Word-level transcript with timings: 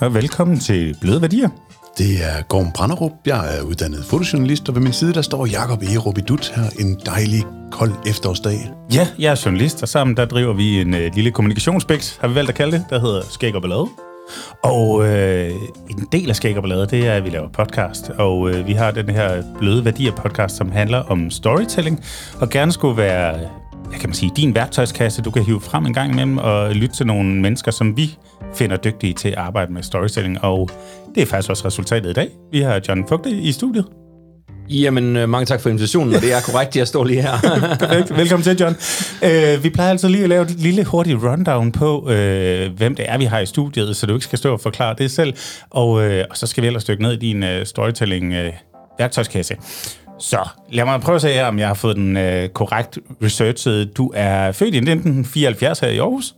og 0.00 0.14
velkommen 0.14 0.58
til 0.58 0.96
Bløde 1.00 1.20
Værdier. 1.22 1.48
Det 1.98 2.24
er 2.24 2.42
Gorm 2.42 2.72
Branderup. 2.72 3.12
Jeg 3.26 3.58
er 3.58 3.62
uddannet 3.62 4.04
fotojournalist, 4.04 4.68
og 4.68 4.74
ved 4.74 4.82
min 4.82 4.92
side 4.92 5.14
der 5.14 5.22
står 5.22 5.46
Jakob 5.46 5.82
Erup 5.82 6.18
i 6.18 6.20
Dut 6.20 6.52
her 6.56 6.62
en 6.78 7.00
dejlig, 7.06 7.44
kold 7.70 7.92
efterårsdag. 8.06 8.70
Ja, 8.94 9.08
jeg 9.18 9.32
er 9.32 9.42
journalist, 9.44 9.82
og 9.82 9.88
sammen 9.88 10.16
der 10.16 10.24
driver 10.24 10.52
vi 10.52 10.80
en 10.80 10.94
øh, 10.94 11.14
lille 11.14 11.30
kommunikationsbæks, 11.30 12.18
har 12.20 12.28
vi 12.28 12.34
valgt 12.34 12.50
at 12.50 12.56
kalde 12.56 12.72
det, 12.72 12.84
der 12.90 13.00
hedder 13.00 13.22
Skæg 13.30 13.54
og 13.54 13.62
Ballade. 13.62 13.86
Og 14.64 15.06
øh, 15.06 15.50
en 15.90 16.08
del 16.12 16.28
af 16.30 16.36
Skæg 16.36 16.56
og 16.56 16.62
Ballade, 16.62 16.86
det 16.86 17.06
er, 17.06 17.12
at 17.12 17.24
vi 17.24 17.30
laver 17.30 17.48
podcast, 17.48 18.10
og 18.10 18.50
øh, 18.50 18.66
vi 18.66 18.72
har 18.72 18.90
den 18.90 19.08
her 19.08 19.42
Bløde 19.58 19.84
Værdier 19.84 20.12
podcast, 20.12 20.56
som 20.56 20.72
handler 20.72 20.98
om 20.98 21.30
storytelling, 21.30 22.04
og 22.40 22.50
gerne 22.50 22.72
skulle 22.72 22.96
være 22.96 23.38
hvad 23.88 23.98
kan 23.98 24.08
man 24.08 24.14
sige, 24.14 24.32
din 24.36 24.54
værktøjskasse, 24.54 25.22
du 25.22 25.30
kan 25.30 25.42
hive 25.42 25.60
frem 25.60 25.86
en 25.86 25.94
gang 25.94 26.12
imellem 26.12 26.38
og 26.38 26.74
lytte 26.74 26.96
til 26.96 27.06
nogle 27.06 27.34
mennesker, 27.34 27.70
som 27.70 27.96
vi 27.96 28.16
finder 28.54 28.76
dygtige 28.76 29.12
til 29.14 29.28
at 29.28 29.34
arbejde 29.34 29.72
med 29.72 29.82
storytelling. 29.82 30.44
Og 30.44 30.70
det 31.14 31.22
er 31.22 31.26
faktisk 31.26 31.50
også 31.50 31.66
resultatet 31.66 32.10
i 32.10 32.12
dag. 32.12 32.28
Vi 32.52 32.60
har 32.60 32.80
John 32.88 33.08
Fugte 33.08 33.30
i 33.30 33.52
studiet. 33.52 33.84
Jamen, 34.70 35.16
øh, 35.16 35.28
mange 35.28 35.46
tak 35.46 35.60
for 35.60 35.68
invitationen, 35.68 36.14
og 36.14 36.20
det 36.20 36.32
er 36.32 36.40
korrekt, 36.40 36.76
jeg 36.76 36.88
står 36.88 37.04
lige 37.04 37.22
her. 37.22 37.32
Velkommen 38.20 38.44
til, 38.44 38.56
John. 38.60 38.76
Uh, 39.22 39.64
vi 39.64 39.70
plejer 39.70 39.90
altid 39.90 40.08
lige 40.08 40.22
at 40.22 40.28
lave 40.28 40.42
et 40.42 40.50
lille 40.50 40.84
hurtigt 40.84 41.18
rundown 41.22 41.72
på, 41.72 42.00
uh, 42.00 42.08
hvem 42.76 42.94
det 42.94 43.04
er, 43.08 43.18
vi 43.18 43.24
har 43.24 43.38
i 43.38 43.46
studiet, 43.46 43.96
så 43.96 44.06
du 44.06 44.14
ikke 44.14 44.24
skal 44.24 44.38
stå 44.38 44.52
og 44.52 44.60
forklare 44.60 44.94
det 44.98 45.10
selv. 45.10 45.34
Og, 45.70 45.88
uh, 45.90 46.02
og 46.30 46.36
så 46.36 46.46
skal 46.46 46.62
vi 46.62 46.66
ellers 46.66 46.84
dykke 46.84 47.02
ned 47.02 47.12
i 47.12 47.16
din 47.16 47.42
uh, 47.42 47.48
storytelling-værktøjskasse. 47.64 49.54
Uh, 49.54 50.07
så 50.20 50.48
lad 50.72 50.84
mig 50.84 51.00
prøve 51.00 51.16
at 51.16 51.22
se 51.22 51.28
her, 51.28 51.46
om 51.46 51.58
jeg 51.58 51.66
har 51.66 51.74
fået 51.74 51.96
den 51.96 52.16
uh, 52.16 52.48
korrekt 52.54 52.98
researchet. 53.22 53.96
Du 53.96 54.10
er 54.14 54.52
født 54.52 54.74
i 54.74 54.78
1974 54.78 55.80
her 55.80 55.88
i 55.88 55.98
Aarhus 55.98 56.34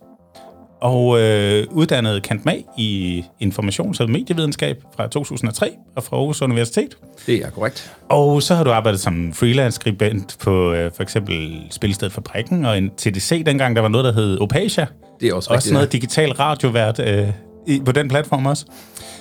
og 0.81 1.21
øh, 1.21 1.67
uddannet 1.71 2.23
kant 2.23 2.45
mag 2.45 2.65
i 2.79 3.25
informations- 3.43 4.01
og 4.01 4.11
medievidenskab 4.11 4.83
fra 4.97 5.07
2003 5.09 5.71
og 5.97 6.03
fra 6.05 6.17
Aarhus 6.17 6.43
Universitet. 6.43 6.97
Det 7.27 7.35
er 7.45 7.51
korrekt. 7.51 7.93
Og 8.09 8.43
så 8.43 8.55
har 8.55 8.65
du 8.65 8.71
arbejdet 8.73 9.01
som 9.01 9.33
freelance-skribent 9.33 10.37
på 10.41 10.73
øh, 10.73 10.91
for 10.97 11.03
eksempel 11.03 11.63
Spilsted 11.71 12.11
Fabrikken 12.11 12.65
og 12.65 12.79
en 12.79 12.91
TDC 12.97 13.45
dengang, 13.47 13.77
der 13.77 13.83
var 13.83 13.89
noget, 13.89 14.05
der 14.05 14.13
hed 14.13 14.41
Opasia. 14.41 14.87
Det 15.21 15.29
er 15.29 15.35
også 15.35 15.51
Også 15.51 15.53
rigtigt. 15.53 15.73
noget 15.73 15.93
digital 15.93 16.33
radiovært 16.33 16.99
øh, 16.99 17.29
i, 17.71 17.83
på 17.85 17.93
den 17.93 18.09
platform 18.09 18.47
også. 18.47 18.65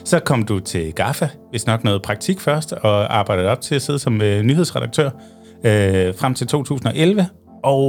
Så 0.06 0.20
kom 0.20 0.44
du 0.44 0.60
til 0.60 0.94
GAFA, 0.94 1.28
hvis 1.50 1.68
nok 1.68 1.84
noget 1.84 2.02
praktik 2.02 2.40
først, 2.40 2.72
og 2.74 3.18
arbejdede 3.18 3.48
op 3.50 3.62
til 3.62 3.76
at 3.76 3.82
sidde 3.82 4.00
som 4.00 4.22
øh, 4.22 4.42
nyhedsredaktør 4.44 5.10
øh, 5.64 6.14
frem 6.18 6.34
til 6.34 6.48
2011, 6.48 7.28
og 7.64 7.82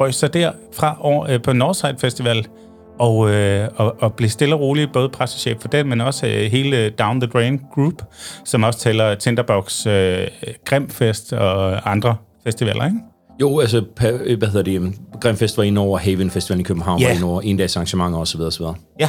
røg 0.00 0.14
så 0.14 0.28
derfra 0.28 0.96
over 1.00 1.30
øh, 1.30 1.42
på 1.42 1.52
Northside 1.52 1.94
Festival, 1.98 2.46
og, 2.98 3.30
øh, 3.30 3.68
og, 3.76 3.96
og 4.00 4.14
blev 4.14 4.28
stille 4.30 4.54
og 4.54 4.60
roligt 4.60 4.92
både 4.92 5.08
pressechef 5.08 5.56
for 5.60 5.68
den, 5.68 5.88
men 5.88 6.00
også 6.00 6.26
øh, 6.26 6.32
hele 6.50 6.90
Down 6.90 7.20
the 7.20 7.30
Drain 7.30 7.60
Group, 7.74 8.02
som 8.44 8.62
også 8.62 8.78
tæller 8.78 9.14
Tinderbox, 9.14 9.86
øh, 9.86 10.26
Grimfest 10.64 11.32
og 11.32 11.90
andre 11.90 12.16
festivaler, 12.44 12.84
ikke? 12.84 12.96
Jo, 13.40 13.60
altså, 13.60 13.84
pa- 14.00 14.36
hvad 14.36 14.48
hedder 14.48 14.62
det, 14.62 14.94
Grimfest 15.20 15.56
var 15.58 15.64
inde 15.64 15.80
over, 15.80 15.98
Haven 15.98 16.30
Festival 16.30 16.60
i 16.60 16.62
København 16.62 17.00
Ja. 17.00 17.06
var 17.08 17.14
inde 17.14 17.24
over, 17.26 17.40
en 17.40 17.56
dags 17.56 17.76
arrangementer 17.76 18.18
osv. 18.18 18.40
osv. 18.40 18.64
Ja, 19.00 19.08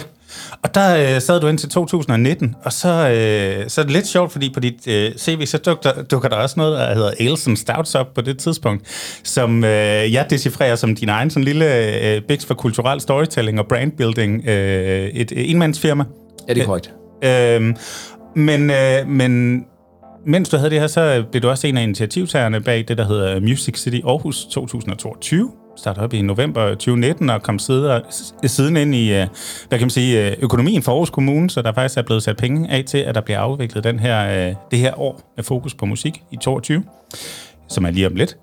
og 0.64 0.76
der 0.76 1.16
øh, 1.16 1.22
sad 1.22 1.40
du 1.40 1.48
indtil 1.48 1.70
2019, 1.70 2.56
og 2.64 2.74
så, 2.74 2.88
øh, 2.88 3.70
så 3.70 3.82
er 3.82 3.86
det 3.86 3.94
lidt 3.94 4.08
sjovt, 4.08 4.32
fordi 4.32 4.50
på 4.54 4.60
dit 4.60 4.88
øh, 4.88 5.12
CV, 5.18 5.46
så 5.46 5.58
dukker, 5.58 6.04
dukker 6.12 6.30
der 6.30 6.36
også 6.36 6.56
noget, 6.58 6.80
der 6.80 6.94
hedder 6.94 7.48
and 7.48 7.58
Stouts 7.58 7.96
op 7.96 8.14
på 8.14 8.22
det 8.22 8.38
tidspunkt, 8.38 8.88
som 9.24 9.64
øh, 9.64 10.14
jeg 10.14 10.26
decifrerer 10.30 10.76
som 10.76 10.96
din 10.96 11.10
egen 11.10 11.30
sådan 11.30 11.44
lille 11.44 11.66
øh, 12.06 12.22
biks 12.22 12.46
for 12.46 12.54
kulturel 12.54 13.02
storytelling 13.02 13.60
og 13.60 13.68
brandbuilding, 13.68 14.48
øh, 14.48 15.08
et 15.08 15.32
øh, 15.32 15.50
enmandsfirma. 15.50 16.04
Ja, 16.48 16.54
det 16.54 16.62
er 16.62 16.66
korrekt. 16.66 16.94
Øh, 17.24 17.76
men, 18.36 18.70
øh, 18.70 19.08
men 19.08 19.64
mens 20.26 20.50
du 20.50 20.58
havde 20.58 20.70
det 20.70 20.80
her, 20.80 20.88
så 20.88 21.24
blev 21.32 21.42
du 21.42 21.50
også 21.50 21.68
en 21.68 21.78
af 21.78 21.84
initiativtagerne 21.84 22.62
bag 22.62 22.86
det, 22.88 22.98
der 22.98 23.08
hedder 23.08 23.40
Music 23.40 23.80
City 23.80 24.00
Aarhus 24.06 24.46
2022. 24.46 25.52
Startede 25.78 26.04
op 26.04 26.14
i 26.14 26.22
november 26.22 26.70
2019 26.70 27.30
og 27.30 27.44
kom 27.44 27.60
siden, 27.60 28.02
siden 28.46 28.78
ind 28.78 28.96
i, 28.96 29.14
øh, 29.14 29.28
hvad 29.70 29.80
kan 29.80 29.86
man 29.86 29.90
sige, 29.90 30.28
øh, 30.28 30.38
økonomien 30.42 30.82
for 30.82 30.92
Aarhus 30.92 31.10
Kommune, 31.10 31.50
så 31.50 31.62
der 31.62 31.74
faktisk 31.74 31.98
er 31.98 32.02
blevet 32.02 32.24
sat 32.24 32.38
penge 32.38 32.72
af 32.72 32.84
til, 32.88 32.98
at 32.98 33.16
der 33.16 33.22
bliver 33.22 33.40
afviklet 33.40 33.84
den 33.84 34.00
her, 34.00 34.48
øh, 34.48 34.56
det 34.72 34.80
her 34.80 35.00
år 35.00 35.34
med 35.36 35.44
fokus 35.44 35.74
på 35.74 35.86
musik 35.86 36.24
i 36.32 36.38
22, 36.38 36.84
som 37.70 37.86
er 37.86 37.92
lige 37.92 38.08
om 38.08 38.16
lidt. 38.16 38.38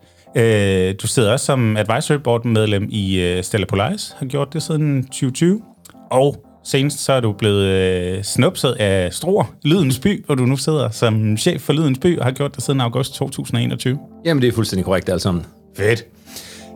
Du 1.02 1.06
sidder 1.06 1.32
også 1.32 1.46
som 1.46 1.76
advisory 1.76 2.16
board 2.16 2.44
medlem 2.44 2.88
i 2.90 3.38
Stella 3.42 3.66
Polaris, 3.66 4.14
har 4.18 4.26
gjort 4.26 4.52
det 4.52 4.62
siden 4.62 5.04
2020, 5.04 5.62
og 6.10 6.46
Senest 6.64 7.04
så 7.04 7.12
er 7.12 7.20
du 7.20 7.32
blevet 7.32 7.64
øh, 7.64 8.22
snupset 8.22 8.72
af 8.72 9.12
Struer, 9.12 9.44
Lydens 9.64 9.98
By, 9.98 10.26
hvor 10.26 10.34
du 10.34 10.46
nu 10.46 10.56
sidder 10.56 10.90
som 10.90 11.36
chef 11.36 11.60
for 11.60 11.72
Lydens 11.72 11.98
By, 11.98 12.18
og 12.18 12.24
har 12.24 12.32
gjort 12.32 12.54
det 12.54 12.62
siden 12.64 12.80
august 12.80 13.14
2021. 13.14 13.98
Jamen, 14.24 14.42
det 14.42 14.48
er 14.48 14.52
fuldstændig 14.52 14.84
korrekt 14.84 15.08
alt 15.08 15.22
sammen. 15.22 15.46
Fedt. 15.76 16.04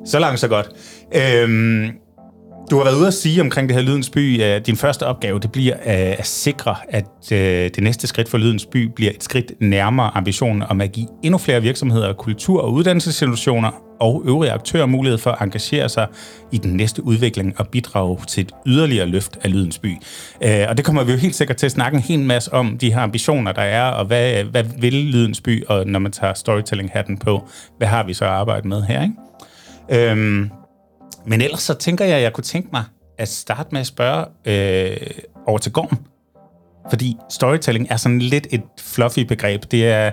Så 0.06 0.19
langt, 0.19 0.41
så 0.41 0.49
godt. 0.49 0.69
Øhm, 1.15 1.91
du 2.71 2.77
har 2.77 2.84
været 2.84 2.97
ude 2.97 3.06
at 3.06 3.15
sige 3.15 3.41
omkring 3.41 3.69
det 3.69 3.77
her 3.77 3.83
Lydens 3.83 4.11
By, 4.11 4.43
at 4.43 4.67
din 4.67 4.77
første 4.77 5.06
opgave, 5.06 5.39
det 5.39 5.53
bliver 5.53 5.75
øh, 5.75 6.19
at 6.19 6.27
sikre, 6.27 6.77
at 6.89 7.33
øh, 7.33 7.39
det 7.39 7.83
næste 7.83 8.06
skridt 8.06 8.28
for 8.28 8.39
Lydens 8.39 8.66
By 8.66 8.91
bliver 8.97 9.11
et 9.11 9.25
skridt 9.25 9.53
nærmere 9.61 10.11
ambitionen 10.16 10.62
om 10.62 10.81
at 10.81 10.93
give 10.93 11.06
endnu 11.22 11.39
flere 11.39 11.62
virksomheder, 11.62 12.12
kultur- 12.12 12.61
og 12.61 12.72
uddannelsesinstitutioner 12.72 13.71
og 14.00 14.22
øvrige 14.27 14.53
aktører 14.53 14.87
mulighed 14.87 15.19
for 15.19 15.31
at 15.31 15.43
engagere 15.43 15.89
sig 15.89 16.06
i 16.53 16.59
den 16.59 16.77
næste 16.77 17.05
udvikling 17.05 17.55
og 17.61 17.69
bidrage 17.69 18.19
til 18.28 18.41
et 18.41 18.53
yderligere 18.66 19.06
løft 19.06 19.39
af 19.43 19.53
Lydens 19.53 19.78
By. 19.78 19.93
Øh, 20.45 20.66
og 20.69 20.77
det 20.77 20.84
kommer 20.84 21.05
vi 21.05 21.12
jo 21.12 21.19
helt 21.19 21.34
sikkert 21.34 21.56
til 21.56 21.66
at 21.66 21.72
snakke 21.72 21.97
en 21.97 22.03
hel 22.03 22.21
masse 22.21 22.53
om, 22.53 22.78
de 22.78 22.93
her 22.93 23.00
ambitioner, 23.00 23.53
der 23.53 23.62
er, 23.62 23.91
og 23.91 24.05
hvad, 24.05 24.45
hvad 24.45 24.65
vil 24.78 24.95
Lydens 24.95 25.41
By, 25.41 25.66
og 25.66 25.87
når 25.87 25.99
man 25.99 26.12
tager 26.12 26.34
storytelling-hatten 26.34 27.19
på, 27.19 27.49
hvad 27.78 27.89
har 27.89 28.05
vi 28.05 28.15
så 28.15 28.25
at 28.25 28.31
arbejde 28.31 28.69
med 28.69 28.83
her, 28.83 29.03
ikke? 29.03 29.15
Øhm, 29.91 30.50
men 31.26 31.41
ellers 31.41 31.62
så 31.62 31.74
tænker 31.74 32.04
jeg, 32.04 32.16
at 32.16 32.22
jeg 32.22 32.32
kunne 32.32 32.44
tænke 32.44 32.69
mig 32.72 32.84
at 33.19 33.28
starte 33.28 33.69
med 33.72 33.80
at 33.80 33.86
spørge 33.86 34.24
øh, 34.44 34.97
over 35.47 35.58
til 35.58 35.72
Gorm. 35.72 35.98
Fordi 36.91 37.16
storytelling 37.30 37.86
er 37.91 37.97
sådan 37.97 38.19
lidt 38.19 38.47
et 38.50 38.62
fluffy 38.80 39.19
begreb. 39.19 39.62
Det 39.70 39.86
er, 39.86 40.10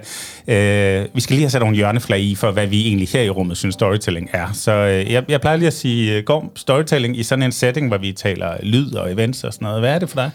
øh, 0.48 1.08
vi 1.16 1.22
skal 1.22 1.34
lige 1.34 1.44
have 1.44 1.50
sat 1.50 1.62
nogle 1.62 1.76
hjørneflag 1.76 2.20
i 2.20 2.36
for, 2.36 2.52
hvad 2.52 2.68
vi 2.68 2.88
egentlig 2.88 3.08
her 3.08 3.22
i 3.22 3.30
rummet 3.30 3.58
synes 3.58 3.74
storytelling 3.74 4.30
er. 4.34 4.48
Så 4.54 4.72
øh, 4.72 5.12
jeg, 5.12 5.24
jeg 5.28 5.42
plejer 5.42 5.58
lige 5.58 5.68
at 5.68 5.74
sige, 5.74 6.18
øh, 6.18 6.24
Gorm, 6.24 6.52
storytelling 6.56 7.18
i 7.18 7.24
sådan 7.24 7.44
en 7.44 7.52
setting, 7.52 7.88
hvor 7.88 7.98
vi 7.98 8.12
taler 8.12 8.58
lyd 8.64 8.94
og 8.94 9.12
events 9.12 9.44
og 9.44 9.54
sådan 9.54 9.66
noget. 9.66 9.82
Hvad 9.82 9.96
er 9.96 10.00
det 10.00 10.10
for 10.10 10.22
dig? 10.22 10.32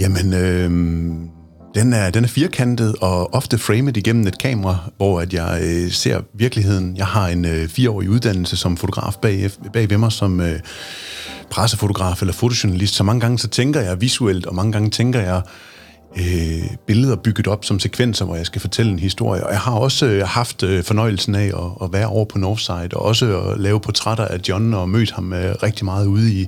Jamen, 0.00 0.34
øh, 0.34 0.70
den, 1.74 1.92
er, 1.92 2.10
den 2.10 2.24
er 2.24 2.28
firkantet 2.28 2.94
og 3.00 3.34
ofte 3.34 3.58
framet 3.58 3.96
igennem 3.96 4.26
et 4.26 4.38
kamera, 4.38 4.76
hvor 4.96 5.20
at 5.20 5.32
jeg 5.32 5.60
øh, 5.62 5.90
ser 5.90 6.20
virkeligheden. 6.34 6.96
Jeg 6.96 7.06
har 7.06 7.28
en 7.28 7.44
øh, 7.44 7.68
fireårig 7.68 8.10
uddannelse 8.10 8.56
som 8.56 8.76
fotograf 8.76 9.14
bag, 9.22 9.50
bag 9.72 9.90
ved 9.90 9.98
mig, 9.98 10.12
som 10.12 10.40
øh, 10.40 10.60
pressefotograf 11.50 12.20
eller 12.20 12.32
fotojournalist. 12.32 12.94
Så 12.94 13.04
mange 13.04 13.20
gange 13.20 13.38
så 13.38 13.48
tænker 13.48 13.80
jeg 13.80 14.00
visuelt, 14.00 14.46
og 14.46 14.54
mange 14.54 14.72
gange 14.72 14.90
tænker 14.90 15.20
jeg 15.20 15.42
øh, 16.16 16.70
billeder 16.86 17.16
bygget 17.16 17.46
op 17.46 17.64
som 17.64 17.78
sekvenser, 17.78 18.24
hvor 18.24 18.36
jeg 18.36 18.46
skal 18.46 18.60
fortælle 18.60 18.92
en 18.92 18.98
historie. 18.98 19.46
Og 19.46 19.52
jeg 19.52 19.60
har 19.60 19.72
også 19.72 20.06
øh, 20.06 20.26
haft 20.26 20.62
øh, 20.62 20.84
fornøjelsen 20.84 21.34
af 21.34 21.46
at, 21.46 21.84
at 21.84 21.92
være 21.92 22.06
over 22.06 22.24
på 22.24 22.38
Northside, 22.38 22.88
og 22.92 23.02
også 23.02 23.40
at 23.40 23.60
lave 23.60 23.80
portrætter 23.80 24.24
af 24.24 24.38
John, 24.48 24.74
og 24.74 24.88
mødt 24.88 25.10
ham 25.10 25.32
øh, 25.32 25.54
rigtig 25.62 25.84
meget 25.84 26.06
ude 26.06 26.32
i, 26.32 26.46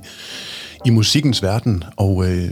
i 0.85 0.89
musikkens 0.89 1.43
verden. 1.43 1.83
Og 1.97 2.31
øh, 2.31 2.49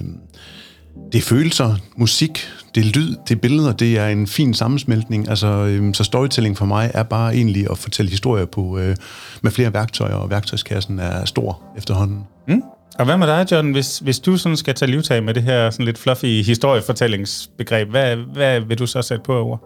det 1.14 1.20
er 1.20 1.24
følelser, 1.24 1.76
musik, 1.96 2.48
det 2.76 2.82
er 2.82 2.92
lyd, 2.96 3.16
det 3.28 3.36
er 3.36 3.40
billeder, 3.40 3.72
det 3.72 3.98
er 3.98 4.08
en 4.08 4.28
fin 4.28 4.54
sammensmeltning. 4.54 5.30
Altså, 5.30 5.48
øh, 5.48 5.94
så 5.94 6.04
storytelling 6.04 6.58
for 6.58 6.66
mig 6.66 6.92
er 6.94 7.04
bare 7.04 7.36
egentlig 7.36 7.72
at 7.72 7.78
fortælle 7.78 8.12
historier 8.12 8.46
på, 8.46 8.78
øh, 8.78 8.96
med 9.42 9.52
flere 9.52 9.74
værktøjer, 9.74 10.16
og 10.16 10.30
værktøjskassen 10.30 11.00
er 11.00 11.26
stor 11.26 11.62
efterhånden. 11.78 12.24
Mm. 12.48 12.62
Og 13.00 13.06
hvad 13.06 13.18
med 13.18 13.28
dig, 13.28 13.48
John? 13.52 13.72
Hvis, 13.72 14.00
hvis 14.00 14.20
du 14.20 14.38
sådan 14.38 14.58
skal 14.58 14.74
tage 14.74 14.92
livtag 14.92 15.24
med 15.24 15.34
det 15.34 15.44
her 15.44 15.70
sådan 15.70 15.86
lidt 15.86 15.98
fluffy 15.98 16.26
historiefortællingsbegreb, 16.26 17.90
hvad, 17.90 18.16
hvad 18.16 18.60
vil 18.60 18.80
du 18.80 18.88
så 18.88 19.02
sætte 19.02 19.24
på 19.24 19.40
over? 19.40 19.58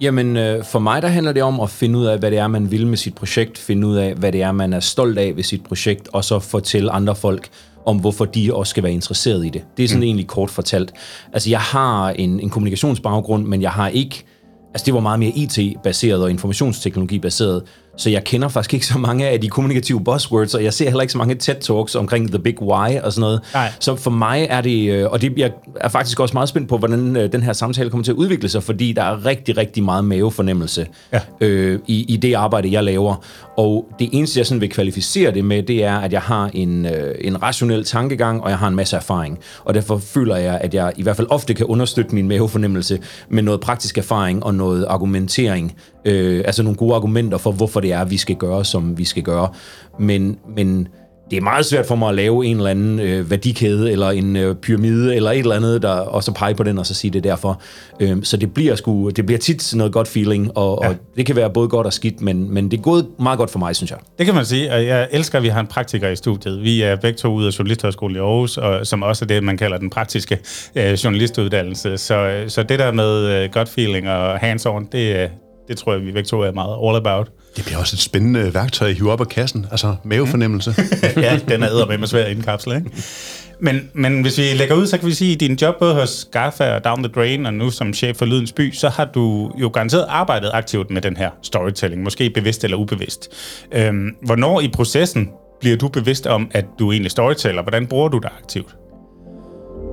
Jamen, 0.00 0.36
øh, 0.36 0.64
for 0.64 0.78
mig 0.78 1.02
der 1.02 1.08
handler 1.08 1.32
det 1.32 1.42
om 1.42 1.60
at 1.60 1.70
finde 1.70 1.98
ud 1.98 2.04
af, 2.04 2.18
hvad 2.18 2.30
det 2.30 2.38
er, 2.38 2.46
man 2.46 2.70
vil 2.70 2.86
med 2.86 2.96
sit 2.96 3.14
projekt, 3.14 3.58
finde 3.58 3.86
ud 3.86 3.96
af, 3.96 4.14
hvad 4.14 4.32
det 4.32 4.42
er, 4.42 4.52
man 4.52 4.72
er 4.72 4.80
stolt 4.80 5.18
af 5.18 5.36
ved 5.36 5.42
sit 5.42 5.64
projekt, 5.64 6.08
og 6.12 6.24
så 6.24 6.38
fortælle 6.38 6.90
andre 6.90 7.16
folk 7.16 7.48
om, 7.88 7.98
hvorfor 8.00 8.24
de 8.24 8.54
også 8.54 8.70
skal 8.70 8.82
være 8.82 8.92
interesseret 8.92 9.46
i 9.46 9.48
det. 9.48 9.64
Det 9.76 9.84
er 9.84 9.88
sådan 9.88 10.00
mm. 10.00 10.04
egentlig 10.04 10.26
kort 10.26 10.50
fortalt. 10.50 10.92
Altså, 11.32 11.50
jeg 11.50 11.60
har 11.60 12.10
en, 12.10 12.40
en 12.40 12.50
kommunikationsbaggrund, 12.50 13.46
men 13.46 13.62
jeg 13.62 13.70
har 13.70 13.88
ikke... 13.88 14.24
Altså, 14.74 14.86
det 14.86 14.94
var 14.94 15.00
meget 15.00 15.18
mere 15.18 15.30
IT-baseret 15.30 16.22
og 16.22 16.30
informationsteknologi-baseret. 16.30 17.62
Så 17.98 18.10
jeg 18.10 18.24
kender 18.24 18.48
faktisk 18.48 18.74
ikke 18.74 18.86
så 18.86 18.98
mange 18.98 19.28
af 19.28 19.40
de 19.40 19.48
kommunikative 19.48 20.04
buzzwords, 20.04 20.54
og 20.54 20.64
jeg 20.64 20.74
ser 20.74 20.84
heller 20.84 21.00
ikke 21.00 21.12
så 21.12 21.18
mange 21.18 21.34
TED-talks 21.42 21.96
omkring 21.98 22.28
The 22.28 22.38
Big 22.38 22.62
Why 22.62 22.98
og 23.02 23.12
sådan 23.12 23.20
noget. 23.20 23.40
Nej. 23.54 23.72
Så 23.80 23.96
for 23.96 24.10
mig 24.10 24.46
er 24.50 24.60
det, 24.60 24.90
øh, 24.90 25.10
og 25.10 25.22
det, 25.22 25.32
jeg 25.36 25.50
er 25.80 25.88
faktisk 25.88 26.20
også 26.20 26.34
meget 26.34 26.48
spændt 26.48 26.68
på, 26.68 26.78
hvordan 26.78 27.16
øh, 27.16 27.32
den 27.32 27.42
her 27.42 27.52
samtale 27.52 27.90
kommer 27.90 28.04
til 28.04 28.12
at 28.12 28.16
udvikle 28.16 28.48
sig, 28.48 28.62
fordi 28.62 28.92
der 28.92 29.02
er 29.02 29.24
rigtig, 29.26 29.56
rigtig 29.56 29.82
meget 29.84 30.04
mavefornemmelse 30.04 30.86
Ja. 31.12 31.20
øh, 31.40 31.78
i, 31.86 32.04
i 32.08 32.16
det 32.16 32.34
arbejde, 32.34 32.72
jeg 32.72 32.84
laver. 32.84 33.24
Og 33.56 33.88
det 33.98 34.08
eneste, 34.12 34.38
jeg 34.38 34.46
sådan 34.46 34.60
vil 34.60 34.70
kvalificere 34.70 35.30
det 35.34 35.44
med, 35.44 35.62
det 35.62 35.84
er, 35.84 35.96
at 35.98 36.12
jeg 36.12 36.20
har 36.20 36.50
en, 36.54 36.86
øh, 36.86 37.14
en 37.20 37.42
rationel 37.42 37.84
tankegang, 37.84 38.42
og 38.42 38.50
jeg 38.50 38.58
har 38.58 38.68
en 38.68 38.76
masse 38.76 38.96
erfaring. 38.96 39.38
Og 39.64 39.74
derfor 39.74 39.98
føler 39.98 40.36
jeg, 40.36 40.58
at 40.60 40.74
jeg 40.74 40.92
i 40.96 41.02
hvert 41.02 41.16
fald 41.16 41.26
ofte 41.30 41.54
kan 41.54 41.66
understøtte 41.66 42.14
min 42.14 42.28
mavefornemmelse 42.28 42.98
med 43.28 43.42
noget 43.42 43.60
praktisk 43.60 43.98
erfaring 43.98 44.44
og 44.44 44.54
noget 44.54 44.84
argumentering. 44.88 45.74
Øh, 46.04 46.42
altså 46.44 46.62
nogle 46.62 46.76
gode 46.76 46.94
argumenter 46.94 47.38
for, 47.38 47.52
hvorfor 47.52 47.80
det 47.80 47.92
er, 47.92 48.04
vi 48.04 48.16
skal 48.16 48.36
gøre, 48.36 48.64
som 48.64 48.98
vi 48.98 49.04
skal 49.04 49.22
gøre. 49.22 49.48
Men, 49.98 50.38
men 50.56 50.88
det 51.30 51.36
er 51.36 51.40
meget 51.40 51.66
svært 51.66 51.86
for 51.86 51.94
mig 51.94 52.08
at 52.08 52.14
lave 52.14 52.46
en 52.46 52.56
eller 52.56 52.70
anden 52.70 53.00
øh, 53.00 53.30
værdikæde, 53.30 53.92
eller 53.92 54.10
en 54.10 54.36
øh, 54.36 54.54
pyramide, 54.54 55.16
eller 55.16 55.30
et 55.30 55.38
eller 55.38 55.56
andet, 55.56 55.82
der, 55.82 55.88
og 55.88 56.24
så 56.24 56.32
pege 56.32 56.54
på 56.54 56.62
den, 56.62 56.78
og 56.78 56.86
så 56.86 56.94
sige 56.94 57.10
det 57.10 57.26
er 57.26 57.30
derfor. 57.30 57.60
Øh, 58.00 58.16
så 58.22 58.36
det 58.36 58.54
bliver, 58.54 58.74
sgu, 58.74 59.10
det 59.10 59.26
bliver 59.26 59.38
tit 59.38 59.74
noget 59.74 59.92
godt 59.92 60.08
feeling, 60.08 60.56
og, 60.56 60.78
ja. 60.82 60.88
og 60.88 60.96
det 61.16 61.26
kan 61.26 61.36
være 61.36 61.50
både 61.50 61.68
godt 61.68 61.86
og 61.86 61.92
skidt, 61.92 62.20
men, 62.20 62.54
men 62.54 62.70
det 62.70 62.78
er 62.78 62.82
gået 62.82 63.06
meget 63.18 63.38
godt 63.38 63.50
for 63.50 63.58
mig, 63.58 63.76
synes 63.76 63.90
jeg. 63.90 63.98
Det 64.18 64.26
kan 64.26 64.34
man 64.34 64.44
sige, 64.44 64.72
og 64.72 64.86
jeg 64.86 65.08
elsker, 65.10 65.38
at 65.38 65.42
vi 65.42 65.48
har 65.48 65.60
en 65.60 65.66
praktiker 65.66 66.08
i 66.08 66.16
studiet. 66.16 66.62
Vi 66.62 66.82
er 66.82 66.96
begge 66.96 67.16
to 67.16 67.32
ude 67.32 67.46
af 67.46 67.58
Journalisthøjskole 67.58 68.14
i 68.14 68.18
Aarhus, 68.18 68.56
og, 68.56 68.86
som 68.86 69.02
også 69.02 69.24
er 69.24 69.26
det, 69.26 69.42
man 69.44 69.56
kalder 69.56 69.78
den 69.78 69.90
praktiske 69.90 70.38
øh, 70.74 70.92
journalistuddannelse. 70.92 71.98
Så, 71.98 72.14
øh, 72.14 72.48
så 72.48 72.62
det 72.62 72.78
der 72.78 72.92
med 72.92 73.42
øh, 73.44 73.50
godt 73.52 73.68
feeling 73.68 74.08
og 74.08 74.36
hands-on, 74.36 74.88
det, 74.92 75.22
øh, 75.22 75.28
det 75.68 75.78
tror 75.78 75.92
jeg, 75.92 76.06
vi 76.06 76.12
begge 76.12 76.26
to 76.26 76.40
er 76.40 76.52
meget 76.52 76.76
all 76.88 76.96
about. 76.96 77.30
Det 77.56 77.64
bliver 77.64 77.78
også 77.78 77.96
et 77.96 78.00
spændende 78.00 78.54
værktøj 78.54 78.88
at 78.88 78.94
hive 78.94 79.12
op 79.12 79.20
af 79.20 79.28
kassen, 79.28 79.66
altså 79.70 79.96
mavefornemmelse. 80.04 80.74
ja, 81.16 81.40
den 81.48 81.62
er 81.62 81.98
med 81.98 82.06
svær 82.06 82.24
at 82.24 82.30
indkapsle, 82.30 82.76
ikke? 82.76 82.90
Men, 83.60 83.90
men 83.92 84.22
hvis 84.22 84.38
vi 84.38 84.42
lægger 84.42 84.74
ud, 84.74 84.86
så 84.86 84.98
kan 84.98 85.08
vi 85.08 85.14
sige, 85.14 85.34
at 85.34 85.40
din 85.40 85.54
job 85.54 85.78
både 85.78 85.94
hos 85.94 86.28
GAFA 86.32 86.74
og 86.74 86.84
Down 86.84 87.02
the 87.02 87.12
Drain, 87.12 87.46
og 87.46 87.54
nu 87.54 87.70
som 87.70 87.92
chef 87.92 88.16
for 88.16 88.24
Lydens 88.24 88.52
By, 88.52 88.72
så 88.72 88.88
har 88.88 89.04
du 89.04 89.52
jo 89.60 89.68
garanteret 89.68 90.06
arbejdet 90.08 90.50
aktivt 90.54 90.90
med 90.90 91.02
den 91.02 91.16
her 91.16 91.30
storytelling, 91.42 92.02
måske 92.02 92.30
bevidst 92.30 92.64
eller 92.64 92.76
ubevidst. 92.76 93.28
Øhm, 93.72 94.08
hvornår 94.22 94.60
i 94.60 94.68
processen 94.68 95.30
bliver 95.60 95.76
du 95.76 95.88
bevidst 95.88 96.26
om, 96.26 96.50
at 96.50 96.64
du 96.78 96.92
egentlig 96.92 97.10
storyteller? 97.10 97.62
Hvordan 97.62 97.86
bruger 97.86 98.08
du 98.08 98.18
det 98.18 98.28
aktivt? 98.42 98.76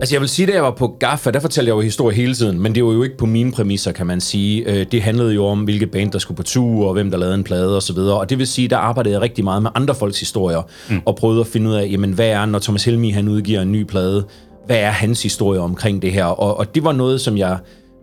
Altså 0.01 0.15
jeg 0.15 0.21
vil 0.21 0.29
sige, 0.29 0.45
da 0.47 0.53
jeg 0.53 0.63
var 0.63 0.71
på 0.71 0.87
GAFA, 0.99 1.31
der 1.31 1.39
fortalte 1.39 1.69
jeg 1.69 1.75
jo 1.75 1.81
historie 1.81 2.15
hele 2.15 2.35
tiden, 2.35 2.59
men 2.59 2.75
det 2.75 2.85
var 2.85 2.91
jo 2.91 3.03
ikke 3.03 3.17
på 3.17 3.25
mine 3.25 3.51
præmisser, 3.51 3.91
kan 3.91 4.07
man 4.07 4.21
sige. 4.21 4.69
Øh, 4.71 4.85
Det 4.91 5.01
handlede 5.01 5.33
jo 5.33 5.45
om, 5.45 5.63
hvilke 5.63 5.87
band, 5.87 6.11
der 6.11 6.19
skulle 6.19 6.35
på 6.35 6.43
tur, 6.43 6.87
og 6.87 6.93
hvem 6.93 7.11
der 7.11 7.17
lavede 7.17 7.35
en 7.35 7.43
plade 7.43 7.77
osv. 7.77 7.97
Og 7.97 8.29
det 8.29 8.37
vil 8.39 8.47
sige, 8.47 8.67
der 8.67 8.77
arbejdede 8.77 9.13
jeg 9.13 9.21
rigtig 9.21 9.43
meget 9.43 9.63
med 9.63 9.71
andre 9.75 9.95
folks 9.95 10.19
historier, 10.19 10.61
mm. 10.89 11.01
og 11.05 11.15
prøvede 11.15 11.39
at 11.39 11.47
finde 11.47 11.69
ud 11.69 11.75
af, 11.75 11.87
jamen 11.91 12.11
hvad 12.11 12.27
er, 12.27 12.45
når 12.45 12.59
Thomas 12.59 12.85
Helmi 12.85 13.09
han 13.09 13.27
udgiver 13.27 13.61
en 13.61 13.71
ny 13.71 13.83
plade, 13.83 14.25
hvad 14.65 14.77
er 14.77 14.89
hans 14.91 15.23
historie 15.23 15.59
omkring 15.59 16.01
det 16.01 16.11
her? 16.11 16.25
Og, 16.25 16.57
og 16.57 16.75
det 16.75 16.83
var 16.83 16.91
noget, 16.91 17.21
som 17.21 17.37
jeg 17.37 17.57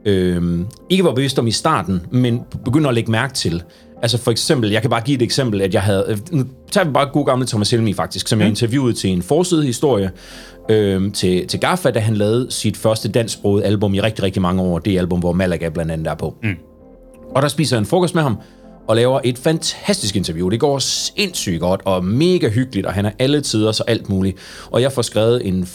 øh, 0.06 0.58
ikke 0.90 1.04
var 1.04 1.14
bevidst 1.14 1.38
om 1.38 1.46
i 1.46 1.50
starten, 1.50 2.00
men 2.10 2.40
begyndte 2.64 2.88
at 2.88 2.94
lægge 2.94 3.10
mærke 3.10 3.34
til. 3.34 3.62
Altså 4.02 4.18
for 4.18 4.30
eksempel, 4.30 4.70
jeg 4.70 4.80
kan 4.80 4.90
bare 4.90 5.00
give 5.00 5.14
et 5.14 5.22
eksempel, 5.22 5.62
at 5.62 5.74
jeg 5.74 5.82
havde... 5.82 6.04
øh, 6.08 6.18
Nu 6.30 6.44
tager 6.70 6.84
vi 6.84 6.92
bare 6.92 7.08
god 7.12 7.26
gamle 7.26 7.46
Thomas 7.46 7.70
Helmi 7.70 7.92
faktisk, 7.92 8.28
som 8.28 8.40
jeg 8.40 8.48
interviewede 8.48 8.92
til 8.92 9.10
en 9.10 9.22
forside 9.22 9.64
historie 9.64 10.10
øh, 10.68 11.12
til, 11.12 11.46
til 11.46 11.60
Gaffa, 11.60 11.90
da 11.90 12.00
han 12.00 12.16
lavede 12.16 12.46
sit 12.50 12.76
første 12.76 13.08
dansksprogede 13.08 13.64
album 13.64 13.94
i 13.94 14.00
rigtig, 14.00 14.24
rigtig 14.24 14.42
mange 14.42 14.62
år. 14.62 14.78
Det 14.78 14.98
album, 14.98 15.20
hvor 15.20 15.32
Malaga 15.32 15.68
blandt 15.68 15.92
andet 15.92 16.06
er 16.06 16.14
på. 16.14 16.34
Mm. 16.42 16.54
Og 17.34 17.42
der 17.42 17.48
spiser 17.48 17.76
jeg 17.76 17.80
en 17.80 17.86
frokost 17.86 18.14
med 18.14 18.22
ham, 18.22 18.38
og 18.88 18.96
laver 18.96 19.20
et 19.24 19.38
fantastisk 19.38 20.16
interview. 20.16 20.48
Det 20.48 20.60
går 20.60 20.78
sindssygt 20.78 21.60
godt, 21.60 21.80
og 21.84 22.04
mega 22.04 22.48
hyggeligt, 22.48 22.86
og 22.86 22.92
han 22.92 23.06
er 23.06 23.10
alle 23.18 23.40
tider 23.40 23.72
så 23.72 23.84
alt 23.86 24.08
muligt. 24.08 24.36
Og 24.70 24.82
jeg 24.82 24.92
får 24.92 25.02
skrevet 25.02 25.48
en 25.48 25.68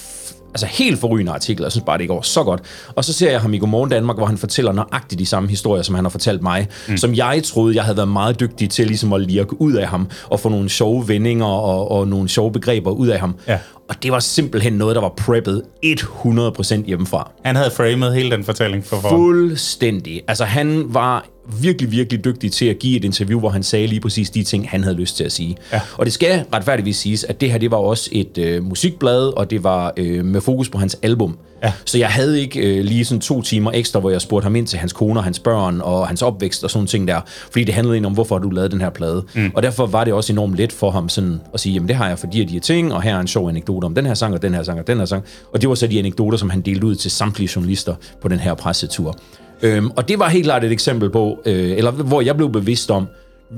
altså 0.54 0.66
helt 0.66 1.00
forrygende 1.00 1.32
artikel, 1.32 1.64
jeg 1.64 1.72
synes 1.72 1.84
bare, 1.86 1.98
det 1.98 2.08
går 2.08 2.22
så 2.22 2.44
godt. 2.44 2.62
Og 2.96 3.06
så 3.06 3.14
ser 3.14 3.32
jeg 3.32 3.42
ham 3.42 3.54
i 3.54 3.58
Godmorgen 3.58 3.90
Danmark, 3.90 4.18
hvor 4.18 4.26
han 4.26 4.38
fortæller 4.38 4.72
nøjagtigt 4.72 5.20
de 5.20 5.26
samme 5.26 5.50
historier, 5.50 5.84
som 5.84 5.96
han 5.96 6.06
har 6.06 6.10
fortalt 6.10 6.42
mig, 6.42 6.68
mm. 6.88 6.98
som 6.98 7.16
jeg 7.16 7.42
troede, 7.44 7.76
jeg 7.76 7.84
havde 7.84 7.98
været 7.98 8.08
meget 8.08 8.40
dygtig 8.40 8.70
til 8.70 8.88
ligesom 8.88 9.14
at 9.14 9.22
lirke 9.22 9.62
ud 9.62 9.74
af 9.74 9.88
ham, 9.88 10.10
og 10.30 10.40
få 10.40 10.50
nogle 10.50 10.70
sjove 10.70 11.08
vendinger 11.08 11.46
og, 11.46 11.92
og 11.92 12.08
nogle 12.08 12.30
sjove 12.30 12.52
begreber 12.52 12.92
ud 12.92 13.08
af 13.08 13.20
ham. 13.20 13.36
Ja. 13.48 13.60
Og 13.90 14.04
det 14.04 14.12
var 14.12 14.20
simpelthen 14.20 14.74
noget, 14.74 14.96
der 14.96 15.02
var 15.02 15.14
preppet 15.18 15.62
100% 15.86 16.86
hjemmefra. 16.86 17.32
Han 17.44 17.56
havde 17.56 17.72
framet 17.72 18.16
hele 18.16 18.32
den 18.32 18.44
fortælling 18.44 18.86
for 18.86 19.00
form. 19.00 19.12
Fuldstændig. 19.12 20.22
Altså 20.28 20.46
han 20.46 20.86
var 20.88 21.26
virkelig, 21.62 21.92
virkelig 21.92 22.26
dygtig 22.26 22.52
til 22.52 22.66
at 22.66 22.80
give 22.80 22.98
et 22.98 23.06
interview, 23.06 23.40
hvor 23.40 23.50
han 23.50 23.64
sagde 23.64 23.88
lige 23.88 24.00
præcis 24.00 24.30
de 24.30 24.44
ting, 24.44 24.70
han 24.70 24.84
havde 24.84 24.96
lyst 24.96 25.18
til 25.18 25.24
at 25.24 25.32
sige. 25.32 25.58
Ja. 25.74 25.82
Og 25.98 26.06
det 26.06 26.14
skal 26.14 26.44
retfærdigvis 26.54 26.98
siges, 26.98 27.24
at 27.24 27.42
det 27.42 27.52
her, 27.52 27.58
det 27.58 27.72
var 27.72 27.78
også 27.78 28.10
et 28.12 28.38
øh, 28.38 28.64
musikblad, 28.64 29.38
og 29.38 29.50
det 29.52 29.64
var 29.64 29.94
øh, 29.98 30.26
med 30.26 30.42
fokus 30.42 30.70
på 30.70 30.78
hans 30.78 30.98
album. 31.02 31.38
Ja. 31.64 31.74
Så 31.86 31.98
jeg 31.98 32.10
havde 32.10 32.42
ikke 32.42 32.60
øh, 32.60 32.84
lige 32.84 33.06
sådan 33.06 33.22
to 33.22 33.42
timer 33.42 33.72
ekstra, 33.74 34.00
hvor 34.00 34.10
jeg 34.10 34.22
spurgte 34.22 34.44
ham 34.44 34.56
ind 34.56 34.68
til 34.68 34.80
hans 34.80 34.94
kone 34.94 35.20
og 35.20 35.24
hans 35.24 35.40
børn 35.40 35.82
og 35.82 36.08
hans 36.08 36.22
opvækst 36.22 36.64
og 36.64 36.72
sådan 36.72 36.88
ting 36.88 37.08
der. 37.08 37.22
Fordi 37.52 37.64
det 37.64 37.74
handlede 37.74 37.96
egentlig 37.96 38.08
om, 38.08 38.14
hvorfor 38.14 38.38
du 38.38 38.50
lavet 38.50 38.72
den 38.72 38.82
her 38.82 38.90
plade. 38.90 39.24
Mm. 39.36 39.52
Og 39.56 39.64
derfor 39.64 39.86
var 39.86 40.04
det 40.04 40.14
også 40.14 40.34
enormt 40.34 40.56
let 40.56 40.72
for 40.72 40.92
ham 40.92 41.10
sådan 41.10 41.42
at 41.54 41.60
sige, 41.60 41.74
jamen 41.74 41.88
det 41.88 41.96
har 41.96 42.08
jeg 42.08 42.20
for 42.20 42.28
de 42.28 42.42
og 42.42 42.48
de 42.48 42.54
her 42.54 42.60
ting, 42.60 42.94
og 42.94 43.02
her 43.02 43.16
er 43.16 43.20
en 43.20 43.28
sjov 43.28 43.50
anekdote 43.50 43.77
om 43.84 43.96
den 43.96 44.06
her 44.06 44.14
sang 44.14 44.34
og 44.34 44.42
den 44.42 44.54
her 44.54 44.64
sang 44.64 44.80
og 44.80 44.88
den 44.88 44.98
her 44.98 45.06
sang. 45.06 45.24
Og 45.54 45.62
det 45.62 45.70
var 45.70 45.76
så 45.76 45.88
de 45.88 46.00
anekdoter, 46.00 46.38
som 46.38 46.50
han 46.50 46.62
delte 46.62 46.88
ud 46.88 46.96
til 46.96 47.12
samtlige 47.12 47.50
journalister 47.56 47.96
på 48.22 48.28
den 48.28 48.40
her 48.40 48.54
pressetur. 48.54 49.16
Øhm, 49.62 49.92
og 49.96 50.08
det 50.08 50.20
var 50.20 50.30
helt 50.30 50.46
klart 50.46 50.64
et 50.64 50.72
eksempel 50.72 51.10
på, 51.10 51.40
øh, 51.46 51.78
eller 51.78 51.92
hvor 51.92 52.22
jeg 52.22 52.36
blev 52.36 52.52
bevidst 52.52 52.92
om, 52.92 53.08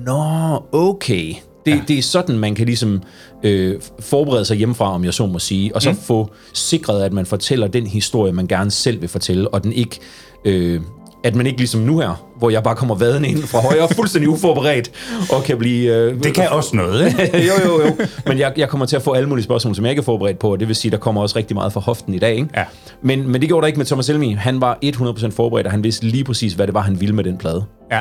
nå, 0.05 0.63
okay, 0.71 1.33
det, 1.65 1.71
ja. 1.71 1.81
det 1.87 1.97
er 1.97 2.01
sådan, 2.01 2.39
man 2.39 2.55
kan 2.55 2.65
ligesom 2.65 3.01
øh, 3.43 3.81
forberede 3.99 4.45
sig 4.45 4.57
hjemmefra, 4.57 4.93
om 4.93 5.05
jeg 5.05 5.13
så 5.13 5.25
må 5.25 5.39
sige, 5.39 5.75
og 5.75 5.81
så 5.81 5.91
mm. 5.91 5.97
få 5.97 6.29
sikret, 6.53 7.03
at 7.03 7.13
man 7.13 7.25
fortæller 7.25 7.67
den 7.67 7.87
historie, 7.87 8.31
man 8.31 8.47
gerne 8.47 8.71
selv 8.71 9.01
vil 9.01 9.09
fortælle, 9.09 9.53
og 9.53 9.63
den 9.63 9.73
ikke... 9.73 9.99
Øh, 10.45 10.81
at 11.23 11.35
man 11.35 11.45
ikke 11.47 11.57
ligesom 11.57 11.81
nu 11.81 11.99
her, 11.99 12.25
hvor 12.37 12.49
jeg 12.49 12.63
bare 12.63 12.75
kommer 12.75 12.95
vaden 12.95 13.25
ind 13.25 13.43
fra 13.43 13.59
højre, 13.61 13.87
fuldstændig 13.95 14.29
uforberedt, 14.29 14.91
og 15.31 15.43
kan 15.43 15.57
blive... 15.57 15.95
Øh, 15.95 16.23
Det 16.23 16.33
kan 16.33 16.49
også 16.49 16.75
noget, 16.75 17.05
ikke? 17.07 17.37
jo, 17.47 17.53
jo, 17.65 17.85
jo. 17.85 17.91
Men 18.25 18.39
jeg, 18.39 18.53
jeg 18.57 18.69
kommer 18.69 18.85
til 18.85 18.95
at 18.95 19.01
få 19.01 19.11
alle 19.13 19.29
mulige 19.29 19.43
spørgsmål, 19.43 19.75
som 19.75 19.85
jeg 19.85 19.89
ikke 19.91 19.99
er 19.99 20.03
forberedt 20.03 20.39
på, 20.39 20.51
og 20.51 20.59
det 20.59 20.67
vil 20.67 20.75
sige, 20.75 20.91
der 20.91 20.97
kommer 20.97 21.21
også 21.21 21.35
rigtig 21.35 21.55
meget 21.55 21.73
fra 21.73 21.79
hoften 21.81 22.13
i 22.13 22.19
dag. 22.19 22.35
Ikke? 22.35 22.49
Ja. 22.55 22.63
Men, 23.01 23.31
men 23.31 23.41
det 23.41 23.49
gjorde 23.49 23.61
der 23.61 23.67
ikke 23.67 23.77
med 23.79 23.85
Thomas 23.85 24.07
Helmi. 24.07 24.33
Han 24.33 24.61
var 24.61 24.77
100% 24.85 25.29
forberedt, 25.31 25.65
og 25.67 25.71
han 25.71 25.83
vidste 25.83 26.05
lige 26.05 26.23
præcis, 26.23 26.53
hvad 26.53 26.67
det 26.67 26.73
var, 26.73 26.81
han 26.81 27.01
ville 27.01 27.15
med 27.15 27.23
den 27.23 27.37
plade. 27.37 27.63
Ja, 27.91 27.99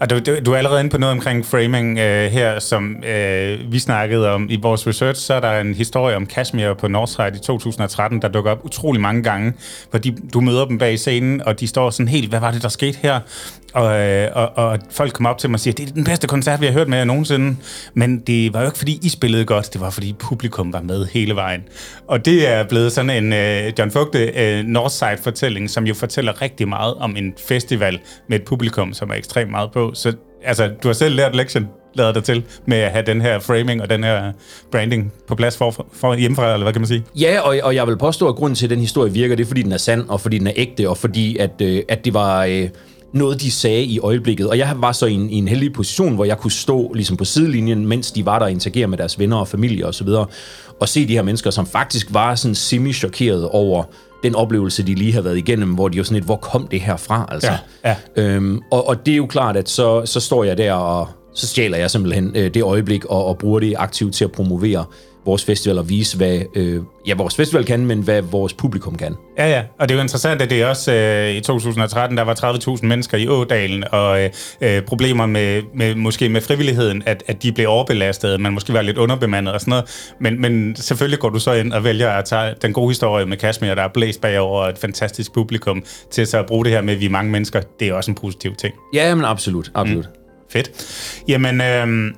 og 0.00 0.10
du, 0.10 0.18
du, 0.18 0.36
du 0.46 0.52
er 0.52 0.56
allerede 0.56 0.80
inde 0.80 0.90
på 0.90 0.98
noget 0.98 1.12
omkring 1.12 1.46
framing 1.46 1.98
øh, 1.98 2.30
her, 2.30 2.58
som 2.58 2.96
øh, 3.04 3.72
vi 3.72 3.78
snakkede 3.78 4.30
om 4.30 4.46
i 4.50 4.58
vores 4.62 4.86
research. 4.86 5.20
Så 5.20 5.34
er 5.34 5.40
der 5.40 5.60
en 5.60 5.74
historie 5.74 6.16
om 6.16 6.26
Kashmir 6.26 6.74
på 6.74 6.88
Northside 6.88 7.32
i 7.34 7.38
2013, 7.38 8.22
der 8.22 8.28
dukker 8.28 8.50
op 8.50 8.64
utrolig 8.64 9.00
mange 9.00 9.22
gange, 9.22 9.52
hvor 9.90 9.98
de, 9.98 10.16
du 10.34 10.40
møder 10.40 10.64
dem 10.64 10.78
bag 10.78 10.98
scenen, 10.98 11.42
og 11.42 11.60
de 11.60 11.66
står 11.66 11.90
sådan 11.90 12.08
helt, 12.08 12.28
hvad 12.28 12.40
var 12.40 12.50
det, 12.50 12.62
der 12.62 12.68
skete 12.68 12.98
her? 13.02 13.20
Og, 13.76 14.00
øh, 14.00 14.28
og, 14.34 14.52
og 14.56 14.78
folk 14.90 15.12
kommer 15.12 15.30
op 15.30 15.38
til 15.38 15.50
mig 15.50 15.54
og 15.54 15.60
siger, 15.60 15.74
det 15.74 15.88
er 15.88 15.92
den 15.92 16.04
bedste 16.04 16.26
koncert, 16.26 16.60
vi 16.60 16.66
har 16.66 16.72
hørt 16.72 16.88
med 16.88 16.98
jer 16.98 17.04
nogensinde. 17.04 17.56
Men 17.94 18.18
det 18.18 18.54
var 18.54 18.60
jo 18.60 18.66
ikke, 18.66 18.78
fordi 18.78 18.98
I 19.02 19.08
spillede 19.08 19.44
godt, 19.44 19.72
det 19.72 19.80
var, 19.80 19.90
fordi 19.90 20.12
publikum 20.18 20.72
var 20.72 20.80
med 20.80 21.06
hele 21.06 21.34
vejen. 21.34 21.62
Og 22.06 22.24
det 22.24 22.48
er 22.48 22.64
blevet 22.68 22.92
sådan 22.92 23.24
en 23.24 23.32
øh, 23.32 23.72
John 23.78 23.90
Fugte 23.90 24.18
øh, 24.18 24.64
Northside-fortælling, 24.64 25.70
som 25.70 25.86
jo 25.86 25.94
fortæller 25.94 26.42
rigtig 26.42 26.68
meget 26.68 26.94
om 26.94 27.16
en 27.16 27.34
festival 27.48 28.00
med 28.28 28.40
et 28.40 28.44
publikum, 28.44 28.92
som 28.92 29.10
er 29.10 29.14
ekstremt 29.26 29.50
meget 29.50 29.72
på. 29.72 29.90
Så 29.94 30.12
altså, 30.44 30.70
du 30.82 30.88
har 30.88 30.92
selv 30.92 31.14
lært 31.14 31.36
lektion, 31.36 31.68
lader 31.94 32.12
dig 32.12 32.24
til, 32.24 32.44
med 32.66 32.76
at 32.76 32.90
have 32.90 33.04
den 33.06 33.20
her 33.20 33.38
framing 33.38 33.82
og 33.82 33.90
den 33.90 34.04
her 34.04 34.32
branding 34.72 35.12
på 35.28 35.34
plads 35.34 35.56
for, 35.56 35.86
for 35.92 36.14
hjemmefra, 36.14 36.52
eller 36.52 36.64
hvad 36.64 36.72
kan 36.72 36.80
man 36.80 36.88
sige? 36.88 37.04
Ja, 37.14 37.40
og, 37.40 37.56
og 37.62 37.74
jeg 37.74 37.86
vil 37.86 37.98
påstå, 37.98 38.28
at 38.28 38.34
grunden 38.34 38.54
til, 38.54 38.66
at 38.66 38.70
den 38.70 38.80
historie 38.80 39.12
virker, 39.12 39.36
det 39.36 39.42
er, 39.42 39.48
fordi 39.48 39.62
den 39.62 39.72
er 39.72 39.76
sand, 39.76 40.08
og 40.08 40.20
fordi 40.20 40.38
den 40.38 40.46
er 40.46 40.52
ægte, 40.56 40.88
og 40.88 40.96
fordi, 40.96 41.36
at, 41.36 41.60
øh, 41.62 41.82
at 41.88 42.04
det 42.04 42.14
var... 42.14 42.44
Øh, 42.44 42.68
noget, 43.12 43.40
de 43.40 43.50
sagde 43.50 43.84
i 43.84 43.98
øjeblikket. 43.98 44.48
Og 44.50 44.58
jeg 44.58 44.72
var 44.76 44.92
så 44.92 45.06
i 45.06 45.12
en, 45.12 45.30
i 45.30 45.34
en 45.34 45.48
heldig 45.48 45.72
position, 45.72 46.14
hvor 46.14 46.24
jeg 46.24 46.38
kunne 46.38 46.50
stå 46.52 46.92
ligesom 46.92 47.16
på 47.16 47.24
sidelinjen, 47.24 47.86
mens 47.86 48.12
de 48.12 48.26
var 48.26 48.38
der 48.38 48.46
og 48.46 48.50
interagere 48.50 48.86
med 48.86 48.98
deres 48.98 49.18
venner 49.18 49.36
og 49.36 49.48
familie 49.48 49.86
osv., 49.86 50.08
og, 50.08 50.30
og 50.80 50.88
se 50.88 51.08
de 51.08 51.12
her 51.12 51.22
mennesker, 51.22 51.50
som 51.50 51.66
faktisk 51.66 52.06
var 52.10 52.34
sådan 52.34 52.54
semi-chokeret 52.54 53.48
over 53.48 53.84
den 54.26 54.34
oplevelse, 54.34 54.82
de 54.82 54.94
lige 54.94 55.12
havde 55.12 55.24
været 55.24 55.38
igennem, 55.38 55.74
hvor 55.74 55.88
de 55.88 55.96
jo 55.96 56.04
sådan 56.04 56.14
lidt, 56.14 56.24
hvor 56.24 56.36
kom 56.36 56.68
det 56.68 56.80
her 56.80 56.96
fra? 56.96 57.28
Altså. 57.28 57.52
Ja, 57.84 57.96
ja. 58.16 58.22
Øhm, 58.22 58.60
og, 58.70 58.88
og 58.88 59.06
det 59.06 59.12
er 59.12 59.16
jo 59.16 59.26
klart, 59.26 59.56
at 59.56 59.68
så, 59.68 60.06
så 60.06 60.20
står 60.20 60.44
jeg 60.44 60.58
der, 60.58 60.72
og 60.72 61.08
så 61.34 61.46
stjæler 61.46 61.78
jeg 61.78 61.90
simpelthen 61.90 62.32
øh, 62.36 62.54
det 62.54 62.62
øjeblik, 62.62 63.04
og, 63.04 63.24
og 63.24 63.38
bruger 63.38 63.60
det 63.60 63.74
aktivt 63.78 64.14
til 64.14 64.24
at 64.24 64.32
promovere 64.32 64.84
vores 65.26 65.44
festival 65.44 65.78
og 65.78 65.88
vise, 65.88 66.16
hvad 66.16 66.40
øh, 66.54 66.82
ja, 67.06 67.14
vores 67.14 67.36
festival 67.36 67.64
kan, 67.64 67.86
men 67.86 68.00
hvad 68.00 68.22
vores 68.22 68.52
publikum 68.52 68.96
kan. 68.96 69.14
Ja, 69.38 69.48
ja, 69.48 69.62
og 69.78 69.88
det 69.88 69.94
er 69.94 69.98
jo 69.98 70.02
interessant, 70.02 70.42
at 70.42 70.50
det 70.50 70.62
er 70.62 70.66
også 70.66 70.92
øh, 70.92 71.34
i 71.34 71.40
2013, 71.40 72.16
der 72.16 72.24
var 72.24 72.34
30.000 72.78 72.86
mennesker 72.86 73.18
i 73.18 73.28
Ådalen, 73.28 73.84
og 73.92 74.22
øh, 74.22 74.30
øh, 74.60 74.82
problemer 74.82 75.26
med, 75.26 75.62
med, 75.74 75.94
måske 75.94 76.28
med 76.28 76.40
frivilligheden, 76.40 77.02
at, 77.06 77.22
at 77.26 77.42
de 77.42 77.52
blev 77.52 77.68
overbelastet, 77.68 78.40
man 78.40 78.52
måske 78.52 78.72
var 78.72 78.82
lidt 78.82 78.98
underbemandet 78.98 79.54
og 79.54 79.60
sådan 79.60 79.70
noget. 79.70 80.12
Men, 80.20 80.40
men 80.40 80.76
selvfølgelig 80.76 81.18
går 81.18 81.30
du 81.30 81.38
så 81.38 81.52
ind 81.52 81.72
og 81.72 81.84
vælger 81.84 82.10
at 82.10 82.24
tage 82.24 82.54
den 82.62 82.72
gode 82.72 82.90
historie 82.90 83.26
med 83.26 83.36
Kashmir, 83.36 83.74
der 83.74 83.82
er 83.82 83.88
blæst 83.94 84.20
bagover 84.20 84.64
et 84.64 84.78
fantastisk 84.78 85.32
publikum, 85.32 85.84
til 86.10 86.26
så 86.26 86.38
at 86.38 86.46
bruge 86.46 86.64
det 86.64 86.72
her 86.72 86.80
med, 86.80 86.94
at 86.94 87.00
vi 87.00 87.06
er 87.06 87.10
mange 87.10 87.30
mennesker. 87.30 87.60
Det 87.80 87.88
er 87.88 87.94
også 87.94 88.10
en 88.10 88.14
positiv 88.14 88.54
ting. 88.54 88.74
Ja, 88.94 89.14
men 89.14 89.24
absolut, 89.24 89.70
absolut. 89.74 90.04
Mm. 90.04 90.50
Fedt. 90.50 90.70
Jamen, 91.28 91.60
øh, 91.60 92.14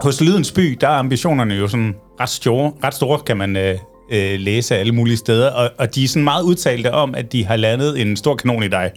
hos 0.00 0.20
Lydens 0.20 0.52
By, 0.52 0.78
der 0.80 0.88
er 0.88 0.98
ambitionerne 0.98 1.54
jo 1.54 1.68
sådan 1.68 1.94
ret 2.22 2.28
store, 2.28 2.72
ret 2.84 2.94
store 2.94 3.18
kan 3.18 3.36
man 3.36 3.56
øh, 3.56 3.78
øh, 4.12 4.40
læse 4.40 4.76
alle 4.76 4.92
mulige 4.92 5.16
steder, 5.16 5.50
og, 5.50 5.70
og 5.78 5.94
de 5.94 6.04
er 6.04 6.08
sådan 6.08 6.24
meget 6.24 6.42
udtalte 6.42 6.92
om, 6.92 7.14
at 7.14 7.32
de 7.32 7.44
har 7.44 7.56
landet 7.56 8.00
en 8.00 8.16
stor 8.16 8.34
kanon 8.34 8.62
i 8.62 8.68
dig, 8.68 8.90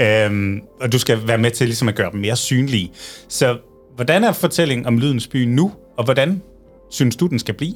øhm, 0.00 0.60
og 0.80 0.92
du 0.92 0.98
skal 0.98 1.18
være 1.26 1.38
med 1.38 1.50
til 1.50 1.66
ligesom 1.66 1.88
at 1.88 1.94
gøre 1.94 2.12
dem 2.12 2.20
mere 2.20 2.36
synlige. 2.36 2.92
Så 3.28 3.56
hvordan 3.94 4.24
er 4.24 4.32
fortællingen 4.32 4.86
om 4.86 4.98
Lydens 4.98 5.26
By 5.26 5.44
nu, 5.44 5.72
og 5.96 6.04
hvordan 6.04 6.42
synes 6.90 7.16
du, 7.16 7.26
den 7.26 7.38
skal 7.38 7.54
blive? 7.54 7.74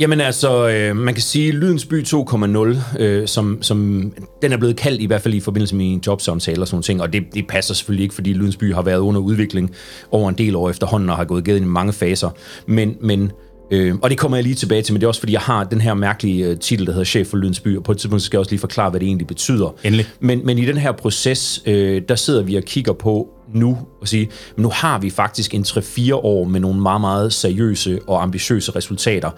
Jamen 0.00 0.20
altså, 0.20 0.68
øh, 0.68 0.96
man 0.96 1.14
kan 1.14 1.22
sige, 1.22 1.52
Lydens 1.52 1.86
By 1.86 2.02
2.0, 2.02 3.00
øh, 3.02 3.28
som, 3.28 3.62
som 3.62 4.12
den 4.42 4.52
er 4.52 4.56
blevet 4.56 4.76
kaldt 4.76 5.00
i 5.00 5.06
hvert 5.06 5.22
fald 5.22 5.34
i 5.34 5.40
forbindelse 5.40 5.76
med 5.76 5.86
en 5.86 6.02
jobsamtale 6.06 6.60
og 6.60 6.68
sådan 6.68 6.82
ting, 6.82 7.02
og 7.02 7.12
det, 7.12 7.22
det 7.34 7.46
passer 7.46 7.74
selvfølgelig 7.74 8.02
ikke, 8.02 8.14
fordi 8.14 8.32
Lydens 8.32 8.56
By 8.56 8.74
har 8.74 8.82
været 8.82 8.98
under 8.98 9.20
udvikling 9.20 9.70
over 10.10 10.28
en 10.28 10.34
del 10.38 10.56
år 10.56 10.70
efterhånden 10.70 11.10
og 11.10 11.16
har 11.16 11.24
gået 11.24 11.48
igennem 11.48 11.70
mange 11.70 11.92
faser. 11.92 12.30
Men, 12.66 12.96
men 13.00 13.32
Øh, 13.70 13.94
og 14.02 14.10
det 14.10 14.18
kommer 14.18 14.36
jeg 14.36 14.44
lige 14.44 14.54
tilbage 14.54 14.82
til, 14.82 14.92
men 14.92 15.00
det 15.00 15.04
er 15.04 15.08
også 15.08 15.20
fordi, 15.20 15.32
jeg 15.32 15.40
har 15.40 15.64
den 15.64 15.80
her 15.80 15.94
mærkelige 15.94 16.46
øh, 16.46 16.58
titel, 16.58 16.86
der 16.86 16.92
hedder 16.92 17.04
Chef 17.04 17.26
for 17.26 17.36
Lydens 17.36 17.60
By, 17.60 17.76
og 17.76 17.84
på 17.84 17.92
et 17.92 17.98
tidspunkt 17.98 18.22
skal 18.22 18.36
jeg 18.36 18.40
også 18.40 18.50
lige 18.52 18.60
forklare, 18.60 18.90
hvad 18.90 19.00
det 19.00 19.06
egentlig 19.06 19.26
betyder. 19.26 19.74
Endelig. 19.84 20.06
Men, 20.20 20.46
men 20.46 20.58
i 20.58 20.66
den 20.66 20.76
her 20.76 20.92
proces, 20.92 21.62
øh, 21.66 22.02
der 22.08 22.14
sidder 22.14 22.42
vi 22.42 22.54
og 22.54 22.62
kigger 22.62 22.92
på 22.92 23.28
nu, 23.54 23.78
og 24.00 24.08
sige, 24.08 24.28
men 24.56 24.62
nu 24.62 24.68
har 24.68 24.98
vi 24.98 25.10
faktisk 25.10 25.54
en 25.54 25.62
3-4 25.62 26.14
år 26.14 26.44
med 26.44 26.60
nogle 26.60 26.80
meget, 26.80 27.00
meget 27.00 27.32
seriøse 27.32 28.00
og 28.06 28.22
ambitiøse 28.22 28.72
resultater, 28.76 29.30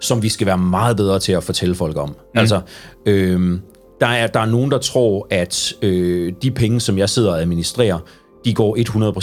som 0.00 0.22
vi 0.22 0.28
skal 0.28 0.46
være 0.46 0.58
meget 0.58 0.96
bedre 0.96 1.18
til 1.18 1.32
at 1.32 1.44
fortælle 1.44 1.74
folk 1.74 1.96
om. 1.96 2.08
Mm. 2.08 2.14
Altså, 2.34 2.60
øh, 3.06 3.58
der, 4.00 4.06
er, 4.06 4.26
der 4.26 4.40
er 4.40 4.46
nogen, 4.46 4.70
der 4.70 4.78
tror, 4.78 5.26
at 5.30 5.74
øh, 5.82 6.32
de 6.42 6.50
penge, 6.50 6.80
som 6.80 6.98
jeg 6.98 7.08
sidder 7.08 7.30
og 7.30 7.40
administrerer, 7.40 7.98
de 8.44 8.54
går 8.54 8.76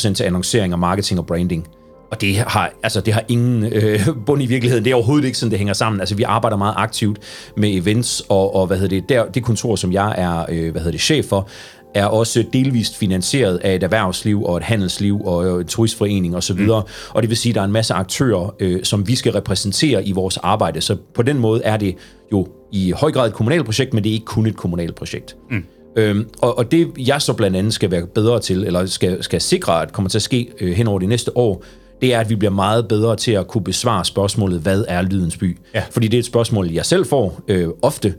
100% 0.10 0.13
til 0.13 0.24
annoncering 0.24 0.74
og 0.74 0.80
marketing 0.80 1.20
og 1.20 1.25
branding. 1.25 1.68
Og 2.12 2.22
det 2.22 2.36
har, 2.36 2.72
altså, 2.84 3.01
det 3.01 3.13
har 3.13 3.24
ingen 3.28 3.63
øh, 3.63 4.08
bund 4.25 4.44
i 4.44 4.46
virkeligheden. 4.46 4.86
Det 4.86 4.92
er 4.92 4.96
overhovedet 4.96 5.25
ikke 5.25 5.38
sådan, 5.38 5.51
det 5.51 5.60
hænger 5.60 5.74
sammen. 5.74 6.00
Altså, 6.00 6.16
vi 6.16 6.24
arbejder 6.24 6.58
meget 6.58 6.74
aktivt 6.78 7.20
med 7.58 7.75
events, 7.75 8.24
og, 8.30 8.56
og 8.56 8.68
hvad 8.68 8.78
hedder 8.78 9.00
det, 9.00 9.10
der, 9.10 9.25
det 9.25 9.44
kontor, 9.44 9.75
som 9.75 9.94
jeg 9.94 10.16
er 10.18 10.46
øh, 10.50 10.72
hvad 10.72 10.82
hedder 10.82 10.92
det, 10.92 11.01
chef 11.01 11.25
for, 11.25 11.50
er 11.94 12.06
også 12.06 12.44
delvist 12.54 12.98
finansieret 12.98 13.58
af 13.58 13.75
et 13.75 13.84
erhvervsliv 13.84 14.44
og 14.44 14.58
et 14.58 14.63
handelsliv 14.63 15.25
og 15.25 15.60
en 15.60 15.68
turistforening 15.68 16.36
osv. 16.36 16.60
Mm. 16.60 16.70
Og 16.70 17.22
det 17.22 17.30
vil 17.30 17.38
sige, 17.38 17.51
at 17.51 17.56
der 17.56 17.62
er 17.62 17.66
en 17.66 17.72
masse 17.72 17.94
aktører, 17.94 18.56
øh, 18.60 18.84
som 18.84 19.08
vi 19.08 19.16
skal 19.16 19.32
repræsentere 19.32 20.06
i 20.06 20.12
vores 20.12 20.38
arbejde. 20.38 20.82
Så 20.82 20.98
på 21.13 21.22
den 21.22 21.38
måde 21.38 21.63
er 21.63 21.78
det 21.78 21.96
jo 22.32 22.48
i 22.72 22.92
høj 22.92 23.12
grad 23.12 23.28
et 23.28 23.34
kommunalt 23.34 23.66
projekt, 23.66 23.94
men 23.94 24.04
det 24.04 24.10
er 24.10 24.13
ikke 24.13 24.25
kun 24.25 24.46
et 24.46 24.56
kommunalt 24.56 24.96
projekt. 24.96 25.36
Mm. 25.51 25.63
Øhm, 25.96 26.30
og, 26.42 26.58
og 26.58 26.72
det 26.72 26.88
jeg 26.98 27.22
så 27.22 27.34
blandt 27.34 27.58
andet 27.58 27.74
skal 27.74 27.92
være 27.92 28.08
bedre 28.08 28.39
til, 28.39 28.63
eller 28.63 28.86
skal, 28.86 29.24
skal 29.24 29.42
sikre, 29.42 29.82
at 29.82 29.94
kommer 29.94 30.10
til 30.10 30.18
at 30.18 30.22
ske 30.22 30.50
øh, 30.60 30.72
hen 30.72 30.88
over 30.88 31.00
de 31.00 31.06
næste 31.06 31.38
år, 31.38 31.63
det 32.01 32.13
er, 32.13 32.20
at 32.20 32.29
vi 32.29 32.36
bliver 32.36 32.51
meget 32.51 32.88
bedre 32.88 33.15
til 33.15 33.32
at 33.32 33.48
kunne 33.48 33.63
besvare 33.63 34.06
spørgsmålet, 34.06 34.60
hvad 34.60 34.86
er 34.88 35.01
lydens 35.01 35.38
by? 35.38 35.58
Ja. 35.74 35.84
Fordi 35.91 36.08
det 36.08 36.18
er 36.18 36.20
et 36.20 36.25
spørgsmål, 36.25 36.72
jeg 36.72 36.86
selv 36.86 37.06
får 37.06 37.39
øh, 37.48 37.68
ofte, 37.82 38.13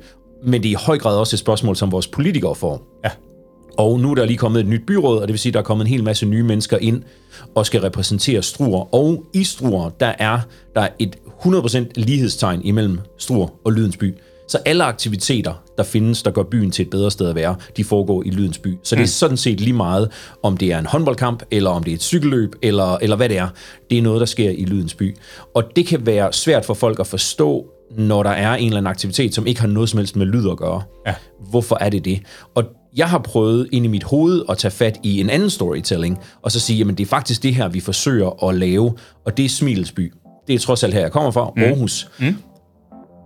men 0.44 0.62
det 0.62 0.68
er 0.68 0.72
i 0.72 0.84
høj 0.86 0.98
grad 0.98 1.16
også 1.16 1.36
et 1.36 1.40
spørgsmål, 1.40 1.76
som 1.76 1.92
vores 1.92 2.06
politikere 2.06 2.54
får. 2.54 3.00
Ja. 3.04 3.10
Og 3.78 4.00
nu 4.00 4.10
er 4.10 4.14
der 4.14 4.24
lige 4.24 4.36
kommet 4.36 4.60
et 4.60 4.66
nyt 4.66 4.86
byråd, 4.86 5.18
og 5.18 5.28
det 5.28 5.32
vil 5.32 5.38
sige, 5.38 5.50
at 5.50 5.54
der 5.54 5.60
er 5.60 5.64
kommet 5.64 5.84
en 5.84 5.90
hel 5.90 6.04
masse 6.04 6.26
nye 6.26 6.42
mennesker 6.42 6.78
ind 6.78 7.02
og 7.54 7.66
skal 7.66 7.80
repræsentere 7.80 8.42
Struer. 8.42 8.94
Og 8.94 9.24
i 9.34 9.44
Struer, 9.44 9.90
der 10.00 10.12
er 10.18 10.40
der 10.74 10.80
er 10.80 10.88
et 10.98 11.16
100% 11.44 11.78
lighedstegn 11.94 12.60
imellem 12.64 12.98
Struer 13.18 13.48
og 13.64 13.72
Lydens 13.72 13.96
by. 13.96 14.14
Så 14.50 14.58
alle 14.64 14.84
aktiviteter, 14.84 15.54
der 15.78 15.82
findes, 15.82 16.22
der 16.22 16.30
gør 16.30 16.42
byen 16.42 16.70
til 16.70 16.82
et 16.82 16.90
bedre 16.90 17.10
sted 17.10 17.28
at 17.28 17.34
være, 17.34 17.56
de 17.76 17.84
foregår 17.84 18.22
i 18.22 18.30
Lydens 18.30 18.58
by. 18.58 18.78
Så 18.82 18.96
det 18.96 19.02
er 19.02 19.06
sådan 19.06 19.36
set 19.36 19.60
lige 19.60 19.72
meget, 19.72 20.10
om 20.42 20.56
det 20.56 20.72
er 20.72 20.78
en 20.78 20.86
håndboldkamp, 20.86 21.42
eller 21.50 21.70
om 21.70 21.84
det 21.84 21.90
er 21.90 21.94
et 21.94 22.02
cykelløb, 22.02 22.54
eller, 22.62 22.96
eller 22.96 23.16
hvad 23.16 23.28
det 23.28 23.38
er. 23.38 23.48
Det 23.90 23.98
er 23.98 24.02
noget, 24.02 24.20
der 24.20 24.26
sker 24.26 24.50
i 24.50 24.64
Lydens 24.64 24.94
by. 24.94 25.16
Og 25.54 25.64
det 25.76 25.86
kan 25.86 26.06
være 26.06 26.32
svært 26.32 26.64
for 26.64 26.74
folk 26.74 27.00
at 27.00 27.06
forstå, 27.06 27.66
når 27.96 28.22
der 28.22 28.30
er 28.30 28.54
en 28.54 28.66
eller 28.66 28.78
anden 28.78 28.90
aktivitet, 28.90 29.34
som 29.34 29.46
ikke 29.46 29.60
har 29.60 29.68
noget 29.68 29.88
som 29.88 29.98
helst 29.98 30.16
med 30.16 30.26
lyd 30.26 30.50
at 30.50 30.56
gøre. 30.56 30.82
Ja. 31.06 31.14
Hvorfor 31.50 31.78
er 31.80 31.90
det 31.90 32.04
det? 32.04 32.22
Og 32.54 32.64
jeg 32.96 33.08
har 33.08 33.18
prøvet 33.18 33.68
ind 33.72 33.84
i 33.84 33.88
mit 33.88 34.04
hoved 34.04 34.42
at 34.48 34.58
tage 34.58 34.72
fat 34.72 34.98
i 35.02 35.20
en 35.20 35.30
anden 35.30 35.50
storytelling, 35.50 36.18
og 36.42 36.52
så 36.52 36.60
sige, 36.60 36.78
jamen 36.78 36.94
det 36.94 37.04
er 37.04 37.08
faktisk 37.08 37.42
det 37.42 37.54
her, 37.54 37.68
vi 37.68 37.80
forsøger 37.80 38.48
at 38.48 38.54
lave, 38.54 38.92
og 39.26 39.36
det 39.36 39.44
er 39.44 39.48
Smilesby. 39.48 40.12
Det 40.46 40.54
er 40.54 40.58
trods 40.58 40.84
alt 40.84 40.94
her, 40.94 41.00
jeg 41.00 41.12
kommer 41.12 41.30
fra, 41.30 41.50
mm. 41.56 41.62
Aarhus. 41.62 42.08
Mm. 42.18 42.36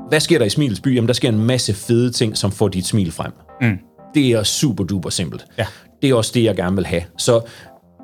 Hvad 0.08 0.20
sker 0.20 0.38
der 0.38 0.46
i 0.46 0.48
Smilets 0.48 0.80
by? 0.80 0.94
Jamen, 0.94 1.08
der 1.08 1.14
sker 1.14 1.28
en 1.28 1.46
masse 1.46 1.74
fede 1.74 2.10
ting, 2.10 2.36
som 2.36 2.52
får 2.52 2.68
dit 2.68 2.86
smil 2.86 3.12
frem. 3.12 3.32
Mm. 3.60 3.78
Det 4.14 4.30
er 4.30 4.42
super 4.42 4.84
duper 4.84 5.10
simpelt. 5.10 5.44
Ja. 5.58 5.66
Det 6.02 6.10
er 6.10 6.14
også 6.14 6.30
det, 6.34 6.44
jeg 6.44 6.56
gerne 6.56 6.76
vil 6.76 6.86
have. 6.86 7.02
Så 7.18 7.40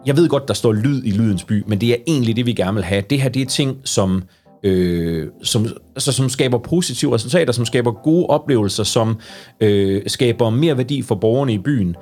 jeg 0.07 0.17
ved 0.17 0.29
godt, 0.29 0.49
der 0.49 0.55
står 0.55 0.73
lyd 0.73 1.03
i 1.05 1.11
lydens 1.11 1.45
by, 1.45 1.65
men 1.67 1.81
det 1.81 1.91
er 1.91 1.97
egentlig 2.07 2.37
det, 2.37 2.47
vi 2.47 2.53
gerne 2.53 2.75
vil 2.75 2.85
have. 2.85 3.03
Det 3.11 3.21
her, 3.21 3.29
det 3.29 3.43
er 3.43 3.47
ting, 3.47 3.77
som, 3.85 4.23
øh, 4.63 5.29
som, 5.43 5.67
altså, 5.97 6.13
som 6.13 6.29
skaber 6.29 6.59
positive 6.59 7.15
resultater, 7.15 7.53
som 7.53 7.65
skaber 7.65 7.93
gode 7.93 8.27
oplevelser, 8.27 8.85
som 8.85 9.21
øh, 9.61 10.03
skaber 10.07 10.51
mere 10.51 10.77
værdi 10.77 11.03
for 11.03 11.15
borgerne 11.15 11.53
i 11.53 11.59
byen, 11.59 11.97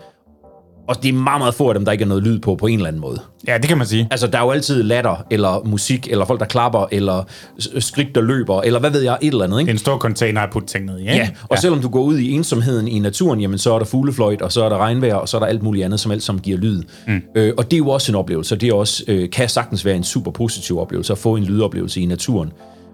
og 0.89 1.03
det 1.03 1.09
er 1.09 1.13
meget, 1.13 1.41
meget 1.41 1.55
få 1.55 1.69
af 1.69 1.75
dem, 1.75 1.85
der 1.85 1.93
ikke 1.93 2.03
er 2.03 2.09
noget 2.09 2.23
lyd 2.23 2.39
på, 2.39 2.55
på 2.55 2.67
en 2.67 2.75
eller 2.75 2.89
anden 2.89 3.01
måde. 3.01 3.21
Ja, 3.49 3.59
det 3.59 3.69
kan 3.69 3.79
man 3.79 3.87
sige. 3.87 4.09
Altså, 4.11 4.27
der 4.27 4.39
er 4.39 4.43
jo 4.43 4.51
altid 4.51 4.83
latter, 4.83 5.27
eller 5.31 5.63
musik, 5.65 6.09
eller 6.11 6.25
folk, 6.25 6.41
der 6.41 6.47
klapper, 6.47 6.87
eller 6.93 7.25
skrig, 7.79 8.09
der 8.15 8.21
løber, 8.21 8.61
eller 8.61 8.81
hvad 8.81 8.91
ved 8.91 9.01
jeg, 9.01 9.19
et 9.21 9.33
eller 9.33 9.45
andet, 9.45 9.61
ikke? 9.61 9.73
En 9.73 9.79
stor 9.79 9.99
container 9.99 10.41
at 10.41 10.51
putte 10.51 10.69
ting 10.69 10.85
ned 10.85 10.99
i, 10.99 11.01
ikke? 11.01 11.15
Ja, 11.15 11.29
og 11.43 11.57
ja. 11.57 11.61
selvom 11.61 11.81
du 11.81 11.89
går 11.89 12.03
ud 12.03 12.19
i 12.19 12.33
ensomheden 12.33 12.89
i 12.89 12.99
naturen, 12.99 13.41
jamen, 13.41 13.59
så 13.59 13.75
er 13.75 13.79
der 13.79 13.87
fuglefløjt, 13.87 14.43
og 14.43 14.53
så 14.53 14.65
er 14.65 14.69
der 14.69 14.79
regnvejr, 14.79 15.15
og 15.15 15.29
så 15.29 15.37
er 15.37 15.39
der 15.39 15.47
alt 15.47 15.63
muligt 15.63 15.85
andet, 15.85 16.01
som 16.01 16.13
alt 16.13 16.23
som 16.23 16.39
giver 16.39 16.59
lyd. 16.59 16.83
Mm. 17.07 17.23
Øh, 17.35 17.53
og 17.57 17.65
det 17.65 17.73
er 17.73 17.79
jo 17.79 17.89
også 17.89 18.13
en 18.13 18.17
oplevelse, 18.17 18.57
det 18.57 18.69
er 18.69 18.75
også, 18.75 19.05
øh, 19.09 19.31
kan 19.31 19.49
sagtens 19.49 19.85
være 19.85 19.97
en 19.97 20.05
super 20.05 20.31
positiv 20.31 20.79
oplevelse, 20.81 21.13
at 21.13 21.19
få 21.19 21.37
en 21.37 21.45
lydoplevelse 21.45 22.01
i 22.01 22.07
naturen. 22.07 22.53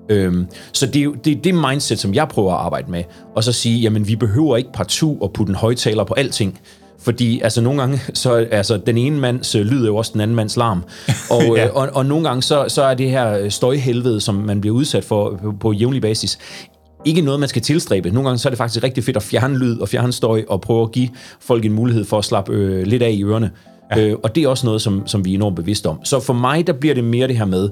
Øhm, 0.08 0.46
så 0.72 0.86
det 0.86 1.02
er 1.02 1.08
det, 1.24 1.44
det 1.44 1.54
mindset, 1.54 1.98
som 1.98 2.14
jeg 2.14 2.28
prøver 2.28 2.52
at 2.52 2.58
arbejde 2.58 2.90
med, 2.90 3.04
og 3.36 3.44
så 3.44 3.52
sige, 3.52 3.80
jamen 3.80 4.08
vi 4.08 4.16
behøver 4.16 4.56
ikke 4.56 4.72
partout 4.72 5.18
at 5.24 5.32
putte 5.32 5.50
en 5.50 5.56
højtaler 5.56 6.04
på 6.04 6.14
alting. 6.14 6.60
Fordi 7.04 7.40
altså, 7.40 7.61
nogle 7.61 7.80
gange, 7.80 8.00
så 8.14 8.34
altså, 8.34 8.76
den 8.76 8.99
ene 8.99 9.20
mands 9.20 9.54
øh, 9.54 9.66
lyd 9.66 9.82
er 9.82 9.87
jo 9.87 9.96
også 9.96 10.11
den 10.12 10.20
anden 10.20 10.34
mands 10.34 10.56
larm. 10.56 10.84
Og, 11.30 11.56
ja. 11.56 11.66
øh, 11.66 11.75
og, 11.75 11.88
og 11.92 12.06
nogle 12.06 12.28
gange, 12.28 12.42
så, 12.42 12.64
så 12.68 12.82
er 12.82 12.94
det 12.94 13.11
her 13.11 13.49
støjhelvede, 13.49 14.20
som 14.20 14.34
man 14.34 14.61
bliver 14.61 14.76
udsat 14.76 15.04
for 15.04 15.38
på, 15.42 15.52
på 15.61 15.73
jævnlig 15.73 16.02
basis, 16.02 16.38
ikke 17.04 17.20
noget, 17.20 17.40
man 17.40 17.49
skal 17.49 17.62
tilstræbe. 17.62 18.11
Nogle 18.11 18.28
gange 18.28 18.38
så 18.38 18.49
er 18.49 18.50
det 18.50 18.58
faktisk 18.58 18.84
rigtig 18.84 19.04
fedt 19.04 19.16
at 19.16 19.23
fjerne 19.23 19.58
lyd 19.58 19.78
og 19.78 19.88
fjerne 19.88 20.12
støj 20.12 20.44
og 20.49 20.61
prøve 20.61 20.82
at 20.82 20.92
give 20.92 21.08
folk 21.40 21.64
en 21.64 21.73
mulighed 21.73 22.04
for 22.04 22.18
at 22.18 22.25
slappe 22.25 22.52
øh, 22.52 22.87
lidt 22.87 23.02
af 23.02 23.11
i 23.11 23.25
ørerne. 23.25 23.50
Ja. 23.96 24.00
Øh, 24.00 24.16
og 24.23 24.34
det 24.34 24.42
er 24.42 24.49
også 24.49 24.66
noget, 24.66 24.82
som, 24.82 25.06
som 25.06 25.25
vi 25.25 25.30
er 25.30 25.34
enormt 25.34 25.56
bevidste 25.56 25.87
om. 25.87 26.04
Så 26.04 26.20
for 26.20 26.32
mig, 26.32 26.66
der 26.66 26.73
bliver 26.73 26.94
det 26.94 27.04
mere 27.04 27.28
det 27.28 27.37
her 27.37 27.44
med, 27.44 27.70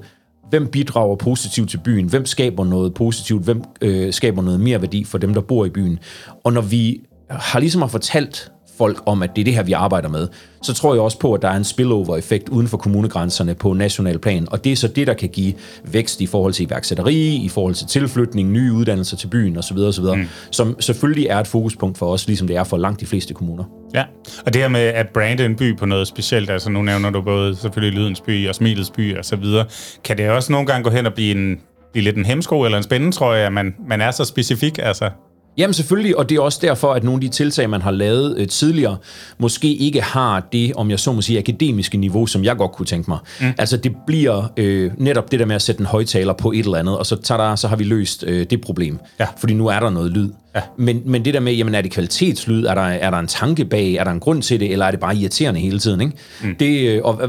hvem 0.50 0.66
bidrager 0.66 1.16
positivt 1.16 1.70
til 1.70 1.78
byen? 1.84 2.08
Hvem 2.08 2.26
skaber 2.26 2.64
noget 2.64 2.94
positivt? 2.94 3.44
Hvem 3.44 3.62
øh, 3.80 4.12
skaber 4.12 4.42
noget 4.42 4.60
mere 4.60 4.80
værdi 4.80 5.04
for 5.04 5.18
dem, 5.18 5.34
der 5.34 5.40
bor 5.40 5.64
i 5.64 5.70
byen? 5.70 5.98
Og 6.44 6.52
når 6.52 6.60
vi 6.60 7.00
har 7.30 7.60
ligesom 7.60 7.82
har 7.82 7.88
fortalt 7.88 8.52
folk 8.82 9.02
om, 9.06 9.22
at 9.22 9.30
det 9.36 9.42
er 9.42 9.44
det 9.44 9.54
her, 9.54 9.62
vi 9.62 9.72
arbejder 9.72 10.08
med, 10.08 10.28
så 10.62 10.74
tror 10.74 10.94
jeg 10.94 11.02
også 11.02 11.18
på, 11.18 11.34
at 11.34 11.42
der 11.42 11.48
er 11.48 11.56
en 11.56 11.64
spillover-effekt 11.64 12.48
uden 12.48 12.68
for 12.68 12.76
kommunegrænserne 12.76 13.54
på 13.54 13.72
national 13.72 14.18
plan, 14.18 14.46
og 14.50 14.64
det 14.64 14.72
er 14.72 14.76
så 14.76 14.88
det, 14.88 15.06
der 15.06 15.14
kan 15.14 15.28
give 15.28 15.54
vækst 15.84 16.20
i 16.20 16.26
forhold 16.26 16.52
til 16.52 16.66
iværksætteri, 16.66 17.36
i 17.36 17.48
forhold 17.48 17.74
til 17.74 17.86
tilflytning, 17.86 18.50
nye 18.50 18.72
uddannelser 18.72 19.16
til 19.16 19.26
byen 19.28 19.56
osv., 19.56 19.78
osv. 19.78 20.04
Mm. 20.04 20.28
som 20.50 20.76
selvfølgelig 20.80 21.26
er 21.26 21.38
et 21.38 21.46
fokuspunkt 21.46 21.98
for 21.98 22.06
os, 22.06 22.26
ligesom 22.26 22.46
det 22.46 22.56
er 22.56 22.64
for 22.64 22.76
langt 22.76 23.00
de 23.00 23.06
fleste 23.06 23.34
kommuner. 23.34 23.64
Ja, 23.94 24.04
og 24.46 24.54
det 24.54 24.62
her 24.62 24.68
med 24.68 24.80
at 24.80 25.08
brande 25.08 25.44
en 25.44 25.56
by 25.56 25.76
på 25.76 25.86
noget 25.86 26.08
specielt, 26.08 26.50
altså 26.50 26.70
nu 26.70 26.82
nævner 26.82 27.10
du 27.10 27.22
både 27.22 27.56
selvfølgelig 27.56 28.00
Lydens 28.00 28.20
by 28.20 28.48
og 28.48 28.54
Smilets 28.54 28.90
by 28.90 29.18
og 29.18 29.24
så 29.24 29.36
videre, 29.36 29.64
kan 30.04 30.18
det 30.18 30.30
også 30.30 30.52
nogle 30.52 30.66
gange 30.66 30.84
gå 30.84 30.90
hen 30.90 31.06
og 31.06 31.14
blive 31.14 31.30
en 31.30 31.60
blive 31.92 32.04
lidt 32.04 32.16
en 32.16 32.24
hemsko 32.24 32.64
eller 32.64 32.78
en 32.78 32.84
spændetrøje, 32.84 33.46
at 33.46 33.52
man, 33.52 33.74
man 33.88 34.00
er 34.00 34.10
så 34.10 34.24
specifik, 34.24 34.78
altså 34.82 35.10
Jamen 35.59 35.75
selvfølgelig, 35.75 36.18
og 36.18 36.28
det 36.28 36.37
er 36.37 36.40
også 36.40 36.59
derfor, 36.62 36.92
at 36.92 37.04
nogle 37.04 37.16
af 37.16 37.21
de 37.21 37.28
tiltag, 37.28 37.71
man 37.71 37.82
har 37.82 37.90
lavet 37.90 38.38
øh, 38.38 38.49
tidligere, 38.49 38.97
måske 39.38 39.75
ikke 39.75 40.02
har 40.02 40.49
det, 40.52 40.73
om 40.75 40.90
jeg 40.90 41.00
så 41.00 41.12
må 41.12 41.23
sige, 41.23 41.38
akademiske 41.38 41.99
niveau, 41.99 42.26
som 42.26 42.44
jeg 42.44 42.56
godt 42.56 42.73
kunne 42.73 42.87
tænke 42.87 43.11
mig. 43.11 43.18
Mm. 43.40 43.47
Altså 43.59 43.76
det 43.76 43.92
bliver 44.06 44.52
øh, 44.56 44.90
netop 44.99 45.32
det 45.32 45.40
der 45.40 45.47
med 45.47 45.54
at 45.54 45.62
sætte 45.62 45.80
en 45.80 45.87
højtaler 45.87 46.32
på 46.32 46.52
et 46.52 46.59
eller 46.59 46.78
andet, 46.78 46.99
og 46.99 47.06
så, 47.06 47.16
tager 47.16 47.56
så 47.56 47.68
har 47.68 47.76
vi 47.76 47.85
løst 47.85 48.25
øh, 48.26 48.47
det 48.50 48.61
problem. 48.61 48.99
Ja. 49.21 49.26
Fordi 49.38 49.54
nu 49.54 49.66
er 49.66 49.80
der 49.80 49.90
noget 49.90 50.11
lyd. 50.11 50.30
Ja. 50.54 50.61
Men, 50.78 51.02
men 51.04 51.25
det 51.25 51.35
der 51.35 51.40
med, 51.40 51.52
jamen 51.52 51.75
er 51.75 51.80
det 51.80 51.90
kvalitetslyd? 51.90 52.64
Er 52.64 52.75
der, 52.75 52.82
er 52.82 53.11
der 53.11 53.18
en 53.18 53.26
tanke 53.26 53.64
bag? 53.64 53.94
Er 53.94 54.04
der 54.04 54.11
en 54.11 54.21
grund 54.21 54.42
til 54.42 54.61
det? 54.61 54.73
Eller 54.73 54.87
er 54.87 54.90
det 54.90 55.00
bare 55.00 55.16
irriterende 55.16 55.61
hele 55.61 55.78
tiden? 55.78 56.00
Ikke? 56.00 56.12
Mm. 56.42 56.56
Det, 56.56 56.88
øh, 56.88 57.00
og, 57.04 57.21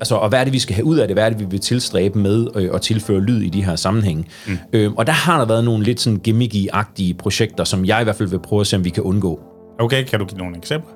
Altså, 0.00 0.14
og 0.14 0.28
hvad 0.28 0.40
er 0.40 0.44
det, 0.44 0.52
vi 0.52 0.58
skal 0.58 0.74
have 0.74 0.84
ud 0.84 0.98
af 0.98 1.08
det? 1.08 1.14
Hvad 1.14 1.24
er 1.24 1.28
det, 1.28 1.40
vi 1.40 1.44
vil 1.44 1.60
tilstræbe 1.60 2.18
med 2.18 2.46
øh, 2.54 2.70
at 2.74 2.80
tilføre 2.80 3.20
lyd 3.20 3.42
i 3.42 3.48
de 3.48 3.64
her 3.64 3.76
sammenhænge? 3.76 4.24
Mm. 4.46 4.58
Øh, 4.72 4.92
og 4.92 5.06
der 5.06 5.12
har 5.12 5.38
der 5.38 5.46
været 5.46 5.64
nogle 5.64 5.84
lidt 5.84 6.00
sådan 6.00 6.20
gimmicky-agtige 6.28 7.14
projekter, 7.14 7.64
som 7.64 7.84
jeg 7.84 8.00
i 8.00 8.04
hvert 8.04 8.16
fald 8.16 8.28
vil 8.28 8.38
prøve 8.38 8.60
at 8.60 8.66
se, 8.66 8.76
om 8.76 8.84
vi 8.84 8.90
kan 8.90 9.02
undgå. 9.02 9.40
Okay, 9.78 10.04
kan 10.04 10.18
du 10.18 10.24
give 10.24 10.38
nogle 10.38 10.56
eksempler? 10.56 10.92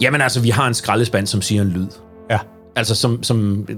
Jamen 0.00 0.20
altså, 0.20 0.40
vi 0.40 0.50
har 0.50 0.66
en 0.68 0.74
skraldespand, 0.74 1.26
som 1.26 1.42
siger 1.42 1.62
en 1.62 1.68
lyd. 1.68 1.86
Ja. 2.30 2.38
Altså, 2.76 2.94
som, 2.94 3.22
som 3.22 3.68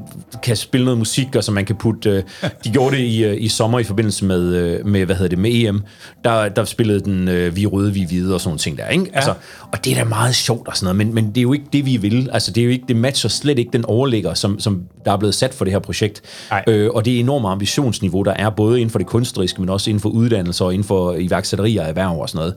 kan 0.42 0.56
spille 0.56 0.84
noget 0.84 0.98
musik, 0.98 1.36
og 1.36 1.44
som 1.44 1.54
man 1.54 1.64
kan 1.64 1.76
putte... 1.76 2.10
Øh, 2.10 2.22
de 2.64 2.70
gjorde 2.70 2.96
det 2.96 3.02
i, 3.02 3.24
øh, 3.24 3.42
i 3.42 3.48
sommer 3.48 3.78
i 3.78 3.84
forbindelse 3.84 4.24
med, 4.24 4.54
øh, 4.54 4.86
med, 4.86 5.04
hvad 5.06 5.16
hedder 5.16 5.28
det, 5.28 5.38
med 5.38 5.50
EM. 5.54 5.82
Der, 6.24 6.48
der 6.48 6.64
spillede 6.64 7.00
den 7.00 7.28
øh, 7.28 7.56
Vi 7.56 7.66
røde, 7.66 7.92
vi 7.92 8.04
hvide 8.04 8.34
og 8.34 8.40
sådan 8.40 8.48
nogle 8.48 8.58
ting 8.58 8.78
der, 8.78 8.88
ikke? 8.88 9.04
Ja. 9.04 9.16
Altså, 9.16 9.34
og 9.72 9.84
det 9.84 9.92
er 9.92 9.96
da 9.96 10.04
meget 10.04 10.34
sjovt 10.34 10.68
og 10.68 10.76
sådan 10.76 10.96
noget, 10.96 10.96
men, 11.06 11.14
men 11.14 11.28
det 11.28 11.38
er 11.38 11.42
jo 11.42 11.52
ikke 11.52 11.66
det, 11.72 11.86
vi 11.86 11.96
vil. 11.96 12.30
Altså, 12.32 12.50
det 12.50 12.60
er 12.60 12.64
jo 12.64 12.70
ikke, 12.70 12.84
det 12.88 12.96
matcher 12.96 13.30
slet 13.30 13.58
ikke 13.58 13.70
den 13.72 13.84
overligger, 13.84 14.34
som, 14.34 14.60
som 14.60 14.82
der 15.04 15.12
er 15.12 15.16
blevet 15.16 15.34
sat 15.34 15.54
for 15.54 15.64
det 15.64 15.72
her 15.72 15.80
projekt. 15.80 16.22
Øh, 16.68 16.90
og 16.94 17.04
det 17.04 17.16
er 17.16 17.20
enormt 17.20 17.46
ambitionsniveau, 17.46 18.22
der 18.22 18.32
er 18.32 18.50
både 18.50 18.80
inden 18.80 18.90
for 18.90 18.98
det 18.98 19.06
kunstneriske, 19.06 19.60
men 19.60 19.68
også 19.68 19.90
inden 19.90 20.00
for 20.00 20.08
uddannelse 20.08 20.64
og 20.64 20.74
inden 20.74 20.84
for 20.86 21.14
iværksætterier 21.14 21.82
og 21.82 21.88
erhverv 21.88 22.20
og 22.20 22.28
sådan 22.28 22.38
noget. 22.38 22.54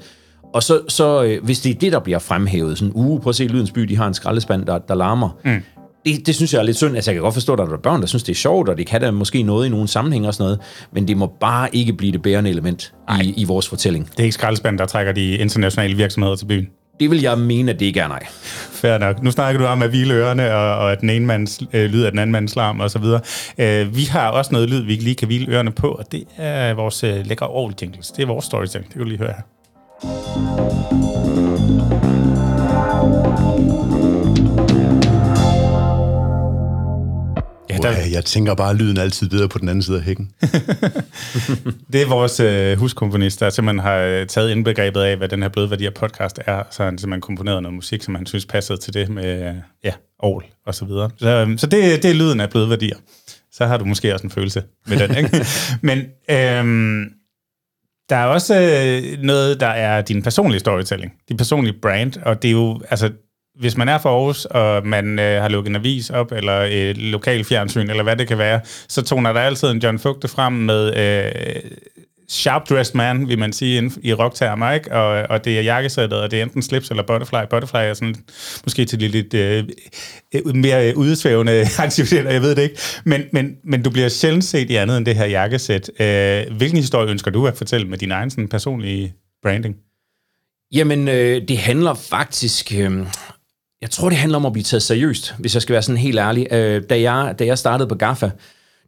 Og 0.54 0.64
så, 0.64 0.82
så 0.88 1.24
øh, 1.24 1.44
hvis 1.44 1.60
det 1.60 1.70
er 1.70 1.80
det, 1.80 1.92
der 1.92 2.00
bliver 2.00 2.20
fremhævet, 2.20 2.78
sådan, 2.78 2.92
uh, 2.96 3.22
prøv 3.22 3.30
at 3.30 3.36
se 3.36 3.48
Lydens 3.48 3.72
By, 3.72 3.82
de 3.82 3.98
har 3.98 4.08
en 4.08 4.14
skraldespand, 4.14 4.66
der, 4.66 4.78
der 4.78 4.96
larmer. 4.96 5.30
Mm. 5.46 5.62
Det, 6.06 6.28
det 6.28 6.36
synes 6.36 6.54
jeg 6.54 6.60
er 6.60 6.64
lidt 6.64 6.78
synd. 6.78 6.96
Altså, 6.96 7.12
jeg 7.12 7.16
kan 7.16 7.24
godt 7.24 7.34
forstå, 7.34 7.54
at 7.54 7.60
der 7.60 7.66
er 7.66 7.78
børn, 7.78 8.02
der 8.02 8.08
synes, 8.08 8.24
det 8.24 8.32
er 8.32 8.36
sjovt, 8.36 8.70
og 8.70 8.78
det 8.78 8.88
kan 8.88 9.02
da 9.02 9.12
måske 9.12 9.44
noget 9.44 9.66
i 9.66 9.70
nogle 9.70 9.88
sammenhæng 9.88 10.28
og 10.28 10.34
sådan 10.34 10.44
noget, 10.44 10.60
men 10.92 11.08
det 11.08 11.18
må 11.18 11.32
bare 11.40 11.76
ikke 11.76 11.94
blive 11.94 12.12
det 12.12 12.22
bærende 12.22 12.50
element 12.50 12.94
i, 13.24 13.34
i 13.38 13.44
vores 13.44 13.68
fortælling. 13.68 14.10
Det 14.12 14.20
er 14.20 14.24
ikke 14.24 14.34
skraldespand, 14.34 14.78
der 14.78 14.86
trækker 14.86 15.14
de 15.14 15.38
internationale 15.38 15.96
virksomheder 15.96 16.36
til 16.36 16.46
byen. 16.46 16.68
Det 17.00 17.12
vil 17.12 17.22
jeg 17.22 17.38
mene, 17.38 17.72
at 17.72 17.80
det 17.80 17.86
ikke 17.86 18.00
er 18.00 18.08
nej. 18.08 18.26
Fair 18.72 18.98
nok. 18.98 19.24
Nu 19.24 19.32
snakker 19.32 19.62
du 19.62 19.68
om 19.68 19.82
at 19.82 19.90
hvile 19.90 20.14
ørerne, 20.14 20.56
og, 20.56 20.78
og 20.78 20.92
at 20.92 21.02
den 21.02 21.10
ene 21.10 21.26
mands 21.26 21.60
øh, 21.74 21.90
lyd 21.90 22.04
af 22.04 22.12
den 22.12 22.20
anden 22.20 22.32
mands 22.32 22.56
larm, 22.56 22.80
og 22.80 22.92
så 22.92 23.00
videre. 23.00 23.22
Øh, 23.58 23.96
vi 23.96 24.04
har 24.04 24.30
også 24.30 24.52
noget 24.52 24.70
lyd, 24.70 24.82
vi 24.82 24.96
lige 24.96 25.16
kan 25.16 25.28
hvile 25.28 25.54
ørerne 25.54 25.72
på, 25.72 25.88
og 25.88 26.12
det 26.12 26.24
er 26.38 26.74
vores 26.74 27.04
øh, 27.04 27.26
lækre 27.26 27.46
Aarhus. 27.46 28.08
Det 28.08 28.24
er 28.24 28.28
vores 28.28 28.46
storytelling. 28.46 28.86
Det 28.86 28.94
kan 28.94 29.02
du 29.02 29.08
lige 29.08 29.20
høre 29.20 29.34
her. 29.34 29.42
Der... 37.82 38.06
Jeg 38.12 38.26
tænker 38.26 38.54
bare, 38.54 38.76
lyden 38.76 38.98
altid 38.98 39.30
videre 39.30 39.50
på 39.50 39.58
den 39.58 39.70
anden 39.70 39.84
side 39.84 39.98
af 39.98 40.04
hækken. 40.04 40.32
det 41.94 42.02
er 42.02 42.08
vores 42.08 42.40
øh, 42.40 42.78
huskomponist, 42.78 43.40
der 43.40 43.50
simpelthen 43.50 43.80
har 43.80 43.98
øh, 43.98 44.28
taget 44.28 44.52
indbegrebet 44.52 45.02
af, 45.02 45.18
hvad 45.18 45.30
den 45.30 45.42
her 45.42 45.50
blødværdi 45.50 45.86
af 45.86 45.94
podcast 45.94 46.40
er, 46.46 46.64
så 46.72 46.84
har 46.84 46.90
han 46.90 46.98
simpelthen 46.98 47.22
komponeret 47.22 47.64
noget 47.64 47.76
musik, 47.76 48.04
som 48.04 48.16
han 48.16 48.26
synes 48.26 48.46
passede 48.46 48.78
til 48.78 48.94
det 48.94 49.10
med 49.10 49.50
øh, 49.50 49.56
ja, 49.84 49.94
Aarhus 50.24 50.44
og 50.66 50.76
så 50.76 50.86
videre. 50.86 51.10
Så, 51.18 51.30
øh, 51.30 51.58
så 51.58 51.68
det, 51.68 52.04
det 52.04 52.12
er 52.12 52.16
lyden 52.16 52.40
af 52.40 52.50
blødværdier. 52.50 52.98
Så 53.52 53.66
har 53.66 53.78
du 53.78 53.86
måske 53.86 54.14
også 54.14 54.28
en 54.28 54.32
følelse 54.32 54.64
med 54.88 54.98
den, 54.98 55.18
ikke? 55.18 55.46
Men 55.88 55.98
øh, 56.30 57.06
der 58.10 58.16
er 58.16 58.26
også 58.26 58.56
øh, 58.60 59.24
noget, 59.24 59.60
der 59.60 59.68
er 59.68 60.02
din 60.02 60.24
personlige 60.24 60.60
storytelling, 60.60 61.14
din 61.30 61.38
personlige 61.38 61.74
brand, 61.82 62.14
og 62.26 62.42
det 62.42 62.48
er 62.48 62.52
jo, 62.52 62.82
altså, 62.90 63.12
hvis 63.62 63.78
man 63.78 63.90
er 63.90 63.98
fra 63.98 64.10
Aarhus, 64.10 64.46
og 64.46 64.88
man 64.88 65.20
øh, 65.20 65.42
har 65.42 65.50
lukket 65.50 65.70
en 65.70 65.76
avis 65.76 66.10
op, 66.10 66.32
eller 66.32 66.62
et 66.62 66.98
lokal 66.98 67.44
fjernsyn, 67.44 67.90
eller 67.90 68.04
hvad 68.04 68.16
det 68.16 68.28
kan 68.28 68.38
være, 68.38 68.60
så 68.88 69.02
toner 69.02 69.34
der 69.34 69.40
altid 69.40 69.68
en 69.68 69.80
John 69.80 70.00
Fugte 70.00 70.28
frem 70.28 70.54
med 70.54 70.98
øh, 70.98 71.72
sharp-dressed 72.32 72.98
man, 72.98 73.28
vil 73.28 73.40
man 73.40 73.54
sige, 73.54 73.92
i 74.02 74.14
rocktermer, 74.14 74.72
ikke? 74.72 74.92
Og, 74.92 75.26
og 75.30 75.46
det 75.46 75.58
er 75.58 75.62
jakkesættet, 75.62 76.20
og 76.20 76.32
det 76.32 76.40
er 76.40 76.44
enten 76.44 76.62
slips 76.62 76.90
eller 76.90 77.04
butterfly. 77.04 77.40
Butterfly 77.50 77.78
er 77.78 77.94
sådan, 77.94 78.16
måske 78.64 78.86
til 78.86 79.00
lidt, 79.00 79.12
lidt 79.12 79.34
øh, 79.34 79.64
øh 80.34 80.56
mere 80.56 80.90
øh, 80.90 80.98
udsvævende 80.98 81.68
aktiviteter, 81.78 82.32
jeg 82.32 82.42
ved 82.42 82.56
det 82.56 82.62
ikke. 82.62 82.76
Men, 83.04 83.22
men, 83.32 83.56
men 83.64 83.84
du 83.84 83.90
bliver 83.90 84.10
sjældent 84.10 84.44
set 84.44 84.70
i 84.70 84.76
andet 84.76 84.98
end 84.98 85.06
det 85.06 85.16
her 85.16 85.26
jakkesæt. 85.26 85.92
Øh, 86.00 86.58
hvilken 86.58 86.78
historie 86.78 87.10
ønsker 87.10 87.32
du 87.32 87.48
at 87.48 87.58
fortælle 87.58 87.88
med 87.88 87.98
din 87.98 88.12
egen 88.12 88.30
sådan, 88.30 88.48
personlige 88.48 89.14
branding? 89.44 89.76
Jamen, 90.74 91.08
øh, 91.08 91.42
det 91.48 91.58
handler 91.58 91.94
faktisk... 91.94 92.72
Øh, 92.76 93.08
jeg 93.82 93.90
tror, 93.90 94.10
det 94.10 94.18
handler 94.18 94.38
om 94.38 94.46
at 94.46 94.54
blive 94.54 94.64
taget 94.64 94.84
seriøst, 94.84 95.36
hvis 95.40 95.54
jeg 95.54 95.62
skal 95.62 95.74
være 95.74 95.82
sådan 95.82 95.98
helt 95.98 96.20
ærlig. 96.20 96.48
Øh, 96.52 96.84
da, 96.90 97.02
jeg, 97.02 97.36
da 97.40 97.46
jeg 97.46 97.58
startede 97.58 97.90
på 97.90 97.96
GAFA, 97.96 98.30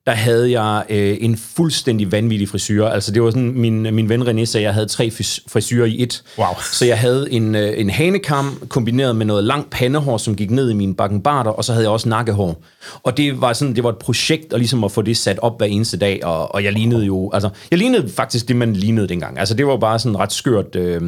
der 0.05 0.12
havde 0.12 0.62
jeg 0.62 0.83
øh, 0.89 1.17
en 1.19 1.38
fuldstændig 1.38 2.12
vanvittig 2.12 2.50
frisyr. 2.50 2.85
Altså 2.85 3.12
det 3.12 3.23
var 3.23 3.29
sådan, 3.29 3.51
min, 3.51 3.81
min 3.81 4.09
ven 4.09 4.21
René 4.21 4.45
sagde, 4.45 4.63
at 4.63 4.67
jeg 4.67 4.73
havde 4.73 4.85
tre 4.85 5.12
frisyrer 5.47 5.85
i 5.85 6.03
et. 6.03 6.23
Wow. 6.38 6.47
Så 6.71 6.85
jeg 6.85 7.00
havde 7.00 7.31
en, 7.31 7.55
øh, 7.55 7.79
en 7.79 7.89
hanekam 7.89 8.62
kombineret 8.69 9.15
med 9.15 9.25
noget 9.25 9.43
langt 9.43 9.69
pandehår, 9.69 10.17
som 10.17 10.35
gik 10.35 10.51
ned 10.51 10.69
i 10.69 10.73
mine 10.73 10.95
bakkenbarter, 10.95 11.51
og 11.51 11.63
så 11.63 11.73
havde 11.73 11.83
jeg 11.83 11.91
også 11.91 12.09
nakkehår. 12.09 12.63
Og 13.03 13.17
det 13.17 13.41
var 13.41 13.53
sådan, 13.53 13.75
det 13.75 13.83
var 13.83 13.89
et 13.89 13.97
projekt 13.97 14.53
at, 14.53 14.59
ligesom 14.59 14.83
at 14.83 14.91
få 14.91 15.01
det 15.01 15.17
sat 15.17 15.39
op 15.39 15.57
hver 15.57 15.67
eneste 15.67 15.97
dag, 15.97 16.25
og, 16.25 16.55
og 16.55 16.63
jeg 16.63 16.73
lignede 16.73 17.05
jo, 17.05 17.31
altså, 17.33 17.50
jeg 17.71 17.79
lignede 17.79 18.09
faktisk 18.09 18.47
det, 18.47 18.55
man 18.55 18.73
lignede 18.73 19.07
dengang. 19.07 19.39
Altså 19.39 19.53
det 19.55 19.67
var 19.67 19.77
bare 19.77 20.00
sådan 20.00 20.19
ret 20.19 20.31
skørt... 20.31 20.75
Øh, 20.75 21.01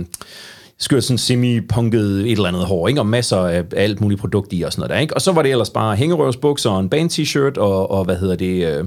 skørt 0.79 1.03
sådan 1.03 1.17
semi-punket 1.17 2.01
et 2.01 2.31
eller 2.31 2.47
andet 2.47 2.65
hår, 2.65 2.87
ikke? 2.87 3.01
og 3.01 3.07
masser 3.07 3.37
af 3.37 3.63
alt 3.75 4.01
muligt 4.01 4.21
produkt 4.21 4.53
i 4.53 4.61
og 4.61 4.71
sådan 4.71 4.81
noget 4.81 4.89
der. 4.89 4.99
Ikke? 4.99 5.13
Og 5.13 5.21
så 5.21 5.31
var 5.31 5.41
det 5.41 5.51
ellers 5.51 5.69
bare 5.69 5.95
hængerøvsbukser 5.95 6.69
og 6.69 6.79
en 6.79 6.89
band-t-shirt 6.89 7.57
og, 7.57 7.91
og 7.91 8.05
hvad 8.05 8.17
hedder 8.17 8.35
det, 8.35 8.67
øh, 8.67 8.85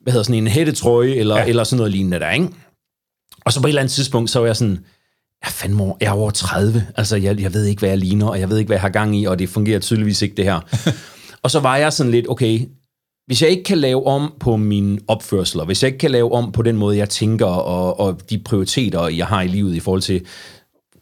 hvad 0.00 0.12
hedder 0.12 0.22
sådan 0.22 0.42
en 0.42 0.46
hættetrøje 0.46 1.14
eller, 1.14 1.36
ja. 1.36 1.46
eller 1.46 1.64
sådan 1.64 1.76
noget 1.76 1.92
lignende 1.92 2.18
der. 2.18 2.30
Ikke? 2.30 2.48
Og 3.44 3.52
så 3.52 3.60
på 3.60 3.66
et 3.66 3.70
eller 3.70 3.80
andet 3.80 3.92
tidspunkt, 3.92 4.30
så 4.30 4.38
var 4.38 4.46
jeg 4.46 4.56
sådan, 4.56 4.78
jeg 5.42 5.48
er 5.48 5.50
fandme 5.50 5.94
jeg 6.00 6.06
er 6.06 6.12
over 6.12 6.30
30, 6.30 6.86
altså 6.96 7.16
jeg, 7.16 7.40
jeg 7.40 7.54
ved 7.54 7.64
ikke, 7.64 7.80
hvad 7.80 7.88
jeg 7.88 7.98
ligner, 7.98 8.26
og 8.26 8.40
jeg 8.40 8.50
ved 8.50 8.58
ikke, 8.58 8.68
hvad 8.68 8.76
jeg 8.76 8.82
har 8.82 8.88
gang 8.88 9.16
i, 9.16 9.24
og 9.24 9.38
det 9.38 9.48
fungerer 9.48 9.78
tydeligvis 9.78 10.22
ikke 10.22 10.36
det 10.36 10.44
her. 10.44 10.60
og 11.42 11.50
så 11.50 11.60
var 11.60 11.76
jeg 11.76 11.92
sådan 11.92 12.12
lidt, 12.12 12.28
okay, 12.28 12.60
hvis 13.26 13.42
jeg 13.42 13.50
ikke 13.50 13.64
kan 13.64 13.78
lave 13.78 14.06
om 14.06 14.32
på 14.40 14.56
mine 14.56 14.98
opførsler, 15.08 15.64
hvis 15.64 15.82
jeg 15.82 15.88
ikke 15.88 15.98
kan 15.98 16.10
lave 16.10 16.32
om 16.32 16.52
på 16.52 16.62
den 16.62 16.76
måde, 16.76 16.96
jeg 16.96 17.08
tænker, 17.08 17.46
og, 17.46 18.00
og 18.00 18.30
de 18.30 18.38
prioriteter, 18.38 19.08
jeg 19.08 19.26
har 19.26 19.42
i 19.42 19.48
livet 19.48 19.74
i 19.74 19.80
forhold 19.80 20.02
til 20.02 20.26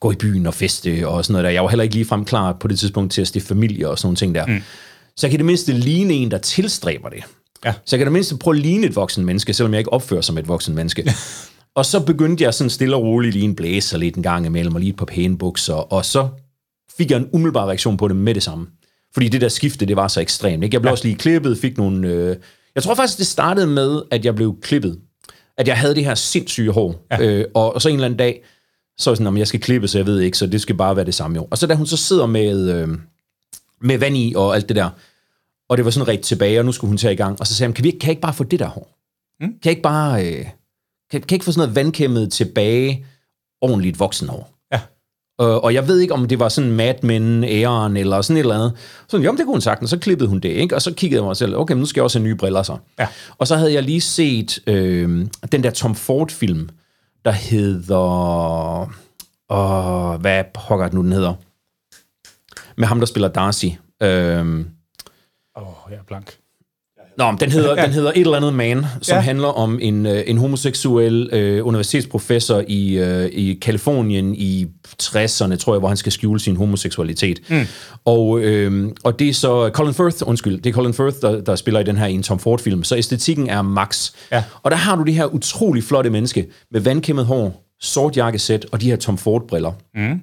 gå 0.01 0.13
i 0.13 0.15
byen 0.15 0.47
og 0.47 0.55
feste 0.55 1.09
og 1.09 1.25
sådan 1.25 1.33
noget 1.33 1.45
der. 1.45 1.51
Jeg 1.51 1.63
var 1.63 1.69
heller 1.69 1.83
ikke 1.83 1.95
ligefrem 1.95 2.25
klar 2.25 2.53
på 2.53 2.69
det 2.69 2.79
tidspunkt 2.79 3.13
til 3.13 3.21
at 3.21 3.29
stifte 3.29 3.49
familie 3.49 3.89
og 3.89 3.99
sådan 3.99 4.07
nogle 4.07 4.17
ting 4.17 4.35
der. 4.35 4.47
Mm. 4.47 4.63
Så 5.17 5.27
jeg 5.27 5.31
kan 5.31 5.39
det 5.39 5.47
mindste 5.47 5.73
ligne 5.73 6.15
en, 6.15 6.31
der 6.31 6.39
tilstræber 6.39 7.09
det. 7.09 7.23
Ja. 7.65 7.73
Så 7.73 7.97
jeg 7.97 7.99
kan 7.99 8.07
det 8.07 8.13
mindste 8.13 8.37
prøve 8.37 8.57
at 8.57 8.63
ligne 8.63 8.87
et 8.87 8.97
voksen 8.97 9.25
menneske, 9.25 9.53
selvom 9.53 9.73
jeg 9.73 9.79
ikke 9.79 9.93
opfører 9.93 10.21
som 10.21 10.39
et 10.39 10.49
voksen 10.49 10.75
menneske. 10.75 11.15
og 11.79 11.87
så 11.87 12.01
begyndte 12.01 12.45
jeg 12.45 12.55
sådan 12.55 12.71
stille 12.71 12.97
og 12.97 13.03
roligt 13.03 13.35
lige 13.35 13.45
en 13.45 13.57
blæser 13.57 13.99
lidt 13.99 14.17
en 14.17 14.23
gang 14.23 14.47
imellem, 14.47 14.75
og 14.75 14.81
lige 14.81 14.91
et 14.91 14.97
par 14.97 15.05
pæne 15.05 15.39
bukser, 15.39 15.75
og 15.75 16.05
så 16.05 16.29
fik 16.97 17.11
jeg 17.11 17.17
en 17.17 17.29
umiddelbar 17.33 17.67
reaktion 17.67 17.97
på 17.97 18.09
det 18.09 18.17
med 18.17 18.35
det 18.35 18.43
samme. 18.43 18.67
Fordi 19.15 19.29
det 19.29 19.41
der 19.41 19.49
skifte, 19.49 19.87
det 19.87 19.97
var 19.97 20.09
så 20.09 20.21
ekstremt. 20.21 20.65
Ikke? 20.65 20.75
Jeg 20.75 20.81
blev 20.81 20.89
ja. 20.89 20.93
også 20.93 21.05
lige 21.05 21.17
klippet, 21.17 21.59
fik 21.59 21.79
nogle... 21.79 22.09
Øh... 22.09 22.37
Jeg 22.75 22.83
tror 22.83 22.95
faktisk, 22.95 23.19
det 23.19 23.27
startede 23.27 23.67
med, 23.67 24.03
at 24.11 24.25
jeg 24.25 24.35
blev 24.35 24.57
klippet. 24.63 24.99
At 25.59 25.69
jeg 25.69 25.79
havde 25.79 25.95
det 25.95 26.05
her 26.05 26.15
sindssyge 26.15 26.73
hår. 26.73 27.07
Ja. 27.11 27.21
Øh, 27.21 27.45
og, 27.55 27.75
og 27.75 27.83
så 27.83 27.89
en 27.89 27.95
eller 27.95 28.05
anden 28.05 28.19
dag, 28.19 28.43
så 29.01 29.11
er 29.11 29.15
sådan, 29.15 29.35
at 29.35 29.39
jeg 29.39 29.49
skal 29.49 29.61
klippe, 29.61 29.89
så 29.89 29.99
jeg 29.99 30.07
ved 30.07 30.21
ikke, 30.21 30.39
så 30.39 30.47
det 30.47 30.61
skal 30.61 30.75
bare 30.75 30.97
være 30.97 31.05
det 31.05 31.15
samme 31.15 31.37
jo. 31.37 31.49
Og 31.51 31.59
så 31.59 31.67
da 31.67 31.75
hun 31.75 31.87
så 31.87 31.97
sidder 31.97 32.27
med, 32.27 32.71
øh, 32.75 32.89
med 33.81 33.99
vand 33.99 34.17
i 34.17 34.35
og 34.37 34.55
alt 34.55 34.69
det 34.69 34.77
der, 34.77 34.91
og 35.69 35.77
det 35.77 35.85
var 35.85 35.91
sådan 35.91 36.09
rigtig 36.09 36.25
tilbage, 36.25 36.59
og 36.59 36.65
nu 36.65 36.73
skulle 36.73 36.89
hun 36.89 36.97
tage 36.97 37.13
i 37.13 37.17
gang, 37.17 37.41
og 37.41 37.47
så 37.47 37.55
sagde 37.55 37.69
hun, 37.69 37.75
kan, 37.75 37.85
vi, 37.85 37.91
kan 37.91 38.03
jeg 38.03 38.11
ikke 38.11 38.23
bare 38.23 38.35
få 38.35 38.45
det 38.45 38.59
der 38.59 38.67
hår? 38.67 38.97
Mm? 39.41 39.47
Kan 39.47 39.59
jeg 39.65 39.71
ikke 39.71 39.83
bare, 39.83 40.27
øh, 40.27 40.45
kan, 41.11 41.21
kan 41.21 41.21
jeg 41.21 41.33
ikke 41.33 41.45
få 41.45 41.53
sådan 41.53 41.69
noget 41.69 41.77
vandkæmmet 41.77 42.33
tilbage, 42.33 43.07
ordentligt 43.61 43.99
voksenhår? 43.99 44.55
Ja. 44.73 44.81
Øh, 45.41 45.57
og 45.57 45.75
jeg 45.75 45.89
ved 45.89 45.99
ikke, 45.99 46.15
om 46.15 46.29
det 46.29 46.39
var 46.39 46.49
sådan 46.49 46.73
Mad 46.73 46.95
Men, 47.03 47.45
æren, 47.45 47.97
eller 47.97 48.23
sådan 48.23 48.37
et 48.37 48.41
eller 48.41 48.55
andet. 48.55 48.73
Så 49.09 49.17
jo, 49.17 49.31
det 49.31 49.39
kunne 49.39 49.55
hun 49.55 49.61
sagt, 49.61 49.83
og 49.83 49.89
så 49.89 49.99
klippede 49.99 50.29
hun 50.29 50.41
det, 50.41 50.49
ikke? 50.49 50.75
Og 50.75 50.83
så 50.83 50.95
kiggede 50.95 51.21
jeg 51.21 51.27
mig 51.27 51.37
selv, 51.37 51.57
okay, 51.57 51.75
nu 51.75 51.87
skal 51.87 52.01
jeg 52.01 52.05
også 52.05 52.19
have 52.19 52.29
nye 52.29 52.35
briller 52.35 52.63
så. 52.63 52.77
Ja. 52.99 53.07
Og 53.39 53.47
så 53.47 53.57
havde 53.57 53.73
jeg 53.73 53.83
lige 53.83 54.01
set 54.01 54.59
øh, 54.67 55.27
den 55.53 55.63
der 55.63 55.71
Tom 55.71 55.95
Ford-film, 55.95 56.69
der 57.25 57.31
hedder... 57.31 57.97
Og 59.49 60.19
hvad 60.19 60.45
pokker 60.55 60.91
nu 60.93 61.03
den 61.03 61.13
hedder? 61.13 61.35
Med 62.77 62.89
ham, 62.89 62.99
der 62.99 63.07
spiller 63.07 63.29
Darcy. 63.29 63.67
Øhm, 64.03 64.71
Åh, 65.57 65.87
oh, 65.87 65.93
jeg 65.93 65.99
er 65.99 66.03
blank. 66.03 66.39
Nå, 67.21 67.37
den 67.41 67.53
hedder, 67.53 67.75
den 67.75 67.93
hedder 67.93 68.11
Et 68.11 68.21
eller 68.21 68.37
andet 68.37 68.55
Man, 68.55 68.87
som 69.03 69.15
ja. 69.15 69.21
handler 69.21 69.49
om 69.49 69.79
en, 69.83 70.07
øh, 70.07 70.23
en 70.27 70.39
homoseksuel 70.39 71.29
øh, 71.33 71.67
universitetsprofessor 71.67 72.65
i, 72.69 72.99
øh, 72.99 73.27
i 73.33 73.55
Kalifornien 73.55 74.35
i 74.35 74.67
60'erne, 75.03 75.57
tror 75.57 75.75
jeg, 75.75 75.79
hvor 75.79 75.89
han 75.89 75.97
skal 75.97 76.13
skjule 76.13 76.41
sin 76.41 76.57
homoseksualitet. 76.57 77.41
Mm. 77.49 77.67
Og, 78.05 78.41
øh, 78.41 78.89
og 79.05 79.19
det 79.19 79.29
er 79.29 79.33
så 79.33 79.71
Colin 79.73 79.95
Firth, 79.95 80.17
undskyld, 80.27 80.61
det 80.61 80.71
er 80.71 80.75
Colin 80.75 80.95
Firth, 80.95 81.17
der, 81.23 81.41
der 81.41 81.57
spiller 81.57 81.81
i 81.81 81.85
den 81.85 81.97
her 81.97 82.07
en 82.07 82.23
Tom 82.23 82.39
Ford-film, 82.39 82.85
så 82.85 82.97
æstetikken 82.97 83.49
er 83.49 83.63
max. 83.63 84.13
Ja. 84.33 84.45
Og 84.63 84.71
der 84.71 84.77
har 84.77 84.97
du 84.97 85.03
det 85.03 85.15
her 85.15 85.27
utrolig 85.27 85.85
flotte 85.85 86.11
menneske 86.11 86.47
med 86.73 86.81
vandkæmmet 86.81 87.27
hår, 87.27 87.67
sort 87.81 88.17
jakkesæt 88.17 88.67
og 88.73 88.81
de 88.81 88.87
her 88.87 88.97
Tom 88.97 89.19
Ford-briller. 89.19 89.73
Mm. 89.95 90.21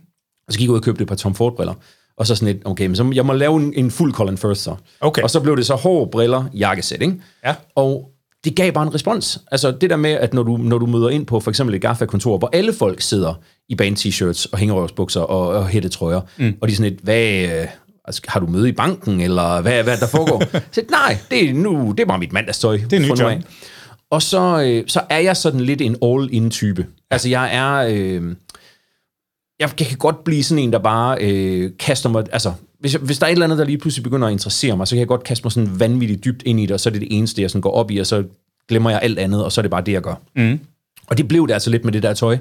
Og 0.48 0.54
så 0.54 0.60
gik 0.60 0.66
jeg 0.66 0.72
ud 0.72 0.78
og 0.78 0.84
købte 0.84 1.02
et 1.02 1.08
par 1.08 1.16
Tom 1.16 1.36
Ford-briller. 1.36 1.74
Og 2.18 2.28
så 2.28 2.36
sådan 2.36 2.54
lidt, 2.54 2.66
okay, 2.66 2.86
men 2.86 2.96
så 2.96 3.12
jeg 3.14 3.26
må 3.26 3.34
lave 3.34 3.56
en, 3.56 3.74
en 3.76 3.92
fuld 3.92 4.14
Colin 4.14 4.38
Firth 4.38 4.60
så. 4.60 4.76
Okay. 5.02 5.22
Og 5.22 5.30
så 5.30 5.40
blev 5.40 5.58
det 5.58 5.66
så 5.66 5.76
hår, 5.76 6.06
briller, 6.06 6.46
jakkesæt, 6.54 7.02
ikke? 7.02 7.16
Ja. 7.46 7.56
Og 7.76 8.10
det 8.44 8.56
gav 8.56 8.72
bare 8.72 8.88
en 8.88 8.94
respons. 8.94 9.40
Altså 9.52 9.72
det 9.72 9.90
der 9.90 9.96
med, 9.96 10.12
at 10.12 10.34
når 10.34 10.44
du, 10.44 10.58
når 10.58 10.78
du 10.78 10.86
møder 10.86 11.10
ind 11.10 11.26
på 11.26 11.40
for 11.40 11.52
eksempel 11.52 11.76
et 11.76 11.82
GAFA-kontor, 11.82 12.38
hvor 12.38 12.50
alle 12.54 12.74
folk 12.74 13.02
sidder 13.02 13.34
i 13.70 13.76
band-t-shirts 13.76 14.50
og 14.52 14.58
hængerøvsbukser 14.58 15.22
og, 15.22 15.48
og 15.48 15.68
hættetrøjer, 15.68 16.22
mm. 16.38 16.54
og 16.62 16.68
de 16.68 16.74
er 16.74 16.76
sådan 16.76 16.92
lidt, 16.92 17.04
hvad, 17.04 17.44
øh, 17.44 17.68
altså, 18.06 18.22
har 18.28 18.40
du 18.40 18.48
møde 18.48 18.70
i 18.70 18.72
banken, 18.72 19.22
eller 19.22 19.62
hvad, 19.62 19.84
hvad 19.84 19.98
der 19.98 20.08
foregår? 20.08 20.44
så 20.72 20.82
nej, 20.90 21.18
det 21.32 21.50
er, 21.50 21.54
nu, 21.54 21.92
det 21.92 22.00
er 22.00 22.08
bare 22.08 22.20
mit 22.20 22.34
mandagstøj. 22.34 22.78
Det 22.90 22.94
er 22.94 23.00
nyt 23.00 23.20
job. 23.20 23.32
Og 24.12 24.22
så, 24.22 24.62
øh, 24.62 24.84
så 24.88 25.02
er 25.10 25.20
jeg 25.20 25.38
sådan 25.38 25.60
lidt 25.60 25.82
en 25.82 25.96
all-in-type. 26.04 26.86
Altså 27.12 27.30
jeg 27.30 27.56
er... 27.56 27.88
Øh, 27.92 28.36
jeg 29.60 29.70
kan 29.70 29.98
godt 29.98 30.24
blive 30.24 30.44
sådan 30.44 30.64
en, 30.64 30.74
der 30.74 30.80
bare 30.80 31.18
øh, 31.22 31.72
kaster 31.80 32.10
mig... 32.10 32.24
Altså, 32.32 32.54
hvis, 32.80 32.94
jeg, 32.94 33.02
hvis 33.02 33.20
der 33.20 33.26
er 33.26 33.30
et 33.30 33.32
eller 33.32 33.46
andet, 33.46 33.58
der 33.58 33.66
lige 33.66 33.78
pludselig 33.78 34.04
begynder 34.04 34.28
at 34.28 34.32
interessere 34.32 34.78
mig, 34.78 34.88
så 34.88 34.96
kan 34.96 35.00
jeg 35.00 35.08
godt 35.08 35.24
kaste 35.24 35.46
mig 35.46 35.52
sådan 35.52 35.80
vanvittigt 35.80 36.26
dybt 36.26 36.44
ind 36.46 36.60
i 36.60 36.66
det, 36.66 36.72
og 36.72 36.80
så 36.80 36.90
er 36.90 36.92
det 36.92 37.02
det 37.02 37.18
eneste, 37.18 37.42
jeg 37.42 37.50
sådan 37.50 37.62
går 37.62 37.72
op 37.72 37.92
i, 37.92 37.98
og 37.98 38.08
så 38.08 38.24
glemmer 38.70 38.90
jeg 38.90 39.00
alt 39.02 39.20
andet, 39.20 39.44
og 39.44 39.52
så 39.52 39.62
er 39.62 39.64
det 39.64 39.72
bare 39.72 39.82
det, 39.82 39.92
jeg 39.92 40.02
gør. 40.02 40.16
Mm. 40.36 40.60
Og 41.08 41.18
det 41.18 41.28
blev 41.28 41.48
det 41.48 41.54
altså 41.54 41.70
lidt 41.70 41.86
med 41.86 41.94
det 41.94 42.04
der 42.04 42.14
tøj, 42.14 42.38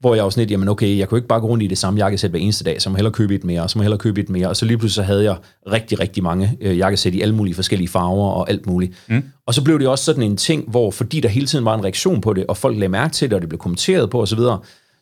hvor 0.00 0.14
jeg 0.14 0.24
var 0.24 0.30
sådan 0.30 0.40
lidt, 0.40 0.50
jamen 0.50 0.68
okay, 0.68 0.98
jeg 0.98 1.08
kunne 1.08 1.18
ikke 1.18 1.28
bare 1.28 1.40
gå 1.40 1.46
rundt 1.46 1.64
i 1.64 1.66
det 1.66 1.78
samme 1.78 1.98
jakkesæt 1.98 2.30
hver 2.30 2.38
eneste 2.38 2.64
dag, 2.64 2.82
så 2.82 2.90
må 2.90 2.96
hellere 2.96 3.12
købe 3.12 3.34
et 3.34 3.44
mere, 3.44 3.62
og 3.62 3.70
så 3.70 3.78
må 3.78 3.82
hellere 3.82 3.98
købe 3.98 4.20
et 4.20 4.28
mere, 4.28 4.48
og 4.48 4.56
så 4.56 4.64
lige 4.64 4.78
pludselig 4.78 4.94
så 4.94 5.02
havde 5.02 5.24
jeg 5.24 5.36
rigtig, 5.72 6.00
rigtig 6.00 6.22
mange 6.22 6.56
øh, 6.60 6.78
jakkesæt 6.78 7.14
i 7.14 7.20
alle 7.20 7.34
mulige 7.34 7.54
forskellige 7.54 7.88
farver 7.88 8.30
og 8.30 8.50
alt 8.50 8.66
muligt. 8.66 8.92
Mm. 9.08 9.22
Og 9.46 9.54
så 9.54 9.64
blev 9.64 9.78
det 9.78 9.88
også 9.88 10.04
sådan 10.04 10.22
en 10.22 10.36
ting, 10.36 10.64
hvor 10.70 10.90
fordi 10.90 11.20
der 11.20 11.28
hele 11.28 11.46
tiden 11.46 11.64
var 11.64 11.74
en 11.74 11.84
reaktion 11.84 12.20
på 12.20 12.32
det, 12.32 12.46
og 12.46 12.56
folk 12.56 12.76
lagde 12.78 12.88
mærke 12.88 13.12
til 13.12 13.30
det, 13.30 13.34
og 13.34 13.40
det 13.40 13.48
blev 13.48 13.58
kommenteret 13.58 14.10
på 14.10 14.22
osv., 14.22 14.38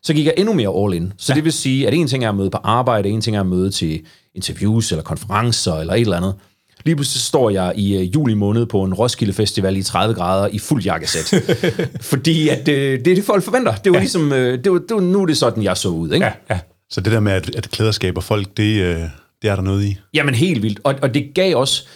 så 0.07 0.15
gik 0.15 0.27
jeg 0.27 0.35
endnu 0.37 0.53
mere 0.53 0.85
all 0.85 0.95
in. 0.95 1.13
Så 1.19 1.33
ja. 1.33 1.35
det 1.35 1.45
vil 1.45 1.53
sige, 1.53 1.87
at 1.87 1.95
en 1.95 2.09
ting 2.09 2.25
er 2.25 2.29
at 2.29 2.35
møde 2.35 2.51
på 2.51 2.59
arbejde, 2.65 3.09
en 3.09 3.21
ting 3.21 3.37
er 3.37 3.41
at 3.41 3.47
møde 3.47 3.71
til 3.71 4.01
interviews 4.35 4.93
eller 4.93 5.03
konferencer 5.03 5.75
eller 5.75 5.95
et 5.95 6.01
eller 6.01 6.17
andet. 6.17 6.35
Lige 6.85 6.97
pludselig 6.97 7.23
står 7.23 7.51
jeg 7.51 7.73
i 7.77 7.97
uh, 7.97 8.15
juli 8.15 8.35
måned 8.35 8.67
på 8.67 8.83
en 8.83 8.95
Roskilde 8.95 9.33
Festival 9.33 9.77
i 9.77 9.83
30 9.83 10.15
grader 10.15 10.49
i 10.49 10.59
fuld 10.59 10.83
jakkesæt. 10.83 11.45
Fordi 12.01 12.49
at, 12.49 12.59
uh, 12.59 12.65
det 12.75 13.07
er 13.07 13.15
det, 13.15 13.25
folk 13.25 13.45
forventer. 13.45 13.75
Det 13.75 13.93
var 13.93 13.99
ja. 13.99 14.03
ligesom, 14.03 14.23
uh, 14.23 14.39
det 14.39 14.73
var, 14.73 14.79
det 14.79 14.91
var, 14.91 15.01
nu 15.01 15.23
er 15.23 15.27
det 15.27 15.37
sådan, 15.37 15.63
jeg 15.63 15.77
så 15.77 15.89
ud. 15.89 16.13
Ikke? 16.13 16.27
Ja, 16.27 16.33
ja. 16.51 16.59
Så 16.91 17.01
det 17.01 17.13
der 17.13 17.21
med, 17.21 17.33
at, 17.33 17.55
at 17.57 17.71
klæder 17.71 17.93
skaber 17.93 18.21
folk, 18.21 18.57
det, 18.57 18.97
uh, 18.97 19.03
det 19.43 19.51
er 19.51 19.55
der 19.55 19.63
noget 19.63 19.85
i? 19.85 19.97
Jamen 20.15 20.35
helt 20.35 20.63
vildt. 20.63 20.81
Og, 20.85 20.95
og 21.03 21.15
det 21.15 21.35
gav 21.35 21.57
også 21.57 21.87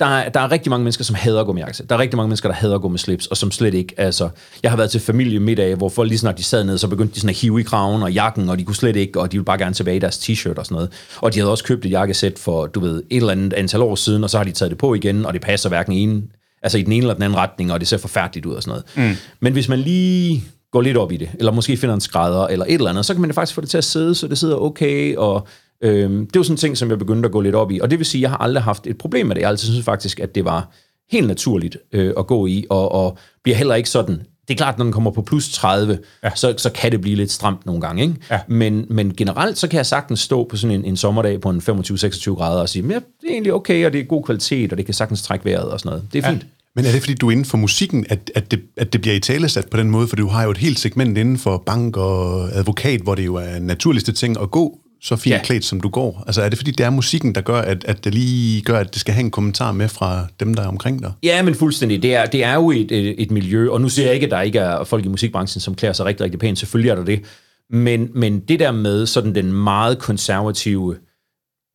der 0.00 0.06
er, 0.06 0.28
der 0.28 0.40
er 0.40 0.50
rigtig 0.50 0.70
mange 0.70 0.84
mennesker, 0.84 1.04
som 1.04 1.14
hader 1.14 1.40
at 1.40 1.46
gå 1.46 1.52
med 1.52 1.62
jakkesæt. 1.62 1.90
Der 1.90 1.96
er 1.96 2.00
rigtig 2.00 2.16
mange 2.16 2.28
mennesker, 2.28 2.48
der 2.48 2.56
hader 2.56 2.74
at 2.74 2.82
gå 2.82 2.88
med 2.88 2.98
slips, 2.98 3.26
og 3.26 3.36
som 3.36 3.50
slet 3.50 3.74
ikke, 3.74 3.94
altså... 3.96 4.28
Jeg 4.62 4.70
har 4.70 4.76
været 4.76 4.90
til 4.90 5.00
familiemiddag, 5.00 5.74
hvor 5.74 5.88
folk 5.88 6.08
lige 6.08 6.18
snart 6.18 6.38
de 6.38 6.42
sad 6.42 6.64
ned, 6.64 6.78
så 6.78 6.88
begyndte 6.88 7.14
de 7.14 7.20
sådan 7.20 7.30
at 7.30 7.36
hive 7.36 7.60
i 7.60 7.62
kraven 7.62 8.02
og 8.02 8.12
jakken, 8.12 8.48
og 8.48 8.58
de 8.58 8.64
kunne 8.64 8.76
slet 8.76 8.96
ikke, 8.96 9.20
og 9.20 9.32
de 9.32 9.36
ville 9.36 9.44
bare 9.44 9.58
gerne 9.58 9.74
tilbage 9.74 9.96
i 9.96 10.00
deres 10.00 10.18
t-shirt 10.18 10.58
og 10.58 10.66
sådan 10.66 10.74
noget. 10.74 10.90
Og 11.16 11.34
de 11.34 11.38
havde 11.38 11.50
også 11.50 11.64
købt 11.64 11.86
et 11.86 11.90
jakkesæt 11.90 12.38
for, 12.38 12.66
du 12.66 12.80
ved, 12.80 13.02
et 13.10 13.16
eller 13.16 13.32
andet 13.32 13.52
antal 13.52 13.82
år 13.82 13.94
siden, 13.94 14.24
og 14.24 14.30
så 14.30 14.36
har 14.36 14.44
de 14.44 14.52
taget 14.52 14.70
det 14.70 14.78
på 14.78 14.94
igen, 14.94 15.26
og 15.26 15.32
det 15.32 15.40
passer 15.42 15.68
hverken 15.68 15.92
en, 15.92 16.24
altså 16.62 16.78
i 16.78 16.82
den 16.82 16.92
ene 16.92 17.02
eller 17.02 17.14
den 17.14 17.22
anden 17.22 17.38
retning, 17.38 17.72
og 17.72 17.80
det 17.80 17.88
ser 17.88 17.98
forfærdeligt 17.98 18.46
ud 18.46 18.54
og 18.54 18.62
sådan 18.62 18.82
noget. 18.96 19.10
Mm. 19.10 19.16
Men 19.40 19.52
hvis 19.52 19.68
man 19.68 19.78
lige 19.78 20.44
går 20.72 20.80
lidt 20.80 20.96
op 20.96 21.12
i 21.12 21.16
det, 21.16 21.30
eller 21.38 21.52
måske 21.52 21.76
finder 21.76 21.94
en 21.94 22.00
skrædder, 22.00 22.46
eller 22.46 22.66
et 22.68 22.74
eller 22.74 22.90
andet, 22.90 23.06
så 23.06 23.14
kan 23.14 23.20
man 23.20 23.34
faktisk 23.34 23.54
få 23.54 23.60
det 23.60 23.70
til 23.70 23.78
at 23.78 23.84
sidde, 23.84 24.14
så 24.14 24.28
det 24.28 24.38
sidder 24.38 24.56
okay, 24.56 25.16
og 25.16 25.46
Øhm, 25.82 26.26
det 26.26 26.38
var 26.38 26.42
sådan 26.42 26.52
en 26.52 26.58
ting, 26.58 26.76
som 26.76 26.90
jeg 26.90 26.98
begyndte 26.98 27.26
at 27.26 27.32
gå 27.32 27.40
lidt 27.40 27.54
op 27.54 27.70
i. 27.70 27.80
Og 27.80 27.90
det 27.90 27.98
vil 27.98 28.06
sige, 28.06 28.18
at 28.18 28.22
jeg 28.22 28.30
har 28.30 28.36
aldrig 28.36 28.62
haft 28.64 28.86
et 28.86 28.98
problem 28.98 29.26
med 29.26 29.34
det. 29.34 29.40
Jeg 29.40 29.50
altid 29.50 29.68
synes 29.68 29.84
faktisk, 29.84 30.20
at 30.20 30.34
det 30.34 30.44
var 30.44 30.70
helt 31.10 31.26
naturligt 31.26 31.76
øh, 31.92 32.14
at 32.18 32.26
gå 32.26 32.46
i, 32.46 32.66
og, 32.70 32.92
og 32.92 33.18
bliver 33.42 33.56
heller 33.56 33.74
ikke 33.74 33.90
sådan... 33.90 34.22
Det 34.48 34.54
er 34.54 34.58
klart, 34.58 34.78
når 34.78 34.84
den 34.84 34.92
kommer 34.92 35.10
på 35.10 35.22
plus 35.22 35.52
30, 35.52 35.98
ja. 36.24 36.30
så, 36.34 36.54
så 36.56 36.70
kan 36.70 36.92
det 36.92 37.00
blive 37.00 37.16
lidt 37.16 37.30
stramt 37.30 37.66
nogle 37.66 37.80
gange. 37.80 38.02
Ikke? 38.02 38.14
Ja. 38.30 38.40
Men, 38.48 38.86
men 38.88 39.14
generelt, 39.16 39.58
så 39.58 39.68
kan 39.68 39.76
jeg 39.76 39.86
sagtens 39.86 40.20
stå 40.20 40.44
på 40.44 40.56
sådan 40.56 40.76
en, 40.76 40.84
en 40.84 40.96
sommerdag 40.96 41.40
på 41.40 41.50
en 41.50 41.58
25-26 41.58 42.34
grader 42.34 42.60
og 42.60 42.68
sige, 42.68 42.88
ja, 42.88 42.94
det 42.94 43.28
er 43.28 43.32
egentlig 43.32 43.52
okay, 43.54 43.86
og 43.86 43.92
det 43.92 44.00
er 44.00 44.04
god 44.04 44.24
kvalitet, 44.24 44.72
og 44.72 44.78
det 44.78 44.84
kan 44.86 44.94
sagtens 44.94 45.22
trække 45.22 45.44
vejret 45.44 45.70
og 45.70 45.80
sådan 45.80 45.90
noget. 45.90 46.04
Det 46.12 46.24
er 46.24 46.28
ja. 46.28 46.32
fint. 46.32 46.46
Men 46.76 46.84
er 46.84 46.92
det, 46.92 47.00
fordi 47.00 47.14
du 47.14 47.26
er 47.26 47.30
inden 47.30 47.44
for 47.44 47.56
musikken, 47.56 48.06
at, 48.08 48.30
at, 48.34 48.50
det, 48.50 48.60
at 48.76 48.92
det 48.92 49.00
bliver 49.00 49.14
i 49.14 49.20
talesat 49.20 49.68
på 49.70 49.76
den 49.76 49.90
måde? 49.90 50.08
For 50.08 50.16
du 50.16 50.26
har 50.26 50.44
jo 50.44 50.50
et 50.50 50.58
helt 50.58 50.78
segment 50.78 51.18
inden 51.18 51.38
for 51.38 51.62
bank 51.66 51.96
og 51.96 52.52
advokat, 52.52 53.00
hvor 53.00 53.14
det 53.14 53.26
jo 53.26 53.34
er 53.34 53.58
naturligste 53.58 54.12
ting 54.12 54.40
at 54.40 54.50
gå 54.50 54.78
så 55.02 55.16
fint 55.16 55.34
ja. 55.34 55.42
klædt, 55.42 55.64
som 55.64 55.80
du 55.80 55.88
går? 55.88 56.24
Altså 56.26 56.42
er 56.42 56.48
det 56.48 56.58
fordi, 56.58 56.70
det 56.70 56.86
er 56.86 56.90
musikken, 56.90 57.34
der 57.34 57.40
gør, 57.40 57.60
at, 57.60 57.84
at 57.84 58.04
det 58.04 58.14
lige 58.14 58.62
gør, 58.62 58.78
at 58.78 58.92
det 58.92 59.00
skal 59.00 59.14
have 59.14 59.24
en 59.24 59.30
kommentar 59.30 59.72
med 59.72 59.88
fra 59.88 60.26
dem, 60.40 60.54
der 60.54 60.62
er 60.62 60.66
omkring 60.66 61.02
dig? 61.02 61.12
Ja, 61.22 61.42
men 61.42 61.54
fuldstændig. 61.54 62.02
Det 62.02 62.14
er, 62.14 62.26
det 62.26 62.44
er 62.44 62.54
jo 62.54 62.70
et, 62.70 62.92
et, 62.92 63.22
et 63.22 63.30
miljø, 63.30 63.70
og 63.70 63.80
nu 63.80 63.88
siger 63.88 64.06
jeg 64.06 64.14
ikke, 64.14 64.24
at 64.24 64.30
der 64.30 64.40
ikke 64.40 64.58
er 64.58 64.84
folk 64.84 65.04
i 65.04 65.08
musikbranchen, 65.08 65.60
som 65.60 65.74
klæder 65.74 65.92
sig 65.92 66.06
rigtig, 66.06 66.24
rigtig 66.24 66.40
pænt. 66.40 66.58
Selvfølgelig 66.58 66.90
er 66.90 66.94
der 66.94 67.04
det. 67.04 67.24
Men, 67.70 68.08
men 68.14 68.40
det 68.40 68.60
der 68.60 68.72
med 68.72 69.06
sådan 69.06 69.34
den 69.34 69.52
meget 69.52 69.98
konservative 69.98 70.96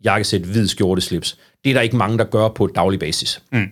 jakkesæt, 0.03 0.41
hvid 0.41 0.67
skjorteslips, 0.67 1.37
det 1.63 1.69
er 1.69 1.73
der 1.73 1.81
ikke 1.81 1.97
mange, 1.97 2.17
der 2.17 2.23
gør 2.23 2.47
på 2.47 2.65
et 2.65 2.71
daglig 2.75 2.99
basis. 2.99 3.41
Mm. 3.51 3.65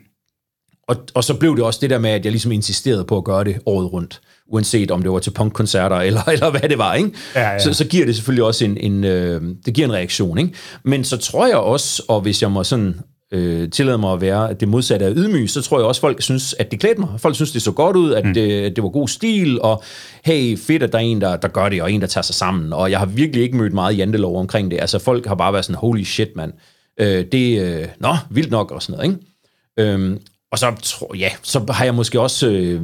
Og, 0.87 0.95
og 1.13 1.23
så 1.23 1.33
blev 1.33 1.55
det 1.55 1.63
også 1.63 1.79
det 1.81 1.89
der 1.89 1.99
med, 1.99 2.09
at 2.09 2.23
jeg 2.23 2.31
ligesom 2.31 2.51
insisterede 2.51 3.05
på 3.05 3.17
at 3.17 3.23
gøre 3.23 3.43
det 3.43 3.59
året 3.65 3.93
rundt 3.93 4.21
uanset 4.53 4.91
om 4.91 5.01
det 5.01 5.11
var 5.11 5.19
til 5.19 5.31
punkkoncerter 5.31 5.95
eller, 6.07 6.23
eller 6.29 6.51
hvad 6.51 6.69
det 6.69 6.77
var, 6.77 6.93
ikke? 6.93 7.11
Ja, 7.35 7.49
ja. 7.49 7.59
Så, 7.59 7.73
så 7.73 7.85
giver 7.85 8.05
det 8.05 8.15
selvfølgelig 8.15 8.43
også 8.43 8.65
en, 8.65 8.77
en 8.77 9.03
øh, 9.03 9.41
det 9.65 9.73
giver 9.73 9.87
en 9.87 9.93
reaktion, 9.93 10.37
ikke? 10.37 10.53
Men 10.83 11.03
så 11.03 11.17
tror 11.17 11.47
jeg 11.47 11.57
også, 11.57 12.03
og 12.07 12.21
hvis 12.21 12.41
jeg 12.41 12.51
må 12.51 12.63
sådan 12.63 12.95
øh, 13.33 13.69
tillade 13.69 13.97
mig 13.97 14.13
at 14.13 14.21
være 14.21 14.53
det 14.53 14.67
modsatte 14.67 15.05
af 15.05 15.13
ydmyg, 15.15 15.49
så 15.49 15.61
tror 15.61 15.79
jeg 15.79 15.85
også, 15.85 16.01
folk 16.01 16.21
synes, 16.21 16.55
at 16.59 16.71
det 16.71 16.79
klædte 16.79 16.99
mig. 17.01 17.09
Folk 17.17 17.35
synes, 17.35 17.51
det 17.51 17.61
så 17.61 17.71
godt 17.71 17.95
ud, 17.95 18.13
at 18.13 18.25
mm. 18.25 18.33
det, 18.33 18.75
det 18.75 18.83
var 18.83 18.89
god 18.89 19.07
stil, 19.07 19.61
og 19.61 19.83
hey, 20.25 20.57
fedt, 20.57 20.83
at 20.83 20.91
der 20.91 20.97
er 20.97 21.03
en, 21.03 21.21
der, 21.21 21.35
der 21.35 21.47
gør 21.47 21.69
det, 21.69 21.81
og 21.81 21.91
en, 21.91 22.01
der 22.01 22.07
tager 22.07 22.23
sig 22.23 22.35
sammen. 22.35 22.73
Og 22.73 22.91
jeg 22.91 22.99
har 22.99 23.05
virkelig 23.05 23.43
ikke 23.43 23.57
mødt 23.57 23.73
meget 23.73 23.97
jantelov 23.97 24.39
omkring 24.39 24.71
det. 24.71 24.81
Altså, 24.81 24.99
folk 24.99 25.25
har 25.25 25.35
bare 25.35 25.53
været 25.53 25.65
sådan, 25.65 25.75
holy 25.75 26.03
shit, 26.03 26.29
mand. 26.35 26.53
Øh, 26.99 27.25
det, 27.31 27.61
øh, 27.61 27.87
nå, 27.99 28.15
vildt 28.29 28.51
nok, 28.51 28.71
og 28.71 28.81
sådan 28.81 28.97
noget, 28.97 29.11
ikke? 29.11 29.91
Øhm, 29.91 30.19
og 30.51 30.59
så, 30.59 30.73
tror, 30.83 31.15
ja, 31.15 31.29
så 31.41 31.65
har 31.69 31.85
jeg 31.85 31.95
måske 31.95 32.19
også... 32.19 32.49
Øh, 32.49 32.81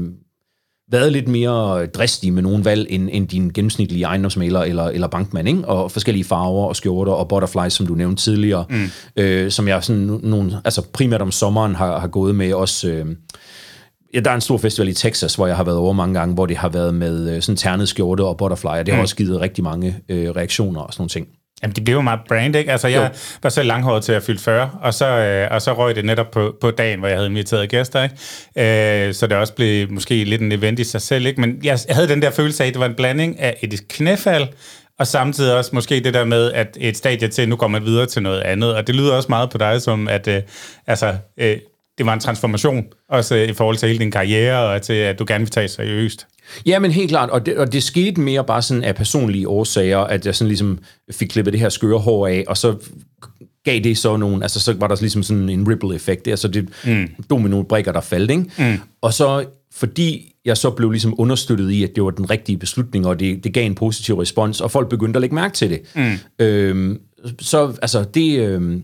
været 0.91 1.11
lidt 1.11 1.27
mere 1.27 1.85
dristig 1.85 2.33
med 2.33 2.41
nogle 2.41 2.65
valg, 2.65 2.87
end, 2.89 3.09
end 3.11 3.27
din 3.27 3.51
gennemsnitlige 3.53 4.03
ejendomsmaler 4.03 4.61
eller, 4.61 4.83
eller 4.83 5.07
bankmand, 5.07 5.47
ikke? 5.47 5.65
og 5.65 5.91
forskellige 5.91 6.23
farver 6.23 6.67
og 6.67 6.75
skjorter 6.75 7.11
og 7.11 7.27
butterflies, 7.27 7.73
som 7.73 7.87
du 7.87 7.93
nævnte 7.93 8.23
tidligere, 8.23 8.65
mm. 8.69 8.89
øh, 9.15 9.51
som 9.51 9.67
jeg 9.67 9.83
sådan 9.83 10.19
nogle, 10.23 10.61
altså 10.65 10.81
primært 10.93 11.21
om 11.21 11.31
sommeren 11.31 11.75
har, 11.75 11.99
har 11.99 12.07
gået 12.07 12.35
med 12.35 12.53
også... 12.53 12.89
Øh, 12.89 13.05
Ja, 14.13 14.19
der 14.19 14.31
er 14.31 14.35
en 14.35 14.41
stor 14.41 14.57
festival 14.57 14.87
i 14.87 14.93
Texas, 14.93 15.35
hvor 15.35 15.47
jeg 15.47 15.55
har 15.55 15.63
været 15.63 15.77
over 15.77 15.93
mange 15.93 16.19
gange, 16.19 16.33
hvor 16.33 16.45
det 16.45 16.57
har 16.57 16.69
været 16.69 16.93
med 16.93 17.35
øh, 17.35 17.41
sådan 17.41 17.57
ternet 17.57 17.89
skjorte 17.89 18.23
og 18.25 18.37
butterfly, 18.37 18.67
og 18.67 18.85
det 18.85 18.93
har 18.93 18.99
mm. 18.99 19.01
også 19.01 19.15
givet 19.15 19.41
rigtig 19.41 19.63
mange 19.63 19.99
øh, 20.09 20.29
reaktioner 20.29 20.81
og 20.81 20.93
sådan 20.93 21.01
nogle 21.01 21.09
ting. 21.09 21.27
Jamen, 21.63 21.75
det 21.75 21.83
bliver 21.83 21.97
jo 21.97 22.01
meget 22.01 22.19
brand, 22.27 22.55
ikke? 22.55 22.71
Altså, 22.71 22.87
jeg 22.87 23.11
jo. 23.13 23.19
var 23.43 23.49
selv 23.49 23.67
langhåret 23.67 24.03
til 24.03 24.11
at 24.11 24.23
fylde 24.23 24.39
40, 24.39 24.69
og 24.81 24.93
så, 24.93 25.05
øh, 25.05 25.47
og 25.51 25.61
så 25.61 25.73
røg 25.73 25.95
det 25.95 26.05
netop 26.05 26.31
på, 26.31 26.55
på 26.61 26.71
dagen, 26.71 26.99
hvor 26.99 27.07
jeg 27.07 27.17
havde 27.17 27.29
inviteret 27.29 27.69
gæster, 27.69 28.03
ikke? 28.03 29.07
Øh, 29.07 29.13
så 29.13 29.27
det 29.27 29.37
også 29.37 29.53
blev 29.53 29.91
måske 29.91 30.23
lidt 30.23 30.41
en 30.41 30.51
event 30.51 30.79
i 30.79 30.83
sig 30.83 31.01
selv, 31.01 31.25
ikke? 31.25 31.41
Men 31.41 31.59
jeg 31.63 31.79
havde 31.89 32.07
den 32.07 32.21
der 32.21 32.31
følelse 32.31 32.63
af, 32.63 32.67
at 32.67 32.73
det 32.73 32.79
var 32.79 32.85
en 32.85 32.95
blanding 32.95 33.39
af 33.39 33.57
et 33.61 33.87
knæfald, 33.87 34.47
og 34.99 35.07
samtidig 35.07 35.55
også 35.55 35.71
måske 35.73 35.99
det 35.99 36.13
der 36.13 36.25
med, 36.25 36.51
at 36.51 36.77
et 36.79 36.97
stadie 36.97 37.27
til, 37.27 37.49
nu 37.49 37.55
kommer 37.55 37.79
man 37.79 37.85
videre 37.85 38.05
til 38.05 38.21
noget 38.21 38.41
andet. 38.41 38.75
Og 38.75 38.87
det 38.87 38.95
lyder 38.95 39.13
også 39.13 39.29
meget 39.29 39.49
på 39.49 39.57
dig 39.57 39.81
som, 39.81 40.07
at 40.07 40.27
øh, 40.27 40.41
altså, 40.87 41.15
øh, 41.37 41.57
det 41.97 42.05
var 42.05 42.13
en 42.13 42.19
transformation, 42.19 42.85
også 43.09 43.35
i 43.35 43.53
forhold 43.53 43.77
til 43.77 43.87
hele 43.87 43.99
din 43.99 44.11
karriere, 44.11 44.73
og 44.73 44.81
til, 44.81 44.93
at 44.93 45.19
du 45.19 45.25
gerne 45.27 45.41
vil 45.41 45.51
tage 45.51 45.67
seriøst. 45.67 46.27
Ja, 46.65 46.79
men 46.79 46.91
helt 46.91 47.09
klart, 47.09 47.29
og 47.29 47.45
det, 47.45 47.57
og 47.57 47.73
det 47.73 47.83
skete 47.83 48.21
mere 48.21 48.43
bare 48.43 48.61
sådan 48.61 48.83
af 48.83 48.95
personlige 48.95 49.47
årsager, 49.47 49.99
at 49.99 50.25
jeg 50.25 50.35
sådan 50.35 50.47
ligesom 50.47 50.79
fik 51.11 51.27
klippet 51.27 51.53
det 51.53 51.61
her 51.61 51.69
skøre 51.69 51.99
hår 51.99 52.27
af, 52.27 52.43
og 52.47 52.57
så 52.57 52.75
gav 53.63 53.79
det 53.79 53.97
så 53.97 54.17
nogle, 54.17 54.43
altså 54.43 54.59
så 54.59 54.73
var 54.73 54.87
der 54.87 54.95
ligesom 54.99 55.23
sådan 55.23 55.49
en 55.49 55.69
ripple-effekt, 55.69 56.27
altså 56.27 56.47
det 56.47 56.69
mm. 56.85 57.07
domino-brikker, 57.29 57.91
der 57.91 58.01
faldt, 58.01 58.31
ikke? 58.31 58.43
Mm. 58.57 58.79
Og 59.01 59.13
så 59.13 59.45
fordi 59.73 60.33
jeg 60.45 60.57
så 60.57 60.69
blev 60.69 60.91
ligesom 60.91 61.15
understøttet 61.17 61.71
i, 61.71 61.83
at 61.83 61.95
det 61.95 62.03
var 62.03 62.09
den 62.09 62.29
rigtige 62.29 62.57
beslutning, 62.57 63.07
og 63.07 63.19
det, 63.19 63.43
det 63.43 63.53
gav 63.53 63.65
en 63.65 63.75
positiv 63.75 64.15
respons, 64.15 64.61
og 64.61 64.71
folk 64.71 64.89
begyndte 64.89 65.17
at 65.17 65.21
lægge 65.21 65.35
mærke 65.35 65.53
til 65.53 65.69
det. 65.69 65.81
Mm. 65.95 66.45
Øhm, 66.45 66.99
så 67.39 67.73
altså, 67.81 68.03
det, 68.03 68.39
øhm, 68.39 68.83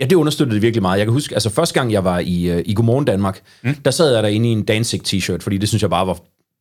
Ja, 0.00 0.04
det 0.04 0.16
understøttede 0.16 0.54
det 0.54 0.62
virkelig 0.62 0.82
meget. 0.82 0.98
Jeg 0.98 1.06
kan 1.06 1.12
huske, 1.12 1.34
altså 1.34 1.50
første 1.50 1.74
gang 1.74 1.92
jeg 1.92 2.04
var 2.04 2.18
i, 2.18 2.54
uh, 2.54 2.62
i 2.64 2.74
Godmorgen 2.74 3.04
Danmark, 3.04 3.40
mm. 3.62 3.74
der 3.74 3.90
sad 3.90 4.14
jeg 4.14 4.22
derinde 4.22 4.48
i 4.48 4.52
en 4.52 4.62
Danzig 4.62 5.00
t-shirt, 5.08 5.38
fordi 5.40 5.58
det 5.58 5.68
synes 5.68 5.82
jeg 5.82 5.90
bare 5.90 6.06
var 6.06 6.18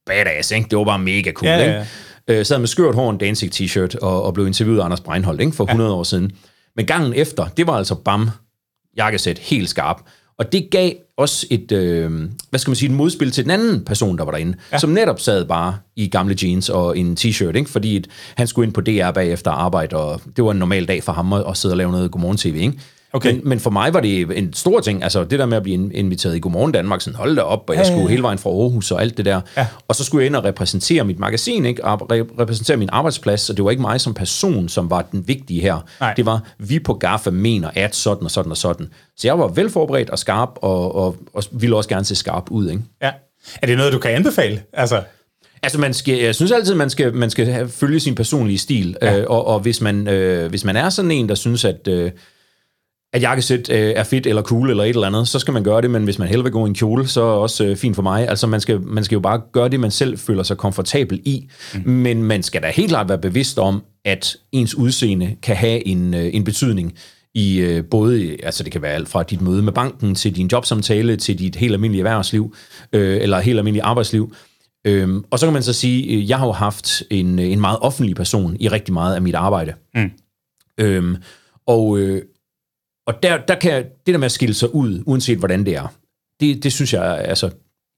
badass, 0.10 0.52
ikke? 0.52 0.68
Det 0.70 0.78
var 0.78 0.84
bare 0.84 1.00
mega 1.00 1.32
cool, 1.32 1.50
ja, 1.50 1.58
ja, 1.58 1.72
ja. 1.72 1.80
ikke? 1.80 2.40
Øh, 2.40 2.46
sad 2.46 2.60
med 2.60 2.68
skørt 2.68 2.96
hår, 2.96 3.10
en 3.10 3.18
Danzig 3.18 3.52
t-shirt, 3.56 4.00
og, 4.02 4.24
og 4.24 4.34
blev 4.34 4.48
interviewet 4.48 4.80
af 4.80 4.86
Anders 4.86 5.02
Breinholt, 5.02 5.42
ikke? 5.42 5.56
For 5.56 5.64
ja. 5.64 5.72
100 5.72 5.94
år 5.94 6.04
siden. 6.04 6.32
Men 6.76 6.86
gangen 6.86 7.14
efter, 7.14 7.48
det 7.48 7.68
var 7.68 7.74
altså 7.74 7.96
bam, 7.96 8.30
jakkesæt, 8.98 9.40
helt 9.40 9.70
skarp. 9.70 10.02
Og 10.40 10.52
det 10.52 10.68
gav 10.72 10.92
også 11.18 11.48
et, 11.50 11.72
øh, 11.72 12.12
hvad 12.50 12.60
skal 12.60 12.70
man 12.70 12.76
sige, 12.76 12.90
et 12.90 12.96
modspil 12.96 13.32
til 13.32 13.44
den 13.44 13.52
anden 13.52 13.86
person, 13.86 14.18
der 14.18 14.26
var 14.26 14.32
derinde, 14.32 14.58
ja. 14.72 14.78
som 14.78 14.90
netop 14.90 15.20
sad 15.20 15.46
bare 15.46 15.78
i 15.96 16.08
gamle 16.08 16.36
jeans 16.44 16.70
og 16.70 16.98
en 16.98 17.18
t-shirt, 17.20 17.56
ikke? 17.56 17.70
fordi 17.70 17.96
et, 17.96 18.08
han 18.36 18.48
skulle 18.48 18.66
ind 18.66 18.74
på 18.74 18.82
DR 18.82 19.12
bagefter 19.12 19.52
arbejde, 19.52 19.96
og 19.96 20.22
det 20.36 20.44
var 20.44 20.52
en 20.52 20.58
normal 20.58 20.86
dag 20.86 21.04
for 21.04 21.12
ham 21.12 21.34
at, 21.34 21.44
at 21.50 21.58
sidde 21.58 21.74
og 21.74 21.78
lave 21.78 21.92
noget 21.92 22.12
Godmorgen 22.12 22.38
TV. 22.38 22.56
Ikke? 22.56 22.74
Okay. 23.14 23.34
Men, 23.34 23.42
men 23.44 23.60
for 23.60 23.70
mig 23.70 23.94
var 23.94 24.00
det 24.00 24.38
en 24.38 24.54
stor 24.54 24.80
ting, 24.80 25.04
altså 25.04 25.24
det 25.24 25.40
der 25.40 25.46
med 25.46 25.58
at 25.58 25.64
blive 25.64 25.94
inviteret 25.94 26.36
i 26.36 26.40
Godmorgen 26.40 26.72
Danmark, 26.72 27.02
sådan 27.02 27.16
hold 27.16 27.36
da 27.36 27.42
op, 27.42 27.70
og 27.70 27.76
jeg 27.76 27.86
skulle 27.86 28.10
hele 28.10 28.24
vejen 28.24 28.38
fra 28.38 28.50
Aarhus 28.50 28.92
og 28.92 29.02
alt 29.02 29.18
det 29.18 29.26
der. 29.26 29.42
Ja. 29.58 29.68
Og 29.88 29.96
så 29.96 30.04
skulle 30.04 30.22
jeg 30.22 30.28
ind 30.28 30.36
og 30.36 30.44
repræsentere 30.44 31.04
mit 31.04 31.20
magasin, 31.20 31.66
ikke? 31.66 31.86
Og 31.86 32.12
repræsentere 32.12 32.78
min 32.78 32.90
arbejdsplads, 32.92 33.50
og 33.50 33.58
det 33.58 33.66
var 33.66 33.72
ikke 33.72 33.82
mig 33.82 34.02
som 34.02 34.14
person, 34.14 34.70
som 34.70 34.90
var 34.90 35.02
den 35.02 35.28
vigtige 35.28 35.62
her. 35.62 35.86
Nej. 36.00 36.14
Det 36.14 36.26
var, 36.26 36.44
vi 36.58 36.80
på 36.80 36.94
GAFA 36.94 37.30
mener, 37.30 37.70
at 37.76 37.96
sådan 37.96 38.24
og 38.24 38.32
sådan 38.32 38.52
og 38.52 38.58
sådan. 38.58 38.88
Så 39.18 39.28
jeg 39.28 39.40
var 39.40 39.48
velforberedt 39.48 40.10
og 40.10 40.20
skarp, 40.20 40.50
og, 40.56 40.96
og, 40.96 41.16
og 41.34 41.44
ville 41.52 41.76
også 41.76 41.90
gerne 41.90 42.06
se 42.06 42.16
skarp 42.16 42.52
ud. 42.52 42.70
Ikke? 42.70 42.82
Ja. 43.02 43.12
Er 43.62 43.68
det 43.68 43.78
noget, 43.78 43.94
du 43.94 44.00
kan 44.00 44.12
anbefale? 44.12 44.62
Altså... 44.74 45.02
Altså, 45.64 45.80
man 45.80 45.94
skal, 45.94 46.18
jeg 46.18 46.36
synes 46.36 46.52
altid, 46.52 46.76
man 46.76 46.90
skal, 46.90 47.14
man 47.14 47.30
skal 47.30 47.70
følge 47.70 48.00
sin 48.00 48.16
personlige 48.16 48.58
stil. 48.58 48.98
Ja. 49.02 49.18
Øh, 49.18 49.26
og 49.30 49.48
og 49.48 49.60
hvis, 49.60 49.82
man, 49.82 50.08
øh, 50.08 50.50
hvis 50.50 50.66
man 50.66 50.76
er 50.76 50.90
sådan 50.90 51.12
en, 51.12 51.30
der 51.30 51.36
synes, 51.36 51.66
at... 51.66 51.88
Øh, 51.88 52.12
at 53.14 53.22
jakkesæt 53.22 53.70
øh, 53.70 53.94
er 53.96 54.04
fedt 54.04 54.28
eller 54.28 54.42
cool 54.42 54.70
eller 54.70 54.84
et 54.84 54.90
eller 54.90 55.08
andet, 55.08 55.28
så 55.28 55.40
skal 55.40 55.54
man 55.54 55.64
gøre 55.64 55.82
det, 55.82 55.92
men 55.92 56.04
hvis 56.04 56.20
man 56.20 56.28
hellere 56.28 56.44
vil 56.44 56.52
gå 56.52 56.66
i 56.66 56.70
en 56.70 56.76
kjole, 56.76 57.08
så 57.08 57.22
er 57.22 57.26
også 57.26 57.66
øh, 57.66 57.76
fint 57.76 57.96
for 57.96 58.02
mig. 58.02 58.30
Altså 58.30 58.48
man 58.48 58.62
skal, 58.62 58.82
man 58.82 59.04
skal 59.04 59.16
jo 59.16 59.20
bare 59.20 59.42
gøre 59.52 59.70
det, 59.70 59.80
man 59.80 59.92
selv 59.92 60.18
føler 60.18 60.44
sig 60.44 60.58
komfortabel 60.58 61.22
i, 61.26 61.50
mm. 61.74 61.92
men 61.92 62.24
man 62.24 62.44
skal 62.44 62.62
da 62.62 62.72
helt 62.76 62.90
klart 62.90 63.10
være 63.10 63.18
bevidst 63.18 63.60
om, 63.60 63.84
at 64.06 64.38
ens 64.52 64.76
udseende 64.76 65.36
kan 65.42 65.56
have 65.56 65.88
en, 65.88 66.14
øh, 66.14 66.30
en 66.34 66.44
betydning 66.44 66.94
i 67.36 67.60
øh, 67.60 67.84
både, 67.92 68.38
altså 68.44 68.64
det 68.64 68.72
kan 68.72 68.82
være 68.82 68.94
alt 68.94 69.10
fra 69.10 69.24
dit 69.24 69.42
møde 69.42 69.64
med 69.64 69.74
banken, 69.74 70.16
til 70.16 70.36
din 70.36 70.48
jobsamtale, 70.48 71.16
til 71.16 71.40
dit 71.40 71.56
helt 71.56 71.74
almindelige 71.74 72.02
erhvervsliv, 72.02 72.56
øh, 72.94 73.22
eller 73.22 73.40
helt 73.40 73.58
almindelige 73.58 73.84
arbejdsliv. 73.84 74.34
Øhm, 74.86 75.24
og 75.32 75.40
så 75.40 75.46
kan 75.46 75.54
man 75.54 75.64
så 75.64 75.74
sige, 75.74 76.16
øh, 76.16 76.30
jeg 76.30 76.38
har 76.38 76.46
jo 76.46 76.52
haft 76.52 77.04
en, 77.10 77.40
en 77.40 77.62
meget 77.62 77.80
offentlig 77.82 78.16
person 78.16 78.58
i 78.60 78.68
rigtig 78.68 78.94
meget 78.94 79.16
af 79.16 79.22
mit 79.22 79.36
arbejde. 79.36 79.74
Mm. 79.96 80.12
Øhm, 80.78 81.16
og 81.68 82.00
øh, 82.00 82.22
og 83.10 83.24
der, 83.24 83.38
der 83.38 83.56
kan 83.56 83.84
det 84.06 84.14
der 84.14 84.18
med 84.18 84.26
at 84.26 84.32
skille 84.32 84.54
sig 84.54 84.76
ud, 84.76 85.04
uanset 85.06 85.38
hvordan 85.38 85.66
det 85.66 85.76
er, 85.76 85.94
det, 86.40 86.64
det 86.64 86.74
synes 86.74 86.94
jeg, 86.94 87.18
altså 87.18 87.50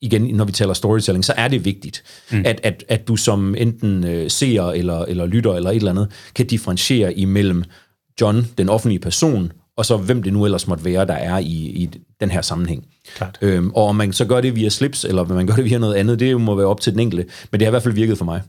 igen, 0.02 0.22
når 0.22 0.46
vi 0.46 0.52
taler 0.52 0.74
storytelling, 0.74 1.26
så 1.26 1.34
er 1.38 1.48
det 1.48 1.66
vigtigt, 1.66 2.04
mm. 2.32 2.44
at, 2.46 2.60
at, 2.64 2.84
at 2.88 3.08
du 3.08 3.16
som 3.16 3.56
enten 3.58 4.04
øh, 4.04 4.30
seer 4.30 4.64
eller, 4.64 5.00
eller 5.00 5.26
lytter 5.26 5.54
eller 5.54 5.70
et 5.70 5.76
eller 5.76 5.92
andet, 5.92 6.12
kan 6.36 6.48
differentiere 6.48 7.14
imellem 7.14 7.64
John, 8.22 8.48
den 8.58 8.70
offentlige 8.70 9.00
person, 9.00 9.52
og 9.78 9.86
så 9.86 9.98
hvem 9.98 10.24
det 10.24 10.34
nu 10.34 10.46
ellers 10.46 10.68
måtte 10.68 10.86
være, 10.86 11.06
der 11.06 11.14
er 11.14 11.38
i, 11.38 11.54
i 11.54 11.90
den 12.20 12.32
her 12.32 12.42
sammenhæng. 12.42 12.88
Klart. 13.16 13.38
Øhm, 13.42 13.72
og 13.72 13.86
om 13.86 13.96
man 13.96 14.14
så 14.14 14.26
gør 14.26 14.42
det 14.42 14.56
via 14.56 14.70
slips, 14.70 15.06
eller 15.06 15.22
om 15.22 15.30
man 15.30 15.48
gør 15.48 15.56
det 15.56 15.66
via 15.66 15.78
noget 15.78 15.96
andet, 15.96 16.20
det 16.20 16.42
må 16.42 16.56
være 16.56 16.68
op 16.68 16.82
til 16.82 16.92
den 16.92 17.00
enkelte. 17.00 17.26
Men 17.52 17.60
det 17.60 17.66
har 17.66 17.70
i 17.70 17.74
hvert 17.74 17.84
fald 17.84 17.94
virket 17.94 18.18
for 18.18 18.26
mig. 18.26 18.42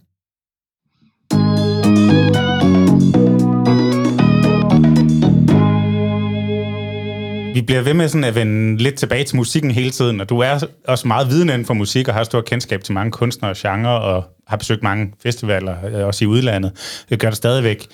Vi 7.63 7.67
bliver 7.67 7.83
ved 7.83 7.95
med 7.95 8.09
sådan 8.09 8.25
at 8.25 8.35
vende 8.35 8.83
lidt 8.83 8.95
tilbage 8.95 9.25
til 9.25 9.37
musikken 9.37 9.71
hele 9.71 9.91
tiden, 9.91 10.21
og 10.21 10.29
du 10.29 10.39
er 10.39 10.59
også 10.89 11.09
meget 11.09 11.29
viden 11.29 11.49
inden 11.49 11.65
for 11.65 11.75
musik, 11.75 12.09
og 12.09 12.15
har 12.15 12.25
stor 12.25 12.41
kendskab 12.41 12.85
til 12.85 12.95
mange 12.95 13.13
kunstnere 13.13 13.51
og 13.53 13.57
genre, 13.57 14.01
og 14.01 14.25
har 14.47 14.57
besøgt 14.57 14.83
mange 14.83 15.13
festivaler, 15.23 15.77
øh, 15.85 16.07
også 16.07 16.25
i 16.25 16.27
udlandet. 16.27 16.73
Det 17.11 17.21
gør 17.21 17.29
det 17.29 17.37
stadigvæk. 17.37 17.87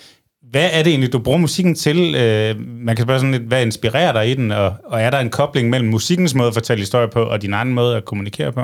Hvad 0.50 0.70
er 0.72 0.82
det 0.82 0.90
egentlig, 0.90 1.12
du 1.12 1.18
bruger 1.18 1.38
musikken 1.38 1.74
til? 1.74 2.14
Øh, 2.14 2.60
man 2.60 2.96
kan 2.96 3.04
spørge 3.04 3.20
sådan 3.20 3.32
lidt, 3.32 3.42
hvad 3.42 3.62
inspirerer 3.62 4.12
dig 4.12 4.30
i 4.30 4.34
den, 4.34 4.50
og, 4.50 4.74
og 4.84 5.00
er 5.00 5.10
der 5.10 5.18
en 5.18 5.30
kobling 5.30 5.70
mellem 5.70 5.88
musikkens 5.88 6.34
måde 6.34 6.48
at 6.48 6.54
fortælle 6.54 6.80
historier 6.80 7.10
på, 7.10 7.22
og 7.22 7.42
din 7.42 7.54
anden 7.54 7.74
måde 7.74 7.96
at 7.96 8.04
kommunikere 8.04 8.52
på? 8.52 8.60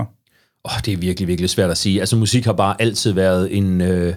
Oh, 0.64 0.80
det 0.84 0.92
er 0.92 0.96
virkelig, 0.96 1.28
virkelig 1.28 1.50
svært 1.50 1.70
at 1.70 1.78
sige. 1.78 2.00
Altså 2.00 2.16
musik 2.16 2.44
har 2.44 2.52
bare 2.52 2.76
altid 2.78 3.12
været 3.12 3.56
en, 3.56 3.80
øh, 3.80 4.14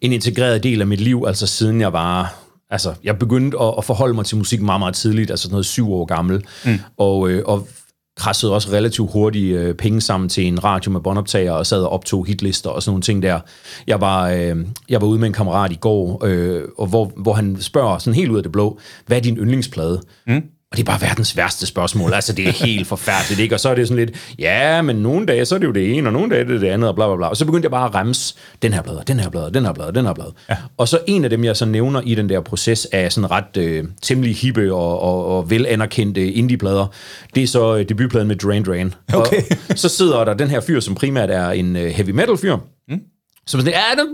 en 0.00 0.12
integreret 0.12 0.62
del 0.62 0.80
af 0.80 0.86
mit 0.86 1.00
liv, 1.00 1.24
altså 1.26 1.46
siden 1.46 1.80
jeg 1.80 1.92
var 1.92 2.43
altså, 2.74 2.94
jeg 3.04 3.18
begyndte 3.18 3.58
at, 3.60 3.74
at 3.78 3.84
forholde 3.84 4.14
mig 4.14 4.24
til 4.24 4.36
musik 4.36 4.62
meget, 4.62 4.78
meget 4.78 4.94
tidligt, 4.94 5.30
altså 5.30 5.42
sådan 5.42 5.52
noget 5.52 5.66
syv 5.66 5.92
år 5.92 6.04
gammel, 6.04 6.44
mm. 6.64 6.78
og, 6.98 7.30
øh, 7.30 7.42
og 7.46 7.68
krassede 8.16 8.52
også 8.52 8.72
relativt 8.72 9.12
hurtigt 9.12 9.56
øh, 9.56 9.74
penge 9.74 10.00
sammen 10.00 10.28
til 10.28 10.46
en 10.46 10.64
radio 10.64 10.92
med 10.92 11.00
båndoptager, 11.00 11.52
og 11.52 11.66
sad 11.66 11.82
og 11.82 11.90
optog 11.90 12.26
hitlister 12.26 12.70
og 12.70 12.82
sådan 12.82 12.90
nogle 12.90 13.02
ting 13.02 13.22
der. 13.22 13.40
Jeg 13.86 14.00
var, 14.00 14.28
øh, 14.28 14.56
jeg 14.88 15.00
var 15.00 15.06
ude 15.06 15.18
med 15.18 15.26
en 15.26 15.32
kammerat 15.32 15.72
i 15.72 15.78
går, 15.80 16.24
øh, 16.24 16.62
og 16.78 16.86
hvor, 16.86 17.12
hvor 17.16 17.32
han 17.32 17.60
spørger 17.60 17.98
sådan 17.98 18.14
helt 18.14 18.30
ud 18.30 18.36
af 18.36 18.42
det 18.42 18.52
blå, 18.52 18.78
hvad 19.06 19.16
er 19.16 19.20
din 19.20 19.36
yndlingsplade? 19.36 20.02
Mm. 20.26 20.42
Og 20.74 20.78
det 20.78 20.82
er 20.82 20.86
bare 20.86 21.00
verdens 21.00 21.36
værste 21.36 21.66
spørgsmål. 21.66 22.12
Altså, 22.12 22.32
det 22.32 22.48
er 22.48 22.52
helt 22.52 22.86
forfærdeligt, 22.86 23.40
ikke? 23.40 23.54
Og 23.54 23.60
så 23.60 23.68
er 23.68 23.74
det 23.74 23.88
sådan 23.88 24.06
lidt, 24.06 24.34
ja, 24.38 24.82
men 24.82 24.96
nogle 24.96 25.26
dage, 25.26 25.44
så 25.44 25.54
er 25.54 25.58
det 25.58 25.66
jo 25.66 25.72
det 25.72 25.96
ene, 25.96 26.08
og 26.08 26.12
nogle 26.12 26.30
dage 26.30 26.40
er 26.40 26.44
det 26.44 26.60
det 26.60 26.68
andet, 26.68 26.88
og 26.88 26.94
bla 26.94 27.06
bla 27.06 27.16
bla. 27.16 27.26
Og 27.26 27.36
så 27.36 27.44
begyndte 27.44 27.64
jeg 27.64 27.70
bare 27.70 27.88
at 27.88 27.94
remse 27.94 28.34
den 28.62 28.72
her 28.72 28.82
blad, 28.82 28.96
den 29.06 29.20
her 29.20 29.30
blad, 29.30 29.50
den 29.50 29.64
her 29.64 29.72
blad, 29.72 29.92
den 29.92 30.06
her 30.06 30.12
blad. 30.12 30.26
Ja. 30.50 30.56
Og 30.76 30.88
så 30.88 30.98
en 31.06 31.24
af 31.24 31.30
dem, 31.30 31.44
jeg 31.44 31.56
så 31.56 31.64
nævner 31.64 32.00
i 32.04 32.14
den 32.14 32.28
der 32.28 32.40
proces, 32.40 32.88
er 32.92 33.08
sådan 33.08 33.30
ret 33.30 33.56
øh, 33.56 33.84
temmelig 34.02 34.36
hippe 34.36 34.74
og, 34.74 35.00
og, 35.00 35.26
og 35.26 35.50
velanerkendte 35.50 36.32
indie-plader. 36.32 36.86
Det 37.34 37.42
er 37.42 37.46
så 37.46 37.76
øh, 37.76 37.88
debutpladen 37.88 38.28
med 38.28 38.36
Duran 38.36 38.62
Duran. 38.62 38.94
Okay. 39.14 39.42
Og 39.70 39.78
så 39.78 39.88
sidder 39.88 40.24
der 40.24 40.34
den 40.34 40.48
her 40.48 40.60
fyr, 40.60 40.80
som 40.80 40.94
primært 40.94 41.30
er 41.30 41.50
en 41.50 41.76
øh, 41.76 41.90
heavy 41.90 42.10
metal 42.10 42.36
fyr. 42.36 42.56
Mm. 42.88 42.98
Så 43.46 43.58
sådan, 43.58 43.72
ja, 43.72 44.02
den, 44.02 44.08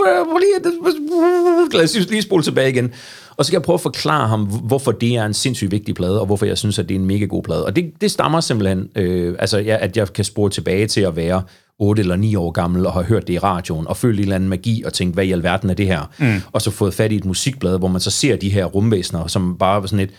lad 1.72 1.84
os 1.84 2.10
lige 2.10 2.22
spole 2.22 2.42
tilbage 2.42 2.70
igen. 2.70 2.92
Og 3.40 3.46
så 3.46 3.52
kan 3.52 3.58
jeg 3.58 3.62
prøve 3.62 3.74
at 3.74 3.80
forklare 3.80 4.28
ham, 4.28 4.44
hvorfor 4.44 4.92
det 4.92 5.16
er 5.16 5.26
en 5.26 5.34
sindssygt 5.34 5.70
vigtig 5.70 5.94
plade, 5.94 6.20
og 6.20 6.26
hvorfor 6.26 6.46
jeg 6.46 6.58
synes, 6.58 6.78
at 6.78 6.88
det 6.88 6.94
er 6.94 6.98
en 6.98 7.06
mega 7.06 7.24
god 7.24 7.42
plade. 7.42 7.66
Og 7.66 7.76
det, 7.76 7.92
det 8.00 8.10
stammer 8.10 8.40
simpelthen, 8.40 8.88
øh, 8.96 9.36
altså 9.38 9.58
ja, 9.58 9.76
at 9.80 9.96
jeg 9.96 10.12
kan 10.12 10.24
spore 10.24 10.50
tilbage 10.50 10.86
til 10.86 11.00
at 11.00 11.16
være 11.16 11.42
8 11.78 12.00
eller 12.00 12.16
9 12.16 12.34
år 12.34 12.50
gammel 12.50 12.86
og 12.86 12.92
har 12.92 13.02
hørt 13.02 13.26
det 13.26 13.34
i 13.34 13.38
radioen, 13.38 13.86
og 13.86 13.96
følt 13.96 14.18
en 14.18 14.22
eller 14.22 14.34
anden 14.34 14.48
magi 14.48 14.82
og 14.86 14.92
tænkt, 14.92 15.14
hvad 15.14 15.24
i 15.24 15.32
alverden 15.32 15.70
er 15.70 15.74
det 15.74 15.86
her? 15.86 16.10
Mm. 16.18 16.42
Og 16.52 16.62
så 16.62 16.70
fået 16.70 16.94
fat 16.94 17.12
i 17.12 17.16
et 17.16 17.24
musikblad, 17.24 17.78
hvor 17.78 17.88
man 17.88 18.00
så 18.00 18.10
ser 18.10 18.36
de 18.36 18.50
her 18.50 18.64
rumvæsener, 18.64 19.26
som 19.26 19.56
bare 19.58 19.88
sådan 19.88 20.00
et, 20.00 20.10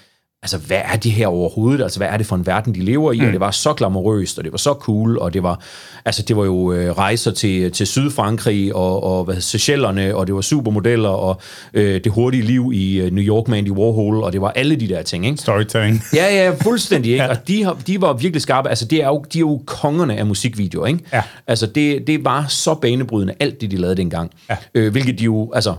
altså, 0.43 0.57
hvad 0.57 0.81
er 0.85 0.95
det 0.97 1.11
her 1.11 1.27
overhovedet? 1.27 1.83
Altså, 1.83 1.99
hvad 1.99 2.07
er 2.07 2.17
det 2.17 2.25
for 2.25 2.35
en 2.35 2.45
verden, 2.45 2.75
de 2.75 2.79
lever 2.79 3.11
i? 3.11 3.19
Mm. 3.19 3.25
Og 3.25 3.31
det 3.31 3.39
var 3.39 3.51
så 3.51 3.73
glamorøst, 3.73 4.37
og 4.37 4.43
det 4.43 4.51
var 4.51 4.57
så 4.57 4.73
cool, 4.73 5.17
og 5.17 5.33
det 5.33 5.43
var, 5.43 5.61
altså, 6.05 6.21
det 6.21 6.37
var 6.37 6.45
jo 6.45 6.73
øh, 6.73 6.91
rejser 6.91 7.31
til, 7.31 7.71
til 7.71 7.87
Sydfrankrig 7.87 8.75
og, 8.75 9.03
og 9.03 9.23
hvad, 9.23 9.41
Seychellerne, 9.41 10.15
og 10.15 10.27
det 10.27 10.35
var 10.35 10.41
supermodeller, 10.41 11.09
og 11.09 11.41
øh, 11.73 12.03
det 12.03 12.11
hurtige 12.11 12.43
liv 12.43 12.71
i 12.73 12.99
øh, 12.99 13.11
New 13.11 13.23
York 13.23 13.47
med 13.47 13.57
Andy 13.57 13.69
Warhol, 13.69 14.23
og 14.23 14.33
det 14.33 14.41
var 14.41 14.49
alle 14.49 14.75
de 14.75 14.87
der 14.89 15.01
ting, 15.01 15.25
ikke? 15.25 15.37
Storytelling. 15.37 16.01
Ja, 16.13 16.35
ja, 16.35 16.53
fuldstændig, 16.61 17.11
ikke? 17.11 17.23
ja. 17.23 17.29
Og 17.29 17.47
de, 17.47 17.63
har, 17.63 17.77
de 17.87 18.01
var 18.01 18.13
virkelig 18.13 18.41
skarpe. 18.41 18.69
Altså, 18.69 18.85
det 18.85 19.03
er 19.03 19.07
jo, 19.07 19.25
de 19.33 19.37
er 19.37 19.39
jo 19.39 19.61
kongerne 19.65 20.17
af 20.17 20.25
musikvideoer, 20.25 20.87
ikke? 20.87 20.99
Ja. 21.13 21.21
Altså, 21.47 21.65
det, 21.65 22.07
det 22.07 22.25
var 22.25 22.45
så 22.47 22.73
banebrydende, 22.73 23.33
alt 23.39 23.61
det, 23.61 23.71
de 23.71 23.77
lavede 23.77 23.97
dengang. 23.97 24.31
Ja. 24.49 24.57
Øh, 24.75 24.91
hvilket 24.91 25.19
de 25.19 25.23
jo, 25.23 25.51
altså, 25.53 25.73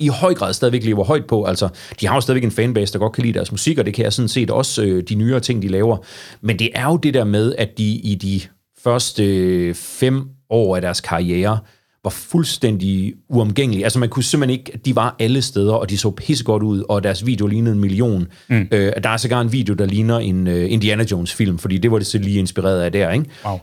i 0.00 0.08
høj 0.08 0.34
grad 0.34 0.52
stadigvæk 0.52 0.84
lever 0.84 1.04
højt 1.04 1.26
på. 1.26 1.44
Altså, 1.44 1.68
de 2.00 2.06
har 2.06 2.14
jo 2.14 2.20
stadigvæk 2.20 2.44
en 2.44 2.50
fanbase, 2.50 2.92
der 2.92 2.98
godt 2.98 3.12
kan 3.12 3.24
lide 3.24 3.34
deres 3.34 3.52
musik, 3.52 3.78
og 3.78 3.86
det 3.86 3.94
kan 3.94 4.04
jeg 4.04 4.12
sådan 4.12 4.28
set 4.28 4.50
også 4.50 4.82
øh, 4.82 5.02
de 5.08 5.14
nyere 5.14 5.40
ting, 5.40 5.62
de 5.62 5.68
laver. 5.68 5.96
Men 6.40 6.58
det 6.58 6.70
er 6.74 6.84
jo 6.84 6.96
det 6.96 7.14
der 7.14 7.24
med, 7.24 7.54
at 7.58 7.78
de 7.78 7.84
i 7.84 8.14
de 8.14 8.40
første 8.84 9.24
øh, 9.24 9.74
fem 9.74 10.24
år 10.50 10.76
af 10.76 10.82
deres 10.82 11.00
karriere 11.00 11.58
var 12.04 12.10
fuldstændig 12.10 13.14
uomgængelige. 13.28 13.84
Altså 13.84 13.98
man 13.98 14.08
kunne 14.08 14.22
simpelthen 14.22 14.58
ikke, 14.58 14.80
de 14.84 14.96
var 14.96 15.16
alle 15.18 15.42
steder, 15.42 15.72
og 15.72 15.90
de 15.90 15.98
så 15.98 16.10
pissegodt 16.10 16.62
ud, 16.62 16.84
og 16.88 17.04
deres 17.04 17.26
video 17.26 17.46
lignede 17.46 17.74
en 17.74 17.80
million. 17.80 18.26
Mm. 18.48 18.68
Øh, 18.72 18.92
der 19.02 19.08
er 19.10 19.16
sågar 19.16 19.40
en 19.40 19.52
video, 19.52 19.74
der 19.74 19.86
ligner 19.86 20.18
en 20.18 20.46
uh, 20.46 20.72
Indiana 20.72 21.04
Jones 21.10 21.34
film, 21.34 21.58
fordi 21.58 21.78
det 21.78 21.90
var 21.90 21.98
det 21.98 22.06
så 22.06 22.18
lige 22.18 22.38
inspireret 22.38 22.80
af 22.80 22.92
der, 22.92 23.10
ikke? 23.10 23.24
Wow. 23.46 23.58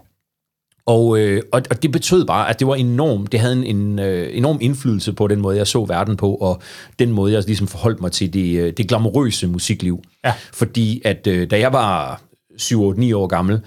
Og, 0.88 1.20
øh, 1.20 1.42
og, 1.52 1.62
og 1.70 1.84
det 1.84 1.92
betød 1.92 2.26
bare, 2.26 2.50
at 2.50 2.60
det 2.60 2.68
var 2.68 2.76
enormt, 2.76 3.32
det 3.32 3.40
havde 3.40 3.54
en, 3.54 3.78
en 3.78 4.00
øh, 4.00 4.30
enorm 4.32 4.58
indflydelse 4.62 5.14
på 5.14 5.28
den 5.28 5.42
måde, 5.42 5.58
jeg 5.58 5.68
så 5.68 5.86
verden 5.86 6.18
på, 6.18 6.36
og 6.36 6.62
den 7.00 7.12
måde, 7.12 7.34
jeg 7.34 7.44
ligesom 7.46 7.68
forholdt 7.68 8.02
mig 8.02 8.12
til 8.12 8.34
det, 8.34 8.60
øh, 8.60 8.74
det 8.78 8.88
glamourøse 8.88 9.48
musikliv. 9.48 10.02
Ja. 10.26 10.34
Fordi 10.54 11.02
at 11.06 11.28
øh, 11.28 11.50
da 11.52 11.60
jeg 11.60 11.74
var 11.74 12.22
7-8-9 12.62 13.16
år 13.16 13.28
gammel, 13.28 13.62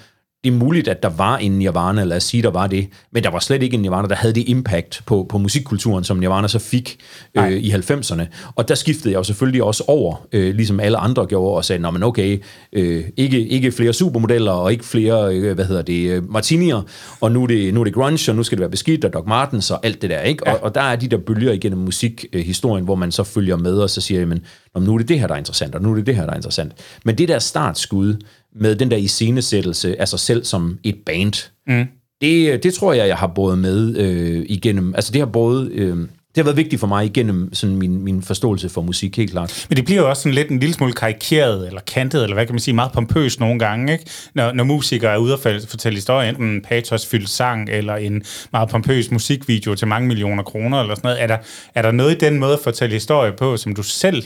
det 0.45 0.53
er 0.53 0.57
muligt, 0.57 0.89
at 0.89 1.03
der 1.03 1.09
var 1.09 1.37
en 1.37 1.53
Nirvana, 1.53 2.05
lad 2.05 2.17
os 2.17 2.25
sige, 2.25 2.43
der 2.43 2.51
var 2.51 2.67
det, 2.67 2.89
men 3.13 3.25
der 3.25 3.31
var 3.31 3.39
slet 3.39 3.63
ikke 3.63 3.75
en 3.75 3.83
Nirvana, 3.83 4.09
der 4.09 4.15
havde 4.15 4.35
det 4.35 4.49
impact 4.49 5.03
på, 5.07 5.27
på 5.29 5.39
musikkulturen, 5.39 6.05
som 6.05 6.17
Nirvana 6.17 6.49
så 6.49 6.59
fik 6.59 6.99
øh, 7.35 7.53
i 7.53 7.71
90'erne. 7.71 8.23
Og 8.55 8.69
der 8.69 8.75
skiftede 8.75 9.11
jeg 9.11 9.19
jo 9.19 9.23
selvfølgelig 9.23 9.63
også 9.63 9.85
over, 9.87 10.27
øh, 10.33 10.55
ligesom 10.55 10.81
alle 10.81 10.99
andre 10.99 11.27
gjorde, 11.27 11.57
og 11.57 11.65
sagde, 11.65 11.93
men 11.93 12.03
okay, 12.03 12.43
øh, 12.73 13.05
ikke, 13.17 13.49
ikke 13.49 13.73
flere 13.73 13.93
supermodeller, 13.93 14.53
og 14.53 14.73
ikke 14.73 14.85
flere, 14.85 15.37
øh, 15.37 15.55
hvad 15.55 15.65
hedder 15.65 15.83
det, 15.83 16.11
øh, 16.11 16.31
martinier, 16.31 16.83
og 17.21 17.33
nu 17.33 17.43
er, 17.43 17.47
det, 17.47 17.75
nu 17.75 17.81
er 17.81 17.85
det 17.85 17.95
grunge, 17.95 18.31
og 18.31 18.37
nu 18.37 18.43
skal 18.43 18.59
det 18.59 18.61
være 18.61 18.71
beskidt, 18.71 19.05
og 19.05 19.13
Doc 19.13 19.25
Martens, 19.27 19.71
og 19.71 19.87
alt 19.87 20.03
det 20.03 20.11
der, 20.11 20.21
ikke? 20.21 20.43
Ja. 20.47 20.53
Og, 20.53 20.63
og 20.63 20.75
der 20.75 20.83
er 20.83 20.97
de 20.97 21.09
der 21.09 21.19
bølger 21.19 21.53
igennem 21.53 21.81
musikhistorien, 21.81 22.85
hvor 22.85 22.95
man 22.95 23.13
så 23.13 23.25
følger 23.25 23.57
med, 23.57 23.75
og 23.79 23.91
så 23.91 24.01
siger, 24.01 24.41
men 24.75 24.83
nu 24.83 24.95
er 24.95 24.99
det 24.99 25.09
det 25.09 25.21
her, 25.21 25.27
der 25.27 25.35
er 25.35 25.39
interessant, 25.39 25.75
og 25.75 25.83
nu 25.83 25.91
er 25.91 25.95
det 25.95 26.07
det 26.07 26.17
her, 26.17 26.25
der 26.25 26.33
er 26.33 26.37
interessant. 26.37 26.73
Men 27.05 27.19
det 27.19 27.29
der 27.29 27.39
startskud, 27.39 28.17
med 28.55 28.77
den 28.77 28.91
der 28.91 28.97
iscenesættelse 28.97 30.01
af 30.01 30.09
sig 30.09 30.19
selv 30.19 30.45
som 30.45 30.79
et 30.85 30.97
band. 31.07 31.51
Mm. 31.67 31.87
Det, 32.21 32.63
det 32.63 32.75
tror 32.75 32.93
jeg, 32.93 33.09
jeg 33.09 33.17
har 33.17 33.27
båret 33.27 33.59
med 33.59 33.97
øh, 33.97 34.47
igennem. 34.49 34.95
Altså 34.95 35.13
det 35.13 35.21
har 35.21 35.27
både... 35.27 35.71
Øh, 35.73 35.97
det 36.35 36.37
har 36.37 36.45
været 36.45 36.57
vigtigt 36.57 36.81
for 36.81 36.87
mig 36.87 37.05
igennem 37.05 37.55
sådan 37.55 37.77
min, 37.77 38.03
min 38.03 38.23
forståelse 38.23 38.69
for 38.69 38.83
musik, 38.83 39.17
helt 39.17 39.31
klart. 39.31 39.67
Men 39.69 39.77
det 39.77 39.85
bliver 39.85 40.01
jo 40.01 40.09
også 40.09 40.23
sådan 40.23 40.35
lidt 40.35 40.49
en 40.49 40.61
lille 40.61 40.75
smule 40.75 40.93
karikeret, 40.93 41.67
eller 41.67 41.81
kantet, 41.81 42.23
eller 42.23 42.35
hvad 42.35 42.47
kan 42.47 42.55
man 42.55 42.61
sige, 42.61 42.75
meget 42.75 42.93
pompøs 42.93 43.41
nogle 43.41 43.59
gange, 43.59 43.93
ikke? 43.93 44.05
Når, 44.35 44.53
når 44.53 44.65
musikere 44.65 45.13
er 45.13 45.17
ude 45.17 45.35
og 45.35 45.41
fortælle 45.69 45.97
historier, 45.97 46.29
enten 46.29 46.45
en 46.45 46.63
pathosfyldt 46.63 47.29
sang, 47.29 47.69
eller 47.71 47.97
en 47.97 48.23
meget 48.53 48.69
pompøs 48.69 49.11
musikvideo 49.11 49.75
til 49.75 49.89
mange 49.89 50.09
millioner 50.09 50.43
kroner, 50.43 50.81
eller 50.81 50.95
sådan 50.95 51.09
noget. 51.09 51.23
Er 51.23 51.27
der, 51.27 51.37
er 51.75 51.83
der 51.83 51.91
noget 51.91 52.15
i 52.15 52.19
den 52.19 52.39
måde 52.39 52.53
at 52.53 52.61
fortælle 52.65 52.93
historie 52.93 53.33
på, 53.33 53.57
som 53.57 53.75
du 53.75 53.83
selv 53.83 54.23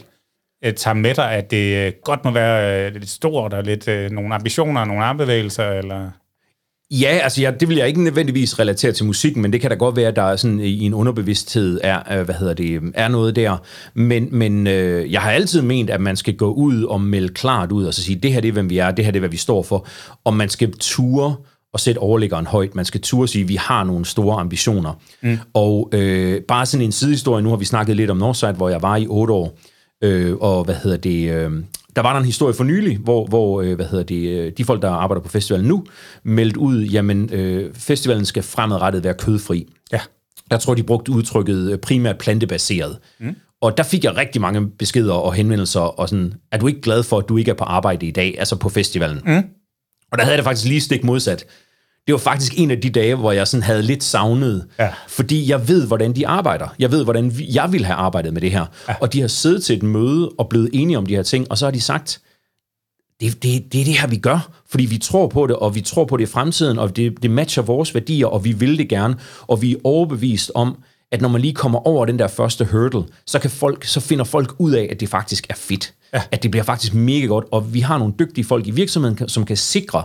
øh, 0.65 0.75
tager 0.75 0.95
med 0.95 1.15
dig, 1.15 1.31
at 1.31 1.51
det 1.51 1.87
øh, 1.87 1.93
godt 2.05 2.25
må 2.25 2.31
være 2.31 2.87
øh, 2.87 2.93
lidt 2.95 3.11
stort, 3.11 3.53
og 3.53 3.63
lidt 3.63 3.89
øh, 3.89 4.11
nogle 4.11 4.35
ambitioner, 4.35 4.85
nogle 4.85 5.05
armbevægelser, 5.05 5.71
eller... 5.71 6.11
Ja, 6.91 7.19
altså 7.23 7.41
ja, 7.41 7.51
det 7.61 7.69
vil 7.69 7.77
jeg 7.77 7.89
ikke 7.89 8.03
nødvendigvis 8.03 8.59
relatere 8.59 8.93
til 8.93 9.07
musikken, 9.07 9.43
men 9.43 9.53
det 9.53 9.61
kan 9.61 9.71
da 9.71 9.77
godt 9.77 9.97
være, 9.97 10.09
at 10.09 10.17
der 10.17 10.23
er 10.23 10.37
sådan 10.37 10.61
i 10.61 10.81
en 10.81 10.95
underbevidsthed 10.95 11.81
er, 11.83 12.19
øh, 12.19 12.25
hvad 12.25 12.35
hedder 12.35 12.55
det, 12.55 12.81
er 12.95 13.09
noget 13.09 13.37
der. 13.37 13.57
Men, 13.95 14.29
men 14.33 14.67
øh, 14.67 15.13
jeg 15.13 15.21
har 15.21 15.31
altid 15.31 15.63
ment, 15.63 15.91
at 15.91 16.01
man 16.01 16.17
skal 16.17 16.37
gå 16.37 16.53
ud 16.53 16.83
og 16.83 17.01
melde 17.01 17.35
klart 17.35 17.73
ud, 17.73 17.85
og 17.85 17.95
så 17.95 18.03
sige, 18.03 18.17
det 18.17 18.33
her 18.33 18.41
det 18.41 18.49
er, 18.49 18.53
hvem 18.53 18.71
vi 18.71 18.79
er, 18.79 18.91
det 18.91 19.05
her 19.05 19.13
det 19.13 19.19
er, 19.19 19.21
hvad 19.21 19.29
vi 19.29 19.37
står 19.37 19.63
for, 19.63 19.87
og 20.25 20.35
man 20.35 20.49
skal 20.49 20.73
ture 20.81 21.37
og 21.73 21.81
sætte 21.81 21.99
overliggeren 21.99 22.47
højt. 22.47 22.75
Man 22.75 22.85
skal 22.85 23.01
turde 23.01 23.29
sige, 23.29 23.43
at 23.43 23.49
vi 23.49 23.57
har 23.57 23.85
nogle 23.85 24.05
store 24.05 24.41
ambitioner. 24.41 24.93
Mm. 25.23 25.39
Og 25.55 25.91
øh, 25.93 26.43
bare 26.43 26.67
sådan 26.67 26.85
en 26.85 26.93
sidehistorie, 26.93 27.43
nu 27.43 27.49
har 27.49 27.57
vi 27.57 27.65
snakket 27.65 27.97
lidt 27.97 28.11
om 28.11 28.17
Northside, 28.17 28.53
hvor 28.53 28.69
jeg 28.69 28.83
var 28.83 28.97
i 28.97 29.07
otte 29.07 29.33
år, 29.33 29.59
Øh, 30.05 30.37
og 30.37 30.65
hvad 30.65 30.75
hedder 30.75 30.97
det... 30.97 31.31
Øh, 31.31 31.51
der 31.97 32.03
var 32.03 32.13
der 32.13 32.21
en 32.21 32.27
historie 32.27 32.55
for 32.55 32.65
nylig, 32.65 32.99
hvor, 32.99 33.27
hvor 33.27 33.63
øh, 33.63 33.75
hvad 33.75 33.87
hedder 33.87 34.05
det, 34.05 34.29
øh, 34.29 34.53
de 34.59 34.65
folk, 34.65 34.83
der 34.83 34.91
arbejder 34.91 35.23
på 35.23 35.29
festivalen 35.29 35.69
nu, 35.69 35.85
meldte 36.23 36.59
ud, 36.59 36.83
jamen, 36.83 37.31
øh, 37.33 37.75
festivalen 37.75 38.25
skal 38.25 38.43
fremadrettet 38.43 39.05
være 39.05 39.15
kødfri. 39.15 39.69
Ja. 39.93 40.01
Jeg 40.51 40.61
tror, 40.61 40.75
de 40.75 40.83
brugte 40.83 41.13
udtrykket 41.13 41.73
øh, 41.73 41.79
primært 41.79 42.19
plantebaseret. 42.19 42.99
Mm. 43.21 43.37
Og 43.61 43.77
der 43.77 43.83
fik 43.83 44.05
jeg 44.05 44.17
rigtig 44.17 44.41
mange 44.41 44.69
beskeder 44.69 45.13
og 45.15 45.35
henvendelser, 45.35 45.81
og 45.81 46.09
sådan, 46.09 46.35
er 46.53 46.59
du 46.59 46.67
ikke 46.67 46.81
glad 46.81 47.03
for, 47.03 47.19
at 47.19 47.29
du 47.29 47.37
ikke 47.37 47.51
er 47.51 47.55
på 47.55 47.65
arbejde 47.65 48.07
i 48.07 48.11
dag, 48.11 48.35
altså 48.39 48.57
på 48.57 48.69
festivalen? 48.69 49.21
Mm. 49.27 49.43
Og 50.13 50.19
der 50.19 50.25
havde 50.25 50.37
det 50.37 50.45
faktisk 50.45 50.69
lige 50.69 50.81
stik 50.81 51.05
modsat. 51.05 51.45
Det 52.07 52.13
var 52.13 52.19
faktisk 52.19 52.53
en 52.59 52.71
af 52.71 52.81
de 52.81 52.91
dage, 52.91 53.15
hvor 53.15 53.33
jeg 53.33 53.49
sådan 53.49 53.63
havde 53.63 53.83
lidt 53.83 54.05
savnet, 54.05 54.67
Ja. 54.79 54.89
fordi 55.09 55.51
jeg 55.51 55.69
ved, 55.69 55.87
hvordan 55.87 56.17
de 56.17 56.27
arbejder. 56.27 56.69
Jeg 56.79 56.91
ved, 56.91 57.05
hvordan 57.05 57.33
jeg 57.55 57.73
ville 57.73 57.87
have 57.87 57.97
arbejdet 57.97 58.33
med 58.33 58.41
det 58.41 58.51
her. 58.51 58.67
Ja. 58.89 58.95
Og 59.01 59.13
de 59.13 59.21
har 59.21 59.29
siddet 59.29 59.65
til 59.65 59.77
et 59.77 59.83
møde 59.83 60.29
og 60.39 60.49
blevet 60.49 60.71
enige 60.73 60.99
om 60.99 61.07
de 61.07 61.15
her 61.15 61.23
ting, 61.23 61.51
og 61.51 61.59
så 61.59 61.67
har 61.67 61.71
de 61.71 61.81
sagt, 61.81 62.21
det, 63.21 63.43
det, 63.43 63.73
det 63.73 63.81
er 63.81 63.85
det 63.85 63.95
her, 63.99 64.07
vi 64.09 64.17
gør, 64.17 64.51
fordi 64.71 64.85
vi 64.85 64.99
tror 64.99 65.27
på 65.29 65.47
det, 65.47 65.57
og 65.57 65.75
vi 65.75 65.81
tror 65.81 66.05
på 66.05 66.17
det 66.17 66.23
i 66.23 66.27
fremtiden, 66.27 66.79
og 66.79 66.97
det, 66.97 67.23
det 67.23 67.31
matcher 67.31 67.63
vores 67.63 67.95
værdier, 67.95 68.27
og 68.27 68.45
vi 68.45 68.53
vil 68.53 68.79
det 68.79 68.89
gerne, 68.89 69.17
og 69.47 69.63
vi 69.63 69.73
er 69.73 69.77
overbevist 69.85 70.53
om, 70.55 70.77
at 71.13 71.21
når 71.21 71.29
man 71.29 71.41
lige 71.41 71.55
kommer 71.55 71.87
over 71.89 72.07
den 72.07 72.19
der 72.19 72.29
første 72.29 72.65
hurdle, 72.65 73.03
så, 73.27 73.39
kan 73.39 73.51
folk, 73.51 73.85
så 73.85 74.01
finder 74.01 74.25
folk 74.25 74.55
ud 74.59 74.73
af, 74.73 74.89
at 74.91 75.01
det 75.01 75.09
faktisk 75.09 75.47
er 75.51 75.55
fedt. 75.55 75.95
Ja. 76.15 76.23
At 76.33 76.43
det 76.43 76.51
bliver 76.51 76.65
faktisk 76.65 76.95
mega 76.95 77.27
godt, 77.27 77.45
og 77.51 77.75
vi 77.75 77.81
har 77.81 77.99
nogle 77.99 78.15
dygtige 78.19 78.45
folk 78.45 78.67
i 78.67 78.71
virksomheden, 78.71 79.29
som 79.29 79.45
kan 79.45 79.57
sikre, 79.57 80.03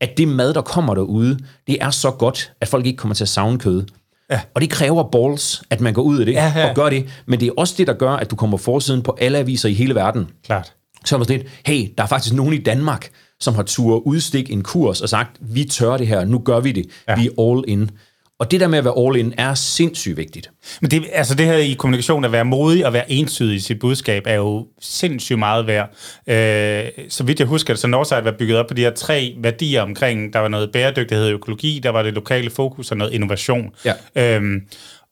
at 0.00 0.18
det 0.18 0.28
mad, 0.28 0.54
der 0.54 0.60
kommer 0.62 0.94
derude, 0.94 1.38
det 1.66 1.76
er 1.80 1.90
så 1.90 2.10
godt, 2.10 2.52
at 2.60 2.68
folk 2.68 2.86
ikke 2.86 2.96
kommer 2.96 3.14
til 3.14 3.24
at 3.24 3.28
savne 3.28 3.58
kød. 3.58 3.84
Ja. 4.30 4.40
Og 4.54 4.60
det 4.60 4.70
kræver 4.70 5.02
balls, 5.10 5.62
at 5.70 5.80
man 5.80 5.94
går 5.94 6.02
ud 6.02 6.18
af 6.18 6.26
det 6.26 6.32
Ja, 6.32 6.52
ja. 6.56 6.68
og 6.68 6.74
gør 6.74 6.88
det. 6.88 7.08
Men 7.26 7.40
det 7.40 7.48
er 7.48 7.52
også 7.56 7.74
det, 7.78 7.86
der 7.86 7.92
gør, 7.92 8.10
at 8.10 8.30
du 8.30 8.36
kommer 8.36 8.58
forsiden 8.58 9.02
på 9.02 9.16
alle 9.20 9.38
aviser 9.38 9.68
i 9.68 9.74
hele 9.74 9.94
verden 9.94 10.30
Klart. 10.44 10.72
så 11.04 11.16
er 11.16 11.18
man 11.18 11.26
sådan 11.26 11.40
lidt, 11.40 11.52
hey, 11.66 11.92
der 11.98 12.02
er 12.04 12.08
faktisk 12.08 12.34
nogen 12.34 12.54
i 12.54 12.58
Danmark, 12.58 13.10
som 13.40 13.54
har 13.54 13.62
tur 13.62 14.06
udstikke 14.06 14.52
en 14.52 14.62
kurs 14.62 15.00
og 15.00 15.08
sagt, 15.08 15.36
vi 15.40 15.64
tør 15.64 15.96
det 15.96 16.06
her, 16.06 16.24
nu 16.24 16.38
gør 16.38 16.60
vi 16.60 16.72
det, 16.72 16.86
ja. 17.08 17.16
vi 17.16 17.26
er 17.26 17.50
all 17.50 17.64
in. 17.68 17.90
Og 18.38 18.50
det 18.50 18.60
der 18.60 18.68
med 18.68 18.78
at 18.78 18.84
være 18.84 19.06
all 19.06 19.16
in 19.16 19.34
er 19.38 19.54
sindssygt 19.54 20.16
vigtigt. 20.16 20.50
Men 20.80 20.90
det, 20.90 21.04
altså 21.12 21.34
det 21.34 21.46
her 21.46 21.56
i 21.56 21.72
kommunikation, 21.72 22.24
at 22.24 22.32
være 22.32 22.44
modig 22.44 22.86
og 22.86 22.92
være 22.92 23.12
entydig 23.12 23.56
i 23.56 23.60
sit 23.60 23.78
budskab, 23.78 24.22
er 24.26 24.34
jo 24.34 24.66
sindssygt 24.80 25.38
meget 25.38 25.66
værd. 25.66 25.90
Øh, 26.26 27.06
så 27.08 27.24
vidt 27.24 27.40
jeg 27.40 27.48
husker, 27.48 27.74
så 27.74 27.86
Northside 27.86 28.24
var 28.24 28.34
bygget 28.38 28.58
op 28.58 28.66
på 28.66 28.74
de 28.74 28.82
her 28.82 28.90
tre 28.90 29.36
værdier 29.38 29.82
omkring, 29.82 30.32
der 30.32 30.38
var 30.38 30.48
noget 30.48 30.72
bæredygtighed 30.72 31.26
og 31.26 31.32
økologi, 31.32 31.80
der 31.82 31.90
var 31.90 32.02
det 32.02 32.14
lokale 32.14 32.50
fokus 32.50 32.90
og 32.90 32.96
noget 32.96 33.12
innovation. 33.12 33.70
Ja. 33.84 33.92
Øhm, 34.36 34.62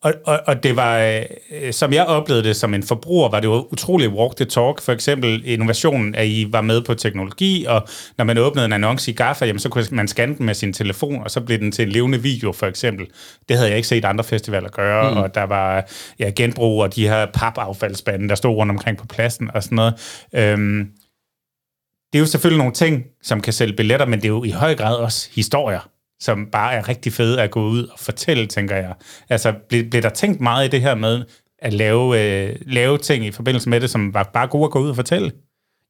og, 0.05 0.15
og, 0.25 0.41
og 0.47 0.63
det 0.63 0.77
var, 0.77 0.99
øh, 1.51 1.73
som 1.73 1.93
jeg 1.93 2.07
oplevede 2.07 2.45
det 2.45 2.57
som 2.57 2.75
en 2.75 2.83
forbruger, 2.83 3.29
var 3.29 3.41
det 3.41 3.47
jo 3.47 3.69
utroligt 3.73 4.13
walk 4.13 4.37
the 4.37 4.45
talk. 4.45 4.81
For 4.81 4.93
eksempel 4.93 5.43
innovationen, 5.45 6.15
at 6.15 6.27
I 6.27 6.47
var 6.53 6.61
med 6.61 6.83
på 6.83 6.95
teknologi, 6.95 7.65
og 7.69 7.89
når 8.19 8.25
man 8.25 8.39
åbnede 8.39 8.67
en 8.67 8.73
annonce 8.73 9.11
i 9.11 9.15
GAFA, 9.15 9.47
jamen, 9.47 9.61
så 9.61 9.69
kunne 9.69 9.85
man 9.91 10.09
scanne 10.09 10.37
den 10.37 10.47
med 10.47 10.55
sin 10.55 10.73
telefon, 10.73 11.23
og 11.23 11.31
så 11.31 11.41
blev 11.41 11.59
den 11.59 11.73
til 11.73 11.83
en 11.83 11.89
levende 11.89 12.23
video, 12.23 12.53
for 12.53 12.67
eksempel. 12.67 13.07
Det 13.49 13.57
havde 13.57 13.69
jeg 13.69 13.77
ikke 13.77 13.89
set 13.89 14.05
andre 14.05 14.25
festivaler 14.25 14.69
gøre, 14.69 15.11
mm. 15.11 15.17
og 15.17 15.35
der 15.35 15.43
var 15.43 15.91
ja, 16.19 16.31
genbrug, 16.37 16.83
og 16.83 16.95
de 16.95 17.09
her 17.09 17.27
papaffaldsspande, 17.35 18.29
der 18.29 18.35
stod 18.35 18.57
rundt 18.57 18.71
omkring 18.71 18.99
på 18.99 19.07
pladsen, 19.07 19.51
og 19.55 19.63
sådan 19.63 19.77
noget. 19.77 19.95
Øhm, 20.35 20.89
det 22.13 22.19
er 22.19 22.21
jo 22.21 22.27
selvfølgelig 22.27 22.59
nogle 22.59 22.73
ting, 22.73 23.05
som 23.23 23.41
kan 23.41 23.53
sælge 23.53 23.77
billetter, 23.77 24.07
men 24.07 24.19
det 24.19 24.25
er 24.25 24.29
jo 24.29 24.45
i 24.45 24.51
høj 24.51 24.75
grad 24.75 24.97
også 24.97 25.29
historier, 25.35 25.89
som 26.25 26.47
bare 26.53 26.75
er 26.75 26.89
rigtig 26.89 27.13
fede 27.13 27.43
at 27.43 27.51
gå 27.51 27.69
ud 27.69 27.85
og 27.85 27.99
fortælle, 27.99 28.47
tænker 28.47 28.77
jeg. 28.77 28.95
Altså, 29.31 29.53
blev, 29.69 29.91
blev 29.91 30.03
der 30.03 30.09
tænkt 30.09 30.41
meget 30.41 30.67
i 30.67 30.71
det 30.71 30.81
her 30.81 30.95
med 30.95 31.25
at 31.59 31.73
lave, 31.73 32.21
øh, 32.21 32.57
lave 32.67 32.99
ting 32.99 33.27
i 33.27 33.31
forbindelse 33.31 33.69
med 33.69 33.81
det, 33.81 33.91
som 33.91 34.15
var 34.15 34.31
bare 34.35 34.47
gode 34.47 34.65
at 34.65 34.71
gå 34.71 34.79
ud 34.79 34.89
og 34.89 34.97
fortælle? 34.97 35.31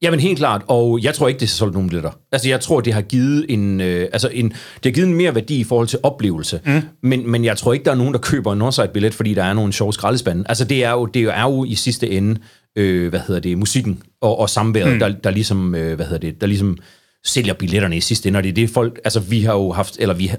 Jamen 0.03 0.21
helt 0.21 0.39
klart, 0.39 0.63
og 0.69 1.01
jeg 1.03 1.15
tror 1.15 1.29
ikke, 1.29 1.41
det 1.41 1.49
har 1.49 1.55
solgt 1.55 1.75
nogen 1.75 1.89
billetter. 1.89 2.11
Altså 2.33 2.49
jeg 2.49 2.61
tror, 2.61 2.81
det 2.81 2.93
har 2.93 3.03
givet 3.03 3.47
en, 3.49 3.81
øh, 3.81 4.09
altså 4.13 4.29
en, 4.33 4.49
det 4.51 4.85
har 4.85 4.91
givet 4.91 5.09
en 5.09 5.15
mere 5.15 5.35
værdi 5.35 5.61
i 5.61 5.65
forhold 5.65 5.89
til 5.89 5.99
oplevelse. 6.03 6.61
Mm. 6.67 6.83
Men, 7.03 7.31
men 7.31 7.45
jeg 7.45 7.57
tror 7.57 7.73
ikke, 7.73 7.85
der 7.85 7.91
er 7.91 7.95
nogen, 7.95 8.13
der 8.13 8.21
køber 8.21 8.53
en 8.53 8.59
Northside-billet, 8.59 9.15
fordi 9.15 9.35
der 9.35 9.45
er 9.45 9.53
nogle 9.53 9.73
sjove 9.73 9.93
skraldespande. 9.93 10.45
Altså 10.49 10.65
det 10.65 10.85
er 10.85 10.91
jo, 10.91 11.07
det 11.07 11.23
er 11.23 11.43
jo 11.43 11.65
i 11.65 11.75
sidste 11.75 12.11
ende, 12.11 12.41
øh, 12.77 13.09
hvad 13.09 13.21
hedder 13.27 13.41
det, 13.41 13.59
musikken 13.59 14.03
og, 14.23 14.39
og 14.39 14.51
samværet, 14.51 14.93
mm. 14.93 14.99
der, 14.99 15.09
der 15.09 15.31
ligesom, 15.31 15.75
øh, 15.75 15.95
hvad 15.95 16.07
hedder 16.07 16.31
det, 16.31 16.41
der 16.41 16.47
ligesom 16.47 16.79
sælger 17.25 17.55
billetterne 17.55 17.97
i 17.97 18.01
sidste 18.01 18.29
ende, 18.29 18.37
og 18.37 18.43
det 18.43 18.49
er 18.49 18.55
det 18.55 18.71
folk, 18.71 19.01
altså 19.05 19.21
vi 19.21 19.41
har 19.41 19.53
jo 19.53 19.73
haft, 19.73 19.97
eller 19.99 20.15
vi 20.15 20.27
har, 20.27 20.39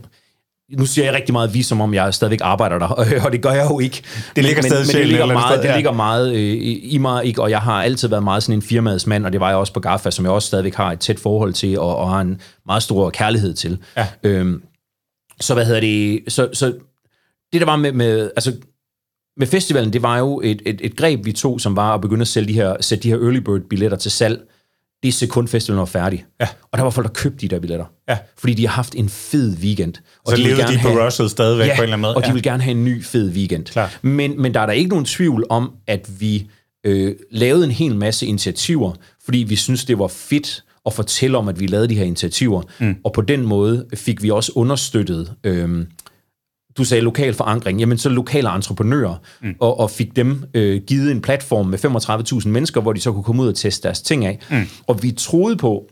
nu 0.69 0.86
siger 0.86 1.06
jeg 1.06 1.13
rigtig 1.13 1.34
meget 1.34 1.54
vi, 1.54 1.62
som 1.62 1.82
om 1.82 1.93
jeg 1.93 2.13
stadigvæk 2.13 2.39
arbejder 2.43 2.80
der, 2.80 2.88
og 3.26 3.32
det 3.32 3.41
gør 3.41 3.52
jeg 3.52 3.67
jo 3.71 3.80
ikke. 3.80 4.04
Det 4.36 4.43
ligger 4.43 4.62
men, 4.62 4.69
stadig 4.69 4.88
men, 4.88 4.95
men 4.95 5.02
det 5.02 5.08
ligger 5.08 5.26
meget, 5.26 5.54
sted, 5.54 5.63
det 5.63 5.69
ja. 5.69 5.76
ligger 5.76 5.91
meget 5.91 6.36
øh, 6.36 6.58
i 6.84 6.98
mig, 6.98 7.26
ikke? 7.26 7.41
og 7.41 7.50
jeg 7.50 7.62
har 7.62 7.84
altid 7.84 8.08
været 8.08 8.24
meget 8.24 8.43
sådan 8.43 8.56
en 8.56 8.62
firmaets 8.62 9.08
mand, 9.08 9.26
og 9.26 9.32
det 9.32 9.39
var 9.39 9.50
jeg 9.50 9.58
også 9.58 9.74
på 9.74 9.80
GAFA, 9.80 10.12
som 10.12 10.26
jeg 10.26 10.32
også 10.32 10.48
stadigvæk 10.48 10.76
har 10.76 10.91
et 10.91 11.00
tæt 11.00 11.19
forhold 11.19 11.54
til, 11.54 11.80
og, 11.80 11.98
og 11.98 12.10
har 12.10 12.21
en 12.21 12.41
meget 12.65 12.84
stor 12.84 13.10
kærlighed 13.10 13.54
til. 13.54 13.78
Ja. 13.98 14.08
Øhm, 14.24 14.63
så 15.41 15.54
hvad 15.54 15.65
hedder 15.65 15.82
det, 15.82 16.24
så, 16.28 16.50
så 16.54 16.65
det 17.54 17.62
der 17.62 17.65
var 17.65 17.76
med, 17.76 17.91
med 17.91 18.32
altså 18.36 18.54
med 19.38 19.48
festivalen, 19.48 19.93
det 19.93 20.02
var 20.02 20.17
jo 20.17 20.41
et, 20.43 20.62
et, 20.65 20.80
et 20.84 20.95
greb, 20.95 21.26
vi 21.26 21.32
tog, 21.32 21.62
som 21.62 21.76
var 21.76 21.93
at 21.93 22.02
begynde 22.02 22.21
at 22.21 22.28
sælge 22.28 22.48
de 22.48 22.54
her, 22.54 22.76
sætte 22.82 23.04
de 23.04 23.10
her 23.10 23.17
early 23.17 23.38
bird 23.38 23.62
billetter 23.62 23.98
til 23.98 24.12
salg, 24.12 24.41
det 25.06 25.13
sekund 25.13 25.48
festivalen 25.48 25.80
var 25.80 25.86
færdig. 25.86 26.26
Ja. 26.41 26.48
Og 26.72 26.78
der 26.78 26.84
var 26.84 26.89
folk, 26.89 27.08
der 27.08 27.13
købte 27.13 27.38
de 27.38 27.48
der 27.48 27.60
billetter. 27.60 27.86
Ja. 28.10 28.18
Fordi 28.38 28.54
de 28.54 28.68
har 28.68 28.74
haft 28.74 28.96
en 28.96 29.10
fed 29.10 29.58
weekend. 29.58 29.94
Og 30.26 30.30
Så 30.32 30.36
vil 30.36 30.46
levede 30.46 30.62
de 30.62 30.80
på 30.82 30.88
have- 30.89 31.06
rushet 31.06 31.32
stadigvæk 31.32 31.68
på 31.70 31.74
en 31.74 31.80
eller 31.84 31.84
anden 31.84 32.02
måde. 32.02 32.15
og 32.15 32.22
de 32.22 32.28
Ja. 32.28 32.34
vil 32.34 32.44
gerne 32.44 32.63
have 32.63 32.72
en 32.72 32.86
ny 32.86 33.04
fed 33.04 33.32
weekend. 33.32 33.65
Klart. 33.65 34.00
Men, 34.02 34.41
men 34.41 34.54
der 34.54 34.60
er 34.60 34.65
der 34.65 34.74
ikke 34.74 34.89
nogen 34.89 35.06
tvivl 35.06 35.46
om, 35.50 35.72
at 35.88 36.10
vi 36.20 36.48
øh, 36.86 37.15
lavede 37.32 37.65
en 37.65 37.72
hel 37.72 37.96
masse 37.96 38.26
initiativer, 38.26 38.94
fordi 39.26 39.38
vi 39.38 39.56
synes, 39.56 39.86
det 39.86 40.00
var 40.00 40.08
fedt 40.08 40.63
at 40.86 40.94
fortælle 40.94 41.38
om, 41.38 41.48
at 41.48 41.60
vi 41.60 41.68
lavede 41.68 41.88
de 41.89 41.96
her 41.96 42.04
initiativer. 42.04 42.62
Mm. 42.80 42.96
Og 43.04 43.13
på 43.13 43.22
den 43.22 43.41
måde 43.41 43.86
fik 43.96 44.24
vi 44.24 44.30
også 44.32 44.52
understøttet... 44.56 45.34
Øh, 45.44 45.86
du 46.78 46.84
sagde 46.84 47.04
lokal 47.04 47.34
forankring, 47.34 47.80
jamen 47.80 47.98
så 47.98 48.10
lokale 48.10 48.50
entreprenører, 48.50 49.16
mm. 49.42 49.56
og, 49.60 49.80
og 49.80 49.92
fik 49.92 50.16
dem 50.16 50.44
øh, 50.54 50.82
givet 50.88 51.12
en 51.12 51.22
platform 51.22 51.68
med 51.68 51.86
35.000 52.42 52.48
mennesker, 52.48 52.82
hvor 52.82 52.94
de 52.94 53.02
så 53.02 53.12
kunne 53.12 53.24
komme 53.24 53.44
ud 53.44 53.48
og 53.48 53.56
teste 53.56 53.84
deres 53.84 54.02
ting 54.02 54.26
af. 54.26 54.40
Mm. 54.50 54.68
Og 54.88 55.04
vi 55.04 55.12
troede 55.12 55.56
på, 55.56 55.90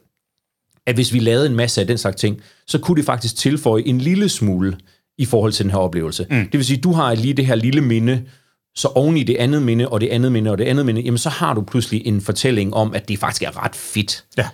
at 0.88 0.96
hvis 0.96 1.14
vi 1.14 1.20
lavede 1.20 1.46
en 1.46 1.56
masse 1.56 1.82
af 1.82 1.88
den 1.88 1.98
slags 1.98 2.16
ting, 2.16 2.42
så 2.68 2.80
kunne 2.80 2.98
det 2.98 3.06
faktisk 3.06 3.36
tilføje 3.36 3.84
en 3.86 3.98
lille 3.98 4.30
smule 4.30 4.78
i 5.18 5.26
forhold 5.26 5.52
til 5.52 5.64
den 5.64 5.72
her 5.72 5.80
oplevelse. 5.80 6.26
Mm. 6.30 6.36
Det 6.36 6.54
vil 6.54 6.66
sige, 6.66 6.82
du 6.82 6.92
har 6.92 7.16
lige 7.16 7.34
det 7.34 7.46
her 7.46 7.56
lille 7.56 7.82
minde, 7.82 8.24
så 8.76 8.88
oven 8.88 9.18
i 9.18 9.24
det 9.24 9.36
andet 9.36 9.62
minde, 9.62 9.90
og 9.90 10.02
det 10.02 10.08
andet 10.08 10.32
minde, 10.32 10.52
og 10.52 10.58
det 10.58 10.66
andet 10.66 10.86
minde, 10.86 11.02
jamen 11.02 11.18
så 11.18 11.30
har 11.30 11.54
du 11.54 11.62
pludselig 11.62 12.08
en 12.08 12.22
fortælling 12.22 12.74
om, 12.74 12.94
at 12.94 13.08
det 13.08 13.20
faktisk 13.20 13.44
er 13.44 13.64
ret 13.64 13.76
fedt. 13.76 14.26
Ja. 14.38 14.48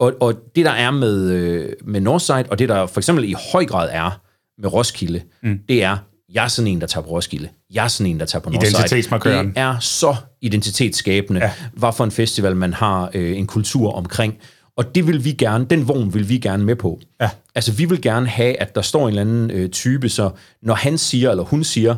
Og, 0.00 0.14
og 0.20 0.34
det, 0.56 0.64
der 0.64 0.70
er 0.70 0.90
med, 0.90 1.30
øh, 1.30 1.72
med 1.84 2.00
Northside, 2.00 2.44
og 2.50 2.58
det, 2.58 2.68
der 2.68 2.86
for 2.86 3.00
eksempel 3.00 3.24
i 3.24 3.34
høj 3.52 3.64
grad 3.64 3.88
er 3.92 4.20
med 4.62 4.72
Roskilde, 4.72 5.22
mm. 5.42 5.58
det 5.68 5.82
er, 5.82 5.96
jeg 6.32 6.44
er 6.44 6.48
sådan 6.48 6.72
en, 6.72 6.80
der 6.80 6.86
tager 6.86 7.04
på 7.04 7.10
Roskilde. 7.10 7.48
Jeg 7.74 7.84
er 7.84 7.88
sådan 7.88 8.10
en, 8.10 8.20
der 8.20 8.26
tager 8.26 8.42
på 8.42 8.50
Northside. 8.50 8.70
Identitetsmarkøren. 8.70 9.48
Det 9.48 9.58
er 9.58 9.78
så 9.78 10.16
identitetsskabende, 10.40 11.40
ja. 11.40 11.52
hvad 11.72 11.92
for 11.92 12.04
en 12.04 12.10
festival 12.10 12.56
man 12.56 12.72
har 12.72 13.10
øh, 13.14 13.38
en 13.38 13.46
kultur 13.46 13.92
omkring. 13.92 14.38
Og 14.76 14.94
det 14.94 15.06
vil 15.06 15.24
vi 15.24 15.32
gerne, 15.32 15.64
den 15.64 15.88
vogn 15.88 16.14
vil 16.14 16.28
vi 16.28 16.38
gerne 16.38 16.64
med 16.64 16.76
på. 16.76 17.00
Ja. 17.20 17.30
Altså, 17.54 17.72
vi 17.72 17.84
vil 17.84 18.02
gerne 18.02 18.26
have, 18.26 18.60
at 18.60 18.74
der 18.74 18.82
står 18.82 19.02
en 19.02 19.08
eller 19.08 19.20
anden 19.20 19.50
øh, 19.50 19.70
type, 19.70 20.08
så 20.08 20.30
når 20.62 20.74
han 20.74 20.98
siger, 20.98 21.30
eller 21.30 21.44
hun 21.44 21.64
siger, 21.64 21.96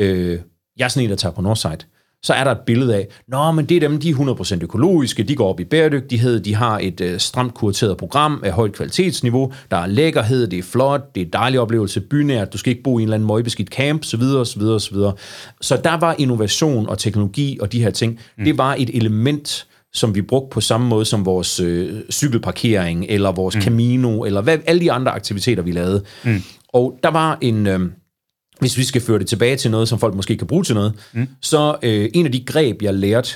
øh, 0.00 0.38
jeg 0.76 0.84
er 0.84 0.88
sådan 0.88 1.04
en, 1.04 1.10
der 1.10 1.16
tager 1.16 1.32
på 1.32 1.42
Northside, 1.42 1.78
så 2.24 2.32
er 2.32 2.44
der 2.44 2.50
et 2.50 2.60
billede 2.66 2.94
af, 2.94 3.08
nå, 3.28 3.52
men 3.52 3.66
det 3.66 3.76
er 3.76 3.80
dem, 3.80 4.00
de 4.00 4.10
er 4.10 4.14
100% 4.14 4.58
økologiske, 4.62 5.22
de 5.22 5.36
går 5.36 5.48
op 5.48 5.60
i 5.60 5.64
bæredygtighed, 5.64 6.40
de 6.40 6.54
har 6.54 6.78
et 6.78 7.00
øh, 7.00 7.18
stramt 7.18 7.54
kurateret 7.54 7.96
program 7.96 8.42
af 8.44 8.52
højt 8.52 8.72
kvalitetsniveau, 8.72 9.52
der 9.70 9.76
er 9.76 9.86
lækkerhed, 9.86 10.46
det 10.46 10.58
er 10.58 10.62
flot, 10.62 11.14
det 11.14 11.20
er 11.20 11.24
en 11.24 11.32
dejlig 11.32 11.60
oplevelse, 11.60 12.00
bynært, 12.00 12.52
du 12.52 12.58
skal 12.58 12.70
ikke 12.70 12.82
bo 12.82 12.98
i 12.98 13.02
en 13.02 13.06
eller 13.06 13.14
anden 13.14 13.26
møgbeskidt 13.26 13.68
camp, 13.68 14.04
så 14.04 14.16
videre, 14.16 14.46
så 14.46 14.58
videre, 14.58 14.80
så 14.80 14.94
videre. 14.94 15.14
Så 15.60 15.80
der 15.84 15.96
var 15.96 16.14
innovation 16.18 16.88
og 16.88 16.98
teknologi 16.98 17.58
og 17.60 17.72
de 17.72 17.82
her 17.82 17.90
ting, 17.90 18.20
mm. 18.38 18.44
det 18.44 18.58
var 18.58 18.76
et 18.78 18.90
element, 18.94 19.66
som 19.92 20.14
vi 20.14 20.22
brugte 20.22 20.54
på 20.54 20.60
samme 20.60 20.88
måde 20.88 21.04
som 21.04 21.26
vores 21.26 21.60
øh, 21.60 22.00
cykelparkering, 22.10 23.06
eller 23.08 23.32
vores 23.32 23.54
mm. 23.54 23.62
Camino, 23.62 24.24
eller 24.24 24.40
hvad, 24.40 24.58
alle 24.66 24.80
de 24.80 24.92
andre 24.92 25.12
aktiviteter, 25.12 25.62
vi 25.62 25.72
lavede. 25.72 26.02
Mm. 26.24 26.42
Og 26.68 26.98
der 27.02 27.10
var 27.10 27.38
en... 27.40 27.66
Øh, 27.66 27.80
hvis 28.58 28.76
vi 28.78 28.84
skal 28.84 29.00
føre 29.00 29.18
det 29.18 29.26
tilbage 29.26 29.56
til 29.56 29.70
noget, 29.70 29.88
som 29.88 29.98
folk 29.98 30.14
måske 30.14 30.36
kan 30.36 30.46
bruge 30.46 30.64
til 30.64 30.74
noget, 30.74 30.92
mm. 31.12 31.28
så 31.40 31.76
øh, 31.82 32.10
en 32.14 32.26
af 32.26 32.32
de 32.32 32.44
greb, 32.44 32.82
jeg 32.82 32.94
lærte, 32.94 33.30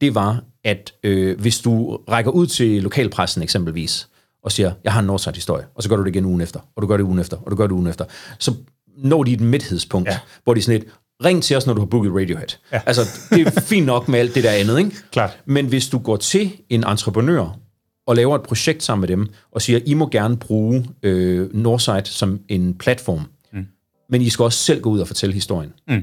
det 0.00 0.14
var, 0.14 0.42
at 0.64 0.92
øh, 1.02 1.40
hvis 1.40 1.60
du 1.60 1.98
rækker 2.10 2.30
ud 2.30 2.46
til 2.46 2.82
lokalpressen 2.82 3.42
eksempelvis, 3.42 4.08
og 4.42 4.52
siger, 4.52 4.72
jeg 4.84 4.92
har 4.92 5.00
en 5.00 5.06
Northside-historie, 5.06 5.64
og 5.74 5.82
så 5.82 5.88
gør 5.88 5.96
du 5.96 6.04
det 6.04 6.08
igen 6.08 6.24
ugen 6.24 6.40
efter, 6.40 6.60
og 6.76 6.82
du 6.82 6.86
gør 6.86 6.96
det 6.96 7.04
ugen 7.04 7.18
efter, 7.18 7.36
og 7.36 7.50
du 7.50 7.56
gør 7.56 7.66
det 7.66 7.72
ugen 7.72 7.86
efter, 7.86 8.04
så 8.38 8.54
når 8.96 9.24
de 9.24 9.32
et 9.32 9.40
midthedspunkt, 9.40 10.08
ja. 10.08 10.18
hvor 10.44 10.54
de 10.54 10.62
sådan 10.62 10.80
et, 10.80 10.88
ring 11.24 11.42
til 11.42 11.56
os, 11.56 11.66
når 11.66 11.74
du 11.74 11.80
har 11.80 11.86
booket 11.86 12.12
Radiohead. 12.12 12.48
Ja. 12.72 12.80
Altså, 12.86 13.02
det 13.30 13.46
er 13.46 13.60
fint 13.60 13.86
nok 13.86 14.08
med 14.08 14.18
alt 14.18 14.34
det 14.34 14.44
der 14.44 14.50
andet, 14.50 14.78
ikke? 14.78 14.96
Klart. 15.12 15.38
Men 15.46 15.66
hvis 15.66 15.88
du 15.88 15.98
går 15.98 16.16
til 16.16 16.52
en 16.68 16.84
entreprenør, 16.84 17.58
og 18.06 18.16
laver 18.16 18.36
et 18.36 18.42
projekt 18.42 18.82
sammen 18.82 19.00
med 19.00 19.08
dem, 19.08 19.28
og 19.52 19.62
siger, 19.62 19.80
I 19.86 19.94
må 19.94 20.08
gerne 20.08 20.36
bruge 20.36 20.86
øh, 21.02 21.54
Northside 21.54 22.04
som 22.04 22.40
en 22.48 22.74
platform, 22.74 23.20
men 24.10 24.22
I 24.22 24.28
skal 24.28 24.42
også 24.42 24.58
selv 24.58 24.80
gå 24.80 24.90
ud 24.90 25.00
og 25.00 25.06
fortælle 25.06 25.34
historien. 25.34 25.72
Mm. 25.88 26.02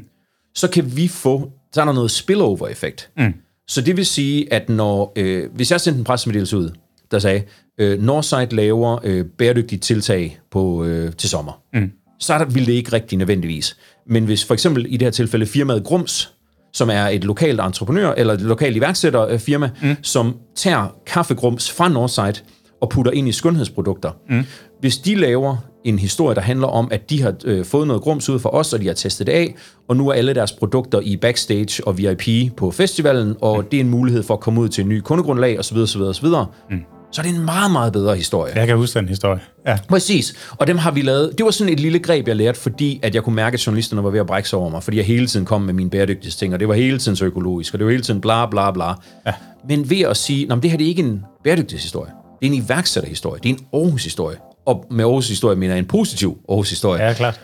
Så 0.56 0.68
kan 0.68 0.98
vi 0.98 1.08
få, 1.08 1.52
så 1.74 1.82
er 1.82 1.86
der 1.86 1.94
noget 1.94 2.12
spillover-effekt. 2.12 3.10
Mm. 3.18 3.34
Så 3.68 3.82
det 3.82 3.98
vil 3.98 4.06
sige, 4.06 4.54
at 4.54 4.70
når, 4.70 5.14
øh, 5.16 5.50
hvis 5.54 5.72
jeg 5.72 5.82
sendte 5.82 6.00
en 6.00 6.04
pressemeddelelse 6.04 6.58
ud, 6.58 6.70
der 7.12 7.20
sagde, 7.20 7.44
øh, 7.78 8.02
Northside 8.02 8.56
laver 8.56 9.00
øh, 9.04 9.26
bæredygtige 9.26 9.80
tiltag 9.80 10.40
på, 10.52 10.84
øh, 10.84 11.14
til 11.14 11.30
sommer, 11.30 11.62
mm. 11.74 11.92
så 12.20 12.34
er 12.34 12.38
der, 12.38 12.46
ville 12.46 12.68
det 12.68 12.74
ikke 12.74 12.94
rigtig 12.94 13.18
nødvendigvis. 13.18 13.78
Men 14.08 14.26
hvis 14.26 14.46
for 14.46 14.54
eksempel 14.54 14.86
i 14.90 14.98
det 14.98 15.02
her 15.02 15.12
tilfælde 15.12 15.46
firmaet 15.46 15.84
Grums 15.84 16.32
som 16.76 16.90
er 16.90 17.08
et 17.08 17.24
lokalt 17.24 17.60
entreprenør, 17.62 18.12
eller 18.12 18.34
et 18.34 18.42
lokalt 18.42 18.76
iværksætterfirma, 18.76 19.70
mm. 19.82 19.96
som 20.02 20.36
tager 20.56 20.96
kaffegrums 21.06 21.72
fra 21.72 21.90
Northside 21.90 22.34
og 22.82 22.90
putter 22.90 23.12
ind 23.12 23.28
i 23.28 23.32
skønhedsprodukter. 23.32 24.12
Mm. 24.30 24.44
Hvis 24.80 24.98
de 24.98 25.16
laver 25.16 25.58
en 25.86 26.00
historie, 26.00 26.36
der 26.36 26.42
handler 26.42 26.68
om, 26.68 26.88
at 26.92 27.10
de 27.10 27.22
har 27.22 27.34
øh, 27.46 27.66
fået 27.66 27.88
noget 27.88 28.02
grums 28.02 28.30
ud 28.30 28.40
for 28.40 28.50
os, 28.50 28.74
og 28.74 28.82
de 28.82 28.88
har 28.88 28.94
testet 28.94 29.28
det 29.28 29.34
af, 29.34 29.56
og 29.88 29.98
nu 29.98 30.10
er 30.10 30.14
alle 30.14 30.34
deres 30.34 30.52
produkter 30.52 31.00
i 31.00 31.18
backstage 31.18 31.88
og 31.88 31.98
VIP 31.98 32.56
på 32.58 32.72
festivalen, 32.72 33.36
og 33.42 33.58
mm. 33.58 33.66
det 33.72 33.78
er 33.78 33.82
en 33.82 33.90
mulighed 33.90 34.24
for 34.24 34.34
at 34.34 34.40
komme 34.40 34.62
ud 34.62 34.70
til 34.70 34.82
en 34.82 34.90
ny 34.90 35.00
kundegrundlag 35.00 35.60
osv. 35.60 35.78
osv., 35.78 36.02
osv. 36.02 36.28
Mm. 36.72 36.80
Så 37.12 37.22
er 37.22 37.26
det 37.26 37.36
en 37.36 37.46
meget, 37.46 37.72
meget 37.72 37.94
bedre 37.94 38.16
historie. 38.16 38.54
Jeg 38.56 38.68
kan 38.68 38.78
huske 38.78 39.00
den 39.00 39.08
historie. 39.08 39.40
Ja. 39.68 39.78
Præcis. 39.90 40.34
Og 40.52 40.68
dem 40.68 40.78
har 40.78 40.92
vi 40.92 41.02
lavet. 41.02 41.38
Det 41.38 41.46
var 41.46 41.52
sådan 41.52 41.74
et 41.74 41.80
lille 41.80 42.00
greb, 42.00 42.28
jeg 42.28 42.36
lærte, 42.36 42.60
fordi 42.60 43.00
at 43.04 43.16
jeg 43.16 43.24
kunne 43.24 43.36
mærke, 43.36 43.54
at 43.54 43.68
journalisterne 43.68 44.04
var 44.04 44.10
ved 44.10 44.20
at 44.20 44.28
brække 44.28 44.50
sig 44.50 44.60
over 44.60 44.70
mig, 44.70 44.84
fordi 44.84 44.98
jeg 44.98 45.06
hele 45.06 45.28
tiden 45.28 45.46
kom 45.46 45.62
med 45.62 45.74
mine 45.74 45.90
bæredygtighedsting, 45.90 46.54
og 46.54 46.60
det 46.60 46.68
var 46.68 46.74
hele 46.74 46.98
tiden 46.98 47.16
så 47.16 47.26
økologisk, 47.26 47.74
og 47.74 47.80
det 47.80 47.86
var 47.86 47.92
hele 47.92 48.04
tiden 48.04 48.22
bla 48.22 48.46
bla 48.46 48.72
bla. 48.72 48.94
Ja. 49.26 49.34
Men 49.70 49.90
ved 49.90 50.02
at 50.02 50.18
sige, 50.18 50.52
at 50.52 50.64
det 50.64 50.72
her 50.72 50.78
det 50.78 50.86
er 50.86 50.90
ikke 50.90 51.04
en 51.04 51.24
bæredygtighedshistorie. 51.44 52.12
Det 52.40 52.48
er 52.48 52.52
en 52.52 52.64
iværksætterhistorie. 52.64 53.40
Det 53.44 53.50
er 53.50 53.54
en 53.54 53.66
Aarhus-historie. 53.74 54.38
Og 54.66 54.86
med 54.92 55.06
Aarhus-historie 55.06 55.56
mener 55.56 55.74
jeg 55.74 55.80
en 55.80 55.86
positiv 55.86 56.38
Aarhus-historie. 56.50 57.04
Ja, 57.04 57.14
klart. 57.14 57.42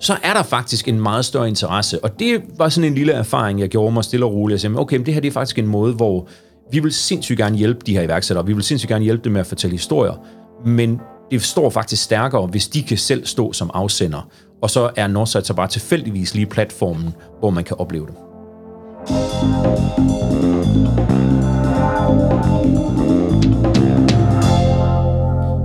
Så 0.00 0.16
er 0.22 0.34
der 0.34 0.42
faktisk 0.42 0.88
en 0.88 1.00
meget 1.00 1.24
større 1.24 1.48
interesse. 1.48 2.04
Og 2.04 2.18
det 2.18 2.42
var 2.58 2.68
sådan 2.68 2.90
en 2.90 2.94
lille 2.94 3.12
erfaring, 3.12 3.60
jeg 3.60 3.68
gjorde 3.68 3.92
mig 3.92 4.04
stille 4.04 4.26
og 4.26 4.32
roligt. 4.32 4.54
Jeg 4.54 4.60
sagde, 4.60 4.78
okay, 4.78 4.96
men 4.96 5.06
det 5.06 5.14
her 5.14 5.20
det 5.20 5.28
er 5.28 5.32
faktisk 5.32 5.58
en 5.58 5.66
måde, 5.66 5.94
hvor 5.94 6.28
vi 6.72 6.80
vil 6.80 6.92
sindssygt 6.92 7.38
gerne 7.38 7.56
hjælpe 7.56 7.80
de 7.86 7.92
her 7.92 8.02
iværksættere. 8.02 8.46
Vi 8.46 8.52
vil 8.52 8.62
sindssygt 8.62 8.88
gerne 8.88 9.04
hjælpe 9.04 9.24
dem 9.24 9.32
med 9.32 9.40
at 9.40 9.46
fortælle 9.46 9.74
historier. 9.74 10.26
Men 10.66 11.00
det 11.30 11.42
står 11.42 11.70
faktisk 11.70 12.02
stærkere, 12.02 12.46
hvis 12.46 12.68
de 12.68 12.82
kan 12.82 12.98
selv 12.98 13.26
stå 13.26 13.52
som 13.52 13.70
afsender. 13.74 14.28
Og 14.62 14.70
så 14.70 14.90
er 14.96 15.06
Northside 15.06 15.44
så 15.44 15.54
bare 15.54 15.68
tilfældigvis 15.68 16.34
lige 16.34 16.46
platformen, 16.46 17.14
hvor 17.38 17.50
man 17.50 17.64
kan 17.64 17.76
opleve 17.80 18.06
det. 18.06 18.14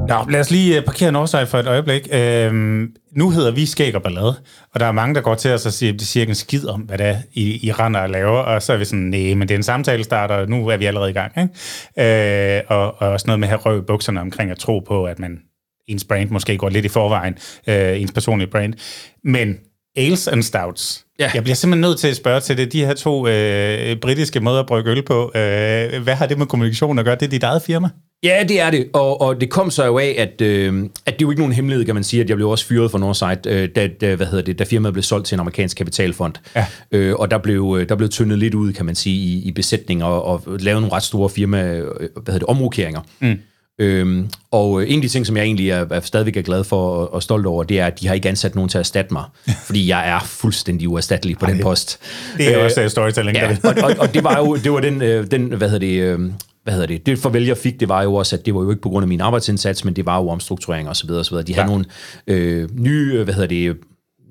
Nå, 0.10 0.26
lad 0.30 0.40
os 0.40 0.52
lige 0.52 0.78
øh, 0.78 0.86
parkere 0.86 1.12
Northside 1.12 1.48
for 1.48 1.58
et 1.58 1.68
øjeblik. 1.68 2.08
Øhm, 2.12 2.92
nu 3.12 3.30
hedder 3.30 3.52
vi 3.52 3.66
Skæg 3.66 3.96
og 3.96 4.04
Ballade, 4.04 4.36
og 4.74 4.80
der 4.80 4.86
er 4.86 4.92
mange, 4.92 5.16
der 5.16 5.22
går 5.22 5.36
til 5.36 5.52
os 5.52 5.66
og 5.66 5.74
siger, 5.74 5.94
at 5.94 6.00
de 6.00 6.06
siger 6.06 6.22
ikke 6.22 6.32
en 6.32 6.36
skid 6.36 6.68
om, 6.68 6.82
hvad 6.82 6.98
det 6.98 7.06
er, 7.06 7.18
I, 7.34 7.68
I 7.68 7.72
render 7.72 8.00
og 8.00 8.10
laver, 8.10 8.40
og 8.40 8.62
så 8.62 8.74
er 8.74 8.78
vi 8.78 8.86
sådan, 8.86 9.00
nej, 9.00 9.34
men 9.34 9.42
det 9.42 9.52
er 9.52 9.58
en 9.58 9.64
samtale 9.64 10.04
starter, 10.04 10.36
og 10.36 10.50
nu 10.50 10.68
er 10.68 10.78
vi 10.78 10.86
allerede 10.86 11.10
i 11.10 11.14
gang. 11.14 11.32
Ikke? 11.98 12.58
Øh, 12.58 12.64
og, 12.68 13.02
og 13.02 13.10
også 13.10 13.28
noget 13.28 13.40
med 13.40 13.48
at 13.48 13.50
have 13.50 13.60
røv 13.60 13.78
i 13.78 13.82
bukserne 13.82 14.22
omkring 14.22 14.52
at 14.52 14.58
tro 14.58 14.80
på, 14.80 15.06
at 15.06 15.20
man 15.20 15.40
ens 15.88 16.04
brand 16.04 16.30
måske 16.30 16.58
går 16.58 16.70
lidt 16.70 16.86
i 16.86 16.90
forvejen, 16.90 17.38
øh, 17.68 18.02
ens 18.02 18.12
personlige 18.12 18.50
brand. 18.50 18.74
Men 19.24 19.58
Ales 19.96 20.28
and 20.28 20.44
Stouts. 20.44 21.06
Ja. 21.20 21.32
Jeg 21.34 21.44
bliver 21.44 21.56
simpelthen 21.56 21.82
nødt 21.82 22.00
til 22.00 22.08
at 22.08 22.16
spørge 22.16 22.40
til 22.40 22.58
det. 22.58 22.74
De 22.74 22.86
her 22.86 22.94
to 22.94 23.28
øh, 23.28 23.98
britiske 23.98 24.40
måder 24.40 24.60
at 24.60 24.66
brygge 24.66 24.92
øl 24.92 25.04
på. 25.06 25.32
Øh, 25.36 26.04
hvad 26.04 26.16
har 26.16 26.26
det 26.26 26.38
med 26.38 26.46
kommunikation 26.46 27.00
at 27.00 27.06
gøre? 27.06 27.16
Det 27.16 27.26
er 27.26 27.30
dit 27.30 27.44
eget 27.44 27.62
firma? 27.62 27.90
Ja, 28.24 28.44
det 28.50 28.62
er 28.62 28.72
det, 28.72 28.90
og, 28.94 29.22
og 29.22 29.42
det 29.42 29.50
kom 29.50 29.72
så 29.72 29.86
jo 29.86 29.98
af, 29.98 30.16
at, 30.18 30.42
øh, 30.42 30.84
at 30.84 30.90
det 31.06 31.12
er 31.12 31.16
jo 31.22 31.30
ikke 31.30 31.42
nogen 31.42 31.54
hemmelighed, 31.54 31.86
kan 31.86 31.96
man 31.96 32.04
sige, 32.04 32.24
at 32.24 32.30
jeg 32.30 32.38
blev 32.38 32.50
også 32.50 32.66
fyret 32.66 32.92
fra 32.92 33.00
Northside, 33.00 33.40
øh, 33.48 33.70
da, 33.76 33.88
da, 33.88 34.16
hvad 34.16 34.28
hedder 34.28 34.44
det, 34.44 34.60
da 34.60 34.64
firmaet 34.64 34.94
blev 34.94 35.04
solgt 35.04 35.28
til 35.28 35.36
en 35.36 35.40
amerikansk 35.40 35.78
kapitalfond. 35.78 36.34
Ja. 36.56 36.66
Øh, 36.92 37.16
og 37.16 37.32
der 37.32 37.38
blev, 37.38 37.78
øh, 37.80 37.90
der 37.90 37.96
blev 37.96 38.10
tyndet 38.10 38.40
lidt 38.40 38.54
ud, 38.54 38.74
kan 38.74 38.86
man 38.86 38.96
sige, 38.96 39.16
i, 39.16 39.48
i 39.48 39.52
besætning 39.52 40.04
og, 40.04 40.26
og 40.26 40.44
lavet 40.60 40.82
nogle 40.82 40.96
ret 40.96 41.04
store 41.04 41.30
firma, 41.30 41.64
øh, 41.64 41.84
hvad 41.84 42.10
hedder 42.16 42.40
det, 42.40 42.44
omrokeringer. 42.44 43.02
Mm. 43.20 43.40
Øhm, 43.80 44.30
og 44.52 44.90
en 44.90 44.96
af 44.96 45.02
de 45.02 45.08
ting, 45.08 45.28
som 45.28 45.38
jeg 45.38 45.46
egentlig 45.46 45.70
er, 45.70 45.86
er 45.92 46.00
stadigvæk 46.00 46.38
er 46.38 46.42
glad 46.42 46.64
for 46.64 46.90
og, 46.90 47.14
og 47.14 47.24
stolt 47.24 47.46
over, 47.46 47.64
det 47.64 47.80
er, 47.80 47.86
at 47.86 48.00
de 48.00 48.08
har 48.08 48.14
ikke 48.14 48.30
ansat 48.30 48.56
nogen 48.56 48.70
til 48.70 48.78
at 48.78 48.80
erstatte 48.80 49.14
mig, 49.14 49.24
fordi 49.68 49.88
jeg 49.88 50.10
er 50.10 50.20
fuldstændig 50.20 50.90
uerstattelig 50.90 51.38
på 51.38 51.46
Ej, 51.46 51.52
den 51.52 51.62
post. 51.62 52.00
Det 52.38 52.54
er 52.54 52.60
øh, 52.60 52.66
også 52.66 52.90
storytelling. 52.90 53.38
Ja, 53.38 53.58
og, 53.64 53.76
og, 53.84 53.96
og 54.00 54.14
det 54.14 54.24
var 54.24 54.38
jo 54.38 54.56
det 54.56 54.72
var 54.72 54.80
den, 54.80 55.02
øh, 55.02 55.32
den 55.32 55.54
hvad 55.54 55.70
hedder 55.70 55.88
det, 55.88 56.02
øh, 56.02 56.20
hvad 56.64 56.74
hedder 56.74 56.88
det, 56.88 57.06
det 57.06 57.20
farvel, 57.20 57.46
jeg 57.46 57.58
fik, 57.58 57.80
det 57.80 57.90
var 57.90 58.04
jo 58.04 58.16
også, 58.16 58.36
at 58.36 58.46
det 58.46 58.56
var 58.56 58.62
jo 58.62 58.70
ikke 58.70 58.82
på 58.82 58.90
grund 58.90 59.04
af 59.04 59.08
min 59.08 59.22
arbejdsindsats, 59.22 59.86
men 59.86 59.96
det 59.96 60.06
var 60.06 60.22
jo 60.22 60.30
omstrukturering 60.30 60.90
og 60.90 60.96
så 60.96 61.08
videre, 61.08 61.22
og 61.22 61.26
så 61.26 61.32
videre. 61.32 61.46
De 61.46 61.52
ja. 61.52 61.62
havde 61.62 61.72
nogle 61.72 61.86
øh, 62.28 62.70
nye, 62.80 63.24
hvad 63.24 63.34
hedder 63.34 63.48
det, 63.48 63.78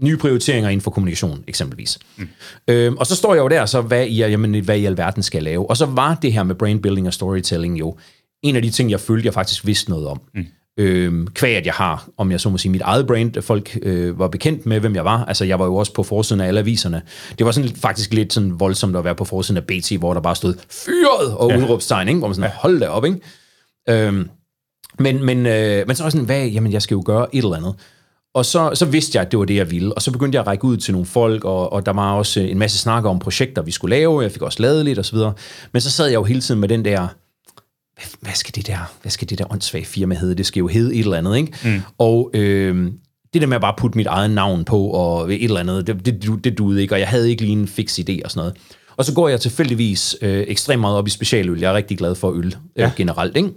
nye 0.03 0.17
prioriteringer 0.17 0.71
inden 0.71 0.81
for 0.81 0.91
kommunikation, 0.91 1.45
eksempelvis. 1.47 1.99
Mm. 2.17 2.29
Øhm, 2.69 2.97
og 2.97 3.07
så 3.07 3.17
står 3.17 3.35
jeg 3.35 3.43
jo 3.43 3.49
der, 3.49 3.67
så 3.67 3.81
hvad 3.81 4.07
i, 4.07 4.19
jamen, 4.19 4.65
hvad 4.65 4.79
i 4.79 4.85
alverden 4.85 5.23
skal 5.23 5.39
jeg 5.39 5.43
lave? 5.43 5.71
Og 5.71 5.77
så 5.77 5.87
var 5.87 6.15
det 6.23 6.33
her 6.33 6.43
med 6.43 6.55
brain 6.55 6.83
building 6.83 7.07
og 7.07 7.15
storytelling 7.15 7.79
jo 7.79 7.97
en 8.43 8.57
af 8.57 8.63
de 8.63 8.71
ting, 8.71 8.91
jeg 8.91 9.01
følte, 9.01 9.27
jeg 9.27 9.35
faktisk 9.35 9.67
vidste 9.67 9.91
noget 9.91 10.07
om. 10.07 10.21
Mm. 10.35 10.47
Øhm, 10.81 11.27
kvæg, 11.27 11.57
at 11.57 11.67
jeg 11.67 11.75
har, 11.75 12.09
om 12.17 12.31
jeg 12.31 12.41
så 12.41 12.51
må 12.51 12.59
sige, 12.59 12.73
mit 12.73 12.81
eget 12.81 13.07
brand, 13.07 13.43
folk 13.43 13.79
øh, 13.83 14.19
var 14.19 14.29
bekendt 14.29 14.67
med, 14.67 14.81
hvem 14.81 14.95
jeg 14.95 15.05
var. 15.05 15.25
Altså, 15.25 15.45
jeg 15.45 15.59
var 15.59 15.65
jo 15.65 15.75
også 15.75 15.95
på 15.95 16.03
forsiden 16.03 16.41
af 16.41 16.47
alle 16.47 16.61
aviserne. 16.61 17.03
Det 17.39 17.47
var 17.47 17.53
sådan 17.53 17.71
faktisk 17.71 18.15
lidt 18.15 18.33
sådan 18.33 18.61
voldsomt 18.61 18.97
at 18.97 19.05
være 19.05 19.15
på 19.15 19.25
forsiden 19.25 19.57
af 19.57 19.65
BT, 19.65 19.93
hvor 19.99 20.15
der 20.15 20.21
bare 20.21 20.37
stod 20.37 20.55
fyret 20.71 21.35
og 21.37 21.51
ja. 21.51 21.59
udråbstegn, 21.59 22.09
ikke? 22.09 22.19
hvor 22.19 22.29
man 22.29 22.35
sådan, 22.35 22.51
hold 22.55 22.81
da 22.81 22.89
op, 22.89 23.05
ikke? 23.05 23.21
Øhm, 23.89 24.29
men, 24.99 25.25
men, 25.25 25.47
øh, 25.47 25.87
men 25.87 25.97
så 25.97 26.03
var 26.03 26.11
sådan, 26.11 26.27
hvad, 26.27 26.47
jamen, 26.47 26.73
jeg 26.73 26.83
skal 26.83 26.95
jo 26.95 27.03
gøre 27.07 27.35
et 27.35 27.45
eller 27.45 27.57
andet. 27.57 27.75
Og 28.35 28.45
så, 28.45 28.71
så 28.75 28.87
vidste 28.87 29.17
jeg, 29.17 29.27
at 29.27 29.31
det 29.31 29.39
var 29.39 29.45
det, 29.45 29.57
jeg 29.57 29.71
ville. 29.71 29.95
Og 29.95 30.03
så 30.03 30.13
begyndte 30.13 30.37
jeg 30.37 30.41
at 30.41 30.47
række 30.47 30.65
ud 30.65 30.77
til 30.77 30.93
nogle 30.93 31.07
folk, 31.07 31.45
og, 31.45 31.73
og 31.73 31.87
der 31.87 31.93
var 31.93 32.13
også 32.13 32.41
en 32.41 32.59
masse 32.59 32.79
snakker 32.79 33.11
om 33.11 33.19
projekter, 33.19 33.63
vi 33.63 33.71
skulle 33.71 33.97
lave. 33.97 34.23
Jeg 34.23 34.33
fik 34.33 34.43
også 34.43 34.63
lavet 34.63 34.85
lidt, 34.85 35.13
videre. 35.13 35.33
Men 35.73 35.81
så 35.81 35.91
sad 35.91 36.07
jeg 36.07 36.15
jo 36.15 36.25
hele 36.25 36.41
tiden 36.41 36.61
med 36.61 36.69
den 36.69 36.85
der 36.85 37.09
hvad 38.21 38.33
skal 38.33 38.55
det 38.55 38.67
der, 38.67 38.93
hvad 39.03 39.11
skal 39.11 39.31
det 39.31 39.39
der 39.39 39.53
åndssvage 39.53 39.85
firma 39.85 40.15
hedde? 40.15 40.35
Det 40.35 40.47
skal 40.47 40.61
jo 40.61 40.67
hedde 40.67 40.95
et 40.95 41.01
eller 41.01 41.17
andet, 41.17 41.37
ikke? 41.37 41.53
Mm. 41.65 41.81
Og 41.99 42.31
øh, 42.35 42.93
det 43.33 43.43
der 43.43 43.47
med 43.49 43.55
at 43.55 43.61
bare 43.61 43.75
putte 43.79 43.99
mit 43.99 44.07
eget 44.07 44.31
navn 44.31 44.65
på 44.65 44.87
og 44.87 45.35
et 45.35 45.45
eller 45.45 45.61
andet, 45.61 45.87
det, 45.87 46.07
det, 46.07 46.45
det 46.45 46.59
duede 46.59 46.83
ikke, 46.83 46.95
og 46.95 47.01
jeg 47.01 47.09
havde 47.09 47.31
ikke 47.31 47.43
lige 47.43 47.53
en 47.53 47.69
fix 47.69 47.99
idé 47.99 48.19
og 48.25 48.31
sådan 48.31 48.41
noget. 48.41 48.57
Og 48.97 49.05
så 49.05 49.15
går 49.15 49.29
jeg 49.29 49.41
tilfældigvis 49.41 50.17
øh, 50.23 50.45
ekstremt 50.49 50.81
meget 50.81 50.97
op 50.97 51.07
i 51.07 51.11
specialøl. 51.11 51.61
Jeg 51.61 51.71
er 51.71 51.75
rigtig 51.75 51.99
glad 51.99 52.15
for 52.15 52.33
øl 52.33 52.47
øh, 52.47 52.53
ja. 52.77 52.87
øh, 52.87 52.93
generelt, 52.97 53.37
ikke? 53.37 53.51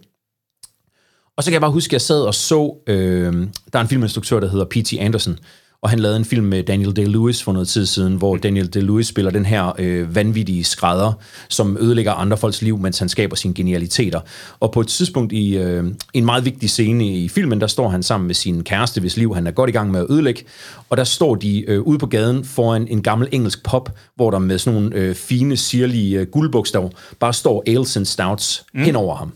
Og 1.37 1.43
så 1.43 1.49
kan 1.49 1.53
jeg 1.53 1.61
bare 1.61 1.71
huske, 1.71 1.89
at 1.89 1.93
jeg 1.93 2.01
sad 2.01 2.21
og 2.21 2.33
så, 2.33 2.83
øh, 2.87 3.33
der 3.73 3.79
er 3.79 3.81
en 3.81 3.87
filminstruktør, 3.87 4.39
der 4.39 4.49
hedder 4.49 4.65
P.T. 4.65 4.93
Anderson, 4.99 5.37
og 5.81 5.89
han 5.89 5.99
lavede 5.99 6.17
en 6.17 6.25
film 6.25 6.45
med 6.45 6.63
Daniel 6.63 6.99
Day-Lewis 6.99 7.43
for 7.43 7.51
noget 7.51 7.67
tid 7.67 7.85
siden, 7.85 8.15
hvor 8.15 8.35
Daniel 8.35 8.69
Day-Lewis 8.75 9.03
spiller 9.03 9.31
den 9.31 9.45
her 9.45 9.71
øh, 9.79 10.15
vanvittige 10.15 10.63
skrædder, 10.63 11.13
som 11.49 11.77
ødelægger 11.79 12.11
andre 12.11 12.37
folks 12.37 12.61
liv, 12.61 12.77
mens 12.77 12.99
han 12.99 13.09
skaber 13.09 13.35
sine 13.35 13.53
genialiteter. 13.53 14.19
Og 14.59 14.71
på 14.71 14.81
et 14.81 14.87
tidspunkt 14.87 15.33
i 15.33 15.57
øh, 15.57 15.83
en 16.13 16.25
meget 16.25 16.45
vigtig 16.45 16.69
scene 16.69 17.07
i 17.07 17.29
filmen, 17.29 17.61
der 17.61 17.67
står 17.67 17.89
han 17.89 18.03
sammen 18.03 18.27
med 18.27 18.35
sin 18.35 18.63
kæreste, 18.63 19.01
hvis 19.01 19.17
liv 19.17 19.35
han 19.35 19.47
er 19.47 19.51
godt 19.51 19.69
i 19.69 19.73
gang 19.73 19.91
med 19.91 19.99
at 19.99 20.05
ødelægge, 20.09 20.43
og 20.89 20.97
der 20.97 21.03
står 21.03 21.35
de 21.35 21.69
øh, 21.69 21.81
ude 21.81 21.99
på 21.99 22.07
gaden 22.07 22.45
foran 22.45 22.87
en 22.87 23.03
gammel 23.03 23.29
engelsk 23.31 23.63
pop, 23.63 23.89
hvor 24.15 24.31
der 24.31 24.39
med 24.39 24.57
sådan 24.57 24.81
nogle 24.81 24.95
øh, 24.95 25.15
fine, 25.15 25.57
sirlige 25.57 26.19
øh, 26.19 26.27
guldbogstaver 26.27 26.89
bare 27.19 27.33
står 27.33 27.63
Ales 27.67 27.97
and 27.97 28.05
Stouts 28.05 28.65
mm. 28.73 28.81
hen 28.81 28.95
over 28.95 29.15
ham. 29.15 29.31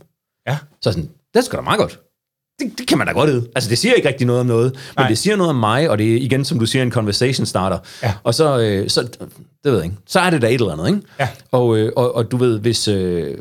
Ja. 0.48 0.58
Så 0.82 0.92
sådan, 0.92 1.10
det 1.34 1.44
skal 1.44 1.58
da 1.58 1.64
meget 1.64 1.80
godt 1.80 2.00
det, 2.60 2.78
det 2.78 2.88
kan 2.88 2.98
man 2.98 3.08
da 3.08 3.14
godt 3.14 3.30
vide. 3.30 3.48
Altså, 3.56 3.70
det 3.70 3.78
siger 3.78 3.94
ikke 3.94 4.08
rigtig 4.08 4.28
noget 4.28 4.40
om 4.40 4.48
noget, 4.48 4.72
men 4.74 4.82
Nej. 4.98 5.08
det 5.08 5.18
siger 5.18 5.36
noget 5.36 5.50
om 5.50 5.56
mig, 5.56 5.90
og 5.90 5.98
det 5.98 6.14
er 6.14 6.18
igen, 6.18 6.46
som 6.46 6.60
du 6.60 6.66
siger, 6.66 6.84
en 6.84 6.92
conversation 6.92 7.46
starter. 7.46 7.80
Ja. 8.04 8.14
Og 8.24 8.34
så, 8.34 8.60
øh, 8.60 8.90
så, 8.90 9.02
det 9.02 9.72
ved 9.72 9.76
jeg 9.76 9.84
ikke, 9.84 9.98
så 10.08 10.20
er 10.20 10.30
det 10.30 10.42
da 10.42 10.48
et 10.48 10.54
eller 10.54 10.72
andet, 10.72 10.88
ikke? 10.88 11.02
Ja. 11.20 11.28
Og, 11.52 11.78
øh, 11.78 11.92
og, 11.96 12.16
og 12.16 12.32
du 12.32 12.38
ved, 12.38 12.60
hvis... 12.60 12.88
Øh, 12.88 13.38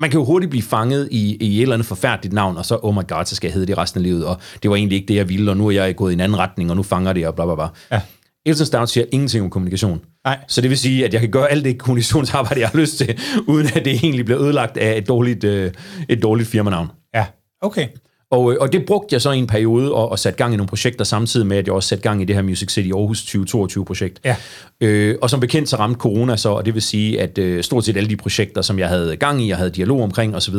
man 0.00 0.10
kan 0.10 0.20
jo 0.20 0.24
hurtigt 0.24 0.50
blive 0.50 0.62
fanget 0.62 1.08
i, 1.10 1.36
i 1.40 1.56
et 1.56 1.62
eller 1.62 1.74
andet 1.74 1.86
forfærdeligt 1.86 2.34
navn, 2.34 2.56
og 2.56 2.66
så, 2.66 2.78
oh 2.82 2.94
my 2.94 3.08
god, 3.08 3.24
så 3.24 3.36
skal 3.36 3.48
jeg 3.48 3.54
hedde 3.54 3.66
det 3.66 3.78
resten 3.78 3.98
af 3.98 4.02
livet, 4.02 4.26
og 4.26 4.36
det 4.62 4.70
var 4.70 4.76
egentlig 4.76 4.96
ikke 4.96 5.08
det, 5.08 5.14
jeg 5.14 5.28
ville, 5.28 5.50
og 5.50 5.56
nu 5.56 5.66
er 5.66 5.70
jeg 5.70 5.96
gået 5.96 6.10
i 6.10 6.14
en 6.14 6.20
anden 6.20 6.38
retning, 6.38 6.70
og 6.70 6.76
nu 6.76 6.82
fanger 6.82 7.12
det, 7.12 7.26
og 7.26 7.34
bla 7.34 7.44
bla 7.44 7.54
bla. 7.54 7.66
Ja. 7.92 8.00
Elton 8.46 8.66
Stout 8.66 8.90
siger 8.90 9.04
ingenting 9.12 9.44
om 9.44 9.50
kommunikation. 9.50 10.00
Nej. 10.24 10.38
Så 10.48 10.60
det 10.60 10.70
vil 10.70 10.78
sige, 10.78 11.04
at 11.04 11.12
jeg 11.12 11.20
kan 11.20 11.30
gøre 11.30 11.50
alt 11.50 11.64
det 11.64 11.78
kommunikationsarbejde, 11.78 12.60
jeg 12.60 12.68
har 12.68 12.78
lyst 12.78 12.98
til, 12.98 13.18
uden 13.46 13.66
at 13.66 13.84
det 13.84 13.92
egentlig 13.92 14.24
bliver 14.24 14.40
ødelagt 14.40 14.76
af 14.76 14.98
et 14.98 15.08
dårligt, 15.08 15.44
øh, 15.44 15.72
et 16.08 16.22
dårligt 16.22 16.48
firmanavn. 16.48 16.88
Ja, 17.14 17.26
okay. 17.60 17.88
Og, 18.34 18.52
øh, 18.52 18.58
og 18.60 18.72
det 18.72 18.86
brugte 18.86 19.12
jeg 19.12 19.20
så 19.20 19.30
i 19.30 19.38
en 19.38 19.46
periode 19.46 19.94
og, 19.94 20.08
og 20.08 20.18
satte 20.18 20.36
gang 20.36 20.54
i 20.54 20.56
nogle 20.56 20.68
projekter 20.68 21.04
samtidig 21.04 21.46
med, 21.46 21.56
at 21.56 21.66
jeg 21.66 21.74
også 21.74 21.88
satte 21.88 22.02
gang 22.02 22.22
i 22.22 22.24
det 22.24 22.36
her 22.36 22.42
Music 22.42 22.72
City 22.72 22.88
Aarhus 22.88 23.22
2022-projekt. 23.22 24.20
Ja. 24.24 24.36
Øh, 24.80 25.18
og 25.22 25.30
som 25.30 25.40
bekendt 25.40 25.68
så 25.68 25.76
ramte 25.76 26.00
corona 26.00 26.36
så, 26.36 26.48
og 26.48 26.66
det 26.66 26.74
vil 26.74 26.82
sige, 26.82 27.20
at 27.20 27.38
øh, 27.38 27.62
stort 27.62 27.84
set 27.84 27.96
alle 27.96 28.10
de 28.10 28.16
projekter, 28.16 28.62
som 28.62 28.78
jeg 28.78 28.88
havde 28.88 29.16
gang 29.16 29.42
i, 29.42 29.48
jeg 29.48 29.56
havde 29.56 29.70
dialog 29.70 30.02
omkring 30.02 30.36
osv., 30.36 30.54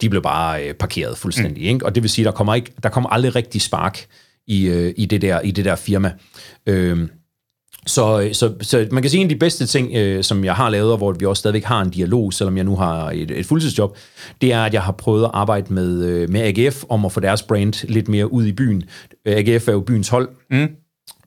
de 0.00 0.10
blev 0.10 0.22
bare 0.22 0.68
øh, 0.68 0.74
parkeret 0.74 1.18
fuldstændig. 1.18 1.62
Mm. 1.62 1.68
Ikke? 1.68 1.86
Og 1.86 1.94
det 1.94 2.02
vil 2.02 2.10
sige, 2.10 2.24
der 2.24 2.30
kommer, 2.30 2.54
ikke, 2.54 2.72
der 2.82 2.88
kommer 2.88 3.10
aldrig 3.10 3.36
rigtig 3.36 3.62
spark 3.62 4.06
i, 4.46 4.66
øh, 4.66 4.94
i, 4.96 5.06
det, 5.06 5.22
der, 5.22 5.40
i 5.40 5.50
det 5.50 5.64
der 5.64 5.76
firma. 5.76 6.12
Øh, 6.66 7.08
så, 7.86 8.28
så, 8.32 8.54
så 8.60 8.88
man 8.90 9.02
kan 9.02 9.10
sige, 9.10 9.20
en 9.20 9.26
af 9.26 9.28
de 9.28 9.38
bedste 9.38 9.66
ting, 9.66 9.94
øh, 9.94 10.24
som 10.24 10.44
jeg 10.44 10.54
har 10.54 10.70
lavet, 10.70 10.92
og 10.92 10.98
hvor 10.98 11.12
vi 11.12 11.26
også 11.26 11.40
stadigvæk 11.40 11.64
har 11.64 11.80
en 11.80 11.90
dialog, 11.90 12.32
selvom 12.32 12.56
jeg 12.56 12.64
nu 12.64 12.76
har 12.76 13.10
et, 13.10 13.30
et 13.30 13.46
fuldtidsjob, 13.46 13.96
det 14.40 14.52
er, 14.52 14.62
at 14.62 14.74
jeg 14.74 14.82
har 14.82 14.92
prøvet 14.92 15.24
at 15.24 15.30
arbejde 15.32 15.74
med, 15.74 16.04
øh, 16.04 16.30
med 16.30 16.40
AGF 16.40 16.84
om 16.88 17.04
at 17.04 17.12
få 17.12 17.20
deres 17.20 17.42
brand 17.42 17.88
lidt 17.88 18.08
mere 18.08 18.32
ud 18.32 18.46
i 18.46 18.52
byen. 18.52 18.82
AGF 19.26 19.68
er 19.68 19.72
jo 19.72 19.80
byens 19.80 20.08
hold, 20.08 20.28
mm. 20.50 20.68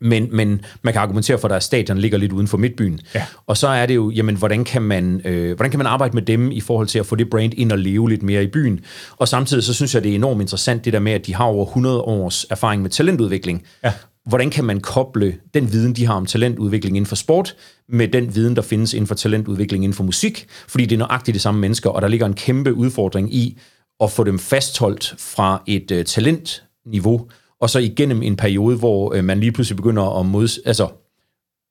men, 0.02 0.30
men 0.32 0.62
man 0.82 0.94
kan 0.94 1.02
argumentere 1.02 1.38
for, 1.38 1.48
at 1.48 1.52
deres 1.52 1.64
stadion 1.64 1.98
ligger 1.98 2.18
lidt 2.18 2.32
uden 2.32 2.48
for 2.48 2.58
midtbyen. 2.58 3.00
Ja. 3.16 3.24
Og 3.48 3.58
så 3.58 3.68
er 3.68 3.86
det 3.86 3.96
jo, 3.96 4.10
jamen, 4.10 4.36
hvordan 4.36 4.64
kan, 4.64 4.82
man, 4.82 5.22
øh, 5.26 5.56
hvordan 5.56 5.72
kan 5.72 5.78
man 5.78 5.88
arbejde 5.88 6.14
med 6.14 6.22
dem 6.22 6.52
i 6.52 6.62
forhold 6.62 6.88
til 6.88 7.00
at 7.00 7.06
få 7.06 7.16
det 7.16 7.30
brand 7.30 7.54
ind 7.54 7.72
og 7.72 7.78
leve 7.78 8.10
lidt 8.10 8.24
mere 8.24 8.44
i 8.44 8.48
byen? 8.48 8.80
Og 9.18 9.28
samtidig 9.28 9.64
så 9.64 9.74
synes 9.74 9.96
jeg, 9.96 10.04
det 10.04 10.12
er 10.12 10.16
enormt 10.16 10.42
interessant, 10.42 10.86
det 10.86 10.94
der 10.94 11.00
med, 11.00 11.12
at 11.12 11.26
de 11.26 11.36
har 11.36 11.46
over 11.46 11.66
100 11.66 12.02
års 12.02 12.46
erfaring 12.50 12.82
med 12.82 12.90
talentudvikling. 12.90 13.64
Ja 13.84 13.94
hvordan 14.28 14.50
kan 14.50 14.66
man 14.66 14.80
koble 14.80 15.38
den 15.54 15.72
viden, 15.72 15.94
de 15.96 16.06
har 16.06 16.14
om 16.14 16.26
talentudvikling 16.26 16.98
inden 16.98 17.08
for 17.08 17.16
sport, 17.16 17.56
med 17.90 18.08
den 18.08 18.36
viden, 18.36 18.56
der 18.56 18.62
findes 18.62 18.94
inden 18.94 19.08
for 19.08 19.16
talentudvikling 19.16 19.84
inden 19.84 19.96
for 19.96 20.04
musik, 20.04 20.48
fordi 20.68 20.86
det 20.86 20.96
er 20.96 21.00
nøjagtigt 21.00 21.36
de 21.36 21.40
samme 21.40 21.62
mennesker, 21.62 21.90
og 21.90 22.02
der 22.02 22.08
ligger 22.08 22.26
en 22.26 22.34
kæmpe 22.34 22.74
udfordring 22.74 23.34
i 23.34 23.60
at 24.04 24.12
få 24.12 24.24
dem 24.24 24.40
fastholdt 24.40 25.16
fra 25.18 25.64
et 25.68 25.92
uh, 25.92 26.04
talentniveau, 26.04 27.28
og 27.62 27.70
så 27.70 27.80
igennem 27.80 28.22
en 28.22 28.36
periode, 28.36 28.78
hvor 28.78 29.18
uh, 29.18 29.24
man 29.24 29.40
lige 29.40 29.52
pludselig 29.52 29.76
begynder 29.78 30.20
at 30.20 30.26
mods, 30.26 30.60
altså, 30.66 30.88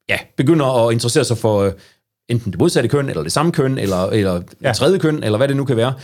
ja, 0.09 0.19
begynder 0.37 0.87
at 0.87 0.93
interessere 0.93 1.25
sig 1.25 1.39
for 1.39 1.67
uh, 1.67 1.73
enten 2.29 2.53
det 2.53 2.61
modsatte 2.61 2.89
køn, 2.89 3.09
eller 3.09 3.23
det 3.23 3.33
samme 3.33 3.53
køn, 3.53 3.79
eller, 3.79 4.07
eller 4.07 4.43
ja. 4.63 4.73
tredje 4.73 4.99
køn, 4.99 5.23
eller 5.23 5.37
hvad 5.37 5.49
det 5.49 5.57
nu 5.57 5.65
kan 5.65 5.77
være, 5.77 5.95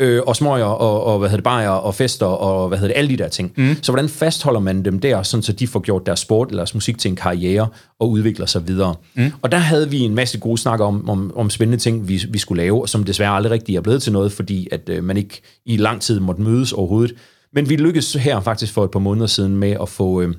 øh, 0.00 0.22
og 0.26 0.36
smøger, 0.36 0.64
og, 0.64 1.04
og 1.04 1.18
hvad 1.18 1.28
hedder 1.28 1.36
det, 1.36 1.44
bajer, 1.44 1.68
og 1.68 1.94
fester, 1.94 2.26
og 2.26 2.68
hvad 2.68 2.78
hedder 2.78 2.94
det, 2.94 2.98
alle 2.98 3.10
de 3.10 3.16
der 3.16 3.28
ting. 3.28 3.52
Mm. 3.56 3.76
Så 3.82 3.92
hvordan 3.92 4.08
fastholder 4.08 4.60
man 4.60 4.84
dem 4.84 5.00
der, 5.00 5.22
sådan 5.22 5.42
så 5.42 5.52
de 5.52 5.66
får 5.66 5.80
gjort 5.80 6.06
deres 6.06 6.20
sport 6.20 6.48
eller 6.48 6.60
deres 6.60 6.74
musik 6.74 6.98
til 6.98 7.08
en 7.08 7.16
karriere, 7.16 7.68
og 7.98 8.10
udvikler 8.10 8.46
sig 8.46 8.68
videre. 8.68 8.94
Mm. 9.14 9.32
Og 9.42 9.52
der 9.52 9.58
havde 9.58 9.90
vi 9.90 9.98
en 9.98 10.14
masse 10.14 10.38
gode 10.38 10.58
snakker 10.58 10.86
om, 10.86 11.08
om, 11.08 11.32
om 11.36 11.50
spændende 11.50 11.82
ting, 11.82 12.08
vi, 12.08 12.24
vi 12.30 12.38
skulle 12.38 12.62
lave, 12.62 12.88
som 12.88 13.04
desværre 13.04 13.30
aldrig 13.30 13.52
rigtig 13.52 13.76
er 13.76 13.80
blevet 13.80 14.02
til 14.02 14.12
noget, 14.12 14.32
fordi 14.32 14.68
at 14.72 14.88
øh, 14.88 15.04
man 15.04 15.16
ikke 15.16 15.42
i 15.66 15.76
lang 15.76 16.00
tid 16.00 16.20
måtte 16.20 16.42
mødes 16.42 16.72
overhovedet. 16.72 17.14
Men 17.52 17.68
vi 17.68 17.76
lykkedes 17.76 18.12
her 18.12 18.40
faktisk 18.40 18.72
for 18.72 18.84
et 18.84 18.90
par 18.90 18.98
måneder 18.98 19.26
siden 19.26 19.56
med 19.56 19.76
at 19.82 19.88
få... 19.88 20.20
Øh, 20.20 20.34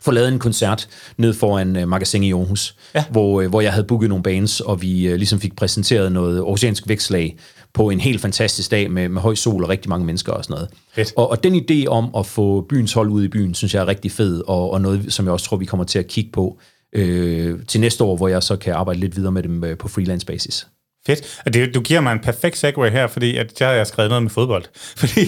få 0.00 0.10
lavet 0.10 0.28
en 0.28 0.38
koncert 0.38 0.88
ned 1.16 1.32
foran 1.32 1.76
uh, 1.76 1.88
Magasin 1.88 2.22
i 2.22 2.32
Aarhus, 2.32 2.76
ja. 2.94 3.04
hvor, 3.10 3.42
uh, 3.42 3.48
hvor 3.48 3.60
jeg 3.60 3.72
havde 3.72 3.86
booket 3.86 4.08
nogle 4.08 4.22
bands, 4.22 4.60
og 4.60 4.82
vi 4.82 5.12
uh, 5.12 5.14
ligesom 5.14 5.40
fik 5.40 5.56
præsenteret 5.56 6.12
noget 6.12 6.42
oceansk 6.42 6.88
vækslag 6.88 7.36
på 7.74 7.90
en 7.90 8.00
helt 8.00 8.20
fantastisk 8.20 8.70
dag 8.70 8.90
med, 8.90 9.08
med 9.08 9.22
høj 9.22 9.34
sol 9.34 9.64
og 9.64 9.68
rigtig 9.68 9.88
mange 9.88 10.06
mennesker 10.06 10.32
og 10.32 10.44
sådan 10.44 10.54
noget. 10.54 10.70
Fedt. 10.94 11.12
Og, 11.16 11.30
og 11.30 11.44
den 11.44 11.54
idé 11.54 11.86
om 11.86 12.10
at 12.16 12.26
få 12.26 12.60
byens 12.60 12.92
hold 12.92 13.10
ud 13.10 13.24
i 13.24 13.28
byen, 13.28 13.54
synes 13.54 13.74
jeg 13.74 13.80
er 13.80 13.86
rigtig 13.86 14.12
fed, 14.12 14.42
og, 14.46 14.70
og 14.70 14.80
noget, 14.80 15.12
som 15.12 15.24
jeg 15.24 15.32
også 15.32 15.46
tror, 15.46 15.56
vi 15.56 15.64
kommer 15.64 15.84
til 15.84 15.98
at 15.98 16.06
kigge 16.06 16.30
på 16.32 16.58
øh, 16.92 17.58
til 17.68 17.80
næste 17.80 18.04
år, 18.04 18.16
hvor 18.16 18.28
jeg 18.28 18.42
så 18.42 18.56
kan 18.56 18.74
arbejde 18.74 19.00
lidt 19.00 19.16
videre 19.16 19.32
med 19.32 19.42
dem 19.42 19.64
øh, 19.64 19.78
på 19.78 19.88
freelance 19.88 20.26
basis. 20.26 20.66
Fedt. 21.08 21.40
Og 21.46 21.54
det, 21.54 21.74
du 21.74 21.80
giver 21.80 22.00
mig 22.00 22.12
en 22.12 22.18
perfekt 22.18 22.58
segue 22.58 22.90
her, 22.90 23.06
fordi 23.06 23.36
at 23.36 23.60
jeg 23.60 23.68
har 23.68 23.84
skrevet 23.84 24.10
noget 24.10 24.22
med 24.22 24.30
fodbold. 24.30 24.64
Fordi 25.00 25.24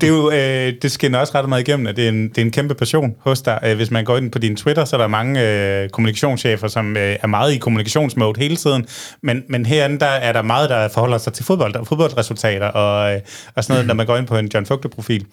det, 0.00 0.02
er 0.02 0.08
jo, 0.08 0.30
øh, 0.30 0.72
det 0.82 0.90
skinner 0.92 1.18
også 1.18 1.32
ret 1.34 1.48
meget 1.48 1.68
igennem, 1.68 1.86
at 1.86 1.96
det 1.96 2.04
er, 2.04 2.08
en, 2.08 2.28
det 2.28 2.38
er 2.38 2.42
en 2.42 2.50
kæmpe 2.50 2.74
passion 2.74 3.14
hos 3.20 3.42
dig. 3.42 3.58
Øh, 3.64 3.76
hvis 3.76 3.90
man 3.90 4.04
går 4.04 4.16
ind 4.16 4.30
på 4.30 4.38
din 4.38 4.56
Twitter, 4.56 4.84
så 4.84 4.96
er 4.96 5.00
der 5.00 5.08
mange 5.08 5.42
øh, 5.42 5.88
kommunikationschefer, 5.88 6.68
som 6.68 6.96
øh, 6.96 7.16
er 7.22 7.26
meget 7.26 7.52
i 7.52 7.58
kommunikationsmode 7.58 8.40
hele 8.40 8.56
tiden. 8.56 8.86
Men, 9.22 9.42
men 9.48 9.66
herinde, 9.66 9.98
der 10.00 10.06
er 10.06 10.32
der 10.32 10.42
meget, 10.42 10.70
der 10.70 10.88
forholder 10.88 11.18
sig 11.18 11.32
til 11.32 11.44
fodbold 11.44 11.76
og 11.76 11.86
fodboldresultater 11.86 12.66
og, 12.66 13.14
øh, 13.14 13.20
og 13.54 13.64
sådan 13.64 13.74
noget, 13.74 13.86
når 13.86 13.94
man 13.94 14.06
går 14.06 14.16
ind 14.16 14.26
på 14.26 14.36
en 14.36 14.50
John 14.54 14.66
Fugte-profil. 14.66 15.26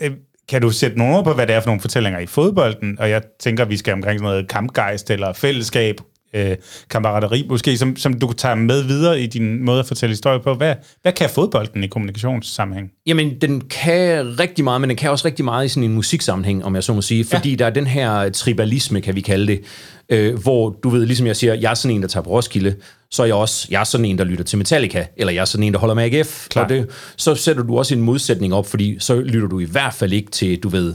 Øh, 0.00 0.10
kan 0.48 0.62
du 0.62 0.70
sætte 0.70 0.98
nogle 0.98 1.16
ord 1.16 1.24
på, 1.24 1.32
hvad 1.32 1.46
det 1.46 1.54
er 1.54 1.60
for 1.60 1.66
nogle 1.66 1.80
fortællinger 1.80 2.20
i 2.20 2.26
fodbolden? 2.26 2.96
Og 3.00 3.10
jeg 3.10 3.22
tænker, 3.40 3.64
vi 3.64 3.76
skal 3.76 3.92
omkring 3.92 4.18
sådan 4.18 4.30
noget 4.30 4.48
kampgejst 4.48 5.10
eller 5.10 5.32
fællesskab, 5.32 6.00
øh, 6.34 6.56
kammerateri, 6.90 7.46
måske, 7.48 7.78
som, 7.78 7.96
som 7.96 8.20
du 8.20 8.32
tager 8.32 8.54
med 8.54 8.82
videre 8.82 9.20
i 9.20 9.26
din 9.26 9.64
måde 9.64 9.80
at 9.80 9.86
fortælle 9.86 10.12
historie 10.12 10.40
på. 10.40 10.54
Hvad, 10.54 10.74
hvad 11.02 11.12
kan 11.12 11.30
fodbolden 11.30 11.84
i 11.84 11.86
kommunikationssammenhæng? 11.86 12.90
Jamen, 13.06 13.40
den 13.40 13.60
kan 13.60 14.40
rigtig 14.40 14.64
meget, 14.64 14.80
men 14.80 14.90
den 14.90 14.96
kan 14.96 15.10
også 15.10 15.24
rigtig 15.24 15.44
meget 15.44 15.64
i 15.64 15.68
sådan 15.68 15.82
en 15.82 15.94
musiksammenhæng, 15.94 16.64
om 16.64 16.74
jeg 16.74 16.84
så 16.84 16.92
må 16.92 17.02
sige, 17.02 17.24
fordi 17.24 17.50
ja. 17.50 17.56
der 17.56 17.66
er 17.66 17.70
den 17.70 17.86
her 17.86 18.30
tribalisme, 18.30 19.00
kan 19.00 19.14
vi 19.14 19.20
kalde 19.20 19.46
det, 19.46 19.60
øh, 20.08 20.42
hvor 20.42 20.70
du 20.82 20.88
ved, 20.88 21.06
ligesom 21.06 21.26
jeg 21.26 21.36
siger, 21.36 21.54
jeg 21.54 21.70
er 21.70 21.74
sådan 21.74 21.96
en, 21.96 22.02
der 22.02 22.08
tager 22.08 22.24
på 22.24 22.30
Roskilde, 22.30 22.74
så 23.10 23.22
er 23.22 23.26
jeg 23.26 23.34
også, 23.34 23.66
jeg 23.70 23.80
er 23.80 23.84
sådan 23.84 24.04
en, 24.04 24.18
der 24.18 24.24
lytter 24.24 24.44
til 24.44 24.58
Metallica, 24.58 25.06
eller 25.16 25.32
jeg 25.32 25.40
er 25.40 25.44
sådan 25.44 25.64
en, 25.64 25.72
der 25.72 25.78
holder 25.78 25.94
med 25.94 26.04
AGF. 26.04 26.48
Klar. 26.48 26.62
Og 26.62 26.68
det, 26.68 26.90
så 27.16 27.34
sætter 27.34 27.62
du 27.62 27.78
også 27.78 27.94
en 27.94 28.00
modsætning 28.00 28.54
op, 28.54 28.66
fordi 28.66 28.96
så 28.98 29.20
lytter 29.20 29.48
du 29.48 29.60
i 29.60 29.64
hvert 29.64 29.94
fald 29.94 30.12
ikke 30.12 30.30
til, 30.30 30.58
du 30.58 30.68
ved, 30.68 30.94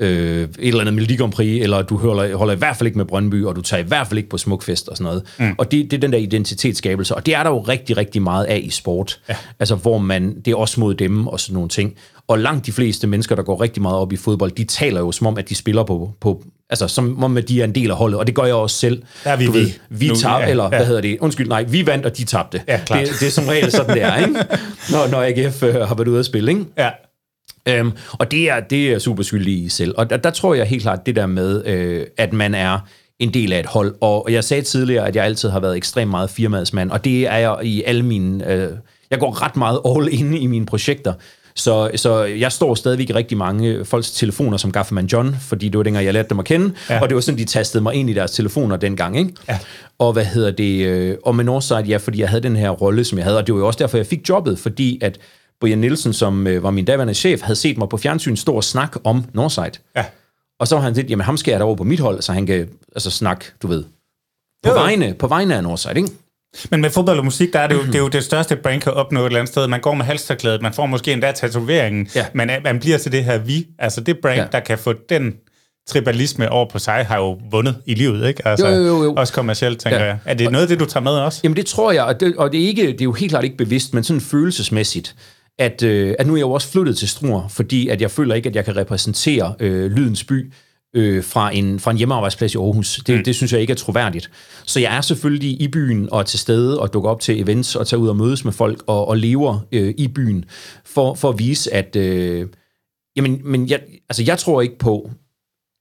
øh, 0.00 0.42
et 0.42 0.48
eller 0.58 0.80
andet 0.80 0.94
Melodi 0.94 1.16
Grand 1.16 1.32
Prix, 1.32 1.62
eller 1.62 1.82
du 1.82 1.96
holder, 1.96 2.36
holder 2.36 2.54
i 2.54 2.56
hvert 2.56 2.76
fald 2.76 2.86
ikke 2.86 2.98
med 2.98 3.06
Brøndby, 3.06 3.44
og 3.44 3.56
du 3.56 3.62
tager 3.62 3.82
i 3.82 3.86
hvert 3.86 4.06
fald 4.06 4.18
ikke 4.18 4.30
på 4.30 4.38
Smukfest 4.38 4.88
og 4.88 4.96
sådan 4.96 5.04
noget. 5.04 5.22
Mm. 5.38 5.54
Og 5.58 5.72
det, 5.72 5.90
det 5.90 5.96
er 5.96 6.00
den 6.00 6.12
der 6.12 6.18
identitetsskabelse, 6.18 7.14
og 7.14 7.26
det 7.26 7.34
er 7.34 7.42
der 7.42 7.50
jo 7.50 7.60
rigtig, 7.60 7.96
rigtig 7.96 8.22
meget 8.22 8.44
af 8.44 8.60
i 8.64 8.70
sport. 8.70 9.20
Ja. 9.28 9.36
Altså, 9.60 9.74
hvor 9.74 9.98
man, 9.98 10.40
det 10.44 10.50
er 10.50 10.56
også 10.56 10.80
mod 10.80 10.94
dem 10.94 11.26
og 11.26 11.40
sådan 11.40 11.54
nogle 11.54 11.68
ting. 11.68 11.94
Og 12.28 12.38
langt 12.38 12.66
de 12.66 12.72
fleste 12.72 13.06
mennesker, 13.06 13.34
der 13.34 13.42
går 13.42 13.60
rigtig 13.60 13.82
meget 13.82 13.96
op 13.96 14.12
i 14.12 14.16
fodbold, 14.16 14.50
de 14.50 14.64
taler 14.64 15.00
jo 15.00 15.12
som 15.12 15.26
om, 15.26 15.38
at 15.38 15.48
de 15.48 15.54
spiller 15.54 15.84
på, 15.84 16.10
på 16.20 16.42
altså 16.70 16.88
som 16.88 17.24
om, 17.24 17.36
at 17.36 17.48
de 17.48 17.60
er 17.60 17.64
en 17.64 17.74
del 17.74 17.90
af 17.90 17.96
holdet, 17.96 18.18
og 18.18 18.26
det 18.26 18.34
gør 18.34 18.44
jeg 18.44 18.54
også 18.54 18.76
selv. 18.76 19.02
Der 19.24 19.30
er 19.30 19.36
vi 19.36 19.46
du 19.46 19.52
vi. 19.52 19.58
Ved, 19.58 19.70
vi 19.88 20.08
tabte, 20.08 20.28
ja, 20.28 20.50
eller 20.50 20.64
ja. 20.64 20.68
hvad 20.68 20.86
hedder 20.86 21.00
det? 21.00 21.18
Undskyld, 21.20 21.48
nej, 21.48 21.62
vi 21.62 21.86
vandt, 21.86 22.06
og 22.06 22.16
de 22.16 22.24
tabte. 22.24 22.62
Ja, 22.68 22.80
det, 22.88 23.08
det 23.20 23.26
er 23.26 23.30
som 23.30 23.44
regel 23.44 23.70
sådan, 23.70 23.94
det 23.94 24.02
er, 24.02 24.16
ikke? 24.16 24.34
Når, 24.92 25.08
når 25.10 25.22
AGF 25.22 25.62
øh, 25.62 25.74
har 25.74 25.94
været 25.94 26.08
ude 26.08 26.18
at 26.18 26.26
spille, 26.26 26.50
ikke? 26.50 26.64
Ja. 26.78 26.90
Øhm, 27.68 27.92
og 28.12 28.30
det 28.30 28.50
er, 28.50 28.60
det 28.60 28.92
er 28.92 28.98
super 28.98 29.22
skyldig 29.22 29.64
i 29.64 29.68
selv. 29.68 29.94
Og 29.96 30.10
der, 30.10 30.16
der 30.16 30.30
tror 30.30 30.54
jeg 30.54 30.66
helt 30.66 30.82
klart 30.82 31.06
det 31.06 31.16
der 31.16 31.26
med, 31.26 31.66
øh, 31.66 32.06
at 32.16 32.32
man 32.32 32.54
er 32.54 32.78
en 33.18 33.34
del 33.34 33.52
af 33.52 33.60
et 33.60 33.66
hold. 33.66 33.94
Og 34.00 34.26
jeg 34.30 34.44
sagde 34.44 34.62
tidligere, 34.62 35.08
at 35.08 35.16
jeg 35.16 35.24
altid 35.24 35.48
har 35.48 35.60
været 35.60 35.76
ekstremt 35.76 36.10
meget 36.10 36.30
firmadsmand, 36.30 36.90
og 36.90 37.04
det 37.04 37.28
er 37.28 37.36
jeg 37.36 37.56
i 37.62 37.82
alle 37.82 38.02
mine... 38.02 38.52
Øh, 38.52 38.68
jeg 39.10 39.18
går 39.18 39.42
ret 39.42 39.56
meget 39.56 39.80
all 39.86 40.20
in 40.20 40.34
i 40.34 40.46
mine 40.46 40.66
projekter. 40.66 41.12
Så, 41.54 41.90
så 41.96 42.24
jeg 42.24 42.52
står 42.52 42.74
stadigvæk 42.74 43.10
i 43.10 43.12
rigtig 43.12 43.38
mange 43.38 43.84
folks 43.84 44.10
telefoner 44.10 44.56
som 44.56 44.72
Gafferman 44.72 45.06
John, 45.06 45.36
fordi 45.40 45.68
det 45.68 45.78
var 45.78 45.82
dengang, 45.82 46.04
jeg 46.04 46.14
lærte 46.14 46.28
dem 46.28 46.38
at 46.38 46.44
kende, 46.44 46.74
ja. 46.90 47.00
og 47.00 47.08
det 47.08 47.14
var 47.14 47.20
sådan, 47.20 47.38
de 47.38 47.44
tastede 47.44 47.82
mig 47.82 47.94
ind 47.94 48.10
i 48.10 48.12
deres 48.12 48.30
telefoner 48.30 48.76
dengang. 48.76 49.18
Ikke? 49.18 49.32
Ja. 49.48 49.58
Og 49.98 50.12
hvad 50.12 50.24
hedder 50.24 50.50
det? 50.50 50.86
Øh, 50.86 51.16
og 51.24 51.36
med 51.36 51.44
Northside, 51.44 51.80
ja, 51.80 51.96
fordi 51.96 52.20
jeg 52.20 52.28
havde 52.28 52.42
den 52.42 52.56
her 52.56 52.70
rolle, 52.70 53.04
som 53.04 53.18
jeg 53.18 53.24
havde, 53.24 53.38
og 53.38 53.46
det 53.46 53.54
var 53.54 53.60
jo 53.60 53.66
også 53.66 53.78
derfor, 53.78 53.96
jeg 53.96 54.06
fik 54.06 54.28
jobbet, 54.28 54.58
fordi 54.58 54.98
at 55.02 55.18
Brian 55.60 55.78
Nielsen, 55.78 56.12
som 56.12 56.46
øh, 56.46 56.62
var 56.62 56.70
min 56.70 56.84
daværende 56.84 57.14
chef, 57.14 57.40
havde 57.40 57.56
set 57.56 57.78
mig 57.78 57.88
på 57.88 57.96
fjernsyn 57.96 58.36
stå 58.36 58.52
og 58.52 58.64
snakke 58.64 59.00
om 59.04 59.24
Northside. 59.34 59.72
Ja. 59.96 60.04
Og 60.60 60.68
så 60.68 60.74
var 60.74 60.82
han 60.82 60.92
lidt, 60.92 61.10
jamen 61.10 61.24
ham 61.24 61.36
skal 61.36 61.52
jeg 61.52 61.62
over 61.62 61.76
på 61.76 61.84
mit 61.84 62.00
hold, 62.00 62.22
så 62.22 62.32
han 62.32 62.46
kan 62.46 62.68
altså 62.94 63.10
snakke, 63.10 63.44
du 63.62 63.66
ved, 63.66 63.84
på, 64.62 64.70
jo. 64.70 64.74
vegne, 64.74 65.14
på 65.14 65.26
vegne 65.26 65.56
af 65.56 65.62
Northside, 65.62 65.96
ikke? 65.96 66.08
Men 66.70 66.80
med 66.80 66.90
fodbold 66.90 67.18
og 67.18 67.24
musik, 67.24 67.52
der 67.52 67.58
er 67.58 67.68
det 67.68 67.74
jo, 67.74 67.82
det, 67.82 67.94
er 67.94 67.98
jo 67.98 68.08
det 68.08 68.24
største, 68.24 68.56
brand 68.56 68.80
kan 68.80 68.92
opnå 68.92 69.20
et 69.20 69.26
eller 69.26 69.38
andet 69.38 69.52
sted. 69.52 69.66
Man 69.66 69.80
går 69.80 69.94
med 69.94 70.04
halsterklædet, 70.04 70.62
man 70.62 70.72
får 70.72 70.86
måske 70.86 71.12
endda 71.12 71.32
tatoveringen, 71.32 72.08
ja. 72.14 72.26
men 72.34 72.50
man 72.64 72.80
bliver 72.80 72.98
til 72.98 73.12
det 73.12 73.24
her 73.24 73.38
vi. 73.38 73.66
Altså 73.78 74.00
det 74.00 74.18
brand, 74.22 74.40
ja. 74.40 74.46
der 74.52 74.60
kan 74.60 74.78
få 74.78 74.92
den 75.08 75.34
tribalisme 75.88 76.52
over 76.52 76.68
på 76.68 76.78
sig, 76.78 77.06
har 77.06 77.18
jo 77.18 77.38
vundet 77.50 77.76
i 77.86 77.94
livet, 77.94 78.28
ikke? 78.28 78.48
Altså, 78.48 78.68
jo, 78.68 78.86
jo, 78.86 79.04
jo. 79.04 79.14
Også 79.14 79.32
kommercielt, 79.32 79.80
tænker 79.80 79.98
ja. 79.98 80.04
jeg. 80.04 80.18
Er 80.24 80.34
det 80.34 80.52
noget 80.52 80.62
af 80.62 80.68
det, 80.68 80.80
du 80.80 80.84
tager 80.84 81.04
med 81.04 81.12
også? 81.12 81.40
Jamen 81.44 81.56
det 81.56 81.66
tror 81.66 81.92
jeg, 81.92 82.04
og 82.04 82.20
det, 82.20 82.36
og 82.36 82.52
det, 82.52 82.62
er, 82.62 82.66
ikke, 82.66 82.86
det 82.86 83.00
er 83.00 83.04
jo 83.04 83.12
helt 83.12 83.30
klart 83.30 83.44
ikke 83.44 83.56
bevidst, 83.56 83.94
men 83.94 84.04
sådan 84.04 84.20
følelsesmæssigt 84.20 85.16
at, 85.58 85.82
øh, 85.82 86.14
at 86.18 86.26
nu 86.26 86.32
er 86.32 86.36
jeg 86.36 86.42
jo 86.42 86.50
også 86.50 86.68
flyttet 86.68 86.96
til 86.96 87.08
Struer, 87.08 87.48
fordi 87.48 87.88
at 87.88 88.00
jeg 88.00 88.10
føler 88.10 88.34
ikke, 88.34 88.48
at 88.48 88.56
jeg 88.56 88.64
kan 88.64 88.76
repræsentere 88.76 89.54
øh, 89.60 89.90
Lydens 89.90 90.24
By 90.24 90.52
øh, 90.96 91.24
fra, 91.24 91.54
en, 91.54 91.80
fra 91.80 91.90
en 91.90 91.96
hjemmearbejdsplads 91.96 92.54
i 92.54 92.58
Aarhus. 92.58 93.00
Det, 93.06 93.16
mm. 93.16 93.24
det 93.24 93.34
synes 93.34 93.52
jeg 93.52 93.60
ikke 93.60 93.70
er 93.70 93.74
troværdigt. 93.74 94.30
Så 94.66 94.80
jeg 94.80 94.96
er 94.96 95.00
selvfølgelig 95.00 95.62
i 95.62 95.68
byen 95.68 96.08
og 96.12 96.26
til 96.26 96.38
stede 96.38 96.80
og 96.80 96.92
dukker 96.92 97.10
op 97.10 97.20
til 97.20 97.40
events 97.40 97.76
og 97.76 97.86
tager 97.86 98.00
ud 98.00 98.08
og 98.08 98.16
mødes 98.16 98.44
med 98.44 98.52
folk 98.52 98.82
og, 98.86 99.08
og 99.08 99.16
lever 99.16 99.60
øh, 99.72 99.94
i 99.98 100.08
byen 100.08 100.44
for, 100.84 101.14
for 101.14 101.28
at 101.28 101.38
vise, 101.38 101.74
at... 101.74 101.96
Øh, 101.96 102.46
jamen, 103.16 103.40
men 103.44 103.68
jeg, 103.68 103.80
altså, 104.08 104.22
jeg 104.26 104.38
tror 104.38 104.60
ikke 104.60 104.78
på, 104.78 105.10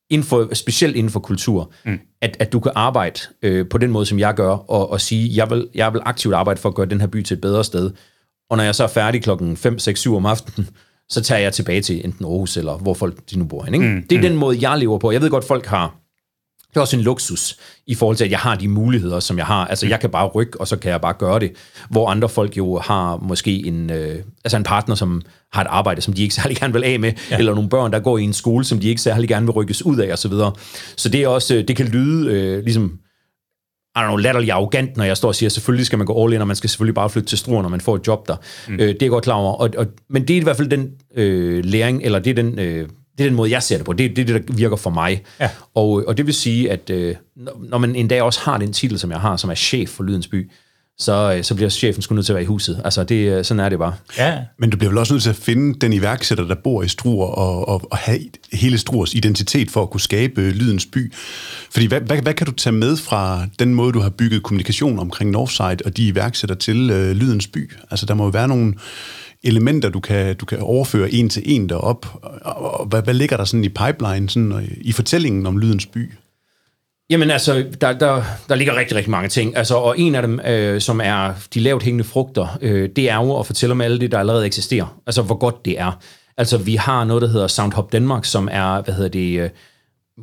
inden 0.10 0.28
for, 0.28 0.54
specielt 0.54 0.96
inden 0.96 1.12
for 1.12 1.20
kultur, 1.20 1.72
mm. 1.86 2.00
at, 2.22 2.38
at 2.40 2.54
du 2.54 2.60
kan 2.60 2.72
arbejde 2.76 3.20
øh, 3.42 3.70
på 3.70 3.78
den 3.78 3.92
måde, 3.92 4.06
som 4.06 4.20
jeg 4.20 4.34
gør, 4.34 4.50
og, 4.50 4.92
og 4.92 5.02
sige, 5.02 5.32
jeg 5.36 5.50
vil, 5.50 5.68
jeg 5.76 5.94
vil 5.94 6.02
aktivt 6.06 6.36
arbejde 6.36 6.60
for 6.60 6.70
at 6.70 6.76
gøre 6.76 6.86
den 6.86 7.00
her 7.00 7.08
by 7.08 7.22
til 7.24 7.36
et 7.36 7.42
bedre 7.42 7.64
sted, 7.64 7.92
og 8.50 8.58
når 8.58 8.64
jeg 8.64 8.76
så 8.76 8.84
er 8.84 8.88
færdig 8.88 9.24
klokken 9.24 9.58
5, 9.58 9.80
6, 9.80 10.00
7 10.00 10.16
om 10.16 10.26
aftenen, 10.26 10.70
så 11.10 11.22
tager 11.22 11.40
jeg 11.40 11.54
tilbage 11.54 11.82
til 11.82 12.06
enten 12.06 12.26
Aarhus 12.26 12.58
eller 12.58 12.78
hvor 12.78 12.94
folk 12.94 13.18
de 13.32 13.40
nu 13.40 13.46
bor 13.46 13.64
hen. 13.64 13.74
Ikke? 13.74 13.88
Mm, 13.88 14.04
det 14.10 14.16
er 14.16 14.20
mm. 14.20 14.28
den 14.28 14.36
måde, 14.36 14.70
jeg 14.70 14.78
lever 14.78 14.98
på. 14.98 15.12
Jeg 15.12 15.22
ved 15.22 15.30
godt, 15.30 15.48
folk 15.48 15.66
har 15.66 15.96
det 16.70 16.78
er 16.78 16.82
også 16.82 16.98
en 16.98 17.04
luksus 17.04 17.58
i 17.88 17.96
forhold 17.96 18.18
til, 18.18 18.26
at 18.26 18.32
jeg 18.32 18.40
har 18.40 18.56
de 18.56 18.68
muligheder, 18.68 19.20
som 19.20 19.38
jeg 19.38 19.46
har. 19.46 19.66
Altså, 19.66 19.86
mm. 19.86 19.90
jeg 19.90 20.00
kan 20.00 20.10
bare 20.10 20.28
rykke, 20.28 20.62
og 20.62 20.68
så 20.68 20.78
kan 20.78 20.92
jeg 20.92 21.02
bare 21.02 21.14
gøre 21.14 21.40
det. 21.40 21.52
Hvor 21.90 22.10
andre 22.10 22.30
folk 22.30 22.58
jo 22.58 22.80
har 22.80 23.18
måske 23.18 23.68
en, 23.68 23.90
øh, 23.90 24.16
altså 24.44 24.58
en 24.58 24.64
partner, 24.64 24.96
som 24.96 25.22
har 25.54 25.62
et 25.62 25.68
arbejde, 25.70 26.02
som 26.02 26.14
de 26.14 26.22
ikke 26.22 26.36
særlig 26.36 26.58
gerne 26.58 26.74
vil 26.74 26.84
af 26.84 27.00
med, 27.00 27.14
ja. 27.32 27.38
eller 27.38 27.54
nogle 27.54 27.70
børn, 27.70 27.92
der 27.92 28.00
går 28.00 28.18
i 28.18 28.24
en 28.24 28.34
skole, 28.34 28.66
som 28.66 28.80
de 28.80 28.90
ikke 28.90 29.02
særlig 29.02 29.30
gerne 29.30 29.46
vil 29.46 29.52
rykkes 29.52 29.86
ud 29.86 29.98
af, 29.98 30.14
osv. 30.14 30.18
Så, 30.18 30.28
videre. 30.28 30.54
så 30.96 31.10
det 31.10 31.24
er 31.24 31.28
også, 31.28 31.64
det 31.68 31.76
kan 31.76 31.86
lyde 31.86 32.32
øh, 32.32 32.64
ligesom 32.64 33.00
I 33.98 34.00
don't 34.00 34.08
know, 34.08 34.16
latterlig 34.16 34.52
arrogant, 34.52 34.98
når 34.98 35.04
jeg 35.04 35.18
står 35.18 35.28
og 35.28 35.36
siger, 35.36 35.48
at 35.48 35.52
selvfølgelig 35.54 35.86
skal 35.86 35.98
man 35.98 36.06
gå 36.06 36.24
all 36.24 36.34
in, 36.34 36.42
og 36.42 36.48
man 36.48 36.56
skal 36.56 36.70
selvfølgelig 36.70 36.96
bare 36.96 37.10
flytte 37.10 37.30
til 37.30 37.38
Struer, 37.38 37.62
når 37.62 37.70
man 37.70 37.82
får 37.82 37.96
et 37.96 38.08
job 38.08 38.28
der. 38.28 38.36
Mm. 38.68 38.74
Øh, 38.74 38.80
det 38.80 38.90
er 38.90 38.98
jeg 39.02 39.10
godt 39.10 39.24
klar 39.24 39.36
over. 39.36 39.54
Og, 39.54 39.70
og, 39.78 39.86
men 40.10 40.28
det 40.28 40.38
er 40.38 40.42
i 40.42 40.44
hvert 40.44 40.58
fald 40.58 40.68
den 40.68 40.92
øh, 41.16 41.66
læring, 41.66 42.04
eller 42.04 42.20
det 42.20 42.30
er 42.30 42.44
den, 42.44 42.60
øh, 42.60 42.90
det 43.18 43.24
er 43.24 43.30
den 43.30 43.36
måde, 43.36 43.52
jeg 43.52 43.64
ser 43.64 43.78
det 43.78 43.86
på. 43.86 43.94
Det 43.94 44.06
er 44.06 44.14
det, 44.16 44.28
der 44.28 44.40
virker 44.54 44.76
for 44.76 44.90
mig. 44.90 45.24
Ja. 45.40 45.50
Og, 45.76 46.04
og 46.08 46.18
det 46.18 46.26
vil 46.26 46.34
sige, 46.34 46.72
at 46.72 46.90
øh, 46.90 47.16
når 47.60 47.78
man 47.78 47.96
en 47.96 48.08
dag 48.08 48.22
også 48.22 48.40
har 48.40 48.58
den 48.58 48.74
titel, 48.74 49.00
som 49.00 49.12
jeg 49.12 49.20
har, 49.20 49.38
som 49.38 49.50
er 49.50 49.56
chef 49.56 49.90
for 49.90 50.04
Lydens 50.04 50.28
By, 50.28 50.44
øh, 50.44 50.52
så 51.00 51.54
bliver 51.56 51.70
chefen 51.70 52.02
sgu 52.02 52.16
nødt 52.16 52.26
til 52.26 52.34
at 52.34 52.36
være 52.36 52.44
i 52.44 52.48
huset. 52.48 52.82
Altså, 52.86 53.04
det, 53.04 53.16
øh, 53.16 53.46
sådan 53.46 53.60
er 53.60 53.70
det 53.70 53.80
bare. 53.80 53.94
Ja. 54.18 54.38
Men 54.60 54.70
du 54.70 54.78
bliver 54.78 54.90
vel 54.90 54.98
også 54.98 55.14
nødt 55.14 55.24
til 55.24 55.30
at 55.30 55.36
finde 55.36 55.80
den 55.80 55.94
iværksætter, 55.94 56.48
der 56.48 56.56
bor 56.56 56.84
i 56.84 56.88
Struer, 56.88 57.28
og, 57.28 57.68
og, 57.68 57.92
og 57.92 57.98
have 57.98 58.20
hele 58.54 58.78
Struers 58.78 59.14
identitet 59.14 59.72
for 59.72 59.84
at 59.84 59.90
kunne 59.90 60.02
skabe 60.02 60.50
Lydens 60.52 60.86
By. 60.86 61.14
Fordi 61.72 61.86
hvad, 61.86 62.02
hvad, 62.02 62.22
hvad 62.22 62.34
kan 62.34 62.48
du 62.48 62.52
tage 62.52 62.74
med 62.74 62.98
fra 62.98 63.46
den 63.60 63.76
måde, 63.76 63.94
du 63.94 64.00
har 64.00 64.10
bygget 64.10 64.44
kommunikation 64.44 65.00
omkring 65.00 65.32
Northside 65.32 65.78
og 65.86 65.98
de 65.98 66.08
iværksætter 66.08 66.56
til 66.56 66.90
øh, 66.90 67.12
Lydens 67.12 67.48
By? 67.48 67.72
Altså, 67.92 68.06
der 68.06 68.14
må 68.14 68.24
jo 68.24 68.30
være 68.30 68.48
nogle 68.48 68.74
elementer, 69.44 69.90
du 69.90 70.00
kan, 70.00 70.36
du 70.36 70.46
kan 70.46 70.60
overføre 70.60 71.12
en 71.12 71.30
til 71.30 71.44
en 71.46 71.70
derop? 71.70 72.06
Og, 72.42 72.80
og 72.80 72.86
hvad, 72.86 73.02
hvad 73.02 73.14
ligger 73.14 73.38
der 73.38 73.44
sådan 73.44 73.64
i 73.64 73.70
pipeline, 73.70 74.30
sådan, 74.30 74.52
og 74.52 74.64
i 74.82 74.92
fortællingen 74.92 75.46
om 75.46 75.58
Lydens 75.58 75.86
By? 75.86 76.12
Jamen 77.10 77.32
altså, 77.32 77.66
der, 77.82 77.94
der, 77.94 78.24
der 78.50 78.56
ligger 78.56 78.76
rigtig, 78.76 78.98
rigtig 78.98 79.12
mange 79.12 79.30
ting. 79.30 79.58
Altså, 79.58 79.76
og 79.76 80.00
en 80.00 80.16
af 80.16 80.22
dem, 80.22 80.40
øh, 80.40 80.82
som 80.82 81.02
er 81.04 81.34
de 81.54 81.60
lavt 81.60 81.84
hængende 81.84 82.04
frugter, 82.04 82.58
øh, 82.62 82.90
det 82.96 83.10
er 83.10 83.16
jo 83.16 83.40
at 83.40 83.46
fortælle 83.46 83.72
om 83.72 83.82
alt 83.82 84.02
det, 84.02 84.12
der 84.12 84.20
allerede 84.20 84.46
eksisterer. 84.46 85.00
Altså, 85.06 85.22
hvor 85.22 85.36
godt 85.36 85.66
det 85.66 85.80
er. 85.80 86.00
Altså, 86.38 86.58
vi 86.58 86.76
har 86.76 87.04
noget, 87.04 87.22
der 87.22 87.28
hedder 87.28 87.48
Soundhop 87.48 87.92
Danmark, 87.92 88.26
som 88.26 88.50
er, 88.52 88.82
hvad 88.82 88.94
hedder 88.94 89.10
det, 89.10 89.40
øh, 89.40 89.50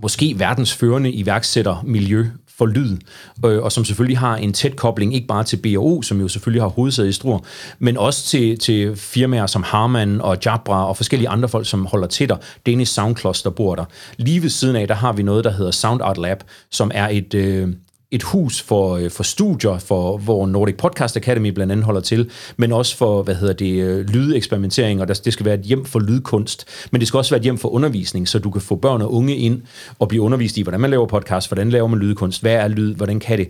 måske 0.02 0.34
verdens 0.38 0.74
førende 0.74 1.12
iværksættermiljø 1.12 2.26
for 2.58 2.66
lyd, 2.66 2.96
øh, 3.44 3.62
og 3.62 3.72
som 3.72 3.84
selvfølgelig 3.84 4.18
har 4.18 4.36
en 4.36 4.52
tæt 4.52 4.76
kobling, 4.76 5.14
ikke 5.14 5.26
bare 5.26 5.44
til 5.44 5.56
B&O, 5.56 6.02
som 6.02 6.20
jo 6.20 6.28
selvfølgelig 6.28 6.62
har 6.62 6.68
hovedsæde 6.68 7.08
i 7.08 7.12
Struer, 7.12 7.38
men 7.78 7.96
også 7.96 8.26
til, 8.26 8.58
til 8.58 8.96
firmaer 8.96 9.46
som 9.46 9.62
Harman 9.62 10.20
og 10.20 10.38
Jabra 10.44 10.88
og 10.88 10.96
forskellige 10.96 11.28
andre 11.28 11.48
folk, 11.48 11.66
som 11.66 11.86
holder 11.86 12.06
til 12.06 12.28
dig. 12.28 12.38
Danish 12.66 12.92
Sound 12.92 13.16
Cluster 13.16 13.50
bor 13.50 13.74
der. 13.74 13.84
Lige 14.16 14.42
ved 14.42 14.50
siden 14.50 14.76
af, 14.76 14.88
der 14.88 14.94
har 14.94 15.12
vi 15.12 15.22
noget, 15.22 15.44
der 15.44 15.50
hedder 15.50 15.70
Sound 15.70 16.02
Art 16.02 16.18
Lab, 16.18 16.42
som 16.70 16.90
er 16.94 17.08
et... 17.08 17.34
Øh, 17.34 17.68
et 18.14 18.22
hus 18.22 18.62
for, 18.62 18.96
øh, 18.96 19.10
for 19.10 19.22
studier, 19.22 19.78
for, 19.78 20.18
hvor 20.18 20.46
Nordic 20.46 20.76
Podcast 20.76 21.16
Academy 21.16 21.48
blandt 21.48 21.72
andet 21.72 21.84
holder 21.84 22.00
til, 22.00 22.30
men 22.56 22.72
også 22.72 22.96
for, 22.96 23.22
hvad 23.22 23.34
hedder 23.34 23.54
det, 23.54 23.82
øh, 23.82 24.08
lydeksperimentering, 24.08 25.00
og 25.00 25.08
det 25.08 25.32
skal 25.32 25.46
være 25.46 25.54
et 25.54 25.60
hjem 25.60 25.84
for 25.84 26.00
lydkunst, 26.00 26.64
men 26.90 27.00
det 27.00 27.08
skal 27.08 27.18
også 27.18 27.30
være 27.30 27.38
et 27.38 27.44
hjem 27.44 27.58
for 27.58 27.68
undervisning, 27.68 28.28
så 28.28 28.38
du 28.38 28.50
kan 28.50 28.60
få 28.60 28.76
børn 28.76 29.02
og 29.02 29.14
unge 29.14 29.36
ind 29.36 29.62
og 29.98 30.08
blive 30.08 30.22
undervist 30.22 30.56
i, 30.56 30.62
hvordan 30.62 30.80
man 30.80 30.90
laver 30.90 31.06
podcast, 31.06 31.48
hvordan 31.48 31.70
laver 31.70 31.88
man 31.88 31.98
lydkunst, 31.98 32.40
hvad 32.42 32.54
er 32.54 32.68
lyd, 32.68 32.94
hvordan 32.94 33.20
kan 33.20 33.38
det. 33.38 33.48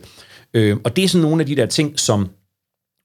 Øh, 0.54 0.76
og 0.84 0.96
det 0.96 1.04
er 1.04 1.08
sådan 1.08 1.22
nogle 1.22 1.40
af 1.40 1.46
de 1.46 1.56
der 1.56 1.66
ting, 1.66 2.00
som 2.00 2.28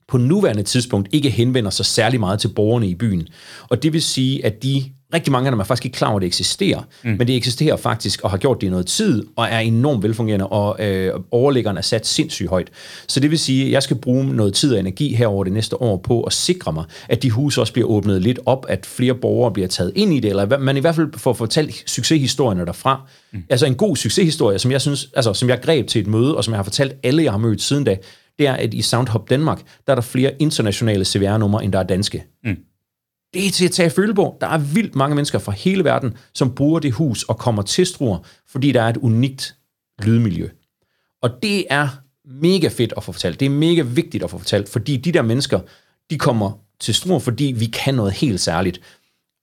på 0.07 0.17
nuværende 0.17 0.63
tidspunkt 0.63 1.09
ikke 1.11 1.29
henvender 1.29 1.69
sig 1.69 1.85
særlig 1.85 2.19
meget 2.19 2.39
til 2.39 2.47
borgerne 2.47 2.87
i 2.87 2.95
byen. 2.95 3.27
Og 3.69 3.83
det 3.83 3.93
vil 3.93 4.01
sige, 4.01 4.45
at 4.45 4.63
de 4.63 4.83
rigtig 5.13 5.31
mange 5.31 5.47
af 5.47 5.51
dem 5.51 5.59
er 5.59 5.63
faktisk 5.63 5.85
ikke 5.85 5.95
klar 5.95 6.07
over, 6.07 6.17
at 6.17 6.21
det 6.21 6.27
eksisterer, 6.27 6.81
mm. 7.03 7.09
men 7.09 7.27
det 7.27 7.35
eksisterer 7.35 7.75
faktisk 7.75 8.21
og 8.21 8.29
har 8.29 8.37
gjort 8.37 8.61
det 8.61 8.67
i 8.67 8.69
noget 8.69 8.85
tid, 8.85 9.23
og 9.35 9.47
er 9.47 9.59
enormt 9.59 10.03
velfungerende, 10.03 10.47
og 10.47 10.85
øh, 10.87 11.13
overlæggeren 11.31 11.77
er 11.77 11.81
sat 11.81 12.07
sindssygt 12.07 12.49
højt. 12.49 12.69
Så 13.07 13.19
det 13.19 13.31
vil 13.31 13.39
sige, 13.39 13.65
at 13.65 13.71
jeg 13.71 13.83
skal 13.83 13.97
bruge 13.97 14.25
noget 14.35 14.53
tid 14.53 14.73
og 14.73 14.79
energi 14.79 15.15
her 15.15 15.27
over 15.27 15.43
det 15.43 15.53
næste 15.53 15.81
år 15.81 15.97
på 15.97 16.21
at 16.23 16.33
sikre 16.33 16.73
mig, 16.73 16.85
at 17.09 17.23
de 17.23 17.31
huse 17.31 17.61
også 17.61 17.73
bliver 17.73 17.87
åbnet 17.87 18.21
lidt 18.21 18.39
op, 18.45 18.65
at 18.69 18.85
flere 18.85 19.15
borgere 19.15 19.53
bliver 19.53 19.67
taget 19.67 19.91
ind 19.95 20.13
i 20.13 20.19
det, 20.19 20.29
eller 20.29 20.57
man 20.57 20.77
i 20.77 20.79
hvert 20.79 20.95
fald 20.95 21.07
får 21.17 21.33
fortalt 21.33 21.83
succeshistorierne 21.89 22.65
derfra. 22.65 23.01
Mm. 23.31 23.43
Altså 23.49 23.65
en 23.65 23.75
god 23.75 23.95
succeshistorie, 23.95 24.59
som 24.59 24.71
jeg 24.71 24.81
synes, 24.81 25.09
altså 25.15 25.33
som 25.33 25.49
jeg 25.49 25.59
greb 25.61 25.87
til 25.87 26.01
et 26.01 26.07
møde, 26.07 26.37
og 26.37 26.43
som 26.43 26.51
jeg 26.51 26.57
har 26.57 26.63
fortalt 26.63 26.93
alle, 27.03 27.23
jeg 27.23 27.31
har 27.31 27.37
mødt 27.37 27.61
siden 27.61 27.83
da, 27.83 27.97
det 28.39 28.47
er, 28.47 28.53
at 28.53 28.73
i 28.73 28.81
Soundhop 28.81 29.29
Danmark, 29.29 29.61
der 29.87 29.93
er 29.93 29.95
der 29.95 30.01
flere 30.01 30.31
internationale 30.39 31.05
CVR-numre, 31.05 31.63
end 31.63 31.73
der 31.73 31.79
er 31.79 31.83
danske. 31.83 32.23
Mm. 32.43 32.57
Det 33.33 33.47
er 33.47 33.51
til 33.51 33.65
at 33.65 33.71
tage 33.71 33.89
føle. 33.89 34.15
Der 34.15 34.47
er 34.47 34.57
vildt 34.57 34.95
mange 34.95 35.15
mennesker 35.15 35.39
fra 35.39 35.51
hele 35.51 35.83
verden, 35.83 36.17
som 36.33 36.55
bruger 36.55 36.79
det 36.79 36.91
hus 36.91 37.23
og 37.23 37.37
kommer 37.37 37.61
til 37.61 37.85
Struer, 37.85 38.17
fordi 38.47 38.71
der 38.71 38.81
er 38.81 38.89
et 38.89 38.97
unikt 38.97 39.55
lydmiljø. 40.03 40.49
Og 41.21 41.29
det 41.43 41.65
er 41.69 41.87
mega 42.25 42.67
fedt 42.67 42.93
at 42.97 43.03
få 43.03 43.11
fortalt. 43.11 43.39
Det 43.39 43.45
er 43.45 43.49
mega 43.49 43.81
vigtigt 43.81 44.23
at 44.23 44.29
få 44.29 44.37
fortalt, 44.37 44.69
fordi 44.69 44.97
de 44.97 45.11
der 45.11 45.21
mennesker, 45.21 45.59
de 46.09 46.17
kommer 46.17 46.51
til 46.79 46.93
Struer, 46.93 47.19
fordi 47.19 47.53
vi 47.57 47.65
kan 47.65 47.95
noget 47.95 48.13
helt 48.13 48.39
særligt. 48.39 48.81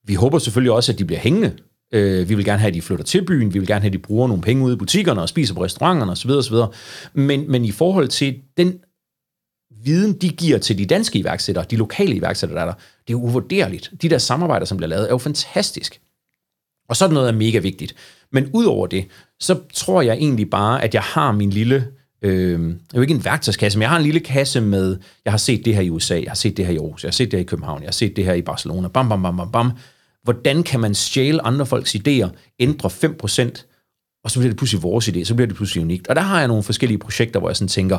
Vi 0.05 0.15
håber 0.15 0.39
selvfølgelig 0.39 0.73
også, 0.73 0.93
at 0.93 0.99
de 0.99 1.05
bliver 1.05 1.21
hængende. 1.21 1.53
Øh, 1.93 2.29
vi 2.29 2.35
vil 2.35 2.45
gerne 2.45 2.59
have, 2.59 2.69
at 2.69 2.75
de 2.75 2.83
flytter 2.83 3.05
til 3.05 3.25
byen. 3.25 3.55
Vi 3.55 3.59
vil 3.59 3.69
gerne 3.69 3.81
have, 3.81 3.87
at 3.87 3.93
de 3.93 3.99
bruger 3.99 4.29
nogle 4.29 4.43
penge 4.43 4.65
ude 4.65 4.75
i 4.75 4.77
butikkerne 4.77 5.23
og 5.23 5.29
spiser 5.29 5.55
på 5.55 5.65
restauranterne 5.65 6.13
osv. 6.13 6.31
osv. 6.31 6.57
Men, 7.15 7.51
men 7.51 7.65
i 7.65 7.71
forhold 7.71 8.09
til 8.09 8.37
den 8.57 8.79
viden, 9.87 10.13
de 10.13 10.29
giver 10.29 10.59
til 10.59 10.79
de 10.79 10.87
danske 10.87 11.19
iværksættere, 11.19 11.65
de 11.71 11.77
lokale 11.77 12.15
iværksættere, 12.15 12.59
der 12.59 12.63
er 12.63 12.67
der, 12.67 12.75
det 13.09 13.13
er 13.13 13.19
uvurderligt. 13.19 13.91
De 14.03 14.09
der 14.09 14.19
samarbejder, 14.19 14.67
som 14.67 14.77
bliver 14.77 14.89
lavet, 14.89 15.05
er 15.05 15.11
jo 15.11 15.19
fantastisk. 15.19 16.01
Og 16.89 16.97
sådan 16.97 17.15
noget 17.15 17.29
er 17.29 17.33
mega 17.33 17.59
vigtigt. 17.59 17.95
Men 18.33 18.51
udover 18.53 18.87
det, 18.87 19.05
så 19.41 19.59
tror 19.75 20.03
jeg 20.03 20.15
egentlig 20.15 20.51
bare, 20.51 20.85
at 20.85 20.95
jeg 20.95 21.03
har 21.03 21.33
min 21.33 21.51
lille, 21.51 21.87
øh, 22.23 22.61
det 22.61 22.77
er 22.95 22.97
jo 22.97 23.01
ikke 23.01 23.15
en 23.15 23.25
værktøjskasse, 23.25 23.79
men 23.79 23.83
jeg 23.83 23.91
har 23.91 23.97
en 23.97 24.03
lille 24.03 24.21
kasse 24.21 24.61
med, 24.61 24.99
jeg 25.25 25.33
har 25.33 25.39
set 25.39 25.65
det 25.65 25.75
her 25.75 25.83
i 25.83 25.91
USA, 25.91 26.15
jeg 26.15 26.31
har 26.31 26.35
set 26.35 26.57
det 26.57 26.67
her 26.67 26.73
i 26.73 26.77
Aarhus, 26.77 27.05
jeg 27.05 27.09
har 27.09 27.13
set 27.13 27.31
det 27.31 27.39
her 27.39 27.45
i 27.45 27.47
København, 27.47 27.83
jeg 27.83 27.87
har 27.87 27.93
set 27.93 28.17
det 28.17 28.25
her 28.25 28.35
i 28.35 28.43
Barcelona, 28.43 28.89
bam, 28.89 29.09
bam, 29.09 29.23
bam, 29.23 29.37
bam, 29.37 29.53
bam. 29.53 29.71
Hvordan 30.23 30.63
kan 30.63 30.81
man 30.81 30.95
stjæle 30.95 31.43
andre 31.43 31.67
folks 31.67 31.95
idéer, 31.95 32.29
ændre 32.59 32.89
5%, 32.89 34.21
og 34.25 34.31
så 34.31 34.39
bliver 34.39 34.51
det 34.51 34.57
pludselig 34.57 34.83
vores 34.83 35.09
idé, 35.09 35.25
så 35.25 35.35
bliver 35.35 35.47
det 35.47 35.57
pludselig 35.57 35.83
unikt. 35.83 36.09
Og 36.09 36.17
der 36.17 36.23
har 36.23 36.39
jeg 36.39 36.49
nogle 36.49 36.63
forskellige 36.63 36.99
projekter, 36.99 37.41
hvor 37.41 37.49
jeg 37.49 37.57
sådan 37.57 37.69
tænker, 37.69 37.99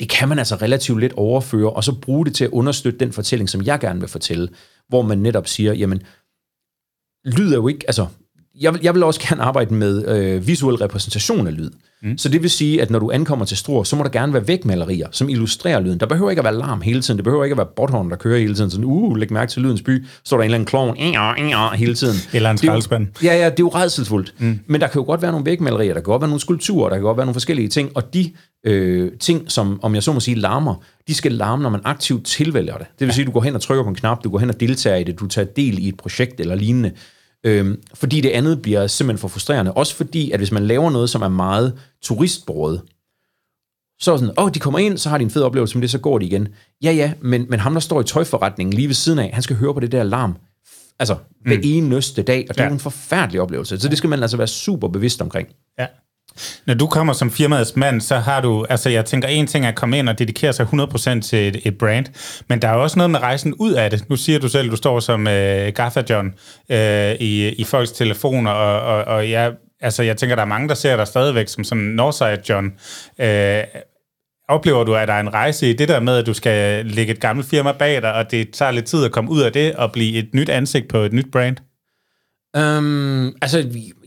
det 0.00 0.08
kan 0.08 0.28
man 0.28 0.38
altså 0.38 0.56
relativt 0.56 1.00
lidt 1.00 1.12
overføre, 1.12 1.72
og 1.72 1.84
så 1.84 2.00
bruge 2.00 2.26
det 2.26 2.34
til 2.34 2.44
at 2.44 2.50
understøtte 2.50 2.98
den 2.98 3.12
fortælling, 3.12 3.50
som 3.50 3.62
jeg 3.62 3.80
gerne 3.80 4.00
vil 4.00 4.08
fortælle, 4.08 4.48
hvor 4.88 5.02
man 5.02 5.18
netop 5.18 5.46
siger, 5.46 5.72
jamen, 5.72 6.02
lyd 7.24 7.52
er 7.52 7.56
jo 7.56 7.68
ikke, 7.68 7.84
altså, 7.86 8.06
jeg 8.60 8.72
vil, 8.72 8.80
jeg 8.82 8.94
vil 8.94 9.02
også 9.02 9.20
gerne 9.28 9.42
arbejde 9.42 9.74
med 9.74 10.08
øh, 10.08 10.46
visuel 10.46 10.76
repræsentation 10.76 11.46
af 11.46 11.56
lyd. 11.56 11.70
Mm. 12.02 12.18
Så 12.18 12.28
det 12.28 12.42
vil 12.42 12.50
sige, 12.50 12.82
at 12.82 12.90
når 12.90 12.98
du 12.98 13.10
ankommer 13.10 13.44
til 13.44 13.56
Struer, 13.56 13.84
så 13.84 13.96
må 13.96 14.02
der 14.02 14.08
gerne 14.08 14.32
være 14.32 14.48
vægmalerier, 14.48 15.08
som 15.10 15.28
illustrerer 15.28 15.80
lyden. 15.80 16.00
Der 16.00 16.06
behøver 16.06 16.30
ikke 16.30 16.40
at 16.40 16.44
være 16.44 16.54
larm 16.54 16.80
hele 16.80 17.02
tiden. 17.02 17.18
Det 17.18 17.24
behøver 17.24 17.44
ikke 17.44 17.54
at 17.54 17.58
være 17.58 17.68
botthorn, 17.76 18.10
der 18.10 18.16
kører 18.16 18.38
hele 18.38 18.54
tiden. 18.54 18.70
Sådan, 18.70 18.84
uh, 18.84 19.16
læg 19.16 19.32
mærke 19.32 19.50
til 19.50 19.62
lydens 19.62 19.82
by. 19.82 20.06
Står 20.24 20.36
der 20.36 20.42
en 20.42 20.44
eller 20.44 20.54
anden 20.54 20.66
klovn, 20.66 20.96
hele 21.74 21.94
tiden. 21.94 22.16
Eller 22.32 22.50
en 22.50 22.58
skraldespand. 22.58 23.06
Ja, 23.22 23.36
ja, 23.36 23.44
det 23.44 23.50
er 23.50 23.54
jo 23.60 23.68
redselsfuldt. 23.68 24.34
Mm. 24.38 24.60
Men 24.66 24.80
der 24.80 24.86
kan 24.86 25.00
jo 25.00 25.06
godt 25.06 25.22
være 25.22 25.30
nogle 25.30 25.46
vægmalerier, 25.46 25.94
der 25.94 26.00
kan 26.00 26.04
godt 26.04 26.22
være 26.22 26.28
nogle 26.28 26.40
skulpturer, 26.40 26.88
der 26.88 26.96
kan 26.96 27.02
godt 27.02 27.16
være 27.16 27.26
nogle 27.26 27.34
forskellige 27.34 27.68
ting. 27.68 27.90
Og 27.94 28.14
de 28.14 28.32
øh, 28.66 29.12
ting, 29.20 29.50
som, 29.50 29.80
om 29.82 29.94
jeg 29.94 30.02
så 30.02 30.12
må 30.12 30.20
sige, 30.20 30.34
larmer, 30.34 30.74
de 31.08 31.14
skal 31.14 31.32
larme, 31.32 31.62
når 31.62 31.70
man 31.70 31.80
aktivt 31.84 32.26
tilvælger 32.26 32.76
det. 32.76 32.86
Det 32.98 33.06
vil 33.06 33.14
sige, 33.14 33.22
at 33.22 33.26
du 33.26 33.32
går 33.32 33.42
hen 33.42 33.54
og 33.54 33.60
trykker 33.60 33.84
på 33.84 33.88
en 33.88 33.94
knap, 33.94 34.24
du 34.24 34.30
går 34.30 34.38
hen 34.38 34.48
og 34.48 34.60
deltager 34.60 34.96
i 34.96 35.04
det, 35.04 35.20
du 35.20 35.26
tager 35.26 35.46
del 35.56 35.78
i 35.78 35.88
et 35.88 35.96
projekt 35.96 36.40
eller 36.40 36.54
lignende. 36.54 36.90
Øhm, 37.44 37.82
fordi 37.94 38.20
det 38.20 38.30
andet 38.30 38.62
bliver 38.62 38.86
simpelthen 38.86 39.20
for 39.20 39.28
frustrerende. 39.28 39.72
Også 39.72 39.94
fordi, 39.94 40.30
at 40.30 40.40
hvis 40.40 40.52
man 40.52 40.66
laver 40.66 40.90
noget, 40.90 41.10
som 41.10 41.22
er 41.22 41.28
meget 41.28 41.78
turistbordet, 42.02 42.82
så 44.00 44.12
er 44.12 44.16
sådan, 44.16 44.34
åh, 44.38 44.44
oh, 44.44 44.50
de 44.54 44.58
kommer 44.58 44.78
ind, 44.78 44.98
så 44.98 45.08
har 45.08 45.18
de 45.18 45.24
en 45.24 45.30
fed 45.30 45.42
oplevelse, 45.42 45.76
men 45.76 45.82
det 45.82 45.90
så 45.90 45.98
går 45.98 46.18
de 46.18 46.26
igen. 46.26 46.48
Ja, 46.82 46.92
ja, 46.92 47.12
men, 47.20 47.46
men 47.48 47.60
ham, 47.60 47.72
der 47.72 47.80
står 47.80 48.00
i 48.00 48.04
tøjforretningen 48.04 48.72
lige 48.72 48.88
ved 48.88 48.94
siden 48.94 49.18
af, 49.18 49.30
han 49.32 49.42
skal 49.42 49.56
høre 49.56 49.74
på 49.74 49.80
det 49.80 49.92
der 49.92 50.02
larm, 50.02 50.36
altså 50.98 51.16
hver 51.40 51.56
mm. 51.56 51.62
eneste 51.64 52.22
dag, 52.22 52.46
og 52.48 52.54
det 52.54 52.60
ja. 52.60 52.68
er 52.68 52.72
en 52.72 52.78
forfærdelig 52.78 53.40
oplevelse. 53.40 53.80
Så 53.80 53.88
det 53.88 53.98
skal 53.98 54.10
man 54.10 54.22
altså 54.22 54.36
være 54.36 54.46
super 54.46 54.88
bevidst 54.88 55.22
omkring. 55.22 55.48
Ja. 55.78 55.86
Når 56.66 56.74
du 56.74 56.86
kommer 56.86 57.12
som 57.12 57.30
firmaets 57.30 57.76
mand, 57.76 58.00
så 58.00 58.16
har 58.16 58.40
du, 58.40 58.66
altså 58.70 58.90
jeg 58.90 59.04
tænker, 59.04 59.28
en 59.28 59.46
ting 59.46 59.64
er 59.64 59.68
at 59.68 59.74
komme 59.74 59.98
ind 59.98 60.08
og 60.08 60.18
dedikere 60.18 60.52
sig 60.52 60.66
100% 60.66 61.20
til 61.20 61.48
et, 61.48 61.60
et 61.64 61.78
brand, 61.78 62.06
men 62.48 62.62
der 62.62 62.68
er 62.68 62.74
også 62.74 62.98
noget 62.98 63.10
med 63.10 63.20
rejsen 63.20 63.54
ud 63.54 63.72
af 63.72 63.90
det. 63.90 64.08
Nu 64.10 64.16
siger 64.16 64.38
du 64.38 64.48
selv, 64.48 64.70
du 64.70 64.76
står 64.76 65.00
som 65.00 65.26
øh, 65.26 65.72
Gaffa 65.74 66.02
John 66.10 66.34
øh, 66.70 67.14
i, 67.20 67.48
i 67.48 67.64
folks 67.64 67.92
telefoner, 67.92 68.50
og, 68.50 68.96
og, 68.96 69.04
og 69.04 69.30
jeg, 69.30 69.52
altså 69.80 70.02
jeg 70.02 70.16
tænker, 70.16 70.36
der 70.36 70.42
er 70.42 70.46
mange, 70.46 70.68
der 70.68 70.74
ser 70.74 70.96
dig 70.96 71.06
stadigvæk 71.06 71.48
som 71.48 71.64
sådan 71.64 71.84
Northside 71.84 72.38
John. 72.48 72.72
Øh, 73.20 73.64
oplever 74.48 74.84
du, 74.84 74.94
at 74.94 75.08
der 75.08 75.14
er 75.14 75.20
en 75.20 75.34
rejse 75.34 75.70
i 75.70 75.72
det 75.72 75.88
der 75.88 76.00
med, 76.00 76.16
at 76.16 76.26
du 76.26 76.34
skal 76.34 76.86
lægge 76.86 77.12
et 77.12 77.20
gammelt 77.20 77.48
firma 77.48 77.72
bag 77.72 78.02
dig, 78.02 78.12
og 78.12 78.30
det 78.30 78.50
tager 78.50 78.70
lidt 78.70 78.84
tid 78.84 79.04
at 79.04 79.12
komme 79.12 79.30
ud 79.30 79.40
af 79.40 79.52
det 79.52 79.74
og 79.74 79.92
blive 79.92 80.18
et 80.18 80.28
nyt 80.34 80.48
ansigt 80.48 80.88
på 80.88 80.98
et 80.98 81.12
nyt 81.12 81.26
brand? 81.32 81.56
Um, 82.58 83.36
altså, 83.42 83.64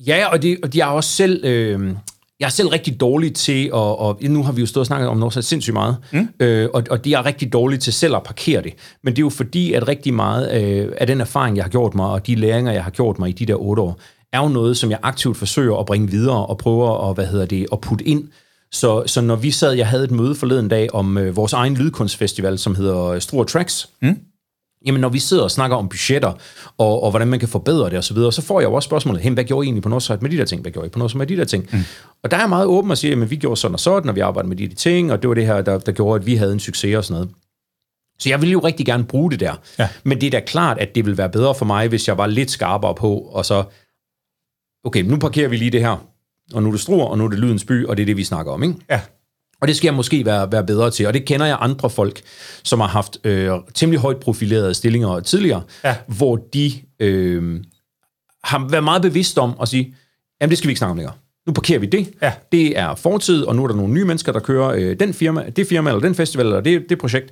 ja, 0.07 0.27
og 0.27 0.41
de, 0.41 0.57
og 0.63 0.73
de 0.73 0.81
har 0.81 0.91
også 0.91 1.09
selv... 1.09 1.45
Øh, 1.45 1.95
jeg 2.39 2.45
er 2.45 2.49
selv 2.49 2.67
rigtig 2.67 2.99
dårlig 2.99 3.33
til, 3.33 3.73
og, 3.73 3.99
og 3.99 4.19
nu 4.21 4.43
har 4.43 4.51
vi 4.51 4.61
jo 4.61 4.67
stået 4.67 4.81
og 4.81 4.85
snakket 4.85 5.09
om 5.09 5.31
så 5.31 5.41
sindssygt 5.41 5.73
meget, 5.73 5.97
mm. 6.11 6.29
øh, 6.39 6.69
og, 6.73 6.83
og 6.89 7.05
de 7.05 7.13
er 7.13 7.25
rigtig 7.25 7.53
dårlige 7.53 7.79
til 7.79 7.93
selv 7.93 8.15
at 8.15 8.23
parkere 8.23 8.61
det. 8.61 8.73
Men 9.03 9.13
det 9.13 9.19
er 9.19 9.25
jo 9.25 9.29
fordi, 9.29 9.73
at 9.73 9.87
rigtig 9.87 10.13
meget 10.13 10.61
øh, 10.61 10.91
af 10.97 11.07
den 11.07 11.21
erfaring, 11.21 11.57
jeg 11.57 11.63
har 11.65 11.69
gjort 11.69 11.95
mig, 11.95 12.09
og 12.09 12.27
de 12.27 12.35
læringer, 12.35 12.71
jeg 12.71 12.83
har 12.83 12.91
gjort 12.91 13.19
mig 13.19 13.29
i 13.29 13.31
de 13.31 13.45
der 13.45 13.55
otte 13.55 13.81
år, 13.81 13.99
er 14.33 14.41
jo 14.41 14.47
noget, 14.47 14.77
som 14.77 14.91
jeg 14.91 14.99
aktivt 15.03 15.37
forsøger 15.37 15.77
at 15.77 15.85
bringe 15.85 16.11
videre, 16.11 16.45
og 16.45 16.57
prøver 16.57 17.09
at, 17.09 17.15
hvad 17.15 17.25
hedder 17.25 17.45
det, 17.45 17.65
at 17.71 17.81
putte 17.81 18.05
ind. 18.05 18.27
Så, 18.71 19.03
så 19.05 19.21
når 19.21 19.35
vi 19.35 19.51
sad, 19.51 19.73
jeg 19.73 19.87
havde 19.87 20.03
et 20.03 20.11
møde 20.11 20.35
forleden 20.35 20.67
dag 20.67 20.93
om 20.93 21.17
øh, 21.17 21.35
vores 21.35 21.53
egen 21.53 21.75
lydkunstfestival, 21.75 22.57
som 22.57 22.75
hedder 22.75 23.19
Struer 23.19 23.43
Tracks, 23.43 23.89
mm 24.01 24.17
Jamen, 24.85 25.01
når 25.01 25.09
vi 25.09 25.19
sidder 25.19 25.43
og 25.43 25.51
snakker 25.51 25.77
om 25.77 25.89
budgetter, 25.89 26.33
og, 26.77 27.03
og 27.03 27.09
hvordan 27.09 27.27
man 27.27 27.39
kan 27.39 27.49
forbedre 27.49 27.89
det 27.89 27.97
osv., 27.97 28.01
så, 28.01 28.13
videre, 28.13 28.31
så 28.31 28.41
får 28.41 28.59
jeg 28.59 28.67
jo 28.67 28.73
også 28.73 28.87
spørgsmålet, 28.87 29.21
hey, 29.21 29.31
hvad 29.31 29.43
gjorde 29.43 29.65
I 29.65 29.67
egentlig 29.67 29.83
på 29.83 29.89
Northside 29.89 30.17
med 30.21 30.29
de 30.29 30.37
der 30.37 30.45
ting? 30.45 30.61
Hvad 30.61 30.71
gjorde 30.71 30.87
I 30.87 30.89
på 30.89 30.99
Northside 30.99 31.17
med 31.17 31.27
de 31.27 31.37
der 31.37 31.45
ting? 31.45 31.69
Mm. 31.71 31.79
Og 32.23 32.31
der 32.31 32.37
er 32.37 32.47
meget 32.47 32.65
åben 32.65 32.91
at 32.91 32.97
sige, 32.97 33.13
at 33.13 33.29
vi 33.29 33.35
gjorde 33.35 33.57
sådan 33.57 33.75
og 33.75 33.79
sådan, 33.79 34.09
og 34.09 34.15
vi 34.15 34.19
arbejdede 34.19 34.49
med 34.49 34.57
de, 34.57 34.67
de 34.67 34.75
ting, 34.75 35.11
og 35.11 35.21
det 35.21 35.27
var 35.27 35.33
det 35.33 35.45
her, 35.45 35.61
der, 35.61 35.79
der 35.79 35.91
gjorde, 35.91 36.21
at 36.21 36.25
vi 36.25 36.35
havde 36.35 36.53
en 36.53 36.59
succes 36.59 36.95
og 36.95 37.05
sådan 37.05 37.13
noget. 37.13 37.35
Så 38.19 38.29
jeg 38.29 38.41
vil 38.41 38.51
jo 38.51 38.59
rigtig 38.59 38.85
gerne 38.85 39.03
bruge 39.03 39.31
det 39.31 39.39
der. 39.39 39.55
Ja. 39.79 39.89
Men 40.03 40.21
det 40.21 40.27
er 40.27 40.31
da 40.31 40.45
klart, 40.45 40.77
at 40.79 40.95
det 40.95 41.05
vil 41.05 41.17
være 41.17 41.29
bedre 41.29 41.55
for 41.55 41.65
mig, 41.65 41.87
hvis 41.87 42.07
jeg 42.07 42.17
var 42.17 42.27
lidt 42.27 42.51
skarpere 42.51 42.95
på, 42.95 43.17
og 43.17 43.45
så, 43.45 43.63
okay, 44.83 45.01
nu 45.01 45.17
parkerer 45.17 45.47
vi 45.47 45.57
lige 45.57 45.71
det 45.71 45.81
her, 45.81 46.07
og 46.53 46.63
nu 46.63 46.69
er 46.69 46.71
det 46.71 46.81
struer, 46.81 47.05
og 47.05 47.17
nu 47.17 47.25
er 47.25 47.29
det 47.29 47.39
lydens 47.39 47.65
by, 47.65 47.85
og 47.85 47.97
det 47.97 48.03
er 48.03 48.05
det, 48.05 48.17
vi 48.17 48.23
snakker 48.23 48.51
om, 48.51 48.63
ikke? 48.63 48.75
Ja. 48.89 49.01
Og 49.61 49.67
det 49.67 49.77
skal 49.77 49.87
jeg 49.87 49.93
måske 49.93 50.25
være, 50.25 50.51
være 50.51 50.65
bedre 50.65 50.91
til. 50.91 51.07
Og 51.07 51.13
det 51.13 51.25
kender 51.25 51.45
jeg 51.45 51.57
andre 51.59 51.89
folk, 51.89 52.21
som 52.63 52.79
har 52.79 52.87
haft 52.87 53.17
øh, 53.23 53.51
temmelig 53.73 53.99
højt 54.01 54.17
profilerede 54.17 54.73
stillinger 54.73 55.19
tidligere, 55.19 55.61
ja. 55.83 55.95
hvor 56.07 56.35
de 56.35 56.71
øh, 56.99 57.63
har 58.43 58.67
været 58.69 58.83
meget 58.83 59.01
bevidst 59.01 59.37
om 59.37 59.53
at 59.61 59.67
sige, 59.67 59.95
jamen 60.41 60.49
det 60.49 60.57
skal 60.57 60.67
vi 60.67 60.71
ikke 60.71 60.79
snakke 60.79 60.91
om 60.91 60.97
længere. 60.97 61.15
Nu 61.47 61.53
parkerer 61.53 61.79
vi 61.79 61.85
det. 61.85 62.13
Ja. 62.21 62.33
Det 62.51 62.79
er 62.79 62.95
fortid, 62.95 63.43
og 63.43 63.55
nu 63.55 63.63
er 63.63 63.67
der 63.67 63.75
nogle 63.75 63.93
nye 63.93 64.05
mennesker, 64.05 64.31
der 64.31 64.39
kører 64.39 64.69
øh, 64.69 64.99
den 64.99 65.13
firma, 65.13 65.49
det 65.49 65.67
firma, 65.67 65.89
eller 65.89 66.01
den 66.01 66.15
festival, 66.15 66.45
eller 66.45 66.61
det, 66.61 66.85
det 66.89 66.97
projekt. 66.97 67.31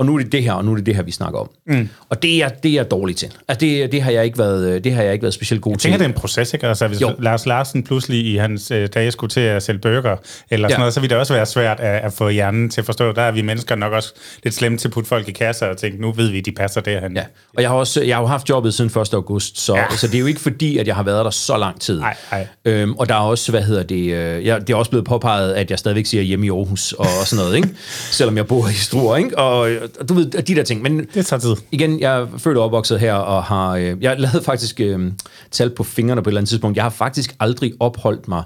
Og 0.00 0.06
nu 0.06 0.14
er 0.14 0.18
det 0.22 0.32
det 0.32 0.42
her, 0.42 0.52
og 0.52 0.64
nu 0.64 0.72
er 0.72 0.76
det 0.76 0.86
det 0.86 0.96
her, 0.96 1.02
vi 1.02 1.10
snakker 1.12 1.38
om. 1.40 1.50
Mm. 1.66 1.88
Og 2.08 2.22
det 2.22 2.42
er, 2.42 2.48
det 2.48 2.68
er 2.70 2.74
jeg 2.74 2.90
dårlig 2.90 3.16
til. 3.16 3.28
Altså, 3.48 3.60
det, 3.66 3.92
det, 3.92 4.02
har 4.02 4.10
jeg 4.10 4.24
ikke 4.24 4.38
været, 4.38 4.84
det 4.84 4.92
har 4.92 5.02
jeg 5.02 5.12
ikke 5.12 5.22
været 5.22 5.34
specielt 5.34 5.62
god 5.62 5.72
Jeg 5.72 5.78
til. 5.78 5.82
tænker, 5.82 5.98
det 5.98 6.04
er 6.04 6.08
en 6.08 6.14
proces, 6.20 6.54
ikke? 6.54 6.66
Altså, 6.66 6.86
hvis 6.88 7.00
Jo. 7.00 7.10
Lars 7.18 7.46
Larsen 7.46 7.82
pludselig 7.82 8.26
i 8.26 8.36
hans 8.36 8.70
øh, 8.70 8.88
dage 8.94 9.10
skulle 9.10 9.30
til 9.30 9.40
at 9.40 9.62
sælge 9.62 9.80
bøger, 9.80 10.16
eller 10.50 10.68
sådan 10.68 10.70
Ja. 10.70 10.78
noget, 10.78 10.94
så 10.94 11.00
vil 11.00 11.10
det 11.10 11.18
også 11.18 11.34
være 11.34 11.46
svært 11.46 11.80
at, 11.80 12.00
at 12.04 12.12
få 12.12 12.28
hjernen 12.28 12.70
til 12.70 12.80
at 12.80 12.84
forstå. 12.84 13.12
Der 13.12 13.22
er 13.22 13.30
vi 13.32 13.42
mennesker 13.42 13.74
nok 13.74 13.92
også 13.92 14.14
lidt 14.44 14.54
slemme 14.54 14.78
til 14.78 14.88
at 14.88 14.92
putte 14.94 15.08
folk 15.08 15.28
i 15.28 15.32
kasser 15.32 15.66
og 15.66 15.76
tænke, 15.76 16.00
nu 16.00 16.12
ved 16.12 16.28
vi, 16.30 16.40
de 16.40 16.52
passer 16.52 16.80
derhen. 16.80 17.16
Ja, 17.16 17.24
og 17.56 17.62
jeg 17.62 17.70
har 17.70 17.76
også 17.76 18.02
jeg 18.02 18.16
har 18.16 18.22
jo 18.22 18.26
haft 18.26 18.48
jobbet 18.48 18.74
siden 18.74 19.00
1. 19.00 19.14
august, 19.14 19.60
så, 19.60 19.76
ja. 19.76 19.84
Så 19.96 20.06
det 20.06 20.14
er 20.14 20.18
jo 20.20 20.26
ikke 20.26 20.40
fordi, 20.40 20.78
at 20.78 20.86
jeg 20.86 20.96
har 20.96 21.02
været 21.02 21.24
der 21.24 21.30
så 21.30 21.56
lang 21.56 21.80
tid. 21.80 22.00
Nej, 22.00 22.16
nej. 22.32 22.46
Øhm, 22.64 22.92
og 22.92 23.08
der 23.08 23.14
er 23.14 23.18
også, 23.18 23.50
hvad 23.52 23.62
hedder 23.62 23.82
det, 23.82 24.12
øh, 24.12 24.46
jeg, 24.46 24.60
det 24.66 24.70
er 24.70 24.76
også 24.76 24.90
blevet 24.90 25.06
påpeget, 25.06 25.52
at 25.52 25.70
jeg 25.70 25.78
stadigvæk 25.78 26.06
siger 26.06 26.22
hjemme 26.22 26.46
i 26.46 26.50
Aarhus 26.50 26.92
og, 26.92 27.06
og 27.20 27.26
sådan 27.26 27.44
noget, 27.44 27.56
ikke? 27.56 27.68
selvom 28.18 28.36
jeg 28.36 28.46
bor 28.46 28.68
i 28.68 28.72
Struer, 28.72 29.16
ikke? 29.16 29.38
Og, 29.38 29.70
og 30.00 30.08
du 30.08 30.14
ved, 30.14 30.30
de 30.30 30.54
der 30.54 30.62
ting. 30.62 30.82
Men 30.82 31.06
Det 31.14 31.26
tager 31.26 31.40
tid. 31.40 31.54
igen, 31.72 32.00
jeg 32.00 32.20
er 32.20 32.26
født 32.38 32.58
og 32.58 32.64
opvokset 32.64 33.00
her, 33.00 33.14
og 33.14 33.44
har, 33.44 33.70
øh, 33.76 33.96
jeg 34.02 34.20
lavede 34.20 34.42
faktisk 34.42 34.80
øh, 34.80 35.12
tal 35.50 35.70
på 35.70 35.84
fingrene 35.84 36.22
på 36.22 36.28
et 36.28 36.32
eller 36.32 36.40
andet 36.40 36.48
tidspunkt. 36.48 36.76
Jeg 36.76 36.84
har 36.84 36.90
faktisk 36.90 37.36
aldrig 37.40 37.72
opholdt 37.80 38.28
mig 38.28 38.42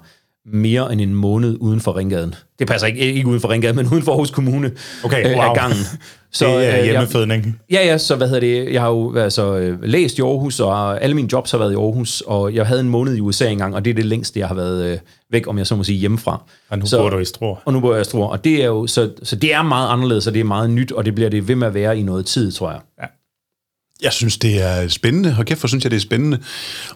mere 0.53 0.92
end 0.92 1.01
en 1.01 1.14
måned 1.14 1.57
uden 1.61 1.80
for 1.80 1.97
Ringgaden. 1.97 2.34
Det 2.59 2.66
passer 2.66 2.86
ikke, 2.86 3.01
ikke 3.12 3.28
uden 3.28 3.40
for 3.40 3.49
Ringgaden, 3.49 3.76
men 3.76 3.86
uden 3.92 4.03
for 4.03 4.12
Aarhus 4.12 4.30
Kommune 4.30 4.70
Okay, 5.05 5.30
øh, 5.30 5.36
wow. 5.36 5.42
af 5.42 5.55
gangen. 5.57 5.78
Så, 6.32 6.47
det 6.47 6.55
er 6.55 6.59
øh, 6.59 6.64
jeg- 6.78 6.84
hjemmefødning. 6.84 7.61
Ja, 7.70 7.86
ja, 7.86 7.99
så 7.99 8.16
hvad 8.16 8.26
hedder 8.28 8.40
det, 8.40 8.72
jeg 8.72 8.80
har 8.82 8.88
jo 8.88 9.16
altså, 9.16 9.76
læst 9.82 10.18
i 10.18 10.22
Aarhus, 10.22 10.61
og 10.61 11.03
alle 11.03 11.14
mine 11.16 11.28
jobs 11.32 11.51
har 11.51 11.59
været 11.59 11.72
i 11.72 11.74
Aarhus, 11.74 12.20
og 12.26 12.55
jeg 12.55 12.66
havde 12.66 12.80
en 12.80 12.88
måned 12.88 13.14
i 13.16 13.20
USA 13.20 13.49
engang, 13.49 13.74
og 13.74 13.84
det 13.84 13.90
er 13.90 13.95
det 13.95 14.05
længste, 14.07 14.40
jeg 14.40 14.49
har 14.49 14.55
været 14.55 14.84
øh, 14.92 14.99
væk, 15.30 15.49
om 15.49 15.59
jeg 15.59 15.66
så 15.66 15.76
må 15.76 15.84
sige, 15.84 15.99
hjemmefra. 15.99 16.42
Og 16.70 16.78
nu 16.78 16.86
så, 16.86 16.99
bor 16.99 17.11
du 17.11 17.18
i 17.18 17.24
Struer. 17.24 17.57
Og 17.64 17.72
nu 17.72 17.80
bor 17.80 17.92
jeg 17.92 18.01
i 18.01 18.05
Struer, 18.05 18.26
og 18.28 18.45
det 18.45 18.62
er 18.62 18.66
jo, 18.66 18.86
så, 18.86 19.11
så 19.22 19.36
det 19.36 19.55
er 19.55 19.62
meget 19.62 19.88
anderledes, 19.88 20.26
og 20.26 20.34
det 20.34 20.40
er 20.40 20.45
meget 20.45 20.70
nyt, 20.70 20.92
og 20.92 21.05
det 21.05 21.14
bliver 21.14 21.30
det 21.30 21.49
ved 21.49 21.55
med 21.55 21.66
at 21.66 21.74
være 21.74 21.99
i 21.99 22.03
noget 22.03 22.26
tid, 22.26 22.53
tror 22.53 22.70
jeg. 22.70 23.09
Jeg 24.03 24.12
synes, 24.12 24.38
det 24.38 24.62
er 24.62 24.88
spændende. 24.88 25.32
Hold 25.32 25.47
kæft, 25.47 25.61
hvor 25.61 25.66
synes 25.66 25.84
jeg, 25.84 25.90
det 25.90 25.97
er 25.97 26.01
spændende. 26.01 26.38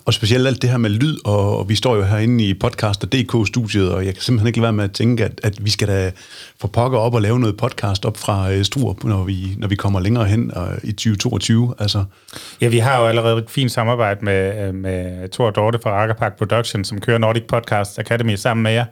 Og 0.05 0.15
specielt 0.15 0.47
alt 0.47 0.63
det 0.63 0.71
her 0.71 0.77
med 0.77 0.91
lyd, 0.91 1.17
og, 1.25 1.59
og 1.59 1.69
vi 1.69 1.75
står 1.75 1.97
jo 1.97 2.03
herinde 2.03 2.45
i 2.45 2.55
podcaster.dk-studiet, 2.55 3.93
og 3.93 4.07
jeg 4.07 4.15
kan 4.15 4.23
simpelthen 4.23 4.47
ikke 4.47 4.59
lade 4.59 4.63
være 4.63 4.73
med 4.73 4.85
at 4.85 4.93
tænke, 4.93 5.25
at, 5.25 5.41
at 5.43 5.65
vi 5.65 5.71
skal 5.71 5.89
da 5.89 6.11
få 6.61 6.67
pokker 6.67 6.99
op 6.99 7.15
og 7.15 7.23
lave 7.23 7.41
noget 7.41 7.57
podcast 7.57 8.05
op 8.05 8.17
fra 8.17 8.53
uh, 8.53 8.63
Struer, 8.63 8.95
når 9.05 9.25
vi, 9.25 9.55
når 9.57 9.69
vi 9.69 9.75
kommer 9.75 10.01
længere 10.01 10.25
hen 10.25 10.55
og, 10.55 10.69
i 10.85 10.93
2022. 10.93 11.75
Altså, 11.79 12.05
Ja, 12.61 12.69
vi 12.69 12.79
har 12.79 13.01
jo 13.01 13.07
allerede 13.07 13.39
et 13.39 13.51
fint 13.51 13.73
samarbejde 13.73 14.25
med, 14.25 14.69
øh, 14.69 14.75
med 14.75 15.29
Thor 15.29 15.51
Dorte 15.51 15.79
fra 15.83 15.91
Akkerpark 15.91 16.39
Production, 16.39 16.85
som 16.85 17.01
kører 17.01 17.19
Nordic 17.19 17.45
Podcast 17.49 17.99
Academy 17.99 18.35
sammen 18.35 18.63
med 18.63 18.73
jer. 18.73 18.85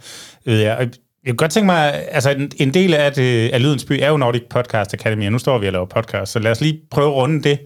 Jeg. 0.47 0.91
Jeg 1.27 1.33
kunne 1.33 1.45
godt 1.45 1.51
tænke 1.51 1.67
mig, 1.67 2.05
altså 2.11 2.31
en, 2.31 2.51
en 2.57 2.75
del 2.75 2.95
af, 2.95 3.13
det, 3.13 3.49
af 3.49 3.63
Lydens 3.63 3.85
By 3.85 3.93
er 3.93 4.09
jo 4.09 4.17
Nordic 4.17 4.43
Podcast 4.51 4.95
Academy, 4.95 5.27
og 5.27 5.33
nu 5.33 5.39
står 5.39 5.59
vi 5.59 5.67
og 5.67 5.73
laver 5.73 5.87
podcast, 5.87 6.33
så 6.33 6.39
lad 6.39 6.51
os 6.51 6.61
lige 6.61 6.81
prøve 6.91 7.07
at 7.07 7.15
runde 7.15 7.43
det. 7.43 7.59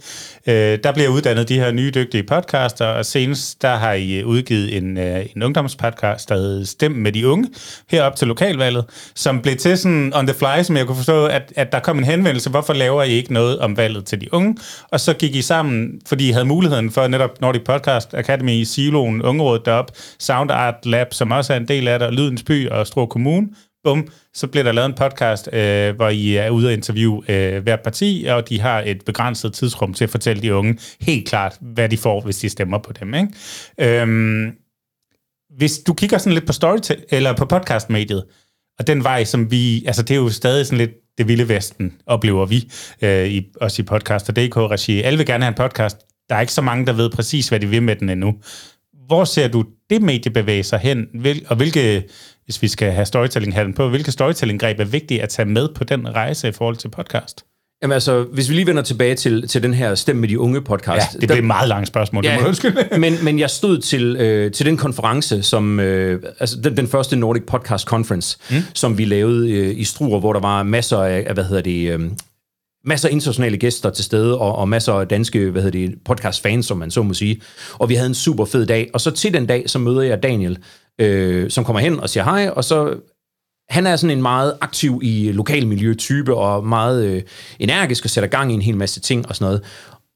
Øh, 0.46 0.78
der 0.84 0.92
bliver 0.92 1.08
uddannet 1.08 1.48
de 1.48 1.54
her 1.54 1.72
nye 1.72 1.90
dygtige 1.94 2.22
podcaster, 2.22 2.86
og 2.86 3.06
senest 3.06 3.62
der 3.62 3.76
har 3.76 3.92
I 3.92 4.18
øh, 4.18 4.26
udgivet 4.26 4.76
en, 4.76 4.98
øh, 4.98 5.26
en 5.36 5.42
ungdomspodcast, 5.42 6.28
der 6.28 6.34
hedder 6.34 6.64
Stem 6.64 6.90
med 6.90 7.12
de 7.12 7.28
unge, 7.28 7.48
herop 7.90 8.16
til 8.16 8.28
lokalvalget, 8.28 8.84
som 9.14 9.40
blev 9.40 9.56
til 9.56 9.78
sådan 9.78 10.12
on 10.14 10.26
the 10.26 10.36
fly, 10.38 10.62
som 10.62 10.76
jeg 10.76 10.86
kunne 10.86 10.96
forstå, 10.96 11.26
at, 11.26 11.52
at 11.56 11.72
der 11.72 11.80
kom 11.80 11.98
en 11.98 12.04
henvendelse, 12.04 12.50
hvorfor 12.50 12.72
laver 12.72 13.02
I 13.02 13.10
ikke 13.10 13.32
noget 13.32 13.58
om 13.58 13.76
valget 13.76 14.04
til 14.04 14.20
de 14.20 14.34
unge? 14.34 14.56
Og 14.90 15.00
så 15.00 15.14
gik 15.14 15.34
I 15.34 15.42
sammen, 15.42 16.00
fordi 16.06 16.28
I 16.28 16.32
havde 16.32 16.44
muligheden 16.44 16.90
for 16.90 17.06
netop 17.06 17.40
Nordic 17.40 17.62
Podcast 17.64 18.14
Academy 18.14 18.52
i 18.52 18.64
Siloen, 18.64 19.22
Ungerådet 19.22 19.66
derop, 19.66 19.90
Sound 20.18 20.50
Art 20.50 20.86
Lab, 20.86 21.14
som 21.14 21.30
også 21.30 21.52
er 21.52 21.56
en 21.56 21.68
del 21.68 21.88
af 21.88 21.98
det, 21.98 22.08
og 22.08 22.14
Lydens 22.14 22.42
By 22.42 22.68
og 22.68 22.86
Struer 22.86 23.06
Kommune. 23.06 23.49
Bum, 23.84 24.08
så 24.34 24.46
bliver 24.46 24.64
der 24.64 24.72
lavet 24.72 24.86
en 24.86 24.94
podcast, 24.94 25.48
øh, 25.52 25.96
hvor 25.96 26.08
I 26.08 26.36
er 26.36 26.50
ude 26.50 26.66
og 26.68 26.72
interviewe 26.72 27.30
øh, 27.30 27.62
hvert 27.62 27.80
parti, 27.80 28.26
og 28.28 28.48
de 28.48 28.60
har 28.60 28.82
et 28.86 29.04
begrænset 29.04 29.52
tidsrum 29.52 29.94
til 29.94 30.04
at 30.04 30.10
fortælle 30.10 30.42
de 30.42 30.54
unge 30.54 30.78
helt 31.00 31.28
klart, 31.28 31.58
hvad 31.60 31.88
de 31.88 31.96
får, 31.96 32.20
hvis 32.20 32.38
de 32.38 32.48
stemmer 32.48 32.78
på 32.78 32.92
dem. 32.92 33.14
Ikke? 33.14 34.00
Øhm, 34.00 34.52
hvis 35.56 35.78
du 35.78 35.94
kigger 35.94 36.18
sådan 36.18 36.32
lidt 36.32 36.46
på 36.46 36.52
storytel 36.52 37.04
eller 37.10 37.36
på 37.36 37.44
podcastmediet, 37.44 38.24
og 38.78 38.86
den 38.86 39.04
vej, 39.04 39.24
som 39.24 39.50
vi, 39.50 39.84
altså 39.86 40.02
det 40.02 40.10
er 40.10 40.18
jo 40.20 40.28
stadig 40.28 40.66
sådan 40.66 40.78
lidt 40.78 40.90
det 41.18 41.28
vilde 41.28 41.48
vesten, 41.48 41.92
oplever 42.06 42.46
vi, 42.46 42.72
øh, 43.02 43.28
i, 43.28 43.46
også 43.60 43.82
i 43.82 43.84
podcaster.dk-regi. 43.84 45.02
Alle 45.02 45.16
vil 45.16 45.26
gerne 45.26 45.44
have 45.44 45.48
en 45.48 45.56
podcast. 45.56 45.96
Der 46.28 46.34
er 46.34 46.40
ikke 46.40 46.52
så 46.52 46.62
mange, 46.62 46.86
der 46.86 46.92
ved 46.92 47.10
præcis, 47.10 47.48
hvad 47.48 47.60
de 47.60 47.66
vil 47.66 47.82
med 47.82 47.96
den 47.96 48.08
endnu. 48.08 48.34
Hvor 49.06 49.24
ser 49.24 49.48
du 49.48 49.64
det 49.90 50.02
medie 50.02 50.32
bevæge 50.32 50.62
sig 50.62 50.78
hen, 50.78 51.06
og 51.46 51.56
hvilke, 51.56 52.08
hvis 52.50 52.62
vi 52.62 52.68
skal 52.68 52.92
have 52.92 53.06
storytelling 53.06 53.74
på, 53.74 53.88
hvilke 53.88 54.12
storytelling-greb 54.12 54.80
er 54.80 54.84
vigtige 54.84 55.22
at 55.22 55.28
tage 55.28 55.46
med 55.46 55.68
på 55.74 55.84
den 55.84 56.14
rejse 56.14 56.48
i 56.48 56.52
forhold 56.52 56.76
til 56.76 56.88
podcast? 56.88 57.44
Jamen 57.82 57.92
altså, 57.92 58.22
hvis 58.22 58.48
vi 58.48 58.54
lige 58.54 58.66
vender 58.66 58.82
tilbage 58.82 59.14
til, 59.14 59.48
til 59.48 59.62
den 59.62 59.74
her 59.74 59.94
Stem 59.94 60.16
med 60.16 60.28
de 60.28 60.38
unge 60.38 60.60
podcast. 60.60 61.14
Ja, 61.14 61.18
det 61.20 61.28
blev 61.28 61.38
et 61.38 61.44
meget 61.44 61.68
langt 61.68 61.88
spørgsmål, 61.88 62.22
det 62.22 62.32
må 62.32 62.38
jeg 62.38 62.48
undskylde. 62.48 62.88
men, 62.98 63.14
men 63.22 63.38
jeg 63.38 63.50
stod 63.50 63.78
til, 63.78 64.16
øh, 64.16 64.52
til 64.52 64.66
den 64.66 64.76
konference, 64.76 65.42
som 65.42 65.80
øh, 65.80 66.22
altså 66.40 66.56
den, 66.64 66.76
den 66.76 66.88
første 66.88 67.16
Nordic 67.16 67.42
Podcast 67.46 67.86
Conference, 67.86 68.38
mm. 68.50 68.56
som 68.74 68.98
vi 68.98 69.04
lavede 69.04 69.50
øh, 69.50 69.78
i 69.78 69.84
Struer, 69.84 70.20
hvor 70.20 70.32
der 70.32 70.40
var 70.40 70.62
masser 70.62 70.98
af, 70.98 71.24
af 71.26 71.34
hvad 71.34 71.44
hedder 71.44 71.62
det, 71.62 71.90
øh, 71.90 72.00
masser 72.84 73.08
af 73.08 73.12
internationale 73.12 73.56
gæster 73.56 73.90
til 73.90 74.04
stede, 74.04 74.38
og, 74.38 74.56
og 74.56 74.68
masser 74.68 74.92
af 74.92 75.08
danske 75.08 75.50
hvad 75.50 75.62
hedder 75.62 75.86
det, 75.86 75.94
podcast-fans, 76.04 76.66
som 76.66 76.78
man 76.78 76.90
så 76.90 77.02
må 77.02 77.14
sige. 77.14 77.40
Og 77.78 77.88
vi 77.88 77.94
havde 77.94 78.08
en 78.08 78.14
super 78.14 78.44
fed 78.44 78.66
dag. 78.66 78.90
Og 78.94 79.00
så 79.00 79.10
til 79.10 79.34
den 79.34 79.46
dag, 79.46 79.70
så 79.70 79.78
møder 79.78 80.02
jeg 80.02 80.22
Daniel, 80.22 80.58
øh, 81.00 81.50
som 81.50 81.64
kommer 81.64 81.80
hen 81.80 82.00
og 82.00 82.10
siger 82.10 82.24
hej, 82.24 82.48
og 82.48 82.64
så 82.64 82.94
han 83.68 83.86
er 83.86 83.96
sådan 83.96 84.16
en 84.16 84.22
meget 84.22 84.56
aktiv 84.60 85.00
i 85.02 85.32
lokalmiljø-type, 85.32 86.34
og 86.34 86.66
meget 86.66 87.04
øh, 87.04 87.22
energisk 87.58 88.04
og 88.04 88.10
sætter 88.10 88.28
gang 88.28 88.50
i 88.50 88.54
en 88.54 88.62
hel 88.62 88.76
masse 88.76 89.00
ting 89.00 89.28
og 89.28 89.36
sådan 89.36 89.44
noget. 89.44 89.62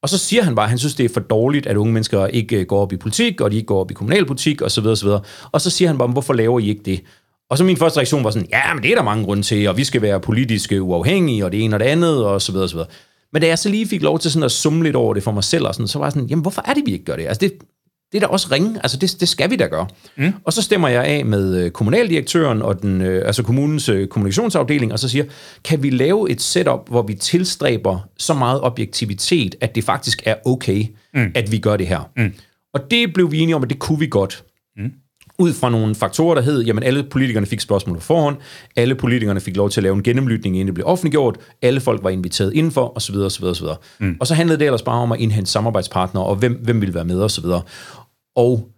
Og 0.02 0.08
så 0.08 0.18
siger 0.18 0.42
han 0.42 0.54
bare, 0.54 0.64
at 0.64 0.70
han 0.70 0.78
synes, 0.78 0.94
det 0.94 1.04
er 1.04 1.08
for 1.14 1.20
dårligt, 1.20 1.66
at 1.66 1.76
unge 1.76 1.92
mennesker 1.92 2.26
ikke 2.26 2.56
øh, 2.56 2.66
går 2.66 2.80
op 2.80 2.92
i 2.92 2.96
politik, 2.96 3.40
og 3.40 3.50
de 3.50 3.56
ikke 3.56 3.66
går 3.66 3.80
op 3.80 3.90
i 3.90 3.94
kommunalpolitik, 3.94 4.60
og 4.62 4.70
så 4.70 4.80
videre, 4.80 4.92
og 4.92 4.98
så 4.98 5.04
videre. 5.04 5.20
Og 5.52 5.60
så 5.60 5.70
siger 5.70 5.88
han 5.88 5.98
bare, 5.98 6.08
hvorfor 6.08 6.34
laver 6.34 6.60
I 6.60 6.68
ikke 6.68 6.82
det? 6.84 7.00
Og 7.50 7.58
så 7.58 7.64
min 7.64 7.76
første 7.76 7.98
reaktion 7.98 8.24
var 8.24 8.30
sådan, 8.30 8.48
ja, 8.52 8.74
men 8.74 8.82
det 8.82 8.90
er 8.90 8.94
der 8.94 9.02
mange 9.02 9.24
grunde 9.24 9.42
til, 9.42 9.68
og 9.68 9.76
vi 9.76 9.84
skal 9.84 10.02
være 10.02 10.20
politiske 10.20 10.82
uafhængige, 10.82 11.44
og 11.44 11.52
det 11.52 11.64
ene 11.64 11.76
og 11.76 11.80
det 11.80 11.86
andet, 11.86 12.24
og 12.24 12.42
så 12.42 12.52
videre, 12.52 12.64
og 12.64 12.70
så 12.70 12.76
videre. 12.76 12.88
Men 13.32 13.42
da 13.42 13.48
jeg 13.48 13.58
så 13.58 13.68
lige 13.68 13.88
fik 13.88 14.02
lov 14.02 14.18
til 14.18 14.30
sådan 14.30 14.44
at 14.44 14.52
summe 14.52 14.82
lidt 14.82 14.96
over 14.96 15.14
det 15.14 15.22
for 15.22 15.32
mig 15.32 15.44
selv, 15.44 15.66
og 15.66 15.74
sådan, 15.74 15.88
så 15.88 15.98
var 15.98 16.06
jeg 16.06 16.12
sådan, 16.12 16.28
jamen 16.28 16.42
hvorfor 16.42 16.62
er 16.66 16.74
det, 16.74 16.82
vi 16.86 16.92
ikke 16.92 17.04
gør 17.04 17.16
det? 17.16 17.26
Altså 17.26 17.40
det, 17.40 17.52
det 18.14 18.22
er 18.22 18.26
da 18.26 18.32
også 18.32 18.48
ringe, 18.52 18.76
altså 18.82 18.96
det, 18.96 19.16
det 19.20 19.28
skal 19.28 19.50
vi 19.50 19.56
da 19.56 19.66
gøre. 19.66 19.86
Mm. 20.16 20.32
Og 20.44 20.52
så 20.52 20.62
stemmer 20.62 20.88
jeg 20.88 21.04
af 21.04 21.24
med 21.24 21.64
øh, 21.64 21.70
kommunaldirektøren 21.70 22.62
og 22.62 22.82
den, 22.82 23.00
øh, 23.00 23.26
altså 23.26 23.42
kommunens 23.42 23.88
øh, 23.88 24.08
kommunikationsafdeling, 24.08 24.92
og 24.92 24.98
så 24.98 25.08
siger, 25.08 25.24
kan 25.64 25.82
vi 25.82 25.90
lave 25.90 26.30
et 26.30 26.40
setup, 26.40 26.88
hvor 26.88 27.02
vi 27.02 27.14
tilstræber 27.14 28.08
så 28.18 28.34
meget 28.34 28.60
objektivitet, 28.60 29.54
at 29.60 29.74
det 29.74 29.84
faktisk 29.84 30.22
er 30.24 30.34
okay, 30.46 30.84
mm. 31.14 31.32
at 31.34 31.52
vi 31.52 31.58
gør 31.58 31.76
det 31.76 31.86
her. 31.86 32.10
Mm. 32.16 32.32
Og 32.74 32.80
det 32.90 33.12
blev 33.14 33.32
vi 33.32 33.38
enige 33.38 33.56
om, 33.56 33.62
at 33.62 33.70
det 33.70 33.78
kunne 33.78 33.98
vi 33.98 34.06
godt. 34.06 34.44
Mm. 34.76 34.92
Ud 35.38 35.52
fra 35.52 35.70
nogle 35.70 35.94
faktorer, 35.94 36.34
der 36.34 36.42
hed, 36.42 36.62
jamen 36.62 36.82
alle 36.82 37.02
politikerne 37.02 37.46
fik 37.46 37.60
spørgsmål 37.60 37.96
på 37.96 38.02
forhånd, 38.02 38.36
alle 38.76 38.94
politikerne 38.94 39.40
fik 39.40 39.56
lov 39.56 39.70
til 39.70 39.80
at 39.80 39.82
lave 39.82 39.94
en 39.96 40.02
gennemlytning, 40.02 40.56
inden 40.56 40.66
det 40.66 40.74
blev 40.74 40.86
offentliggjort, 40.86 41.38
alle 41.62 41.80
folk 41.80 42.04
var 42.04 42.10
inviteret 42.10 42.52
indenfor, 42.52 42.96
osv. 42.96 43.16
osv., 43.16 43.44
osv. 43.44 43.66
Mm. 44.00 44.16
Og 44.20 44.26
så 44.26 44.34
handlede 44.34 44.58
det 44.58 44.64
ellers 44.64 44.82
bare 44.82 45.00
om 45.00 45.12
at 45.12 45.20
indhente 45.20 45.50
samarbejdspartnere, 45.50 46.24
og 46.24 46.36
hvem, 46.36 46.60
hvem 46.62 46.80
ville 46.80 46.94
være 46.94 47.04
med, 47.04 47.20
osv. 47.20 47.44
Og 48.36 48.68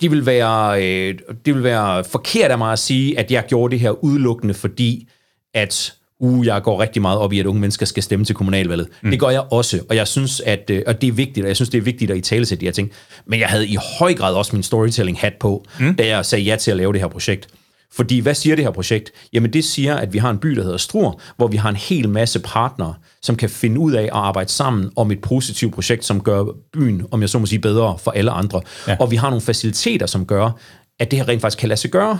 det 0.00 0.10
vil 0.10 0.26
være, 0.26 0.84
øh, 0.84 1.18
det 1.46 1.54
vil 1.54 1.62
være 1.62 2.04
forkert 2.04 2.50
af 2.50 2.58
mig 2.58 2.72
at 2.72 2.78
sige, 2.78 3.18
at 3.18 3.30
jeg 3.30 3.44
gjorde 3.48 3.72
det 3.72 3.80
her 3.80 4.04
udelukkende, 4.04 4.54
fordi 4.54 5.08
at 5.54 5.94
uh, 6.18 6.46
jeg 6.46 6.62
går 6.62 6.80
rigtig 6.80 7.02
meget 7.02 7.18
op 7.18 7.32
i, 7.32 7.40
at 7.40 7.46
unge 7.46 7.60
mennesker 7.60 7.86
skal 7.86 8.02
stemme 8.02 8.24
til 8.24 8.34
kommunalvalget. 8.34 8.88
Mm. 9.02 9.10
Det 9.10 9.20
gør 9.20 9.28
jeg 9.28 9.44
også, 9.50 9.80
og 9.88 9.96
jeg 9.96 10.08
synes, 10.08 10.40
at 10.40 10.70
øh, 10.70 10.82
og 10.86 11.00
det 11.00 11.08
er 11.08 11.12
vigtigt, 11.12 11.44
og 11.44 11.48
jeg 11.48 11.56
synes, 11.56 11.68
det 11.68 11.78
er 11.78 11.82
vigtigt 11.82 12.10
at 12.10 12.16
i 12.16 12.20
tale 12.20 12.44
de 12.44 12.64
her 12.64 12.72
ting. 12.72 12.90
Men 13.26 13.40
jeg 13.40 13.48
havde 13.48 13.68
i 13.68 13.76
høj 13.98 14.14
grad 14.14 14.34
også 14.34 14.56
min 14.56 14.62
storytelling-hat 14.62 15.34
på, 15.40 15.64
mm. 15.80 15.94
da 15.94 16.06
jeg 16.06 16.26
sagde 16.26 16.44
ja 16.44 16.56
til 16.56 16.70
at 16.70 16.76
lave 16.76 16.92
det 16.92 17.00
her 17.00 17.08
projekt. 17.08 17.48
Fordi 17.96 18.18
hvad 18.18 18.34
siger 18.34 18.56
det 18.56 18.64
her 18.64 18.72
projekt? 18.72 19.10
Jamen 19.32 19.52
det 19.52 19.64
siger, 19.64 19.94
at 19.94 20.12
vi 20.12 20.18
har 20.18 20.30
en 20.30 20.38
by, 20.38 20.48
der 20.48 20.62
hedder 20.62 20.76
Struer, 20.76 21.12
hvor 21.36 21.48
vi 21.48 21.56
har 21.56 21.68
en 21.68 21.76
hel 21.76 22.08
masse 22.08 22.40
partnere, 22.40 22.94
som 23.22 23.36
kan 23.36 23.50
finde 23.50 23.80
ud 23.80 23.92
af 23.92 24.02
at 24.02 24.10
arbejde 24.12 24.50
sammen 24.50 24.90
om 24.96 25.10
et 25.10 25.20
positivt 25.20 25.74
projekt, 25.74 26.04
som 26.04 26.20
gør 26.20 26.44
byen, 26.72 27.02
om 27.10 27.20
jeg 27.20 27.28
så 27.28 27.38
må 27.38 27.46
sige, 27.46 27.58
bedre 27.58 27.98
for 27.98 28.10
alle 28.10 28.30
andre. 28.30 28.60
Ja. 28.88 28.96
Og 29.00 29.10
vi 29.10 29.16
har 29.16 29.30
nogle 29.30 29.42
faciliteter, 29.42 30.06
som 30.06 30.26
gør, 30.26 30.50
at 30.98 31.10
det 31.10 31.18
her 31.18 31.28
rent 31.28 31.40
faktisk 31.40 31.58
kan 31.58 31.68
lade 31.68 31.80
sig 31.80 31.90
gøre. 31.90 32.18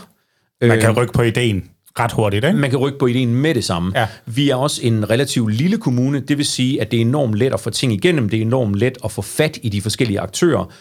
Man 0.62 0.80
kan 0.80 0.96
rykke 0.96 1.12
på 1.12 1.22
ideen 1.22 1.64
ret 1.98 2.12
hurtigt, 2.12 2.44
ikke? 2.44 2.58
Man 2.58 2.70
kan 2.70 2.78
rykke 2.78 2.98
på 2.98 3.06
ideen 3.06 3.34
med 3.34 3.54
det 3.54 3.64
samme. 3.64 3.92
Ja. 3.94 4.06
Vi 4.26 4.50
er 4.50 4.54
også 4.54 4.80
en 4.82 5.10
relativt 5.10 5.54
lille 5.54 5.78
kommune, 5.78 6.20
det 6.20 6.38
vil 6.38 6.46
sige, 6.46 6.80
at 6.80 6.90
det 6.90 6.96
er 6.96 7.00
enormt 7.00 7.34
let 7.34 7.52
at 7.52 7.60
få 7.60 7.70
ting 7.70 7.92
igennem, 7.92 8.28
det 8.28 8.36
er 8.36 8.42
enormt 8.42 8.74
let 8.74 8.98
at 9.04 9.12
få 9.12 9.22
fat 9.22 9.58
i 9.62 9.68
de 9.68 9.82
forskellige 9.82 10.20
aktører, 10.20 10.72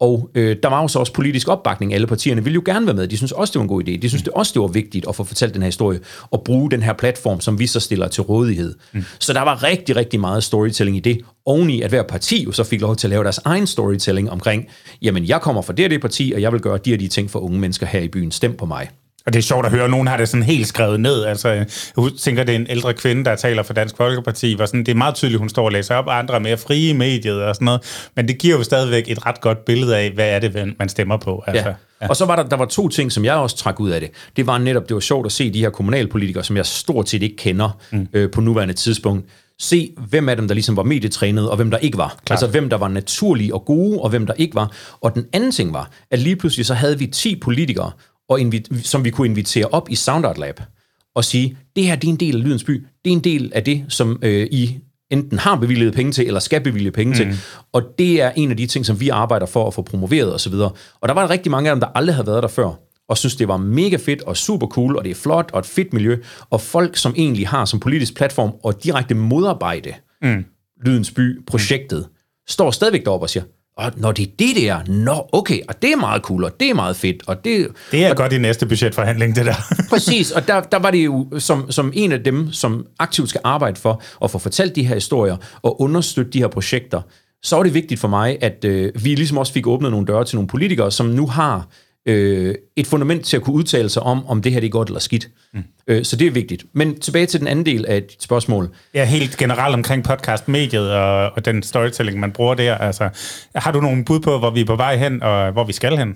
og 0.00 0.30
øh, 0.34 0.56
der 0.62 0.68
var 0.68 0.82
jo 0.82 0.88
så 0.88 0.98
også 0.98 1.12
politisk 1.12 1.48
opbakning. 1.48 1.94
Alle 1.94 2.06
partierne 2.06 2.44
ville 2.44 2.54
jo 2.54 2.62
gerne 2.64 2.86
være 2.86 2.94
med. 2.94 3.08
De 3.08 3.16
synes 3.16 3.32
også, 3.32 3.52
det 3.52 3.58
var 3.58 3.62
en 3.62 3.68
god 3.68 3.82
idé. 3.88 3.96
De 3.96 4.08
synes 4.08 4.22
det 4.22 4.32
også, 4.32 4.52
det 4.54 4.62
var 4.62 4.68
vigtigt 4.68 5.06
at 5.08 5.16
få 5.16 5.24
fortalt 5.24 5.54
den 5.54 5.62
her 5.62 5.66
historie, 5.66 6.00
og 6.30 6.42
bruge 6.44 6.70
den 6.70 6.82
her 6.82 6.92
platform, 6.92 7.40
som 7.40 7.58
vi 7.58 7.66
så 7.66 7.80
stiller 7.80 8.08
til 8.08 8.22
rådighed. 8.22 8.74
Mm. 8.92 9.04
Så 9.18 9.32
der 9.32 9.40
var 9.40 9.62
rigtig, 9.62 9.96
rigtig 9.96 10.20
meget 10.20 10.44
storytelling 10.44 10.96
i 10.96 11.00
det. 11.00 11.20
Oveni 11.46 11.82
at 11.82 11.90
hver 11.90 12.02
parti 12.02 12.44
jo 12.44 12.52
så 12.52 12.64
fik 12.64 12.80
lov 12.80 12.96
til 12.96 13.06
at 13.06 13.10
lave 13.10 13.24
deres 13.24 13.40
egen 13.44 13.66
storytelling 13.66 14.30
omkring, 14.30 14.66
jamen 15.02 15.24
jeg 15.24 15.40
kommer 15.40 15.62
fra 15.62 15.72
det 15.72 15.84
og 15.84 15.90
det 15.90 16.00
parti, 16.00 16.32
og 16.34 16.40
jeg 16.40 16.52
vil 16.52 16.60
gøre 16.60 16.78
de 16.78 16.94
og 16.94 17.00
de 17.00 17.08
ting 17.08 17.30
for 17.30 17.38
unge 17.38 17.58
mennesker 17.58 17.86
her 17.86 18.00
i 18.00 18.08
byen. 18.08 18.30
Stem 18.30 18.56
på 18.56 18.66
mig. 18.66 18.88
Og 19.26 19.32
det 19.32 19.38
er 19.38 19.42
sjovt 19.42 19.66
at 19.66 19.72
høre, 19.72 19.84
at 19.84 19.90
nogen 19.90 20.06
har 20.06 20.16
det 20.16 20.28
sådan 20.28 20.42
helt 20.42 20.66
skrevet 20.66 21.00
ned. 21.00 21.24
Altså, 21.24 21.48
jeg 21.48 21.66
tænker, 22.20 22.44
det 22.44 22.52
er 22.54 22.58
en 22.58 22.66
ældre 22.70 22.94
kvinde, 22.94 23.24
der 23.24 23.36
taler 23.36 23.62
for 23.62 23.72
Dansk 23.72 23.96
Folkeparti, 23.96 24.54
hvor 24.54 24.66
sådan, 24.66 24.80
det 24.80 24.92
er 24.92 24.96
meget 24.96 25.14
tydeligt, 25.14 25.38
hun 25.38 25.48
står 25.48 25.64
og 25.64 25.72
læser 25.72 25.94
op, 25.94 26.06
og 26.06 26.18
andre 26.18 26.34
er 26.34 26.38
mere 26.38 26.56
frie 26.56 26.88
i 26.88 26.92
mediet 26.92 27.42
og 27.42 27.54
sådan 27.54 27.64
noget. 27.64 28.08
Men 28.16 28.28
det 28.28 28.38
giver 28.38 28.56
jo 28.56 28.62
stadigvæk 28.62 29.04
et 29.08 29.26
ret 29.26 29.40
godt 29.40 29.64
billede 29.64 29.96
af, 29.98 30.10
hvad 30.10 30.28
er 30.28 30.38
det, 30.38 30.74
man 30.78 30.88
stemmer 30.88 31.16
på. 31.16 31.44
Altså, 31.46 31.68
ja. 31.68 31.74
Ja. 32.02 32.08
Og 32.08 32.16
så 32.16 32.26
var 32.26 32.36
der, 32.36 32.42
der 32.42 32.56
var 32.56 32.64
to 32.64 32.88
ting, 32.88 33.12
som 33.12 33.24
jeg 33.24 33.34
også 33.34 33.56
trak 33.56 33.80
ud 33.80 33.90
af 33.90 34.00
det. 34.00 34.10
Det 34.36 34.46
var 34.46 34.58
netop, 34.58 34.88
det 34.88 34.94
var 34.94 35.00
sjovt 35.00 35.26
at 35.26 35.32
se 35.32 35.52
de 35.52 35.60
her 35.60 35.70
kommunalpolitikere, 35.70 36.44
som 36.44 36.56
jeg 36.56 36.66
stort 36.66 37.08
set 37.08 37.22
ikke 37.22 37.36
kender 37.36 37.78
mm. 37.92 38.08
øh, 38.12 38.30
på 38.30 38.40
nuværende 38.40 38.74
tidspunkt, 38.74 39.26
se, 39.60 39.90
hvem 40.08 40.28
af 40.28 40.36
dem, 40.36 40.48
der 40.48 40.54
ligesom 40.54 40.76
var 40.76 40.82
medietrænet, 40.82 41.50
og 41.50 41.56
hvem 41.56 41.70
der 41.70 41.78
ikke 41.78 41.98
var. 41.98 42.20
Klar. 42.24 42.34
Altså, 42.34 42.46
hvem 42.46 42.70
der 42.70 42.76
var 42.76 42.88
naturlige 42.88 43.54
og 43.54 43.64
gode, 43.64 44.00
og 44.00 44.10
hvem 44.10 44.26
der 44.26 44.34
ikke 44.34 44.54
var. 44.54 44.72
Og 45.00 45.14
den 45.14 45.26
anden 45.32 45.52
ting 45.52 45.72
var, 45.72 45.90
at 46.10 46.18
lige 46.18 46.36
pludselig 46.36 46.66
så 46.66 46.74
havde 46.74 46.98
vi 46.98 47.06
10 47.06 47.36
politikere, 47.36 47.90
og 48.30 48.40
invi- 48.40 48.82
som 48.82 49.04
vi 49.04 49.10
kunne 49.10 49.28
invitere 49.28 49.66
op 49.66 49.90
i 49.90 49.94
Soundart 49.94 50.38
Lab, 50.38 50.60
og 51.14 51.24
sige, 51.24 51.56
det 51.76 51.84
her 51.84 51.96
det 51.96 52.08
er 52.08 52.12
en 52.12 52.20
del 52.20 52.36
af 52.36 52.44
Lydens 52.44 52.64
By, 52.64 52.86
det 53.04 53.10
er 53.10 53.16
en 53.16 53.24
del 53.24 53.52
af 53.54 53.64
det, 53.64 53.84
som 53.88 54.18
øh, 54.22 54.48
I 54.50 54.78
enten 55.10 55.38
har 55.38 55.56
bevilget 55.56 55.94
penge 55.94 56.12
til, 56.12 56.26
eller 56.26 56.40
skal 56.40 56.60
bevilge 56.60 56.90
penge 56.90 57.10
mm. 57.10 57.16
til. 57.16 57.38
Og 57.72 57.82
det 57.98 58.20
er 58.20 58.30
en 58.36 58.50
af 58.50 58.56
de 58.56 58.66
ting, 58.66 58.86
som 58.86 59.00
vi 59.00 59.08
arbejder 59.08 59.46
for 59.46 59.66
at 59.66 59.74
få 59.74 59.82
promoveret 59.82 60.34
osv. 60.34 60.54
Og, 60.54 60.76
og 61.00 61.08
der 61.08 61.14
var 61.14 61.30
rigtig 61.30 61.50
mange 61.50 61.70
af 61.70 61.76
dem, 61.76 61.80
der 61.80 61.88
aldrig 61.94 62.14
havde 62.14 62.26
været 62.26 62.42
der 62.42 62.48
før, 62.48 62.72
og 63.08 63.18
synes, 63.18 63.36
det 63.36 63.48
var 63.48 63.56
mega 63.56 63.96
fedt 63.96 64.22
og 64.22 64.36
super 64.36 64.66
cool, 64.66 64.96
og 64.96 65.04
det 65.04 65.10
er 65.10 65.14
flot 65.14 65.50
og 65.52 65.58
et 65.58 65.66
fedt 65.66 65.92
miljø, 65.92 66.16
og 66.50 66.60
folk, 66.60 66.96
som 66.96 67.14
egentlig 67.16 67.48
har 67.48 67.64
som 67.64 67.80
politisk 67.80 68.16
platform 68.16 68.52
og 68.62 68.84
direkte 68.84 69.14
modarbejde 69.14 69.94
mm. 70.22 70.44
Lydens 70.84 71.10
By-projektet, 71.10 71.98
mm. 71.98 72.14
står 72.48 72.70
stadigvæk 72.70 73.04
deroppe 73.04 73.24
og 73.24 73.30
siger, 73.30 73.44
og 73.80 73.92
når 73.96 74.12
det 74.12 74.22
er 74.22 74.30
det 74.38 74.56
der, 74.56 74.78
nå, 74.86 75.28
okay, 75.32 75.60
og 75.68 75.82
det 75.82 75.92
er 75.92 75.96
meget 75.96 76.22
cool, 76.22 76.44
og 76.44 76.60
det 76.60 76.70
er 76.70 76.74
meget 76.74 76.96
fedt, 76.96 77.22
og 77.26 77.44
det... 77.44 77.68
Det 77.90 78.04
er 78.04 78.10
og, 78.10 78.16
godt 78.16 78.32
i 78.32 78.38
næste 78.38 78.66
budgetforhandling, 78.66 79.36
det 79.36 79.46
der. 79.46 79.54
præcis, 79.90 80.30
og 80.30 80.48
der, 80.48 80.60
der 80.60 80.78
var 80.78 80.90
det 80.90 81.04
jo 81.04 81.26
som, 81.38 81.70
som 81.70 81.92
en 81.94 82.12
af 82.12 82.24
dem, 82.24 82.52
som 82.52 82.86
aktivt 82.98 83.28
skal 83.28 83.40
arbejde 83.44 83.80
for 83.80 84.02
at 84.24 84.30
få 84.30 84.38
fortalt 84.38 84.76
de 84.76 84.84
her 84.84 84.94
historier 84.94 85.36
og 85.62 85.80
understøtte 85.80 86.30
de 86.30 86.38
her 86.38 86.48
projekter, 86.48 87.00
så 87.42 87.56
var 87.56 87.62
det 87.62 87.74
vigtigt 87.74 88.00
for 88.00 88.08
mig, 88.08 88.38
at 88.40 88.64
øh, 88.64 88.92
vi 89.04 89.14
ligesom 89.14 89.38
også 89.38 89.52
fik 89.52 89.66
åbnet 89.66 89.90
nogle 89.90 90.06
døre 90.06 90.24
til 90.24 90.36
nogle 90.36 90.48
politikere, 90.48 90.90
som 90.90 91.06
nu 91.06 91.26
har 91.26 91.68
øh, 92.06 92.54
et 92.76 92.86
fundament 92.86 93.24
til 93.24 93.36
at 93.36 93.42
kunne 93.42 93.56
udtale 93.56 93.88
sig 93.88 94.02
om, 94.02 94.26
om 94.26 94.42
det 94.42 94.52
her 94.52 94.60
det 94.60 94.66
er 94.66 94.70
godt 94.70 94.88
eller 94.88 95.00
skidt. 95.00 95.28
Mm. 95.54 95.64
Øh, 95.86 96.04
så 96.04 96.16
det 96.16 96.26
er 96.26 96.30
vigtigt. 96.30 96.64
Men 96.72 97.00
tilbage 97.00 97.26
til 97.26 97.40
den 97.40 97.48
anden 97.48 97.66
del 97.66 97.86
af 97.86 98.02
dit 98.02 98.22
spørgsmål. 98.22 98.68
Ja, 98.94 99.04
helt 99.04 99.36
generelt 99.36 99.74
omkring 99.74 100.04
podcastmediet 100.04 100.92
og, 100.92 101.30
og 101.30 101.44
den 101.44 101.62
storytelling, 101.62 102.20
man 102.20 102.32
bruger 102.32 102.54
der. 102.54 102.74
Altså, 102.74 103.08
har 103.54 103.72
du 103.72 103.80
nogle 103.80 104.04
bud 104.04 104.20
på, 104.20 104.38
hvor 104.38 104.50
vi 104.50 104.60
er 104.60 104.64
på 104.64 104.76
vej 104.76 104.96
hen, 104.96 105.22
og 105.22 105.52
hvor 105.52 105.64
vi 105.64 105.72
skal 105.72 105.96
hen? 105.96 106.14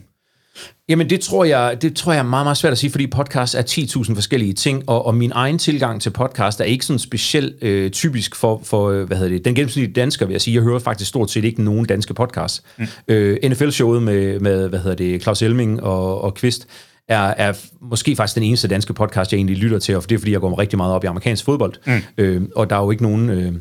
Jamen 0.88 1.10
det 1.10 1.20
tror 1.20 1.44
jeg, 1.44 1.82
det 1.82 1.96
tror 1.96 2.12
jeg 2.12 2.18
er 2.18 2.22
meget, 2.22 2.46
meget 2.46 2.56
svært 2.56 2.72
at 2.72 2.78
sige, 2.78 2.90
fordi 2.90 3.06
podcast 3.06 3.54
er 3.54 3.62
10.000 3.62 4.14
forskellige 4.14 4.52
ting, 4.52 4.82
og, 4.86 5.06
og 5.06 5.14
min 5.14 5.32
egen 5.34 5.58
tilgang 5.58 6.02
til 6.02 6.10
podcast 6.10 6.60
er 6.60 6.64
ikke 6.64 6.84
sådan 6.84 6.98
specielt 6.98 7.62
øh, 7.62 7.90
typisk 7.90 8.36
for, 8.36 8.60
for, 8.64 8.90
øh, 8.90 9.06
hvad 9.06 9.16
hedder 9.16 9.32
det, 9.32 9.44
den 9.44 9.54
gennemsnitlige 9.54 9.92
dansker, 9.92 10.26
vil 10.26 10.34
jeg 10.34 10.40
sige. 10.40 10.54
Jeg 10.54 10.62
hører 10.62 10.78
faktisk 10.78 11.08
stort 11.08 11.30
set 11.30 11.44
ikke 11.44 11.62
nogen 11.62 11.86
danske 11.86 12.14
podcasts. 12.14 12.62
Mm. 12.78 12.86
Øh, 13.08 13.38
NFL-showet 13.44 14.02
med, 14.02 14.40
med, 14.40 14.68
hvad 14.68 14.78
hedder 14.78 14.96
det, 14.96 15.22
Claus 15.22 15.42
Elming 15.42 15.82
og, 15.82 16.20
og 16.20 16.34
Kvist, 16.34 16.66
er, 17.08 17.34
er 17.36 17.52
måske 17.80 18.16
faktisk 18.16 18.34
den 18.34 18.42
eneste 18.42 18.68
danske 18.68 18.94
podcast, 18.94 19.32
jeg 19.32 19.38
egentlig 19.38 19.56
lytter 19.56 19.78
til, 19.78 19.96
og 19.96 20.08
det 20.08 20.14
er, 20.14 20.18
fordi 20.18 20.32
jeg 20.32 20.40
går 20.40 20.58
rigtig 20.58 20.76
meget 20.76 20.94
op 20.94 21.04
i 21.04 21.06
amerikansk 21.06 21.44
fodbold. 21.44 21.74
Mm. 21.86 22.02
Øh, 22.18 22.42
og 22.56 22.70
der 22.70 22.76
er 22.76 22.80
jo 22.80 22.90
ikke 22.90 23.02
nogen... 23.02 23.30
Øh, 23.30 23.52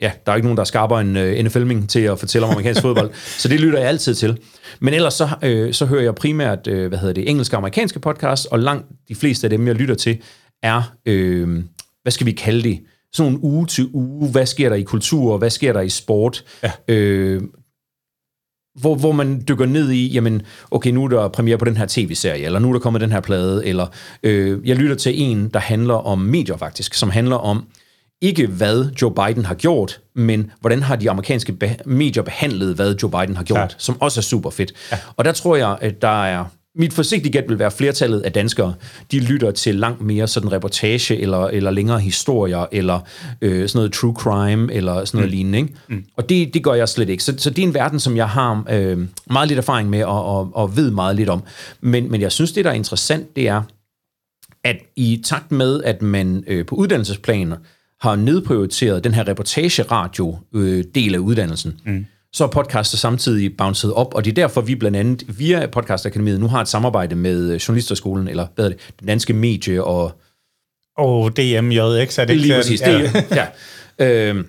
ja, 0.00 0.12
der 0.26 0.32
er 0.32 0.36
ikke 0.36 0.46
nogen, 0.46 0.56
der 0.56 0.64
skaber 0.64 1.00
en 1.00 1.16
uh, 1.16 1.22
øh, 1.22 1.44
NFL-ming 1.44 1.88
til 1.88 2.00
at 2.00 2.18
fortælle 2.18 2.46
om 2.46 2.50
amerikansk 2.50 2.82
fodbold, 2.82 3.10
så 3.42 3.48
det 3.48 3.60
lytter 3.60 3.78
jeg 3.78 3.88
altid 3.88 4.14
til. 4.14 4.38
Men 4.80 4.94
ellers 4.94 5.14
så, 5.14 5.28
øh, 5.42 5.74
så 5.74 5.86
hører 5.86 6.02
jeg 6.02 6.14
primært, 6.14 6.66
øh, 6.66 6.88
hvad 6.88 6.98
hedder 6.98 7.14
det, 7.14 7.30
engelske 7.30 7.56
og 7.56 7.58
amerikanske 7.58 8.00
podcasts, 8.00 8.46
og 8.46 8.58
langt 8.58 8.86
de 9.08 9.14
fleste 9.14 9.46
af 9.46 9.50
dem, 9.50 9.66
jeg 9.66 9.74
lytter 9.74 9.94
til, 9.94 10.18
er, 10.62 10.94
øh, 11.06 11.64
hvad 12.02 12.12
skal 12.12 12.26
vi 12.26 12.32
kalde 12.32 12.62
det, 12.62 12.80
sådan 13.12 13.32
en 13.32 13.38
uge 13.42 13.66
til 13.66 13.88
uge, 13.92 14.30
hvad 14.30 14.46
sker 14.46 14.68
der 14.68 14.76
i 14.76 14.82
kultur, 14.82 15.38
hvad 15.38 15.50
sker 15.50 15.72
der 15.72 15.80
i 15.80 15.88
sport, 15.88 16.44
ja. 16.62 16.72
øh, 16.88 17.42
hvor, 18.80 18.94
hvor 18.94 19.12
man 19.12 19.44
dykker 19.48 19.66
ned 19.66 19.90
i, 19.90 20.12
jamen, 20.12 20.42
okay, 20.70 20.90
nu 20.90 21.04
er 21.04 21.08
der 21.08 21.28
premiere 21.28 21.58
på 21.58 21.64
den 21.64 21.76
her 21.76 21.86
tv-serie, 21.88 22.44
eller 22.44 22.58
nu 22.58 22.68
er 22.68 22.72
der 22.72 22.80
kommet 22.80 23.00
den 23.00 23.12
her 23.12 23.20
plade, 23.20 23.66
eller 23.66 23.86
øh, 24.22 24.68
jeg 24.68 24.76
lytter 24.76 24.96
til 24.96 25.22
en, 25.22 25.48
der 25.48 25.60
handler 25.60 25.94
om 25.94 26.18
medier 26.18 26.56
faktisk, 26.56 26.94
som 26.94 27.10
handler 27.10 27.36
om, 27.36 27.66
ikke 28.22 28.46
hvad 28.46 28.90
Joe 29.02 29.14
Biden 29.14 29.44
har 29.44 29.54
gjort, 29.54 30.00
men 30.14 30.50
hvordan 30.60 30.82
har 30.82 30.96
de 30.96 31.10
amerikanske 31.10 31.52
be- 31.52 31.76
medier 31.86 32.22
behandlet, 32.22 32.74
hvad 32.74 32.94
Joe 33.02 33.10
Biden 33.10 33.36
har 33.36 33.44
gjort, 33.44 33.58
ja. 33.58 33.68
som 33.78 34.00
også 34.00 34.20
er 34.20 34.22
super 34.22 34.50
fedt. 34.50 34.72
Ja. 34.92 34.98
Og 35.16 35.24
der 35.24 35.32
tror 35.32 35.56
jeg, 35.56 35.78
at 35.80 36.02
der 36.02 36.24
er 36.24 36.44
mit 36.78 36.92
forsigtige 36.92 37.32
gæt 37.32 37.44
vil 37.48 37.58
være 37.58 37.70
flertallet 37.70 38.20
af 38.20 38.32
danskere, 38.32 38.74
de 39.12 39.20
lytter 39.20 39.50
til 39.50 39.74
langt 39.74 40.00
mere 40.00 40.28
sådan 40.28 40.52
reportage, 40.52 41.20
eller, 41.20 41.46
eller 41.46 41.70
længere 41.70 42.00
historier, 42.00 42.66
eller 42.72 43.00
øh, 43.40 43.68
sådan 43.68 43.78
noget 43.78 43.92
true 43.92 44.14
crime, 44.14 44.72
eller 44.72 45.04
sådan 45.04 45.18
noget 45.18 45.30
mm. 45.30 45.36
lignende. 45.36 45.58
Ikke? 45.58 45.74
Mm. 45.88 46.04
Og 46.16 46.28
det, 46.28 46.54
det 46.54 46.64
gør 46.64 46.74
jeg 46.74 46.88
slet 46.88 47.08
ikke. 47.08 47.24
Så, 47.24 47.34
så 47.38 47.50
det 47.50 47.62
er 47.62 47.66
en 47.66 47.74
verden, 47.74 48.00
som 48.00 48.16
jeg 48.16 48.28
har 48.28 48.64
øh, 48.70 48.98
meget 49.30 49.48
lidt 49.48 49.58
erfaring 49.58 49.90
med, 49.90 50.04
og, 50.04 50.24
og, 50.24 50.50
og 50.54 50.76
ved 50.76 50.90
meget 50.90 51.16
lidt 51.16 51.28
om. 51.28 51.42
Men, 51.80 52.10
men 52.10 52.20
jeg 52.20 52.32
synes, 52.32 52.52
det 52.52 52.64
der 52.64 52.70
er 52.70 52.74
interessant, 52.74 53.36
det 53.36 53.48
er, 53.48 53.62
at 54.64 54.76
i 54.96 55.22
takt 55.24 55.52
med, 55.52 55.82
at 55.82 56.02
man 56.02 56.44
øh, 56.46 56.66
på 56.66 56.74
uddannelsesplaner 56.74 57.56
har 58.00 58.16
nedprioriteret 58.16 59.04
den 59.04 59.14
her 59.14 59.28
reportage-radio-del 59.28 61.14
af 61.14 61.18
uddannelsen, 61.18 61.80
mm. 61.86 62.06
så 62.32 62.44
er 62.44 62.48
podcaster 62.48 62.96
samtidig 62.96 63.56
bounced 63.56 63.90
op, 63.90 64.14
og 64.14 64.24
det 64.24 64.30
er 64.30 64.34
derfor, 64.34 64.60
vi 64.60 64.74
blandt 64.74 64.96
andet 64.96 65.38
via 65.38 65.66
Podcast 65.66 66.06
Akademiet 66.06 66.40
nu 66.40 66.48
har 66.48 66.60
et 66.60 66.68
samarbejde 66.68 67.16
med 67.16 67.58
Journalisterskolen, 67.58 68.28
eller 68.28 68.46
hvad 68.54 68.64
er 68.64 68.68
det, 68.68 68.78
den 69.00 69.06
danske 69.06 69.32
medie 69.32 69.84
og... 69.84 70.12
Og 70.96 71.36
DMJX, 71.36 72.18
er 72.18 72.24
det 72.24 72.30
ikke? 72.30 72.42
Lige 72.42 72.54
præcis, 72.54 72.80
ja. 72.80 73.10
Ja. 73.30 73.46
Øh, 73.98 74.44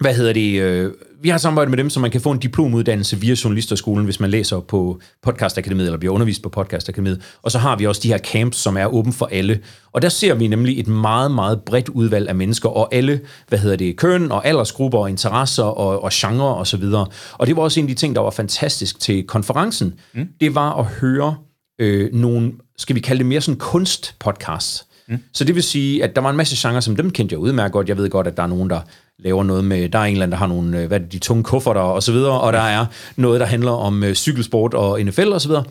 hvad 0.00 0.14
hedder 0.14 0.32
det? 0.32 0.60
Øh, 0.60 0.92
vi 1.22 1.28
har 1.28 1.38
samarbejdet 1.38 1.70
med 1.70 1.78
dem, 1.78 1.90
så 1.90 2.00
man 2.00 2.10
kan 2.10 2.20
få 2.20 2.30
en 2.30 2.38
diplomuddannelse 2.38 3.16
via 3.16 3.34
Journalisterskolen, 3.44 4.04
hvis 4.04 4.20
man 4.20 4.30
læser 4.30 4.60
på 4.60 5.00
Podcast 5.22 5.58
Akademiet, 5.58 5.86
eller 5.86 5.98
bliver 5.98 6.14
undervist 6.14 6.42
på 6.42 6.48
Podcast 6.48 6.88
Akademiet. 6.88 7.22
Og 7.42 7.50
så 7.50 7.58
har 7.58 7.76
vi 7.76 7.86
også 7.86 8.00
de 8.04 8.08
her 8.08 8.18
camps, 8.18 8.58
som 8.58 8.76
er 8.76 8.86
åben 8.86 9.12
for 9.12 9.28
alle. 9.32 9.60
Og 9.92 10.02
der 10.02 10.08
ser 10.08 10.34
vi 10.34 10.46
nemlig 10.46 10.80
et 10.80 10.88
meget, 10.88 11.30
meget 11.30 11.60
bredt 11.60 11.88
udvalg 11.88 12.28
af 12.28 12.34
mennesker, 12.34 12.68
og 12.68 12.94
alle, 12.94 13.20
hvad 13.48 13.58
hedder 13.58 13.76
det, 13.76 13.96
køn 13.96 14.32
og 14.32 14.46
aldersgrupper 14.46 14.98
og 14.98 15.10
interesser 15.10 15.62
og, 15.62 16.02
og 16.02 16.10
genre 16.12 16.54
og 16.54 16.66
så 16.66 16.76
videre. 16.76 17.06
Og 17.32 17.46
det 17.46 17.56
var 17.56 17.62
også 17.62 17.80
en 17.80 17.86
af 17.86 17.88
de 17.88 17.94
ting, 17.94 18.14
der 18.14 18.20
var 18.20 18.30
fantastisk 18.30 19.00
til 19.00 19.26
konferencen. 19.26 19.94
Mm. 20.14 20.28
Det 20.40 20.54
var 20.54 20.78
at 20.78 20.84
høre 20.84 21.34
øh, 21.80 22.14
nogle, 22.14 22.52
skal 22.78 22.96
vi 22.96 23.00
kalde 23.00 23.18
det 23.18 23.26
mere 23.26 23.40
sådan 23.40 23.58
kunstpodcasts. 23.58 24.86
Mm. 25.08 25.18
Så 25.32 25.44
det 25.44 25.54
vil 25.54 25.62
sige, 25.62 26.04
at 26.04 26.16
der 26.16 26.22
var 26.22 26.30
en 26.30 26.36
masse 26.36 26.68
genrer, 26.68 26.80
som 26.80 26.96
dem 26.96 27.10
kendte 27.10 27.32
jeg 27.32 27.38
udmærket 27.38 27.72
godt. 27.72 27.88
Jeg 27.88 27.96
ved 27.96 28.10
godt, 28.10 28.26
at 28.26 28.36
der 28.36 28.42
er 28.42 28.46
nogen, 28.46 28.70
der 28.70 28.80
laver 29.24 29.42
noget 29.42 29.64
med, 29.64 29.88
der 29.88 29.98
er 29.98 30.04
en 30.04 30.12
eller 30.12 30.22
anden, 30.22 30.32
der 30.32 30.38
har 30.38 30.46
nogle, 30.46 30.80
øh, 30.80 30.88
hvad 30.88 31.00
det, 31.00 31.12
de 31.12 31.18
tunge 31.18 31.44
kufferter 31.44 31.80
og 31.80 32.02
så 32.02 32.12
videre, 32.12 32.40
og 32.40 32.52
der 32.52 32.60
er 32.60 32.86
noget, 33.16 33.40
der 33.40 33.46
handler 33.46 33.70
om 33.70 34.04
øh, 34.04 34.14
cykelsport 34.14 34.74
og 34.74 35.02
NFL 35.02 35.28
og 35.32 35.40
så 35.40 35.48
videre. 35.48 35.64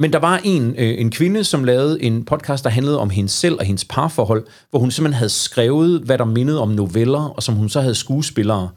Men 0.00 0.12
der 0.12 0.18
var 0.18 0.40
en, 0.44 0.74
øh, 0.78 1.00
en 1.00 1.10
kvinde, 1.10 1.44
som 1.44 1.64
lavede 1.64 2.02
en 2.02 2.24
podcast, 2.24 2.64
der 2.64 2.70
handlede 2.70 2.98
om 2.98 3.10
hende 3.10 3.28
selv 3.28 3.54
og 3.58 3.64
hendes 3.64 3.84
parforhold, 3.84 4.46
hvor 4.70 4.78
hun 4.78 4.90
simpelthen 4.90 5.18
havde 5.18 5.30
skrevet, 5.30 6.00
hvad 6.00 6.18
der 6.18 6.24
mindede 6.24 6.60
om 6.60 6.68
noveller, 6.68 7.28
og 7.28 7.42
som 7.42 7.54
hun 7.54 7.68
så 7.68 7.80
havde 7.80 7.94
skuespillere 7.94 8.70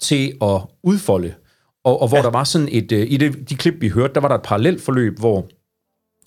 til 0.00 0.32
at 0.42 0.60
udfolde. 0.82 1.34
Og, 1.84 2.02
og 2.02 2.08
hvor 2.08 2.16
ja. 2.16 2.22
der 2.22 2.30
var 2.30 2.44
sådan 2.44 2.68
et, 2.70 2.92
i 2.92 3.16
det, 3.16 3.50
de 3.50 3.54
klip, 3.54 3.74
vi 3.80 3.88
hørte, 3.88 4.14
der 4.14 4.20
var 4.20 4.28
der 4.28 4.34
et 4.34 4.42
parallelt 4.42 4.82
forløb, 4.82 5.18
hvor 5.18 5.46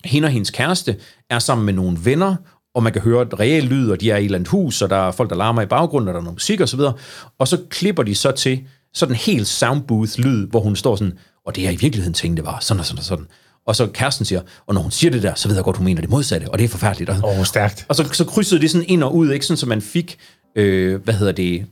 hende 0.04 0.26
og 0.26 0.30
hendes 0.30 0.50
kæreste 0.50 0.96
er 1.30 1.38
sammen 1.38 1.66
med 1.66 1.72
nogle 1.72 1.98
venner, 2.04 2.36
og 2.74 2.82
man 2.82 2.92
kan 2.92 3.02
høre 3.02 3.22
et 3.22 3.40
reelt 3.40 3.68
lyd, 3.68 3.90
og 3.90 4.00
de 4.00 4.10
er 4.10 4.16
i 4.16 4.20
et 4.20 4.24
eller 4.24 4.38
andet 4.38 4.48
hus, 4.48 4.82
og 4.82 4.90
der 4.90 4.96
er 4.96 5.10
folk, 5.12 5.30
der 5.30 5.36
larmer 5.36 5.62
i 5.62 5.66
baggrunden, 5.66 6.08
og 6.08 6.14
der 6.14 6.20
er 6.20 6.24
noget 6.24 6.34
musik 6.34 6.60
osv., 6.60 6.80
og, 6.80 6.98
og 7.38 7.48
så 7.48 7.58
klipper 7.70 8.02
de 8.02 8.14
så 8.14 8.30
til 8.30 8.60
sådan 8.94 9.12
en 9.12 9.16
helt 9.16 9.46
soundbooth-lyd, 9.46 10.46
hvor 10.46 10.60
hun 10.60 10.76
står 10.76 10.96
sådan, 10.96 11.18
og 11.46 11.56
det 11.56 11.62
jeg 11.62 11.72
i 11.72 11.76
virkeligheden 11.76 12.14
tænkte, 12.14 12.42
det 12.42 12.46
var 12.46 12.58
sådan 12.60 12.80
og 12.80 12.86
sådan 12.86 12.98
og 12.98 13.04
sådan. 13.04 13.26
Og 13.66 13.76
så 13.76 13.86
kæresten 13.86 14.24
siger, 14.24 14.40
og 14.66 14.74
når 14.74 14.80
hun 14.80 14.90
siger 14.90 15.10
det 15.10 15.22
der, 15.22 15.34
så 15.34 15.48
ved 15.48 15.56
jeg 15.56 15.64
godt, 15.64 15.76
hun 15.76 15.84
mener 15.84 16.00
det 16.00 16.10
modsatte, 16.10 16.50
og 16.50 16.58
det 16.58 16.64
er 16.64 16.68
forfærdeligt. 16.68 17.10
Åh, 17.10 17.24
oh, 17.24 17.44
stærkt. 17.44 17.86
Og 17.88 17.96
så, 17.96 18.08
så 18.12 18.24
krydsede 18.24 18.60
det 18.60 18.70
sådan 18.70 18.86
ind 18.88 19.02
og 19.02 19.14
ud, 19.16 19.30
ikke? 19.30 19.46
Sådan, 19.46 19.56
så 19.56 19.66
man 19.66 19.82
fik, 19.82 20.18
øh, 20.56 21.02
hvad 21.02 21.14
hedder 21.14 21.32
det, 21.32 21.66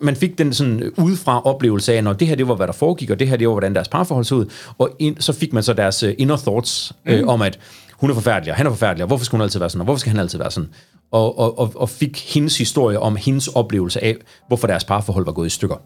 man 0.00 0.16
fik 0.16 0.38
den 0.38 0.52
sådan 0.52 0.92
udefra 0.98 1.40
oplevelse 1.42 1.94
af, 1.94 2.04
når 2.04 2.12
det 2.12 2.28
her 2.28 2.34
det 2.34 2.48
var, 2.48 2.54
hvad 2.54 2.66
der 2.66 2.72
foregik, 2.72 3.10
og 3.10 3.18
det 3.18 3.28
her 3.28 3.36
det 3.36 3.48
var, 3.48 3.54
hvordan 3.54 3.74
deres 3.74 3.88
parforhold 3.88 4.24
så 4.24 4.34
ud, 4.34 4.46
og 4.78 4.90
ind, 4.98 5.16
så 5.20 5.32
fik 5.32 5.52
man 5.52 5.62
så 5.62 5.72
deres 5.72 6.02
uh, 6.02 6.10
inner 6.18 6.36
thoughts 6.36 6.92
øh, 7.06 7.20
mm. 7.20 7.28
om, 7.28 7.42
at 7.42 7.58
hun 8.04 8.10
er 8.10 8.14
forfærdelig, 8.14 8.52
og 8.52 8.56
han 8.56 8.66
er 8.66 8.70
forfærdelig, 8.70 9.02
og 9.02 9.06
hvorfor 9.06 9.24
skal 9.24 9.36
hun 9.36 9.42
altid 9.42 9.60
være 9.60 9.70
sådan, 9.70 9.80
og 9.80 9.84
hvorfor 9.84 9.98
skal 9.98 10.10
han 10.10 10.20
altid 10.20 10.38
være 10.38 10.50
sådan? 10.50 10.68
Og, 11.12 11.38
og, 11.38 11.58
og, 11.58 11.72
og 11.74 11.88
fik 11.88 12.34
hendes 12.34 12.58
historie 12.58 13.00
om 13.00 13.16
hendes 13.16 13.48
oplevelse 13.48 14.04
af, 14.04 14.16
hvorfor 14.48 14.66
deres 14.66 14.84
parforhold 14.84 15.24
var 15.24 15.32
gået 15.32 15.46
i 15.46 15.50
stykker. 15.50 15.76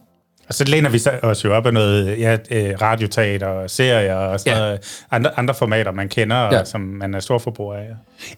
Og 0.48 0.54
så 0.54 0.64
læner 0.64 0.90
vi 0.90 1.00
os 1.22 1.44
jo 1.44 1.54
op 1.54 1.66
af 1.66 1.72
noget 1.72 2.18
ja, 2.18 2.36
øh, 2.50 2.74
radioteater 2.82 3.46
og 3.46 3.70
serier 3.70 4.14
og 4.14 4.40
sådan 4.40 4.52
ja. 4.52 4.58
noget, 4.58 5.04
andre, 5.10 5.38
andre 5.38 5.54
formater, 5.54 5.92
man 5.92 6.08
kender, 6.08 6.36
ja. 6.36 6.60
og 6.60 6.66
som 6.66 6.80
man 6.80 7.14
er 7.14 7.20
stor 7.20 7.38
forbruger 7.38 7.74
af. 7.74 7.86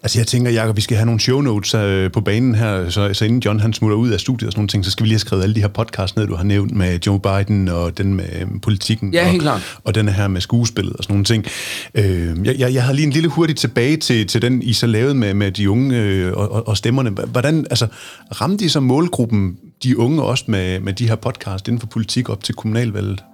Altså 0.03 0.19
jeg 0.19 0.27
tænker, 0.27 0.51
Jacob, 0.51 0.77
vi 0.77 0.81
skal 0.81 0.97
have 0.97 1.07
nogle 1.07 1.21
show 1.21 1.41
notes 1.41 1.75
øh, 1.75 2.13
på 2.13 2.21
banen 2.21 2.55
her, 2.55 2.91
så, 2.91 3.15
så 3.15 3.25
inden 3.25 3.41
John 3.41 3.61
han 3.61 3.73
smutter 3.73 3.97
ud 3.97 4.11
af 4.11 4.21
studiet 4.21 4.47
og 4.47 4.53
sådan 4.53 4.59
nogle 4.59 4.69
ting, 4.69 4.85
så 4.85 4.91
skal 4.91 5.05
vi 5.05 5.09
lige 5.09 5.15
have 5.15 5.19
skrevet 5.19 5.43
alle 5.43 5.55
de 5.55 5.61
her 5.61 5.69
podcasts 5.69 6.17
ned, 6.17 6.27
du 6.27 6.35
har 6.35 6.45
nævnt 6.45 6.73
med 6.73 6.99
Joe 7.07 7.21
Biden 7.21 7.69
og 7.69 7.99
den 7.99 8.15
med 8.15 8.25
øh, 8.41 8.47
politikken. 8.63 9.15
Ja, 9.15 9.25
og, 9.25 9.31
helt 9.31 9.43
klart. 9.43 9.79
Og 9.85 9.95
den 9.95 10.09
her 10.09 10.29
med 10.29 10.41
skuespillet 10.41 10.97
og 10.97 11.05
sådan 11.05 11.15
nogle 11.15 11.25
ting. 11.25 11.47
Øh, 11.95 12.47
jeg, 12.47 12.59
jeg, 12.59 12.75
jeg 12.75 12.85
har 12.85 12.93
lige 12.93 13.07
en 13.07 13.13
lille 13.13 13.29
hurtigt 13.29 13.59
tilbage 13.59 13.97
til, 13.97 14.27
til 14.27 14.43
den, 14.43 14.63
I 14.63 14.73
så 14.73 14.87
lavede 14.87 15.15
med, 15.15 15.35
med 15.35 15.53
de 15.53 15.71
unge 15.71 15.97
øh, 15.97 16.33
og, 16.33 16.69
og 16.69 16.77
stemmerne. 16.77 17.11
Hvordan, 17.11 17.67
altså, 17.71 17.87
ramte 18.41 18.65
I 18.65 18.69
så 18.69 18.81
målgruppen, 18.81 19.57
de 19.83 19.99
unge 19.99 20.23
også 20.23 20.45
med, 20.47 20.81
med 20.81 20.93
de 20.93 21.09
her 21.09 21.15
podcast 21.15 21.69
inden 21.69 21.81
for 21.81 21.87
politik 22.01 22.29
op 22.29 22.45
til 22.45 22.55
kommunalvalget? 22.55 23.25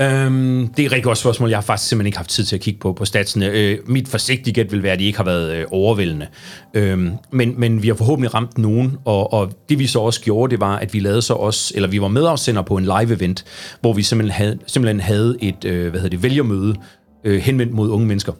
Øhm, 0.00 0.68
det 0.68 0.82
er 0.82 0.86
et 0.86 0.92
rigtig 0.92 1.04
godt 1.04 1.18
spørgsmål. 1.18 1.48
Jeg 1.48 1.56
har 1.56 1.62
faktisk 1.62 1.88
simpelthen 1.88 2.06
ikke 2.06 2.18
haft 2.18 2.30
tid 2.30 2.44
til 2.44 2.56
at 2.56 2.62
kigge 2.62 2.80
på, 2.80 2.92
på 2.92 3.04
statsene. 3.04 3.46
Øh, 3.46 3.78
mit 3.86 4.08
forsigtige 4.08 4.54
gæt 4.54 4.72
vil 4.72 4.82
være, 4.82 4.92
at 4.92 4.98
de 4.98 5.04
ikke 5.04 5.18
har 5.18 5.24
været 5.24 5.56
øh, 5.56 5.66
overvældende. 5.70 6.26
Øhm, 6.74 7.10
men, 7.30 7.54
men 7.60 7.82
vi 7.82 7.88
har 7.88 7.94
forhåbentlig 7.94 8.34
ramt 8.34 8.58
nogen, 8.58 8.96
og, 9.04 9.32
og 9.32 9.52
det 9.68 9.78
vi 9.78 9.86
så 9.86 9.98
også 9.98 10.20
gjorde, 10.20 10.50
det 10.50 10.60
var, 10.60 10.76
at 10.76 10.94
vi 10.94 11.00
lavede 11.00 11.22
så 11.22 11.34
også, 11.34 11.72
eller 11.74 11.88
vi 11.88 12.00
var 12.00 12.08
medafsender 12.08 12.62
på 12.62 12.76
en 12.76 12.84
live-event, 12.84 13.44
hvor 13.80 13.92
vi 13.92 14.02
simpelthen 14.02 14.44
havde, 14.44 14.58
simpelthen 14.66 15.00
havde 15.00 15.36
et 15.42 15.64
øh, 15.64 15.90
hvad 15.90 16.00
hedder 16.00 16.16
det, 16.16 16.22
vælgermøde 16.22 16.74
øh, 17.24 17.40
henvendt 17.40 17.72
mod 17.72 17.90
unge 17.90 18.06
mennesker. 18.06 18.32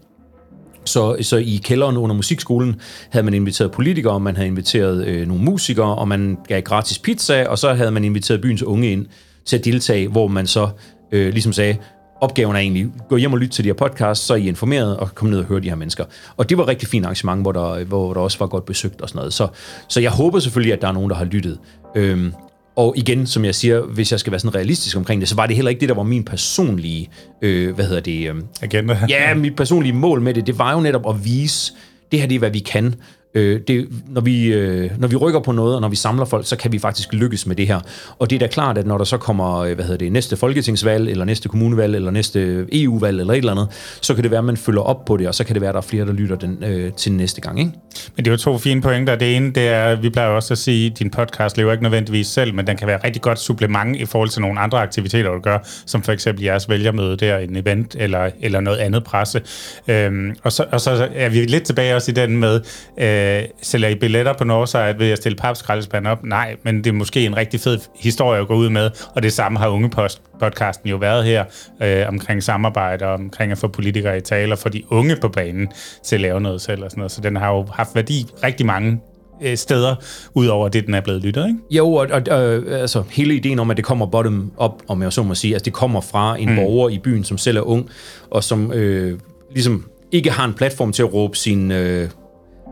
Så, 0.85 1.17
så 1.21 1.37
i 1.37 1.61
kælderen 1.65 1.97
under 1.97 2.17
musikskolen 2.17 2.81
havde 3.11 3.25
man 3.25 3.35
inviteret 3.35 3.71
politikere, 3.71 4.21
man 4.21 4.37
havde 4.37 4.49
inviteret 4.49 5.07
øh, 5.07 5.29
nogle 5.29 5.45
musikere, 5.45 5.95
og 5.95 6.09
man 6.09 6.39
gav 6.49 6.61
gratis 6.61 6.99
pizza, 6.99 7.45
og 7.49 7.59
så 7.59 7.75
havde 7.75 7.91
man 7.91 8.05
inviteret 8.05 8.41
byens 8.41 8.63
unge 8.63 8.93
ind 8.93 9.07
til 9.49 9.59
at 9.59 9.65
deltage, 9.65 10.09
hvor 10.09 10.29
man 10.29 10.47
så 10.47 10.69
øh, 11.13 11.33
ligesom 11.33 11.53
sagde, 11.53 11.77
opgaven 12.21 12.57
er 12.57 12.61
egentlig, 12.61 12.87
gå 13.09 13.17
hjem 13.17 13.33
og 13.33 13.39
lytte 13.39 13.55
til 13.55 13.65
de 13.65 13.69
her 13.69 13.75
podcasts, 13.75 14.27
så 14.27 14.35
er 14.35 14.39
I 14.39 14.49
informeret 14.49 14.97
og 14.97 15.15
kom 15.15 15.29
ned 15.29 15.39
og 15.39 15.45
høre 15.45 15.61
de 15.61 15.69
her 15.69 15.77
mennesker. 15.77 16.05
Og 16.37 16.49
det 16.49 16.59
var 16.59 16.63
et 16.63 16.69
rigtig 16.69 16.89
fint 16.89 17.05
arrangement, 17.05 17.43
hvor 17.43 17.53
der, 17.53 17.85
hvor 17.85 18.15
der 18.15 18.21
også 18.21 18.39
var 18.39 18.47
godt 18.47 18.65
besøgt 18.65 19.01
og 19.01 19.09
sådan 19.09 19.19
noget. 19.19 19.33
Så, 19.33 19.49
så 19.89 20.01
jeg 20.01 20.11
håber 20.11 20.39
selvfølgelig, 20.39 20.73
at 20.73 20.83
der 20.83 20.89
er 20.89 20.93
nogen, 20.93 21.11
der 21.11 21.17
har 21.17 21.25
lyttet. 21.25 21.59
Øhm, 21.97 22.33
og 22.77 22.95
igen, 22.97 23.27
som 23.27 23.45
jeg 23.45 23.55
siger, 23.55 23.81
hvis 23.81 24.13
jeg 24.13 24.21
skal 24.21 24.31
være 24.31 24.41
sådan 24.41 24.55
realistisk 24.55 24.97
omkring 24.97 25.21
det, 25.21 25.29
så 25.29 25.35
var 25.35 25.47
det 25.47 25.57
heller 25.57 25.69
ikke 25.69 25.81
det, 25.81 25.89
der 25.89 25.95
var 25.95 26.03
min 26.03 26.25
personlige, 26.25 27.11
øh, 27.43 27.75
hvad 27.75 27.85
hedder 27.85 28.01
det? 28.01 28.31
Øh, 28.31 28.35
Agenda. 28.63 28.99
Ja, 29.09 29.35
mit 29.35 29.57
personlige 29.57 29.93
mål 29.93 30.21
med 30.21 30.35
det, 30.35 30.47
det 30.47 30.59
var 30.59 30.73
jo 30.73 30.81
netop 30.81 31.09
at 31.09 31.25
vise, 31.25 31.73
det 32.13 32.21
her 32.21 32.27
det 32.27 32.35
er, 32.35 32.39
hvad 32.39 32.51
vi 32.51 32.59
kan. 32.59 32.95
Øh, 33.39 33.61
det, 33.69 33.89
når, 34.09 34.21
vi, 34.21 34.47
øh, 34.47 34.91
når 34.99 35.09
vi 35.09 35.17
rykker 35.17 35.41
på 35.41 35.53
noget, 35.53 35.75
og 35.75 35.81
når 35.81 35.89
vi 35.89 35.97
samler 35.97 36.25
folk, 36.25 36.47
så 36.47 36.57
kan 36.57 36.73
vi 36.73 36.79
faktisk 36.79 37.13
lykkes 37.13 37.47
med 37.47 37.57
det 37.57 37.67
her. 37.67 37.81
Og 38.19 38.31
det 38.31 38.37
er 38.37 38.41
da 38.41 38.47
klart, 38.47 38.79
at 38.79 38.87
når 38.87 38.99
der 38.99 39.05
så 39.05 39.17
kommer 39.17 39.59
øh, 39.59 39.75
hvad 39.75 39.85
hedder 39.85 39.99
det, 39.99 40.13
næste 40.13 40.37
folketingsvalg, 40.37 41.11
eller 41.11 41.25
næste 41.25 41.49
kommunevalg, 41.49 41.95
eller 41.95 42.11
næste 42.11 42.67
EU-valg, 42.73 43.21
eller 43.21 43.33
et 43.33 43.39
eller 43.39 43.53
andet, 43.53 43.69
så 44.01 44.15
kan 44.15 44.23
det 44.23 44.31
være, 44.31 44.39
at 44.39 44.45
man 44.45 44.57
følger 44.57 44.83
op 44.83 45.05
på 45.05 45.17
det, 45.17 45.29
og 45.29 45.35
så 45.35 45.45
kan 45.45 45.55
det 45.55 45.61
være, 45.61 45.69
at 45.69 45.75
der 45.75 45.81
er 45.81 45.87
flere, 45.87 46.07
der 46.07 46.13
lytter 46.13 46.37
den, 46.37 46.65
øh, 46.65 46.93
til 46.93 47.13
næste 47.13 47.41
gang. 47.41 47.59
Ikke? 47.59 47.73
Men 48.17 48.25
det 48.25 48.27
er 48.27 48.33
jo 48.33 48.37
to 48.37 48.59
fine 48.59 48.83
pointer. 48.83 49.17
Det 49.17 49.37
ene, 49.37 49.51
det 49.51 49.69
er, 49.69 49.97
vi 49.97 50.11
plejer 50.11 50.29
også 50.29 50.55
at 50.55 50.59
sige, 50.59 50.91
at 50.91 50.99
din 50.99 51.11
podcast 51.11 51.57
lever 51.57 51.73
ikke 51.73 51.83
nødvendigvis 51.83 52.27
selv, 52.27 52.55
men 52.55 52.67
den 52.67 52.77
kan 52.77 52.87
være 52.87 52.97
et 52.97 53.05
rigtig 53.05 53.23
godt 53.23 53.39
supplement 53.39 53.97
i 53.97 54.05
forhold 54.05 54.29
til 54.29 54.43
nogle 54.43 54.61
andre 54.61 54.79
aktiviteter, 54.79 55.31
du 55.31 55.41
gør, 55.41 55.59
som 55.87 56.03
for 56.03 56.13
eksempel 56.13 56.45
jeres 56.45 56.69
vælgermøde 56.69 57.17
der, 57.17 57.39
en 57.39 57.57
event 57.57 57.97
eller, 57.99 58.31
eller 58.41 58.61
noget 58.61 58.79
andet 58.79 59.05
presse. 59.05 59.43
Øhm, 59.89 60.37
og, 60.43 60.53
så, 60.53 60.65
og 60.73 60.81
så 60.81 61.09
er 61.15 61.29
vi 61.29 61.45
lidt 61.45 61.65
tilbage 61.65 61.97
også 61.97 62.11
i 62.11 62.15
den 62.15 62.37
med, 62.37 62.55
øh, 62.99 63.28
sælger 63.63 63.89
I 63.89 63.95
billetter 63.95 64.33
på 64.33 64.45
Northside 64.45 64.95
ved 64.99 65.11
at 65.11 65.19
stille 65.19 65.37
papskraldespand 65.37 66.07
op? 66.07 66.25
Nej, 66.25 66.57
men 66.63 66.77
det 66.77 66.87
er 66.87 66.95
måske 66.95 67.27
en 67.27 67.37
rigtig 67.37 67.61
fed 67.61 67.79
historie 68.01 68.41
at 68.41 68.49
gå 68.49 68.55
ud 68.55 68.69
med, 68.69 68.91
og 69.15 69.23
det 69.23 69.33
samme 69.33 69.59
har 69.59 69.69
Unge 69.69 69.91
Post 69.91 70.23
podcasten 70.41 70.91
jo 70.91 70.97
været 70.97 71.25
her 71.25 71.45
øh, 71.83 72.09
omkring 72.09 72.43
samarbejde 72.43 73.07
og 73.07 73.15
omkring 73.15 73.53
at 73.53 73.59
få 73.59 73.69
politikere 73.69 74.19
i 74.19 74.21
tale 74.21 74.55
og 74.55 74.59
få 74.59 74.69
de 74.69 74.83
unge 74.91 75.17
på 75.21 75.29
banen 75.29 75.69
til 76.05 76.17
at 76.17 76.21
lave 76.21 76.41
noget 76.41 76.61
selv 76.61 76.85
og 76.85 76.91
sådan 76.91 77.01
noget. 77.01 77.13
Så 77.13 77.21
den 77.21 77.37
har 77.37 77.51
jo 77.55 77.67
haft 77.73 77.95
værdi 77.95 78.27
rigtig 78.45 78.67
mange 78.67 79.01
øh, 79.43 79.57
steder, 79.57 79.95
udover 80.35 80.69
det, 80.69 80.87
den 80.87 80.95
er 80.95 81.01
blevet 81.01 81.23
lyttet, 81.23 81.47
ikke? 81.47 81.59
Jo, 81.71 81.93
og, 81.93 82.09
og 82.11 82.43
øh, 82.45 82.81
altså, 82.81 83.03
hele 83.11 83.35
ideen 83.35 83.59
om, 83.59 83.71
at 83.71 83.77
det 83.77 83.85
kommer 83.85 84.07
bottom 84.07 84.53
up, 84.65 84.73
om 84.89 85.03
jeg 85.03 85.13
så 85.13 85.23
må 85.23 85.35
sige, 85.35 85.55
altså 85.55 85.65
det 85.65 85.73
kommer 85.73 86.01
fra 86.01 86.37
en 86.39 86.51
mm. 86.51 86.57
borger 86.57 86.89
i 86.89 86.99
byen, 86.99 87.25
som 87.25 87.39
selv 87.39 87.57
er 87.57 87.63
ung, 87.63 87.89
og 88.31 88.45
som 88.45 88.73
øh, 88.73 89.19
ligesom 89.51 89.89
ikke 90.13 90.31
har 90.31 90.45
en 90.45 90.55
platform 90.55 90.93
til 90.93 91.03
at 91.03 91.15
råbe 91.15 91.37
sin, 91.37 91.71
øh, 91.73 92.11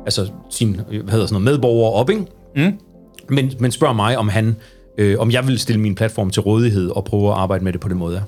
altså 0.07 0.31
sin 0.51 0.75
hvad 0.75 1.13
hedder 1.13 1.27
sådan 1.27 1.43
noget, 1.43 1.45
medborgere 1.45 1.93
op, 1.93 2.11
ikke? 2.11 2.27
Mm. 2.57 2.73
Men, 3.29 3.53
men 3.59 3.71
spørger 3.71 3.95
mig, 3.95 4.19
om 4.19 4.29
han, 4.29 4.57
øh, 4.99 5.17
om 5.19 5.31
jeg 5.31 5.47
vil 5.47 5.59
stille 5.59 5.81
min 5.81 5.95
platform 5.95 6.31
til 6.31 6.43
rådighed 6.43 6.91
og 6.91 7.05
prøve 7.05 7.29
at 7.29 7.35
arbejde 7.35 7.65
med 7.65 7.73
det 7.73 7.81
på 7.81 7.89
den 7.89 7.99
måde. 7.99 8.23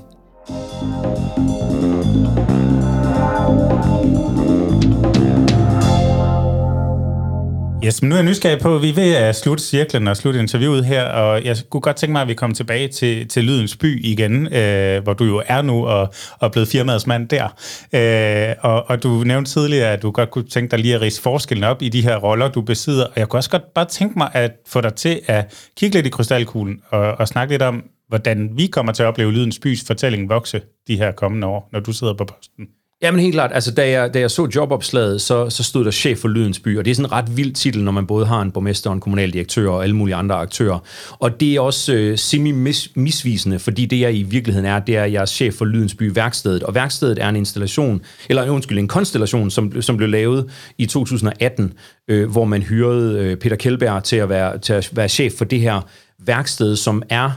Yes, 7.84 8.02
men 8.02 8.08
nu 8.08 8.14
er 8.14 8.18
jeg 8.18 8.28
nysgerrig 8.28 8.60
på, 8.60 8.76
at 8.76 8.82
vi 8.82 8.88
er 8.88 8.94
ved 8.94 9.14
at 9.14 9.36
slutte 9.36 9.64
cirklen 9.64 10.08
og 10.08 10.16
slutte 10.16 10.40
interviewet 10.40 10.84
her, 10.84 11.04
og 11.04 11.44
jeg 11.44 11.56
kunne 11.70 11.80
godt 11.80 11.96
tænke 11.96 12.12
mig, 12.12 12.22
at 12.22 12.28
vi 12.28 12.34
kommer 12.34 12.54
tilbage 12.54 12.88
til, 12.88 13.28
til 13.28 13.44
Lydens 13.44 13.76
By 13.76 14.04
igen, 14.04 14.52
øh, 14.54 15.02
hvor 15.02 15.12
du 15.12 15.24
jo 15.24 15.42
er 15.46 15.62
nu 15.62 15.86
og, 15.86 16.00
og 16.00 16.46
er 16.46 16.48
blevet 16.48 16.68
firmaets 16.68 17.06
mand 17.06 17.28
der. 17.28 17.48
Øh, 17.92 18.56
og, 18.60 18.90
og 18.90 19.02
du 19.02 19.08
nævnte 19.08 19.50
tidligere, 19.50 19.92
at 19.92 20.02
du 20.02 20.10
godt 20.10 20.30
kunne 20.30 20.48
tænke 20.48 20.70
dig 20.70 20.78
lige 20.78 20.94
at 20.94 21.00
rise 21.00 21.22
forskellen 21.22 21.64
op 21.64 21.82
i 21.82 21.88
de 21.88 22.02
her 22.02 22.16
roller, 22.16 22.48
du 22.48 22.60
besidder, 22.60 23.04
og 23.04 23.12
jeg 23.16 23.28
kunne 23.28 23.38
også 23.38 23.50
godt 23.50 23.74
bare 23.74 23.84
tænke 23.84 24.18
mig 24.18 24.30
at 24.32 24.52
få 24.66 24.80
dig 24.80 24.94
til 24.94 25.20
at 25.26 25.70
kigge 25.76 25.96
lidt 25.96 26.06
i 26.06 26.10
krystalkuglen 26.10 26.80
og, 26.90 27.00
og 27.00 27.28
snakke 27.28 27.54
lidt 27.54 27.62
om, 27.62 27.82
hvordan 28.08 28.50
vi 28.52 28.66
kommer 28.66 28.92
til 28.92 29.02
at 29.02 29.06
opleve 29.06 29.32
Lydens 29.32 29.58
Bys 29.58 29.84
fortælling 29.86 30.28
vokse 30.28 30.60
de 30.88 30.96
her 30.96 31.12
kommende 31.12 31.46
år, 31.46 31.68
når 31.72 31.80
du 31.80 31.92
sidder 31.92 32.14
på 32.14 32.24
posten. 32.24 32.66
Jamen 33.02 33.20
helt 33.20 33.34
klart, 33.34 33.50
altså 33.54 33.74
da 33.74 33.90
jeg, 33.90 34.14
da 34.14 34.20
jeg 34.20 34.30
så 34.30 34.48
jobopslaget, 34.54 35.20
så, 35.20 35.50
så 35.50 35.64
stod 35.64 35.84
der 35.84 35.90
chef 35.90 36.18
for 36.18 36.28
Lydens 36.28 36.58
By, 36.58 36.78
og 36.78 36.84
det 36.84 36.90
er 36.90 36.94
sådan 36.94 37.06
en 37.06 37.12
ret 37.12 37.36
vild 37.36 37.52
titel, 37.52 37.84
når 37.84 37.92
man 37.92 38.06
både 38.06 38.26
har 38.26 38.42
en 38.42 38.50
borgmester, 38.50 38.92
en 38.92 39.00
kommunaldirektør 39.00 39.70
og 39.70 39.82
alle 39.82 39.96
mulige 39.96 40.14
andre 40.14 40.36
aktører. 40.36 40.78
Og 41.18 41.40
det 41.40 41.54
er 41.54 41.60
også 41.60 41.94
øh, 41.94 42.18
semi-misvisende, 42.18 43.58
fordi 43.58 43.86
det 43.86 44.00
jeg 44.00 44.14
i 44.14 44.22
virkeligheden 44.22 44.66
er, 44.66 44.78
det 44.78 44.96
er, 44.96 45.02
at 45.02 45.12
jeg 45.12 45.22
er 45.22 45.26
chef 45.26 45.54
for 45.54 45.64
Lydens 45.64 45.94
By 45.94 46.14
værkstedet, 46.14 46.62
og 46.62 46.74
værkstedet 46.74 47.18
er 47.22 47.28
en 47.28 47.36
installation, 47.36 48.02
eller 48.28 48.50
undskyld, 48.50 48.78
en 48.78 48.88
konstellation, 48.88 49.50
som, 49.50 49.82
som 49.82 49.96
blev 49.96 50.08
lavet 50.08 50.50
i 50.78 50.86
2018, 50.86 51.72
øh, 52.08 52.30
hvor 52.30 52.44
man 52.44 52.62
hyrede 52.62 53.18
øh, 53.18 53.36
Peter 53.36 53.56
Kjellberg 53.56 54.04
til 54.04 54.16
at, 54.16 54.28
være, 54.28 54.58
til 54.58 54.72
at 54.72 54.90
være 54.92 55.08
chef 55.08 55.32
for 55.32 55.44
det 55.44 55.60
her 55.60 55.80
værksted, 56.18 56.76
som 56.76 57.02
er 57.10 57.30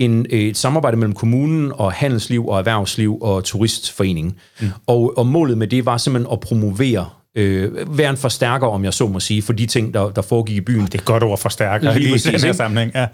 en, 0.00 0.26
et 0.30 0.56
samarbejde 0.56 0.96
mellem 0.96 1.14
kommunen 1.14 1.72
og 1.74 1.92
handelsliv 1.92 2.48
og 2.48 2.58
erhvervsliv 2.58 3.18
og 3.20 3.44
turistforeningen. 3.44 4.34
Mm. 4.60 4.68
Og, 4.86 5.18
og 5.18 5.26
målet 5.26 5.58
med 5.58 5.66
det 5.66 5.86
var 5.86 5.96
simpelthen 5.96 6.32
at 6.32 6.40
promovere 6.40 7.08
øh, 7.34 7.98
være 7.98 8.10
en 8.10 8.16
forstærker, 8.16 8.66
om 8.66 8.84
jeg 8.84 8.94
så 8.94 9.06
må 9.06 9.20
sige, 9.20 9.42
for 9.42 9.52
de 9.52 9.66
ting, 9.66 9.94
der, 9.94 10.10
der 10.10 10.22
foregik 10.22 10.56
i 10.56 10.60
byen. 10.60 10.86
Det 10.86 10.94
er 10.94 11.04
godt 11.04 11.22
ord 11.22 11.38
forstærker 11.38 11.94
Lige 11.94 12.14
i 12.14 12.18
den 12.18 12.40
her 12.40 12.52
sammenhæng. 12.52 12.92
Ja 12.94 13.06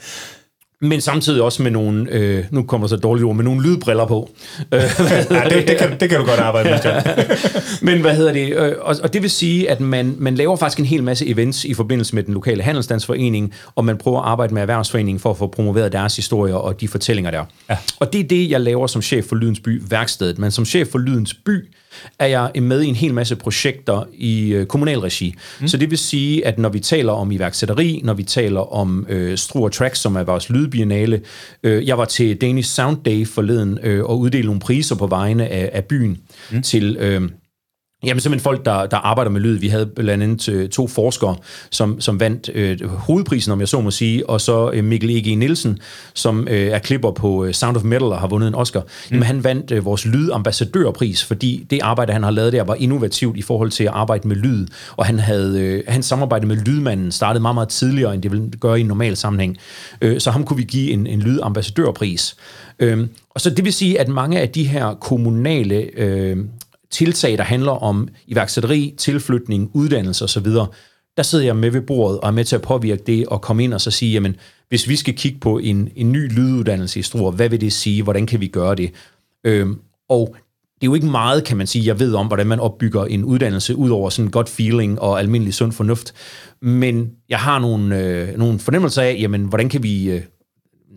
men 0.81 1.01
samtidig 1.01 1.43
også 1.43 1.63
med 1.63 1.71
nogle, 1.71 2.11
øh, 2.11 2.45
nu 2.51 2.63
kommer 2.63 2.87
så 2.87 2.97
dårligt 2.97 3.25
ord, 3.25 3.37
med 3.37 3.45
nogle 3.45 3.63
lydbriller 3.63 4.07
på. 4.07 4.31
ja, 4.73 4.79
det, 5.51 5.69
det, 5.69 5.79
kan, 5.79 6.01
det 6.01 6.11
kan 6.11 6.21
du 6.21 6.27
godt 6.27 6.41
arbejde 6.41 6.71
med, 6.71 7.07
men 7.93 8.01
hvad 8.01 8.17
hedder 8.17 8.33
det? 8.33 8.57
Øh, 8.57 8.75
og, 8.81 8.97
og 9.03 9.13
det 9.13 9.23
vil 9.23 9.31
sige, 9.31 9.71
at 9.71 9.81
man, 9.81 10.15
man 10.19 10.35
laver 10.35 10.57
faktisk 10.57 10.79
en 10.79 10.85
hel 10.85 11.03
masse 11.03 11.27
events 11.27 11.65
i 11.65 11.75
forbindelse 11.75 12.15
med 12.15 12.23
den 12.23 12.35
lokale 12.35 12.63
handelsstandsforening, 12.63 13.55
og 13.75 13.85
man 13.85 13.97
prøver 13.97 14.21
at 14.21 14.29
arbejde 14.29 14.55
med 14.55 14.63
erhvervsforeningen 14.63 15.21
for 15.21 15.31
at 15.31 15.37
få 15.37 15.47
promoveret 15.47 15.93
deres 15.93 16.17
historier 16.17 16.55
og 16.55 16.81
de 16.81 16.89
fortællinger 16.89 17.31
der. 17.31 17.45
Ja. 17.71 17.77
Og 18.01 18.13
det 18.13 18.21
er 18.21 18.29
det, 18.29 18.51
jeg 18.51 18.61
laver 18.61 18.87
som 18.87 19.03
chef 19.03 19.25
for 19.25 19.37
Lydens 19.37 19.61
By 19.61 19.83
værkstedet. 19.91 20.39
Men 20.39 20.51
som 20.51 20.65
chef 20.65 20.89
for 20.89 20.99
Lydens 20.99 21.35
By, 21.35 21.69
er 22.19 22.27
jeg 22.27 22.51
med 22.63 22.83
i 22.83 22.87
en 22.87 22.95
hel 22.95 23.15
masse 23.15 23.37
projekter 23.37 24.05
i 24.15 24.53
øh, 24.53 24.67
kommunalregi. 24.67 25.35
Mm. 25.61 25.69
Så 25.69 25.77
det 25.77 25.91
vil 25.91 25.99
sige, 25.99 26.47
at 26.47 26.59
når 26.59 26.69
vi 26.69 26.81
taler 26.81 27.13
om 27.13 27.33
iværksætteri, 27.33 28.01
når 28.05 28.15
vi 28.15 28.23
taler 28.23 28.75
om 28.75 29.07
øh, 29.09 29.39
Struer 29.39 29.69
Tracks, 29.69 29.99
som 29.99 30.17
er 30.17 30.23
vores 30.23 30.51
lydbiennale, 30.51 31.21
øh, 31.63 31.87
jeg 31.87 31.99
var 31.99 32.05
til 32.05 32.41
Danish 32.41 32.71
Sound 32.71 32.97
Day 33.05 33.27
forleden 33.27 33.79
øh, 33.83 34.05
og 34.05 34.19
uddelte 34.19 34.47
nogle 34.47 34.61
priser 34.61 34.95
på 34.95 35.07
vegne 35.07 35.49
af, 35.49 35.71
af 35.73 35.85
byen 35.85 36.19
mm. 36.53 36.63
til... 36.63 36.97
Øh, 37.01 37.23
Jamen 38.07 38.21
simpelthen 38.21 38.45
folk, 38.45 38.65
der, 38.65 38.87
der 38.87 38.97
arbejder 38.97 39.31
med 39.31 39.41
lyd. 39.41 39.59
Vi 39.59 39.69
havde 39.69 39.87
blandt 39.87 40.23
andet 40.23 40.49
øh, 40.49 40.69
to 40.69 40.89
forskere, 40.89 41.37
som, 41.71 42.01
som 42.01 42.21
vandt 42.21 42.51
øh, 42.55 42.89
hovedprisen, 42.89 43.53
om 43.53 43.61
jeg 43.61 43.69
så 43.69 43.81
må 43.81 43.91
sige, 43.91 44.31
og 44.31 44.41
så 44.41 44.71
øh, 44.75 44.85
Mikkel 44.85 45.11
E.G. 45.11 45.39
Nielsen, 45.39 45.79
som 46.15 46.49
øh, 46.51 46.67
er 46.67 46.79
klipper 46.79 47.11
på 47.11 47.45
øh, 47.45 47.55
Sound 47.55 47.77
of 47.77 47.83
Metal 47.83 48.03
og 48.03 48.19
har 48.19 48.29
vundet 48.29 48.49
en 48.49 48.55
Oscar. 48.55 48.81
Mm. 48.81 48.87
Jamen 49.11 49.23
han 49.23 49.45
vandt 49.45 49.71
øh, 49.71 49.85
vores 49.85 50.07
lydambassadørpris, 50.07 51.25
fordi 51.25 51.67
det 51.71 51.81
arbejde, 51.83 52.13
han 52.13 52.23
har 52.23 52.31
lavet 52.31 52.53
der, 52.53 52.65
var 52.65 52.75
innovativt 52.75 53.37
i 53.37 53.43
forhold 53.43 53.71
til 53.71 53.85
at 53.85 53.91
arbejde 53.93 54.29
med 54.29 54.37
lyd, 54.37 54.67
og 54.97 55.07
han 55.07 55.19
havde 55.19 55.61
øh, 55.61 55.83
han 55.89 56.03
samarbejde 56.03 56.47
med 56.47 56.57
lydmanden 56.57 57.13
startede 57.13 57.43
meget, 57.43 57.55
meget 57.55 57.69
tidligere, 57.69 58.15
end 58.15 58.23
det 58.23 58.31
ville 58.31 58.51
gøre 58.61 58.79
i 58.79 58.81
en 58.81 58.87
normal 58.87 59.17
sammenhæng. 59.17 59.57
Øh, 60.01 60.21
så 60.21 60.31
ham 60.31 60.45
kunne 60.45 60.57
vi 60.57 60.65
give 60.65 60.91
en, 60.91 61.07
en 61.07 61.21
lydambassadørpris. 61.21 62.37
Øh, 62.79 63.07
og 63.31 63.41
så 63.41 63.51
det 63.51 63.65
vil 63.65 63.73
sige, 63.73 64.01
at 64.01 64.09
mange 64.09 64.41
af 64.41 64.49
de 64.49 64.65
her 64.65 64.95
kommunale 64.95 65.75
øh, 65.97 66.37
tiltag, 66.97 67.39
der 67.39 67.45
handler 67.45 67.73
om 67.73 68.09
iværksætteri, 68.27 68.95
tilflytning, 68.99 69.71
uddannelse 69.75 70.25
osv., 70.25 70.47
der 71.17 71.23
sidder 71.23 71.45
jeg 71.45 71.57
med 71.57 71.71
ved 71.71 71.81
bordet 71.81 72.21
og 72.21 72.29
er 72.29 72.33
med 72.33 72.45
til 72.45 72.57
at 72.57 72.63
påvirke 72.63 73.03
det 73.07 73.27
og 73.27 73.43
komme 73.43 73.65
ind 73.65 73.75
og 73.75 73.81
så 73.81 73.91
sige, 73.91 74.13
jamen, 74.13 74.37
hvis 74.69 74.89
vi 74.89 74.97
skal 74.97 75.15
kigge 75.15 75.39
på 75.41 75.59
en, 75.59 75.89
en 75.97 76.13
ny 76.13 76.33
lyduddannelse 76.33 76.99
i 76.99 77.03
Struer, 77.03 77.31
hvad 77.31 77.49
vil 77.49 77.61
det 77.61 77.73
sige? 77.73 78.03
Hvordan 78.03 78.27
kan 78.27 78.41
vi 78.41 78.47
gøre 78.47 78.75
det? 78.75 78.91
Øhm, 79.45 79.79
og 80.09 80.37
det 80.75 80.83
er 80.83 80.87
jo 80.87 80.95
ikke 80.95 81.07
meget, 81.07 81.45
kan 81.45 81.57
man 81.57 81.67
sige, 81.67 81.87
jeg 81.87 81.99
ved 81.99 82.15
om, 82.15 82.27
hvordan 82.27 82.47
man 82.47 82.61
opbygger 82.61 83.05
en 83.05 83.25
uddannelse, 83.25 83.77
ud 83.77 83.91
over 83.91 84.11
sådan 84.11 84.31
godt 84.31 84.49
feeling 84.49 85.01
og 85.01 85.19
almindelig 85.19 85.55
sund 85.55 85.73
fornuft. 85.73 86.15
Men 86.63 87.11
jeg 87.29 87.39
har 87.39 87.59
nogle, 87.59 88.03
øh, 88.03 88.39
nogle 88.39 88.59
fornemmelser 88.59 89.03
af, 89.03 89.17
jamen, 89.21 89.45
hvordan 89.45 89.69
kan 89.69 89.83
vi 89.83 90.11
øh, 90.11 90.23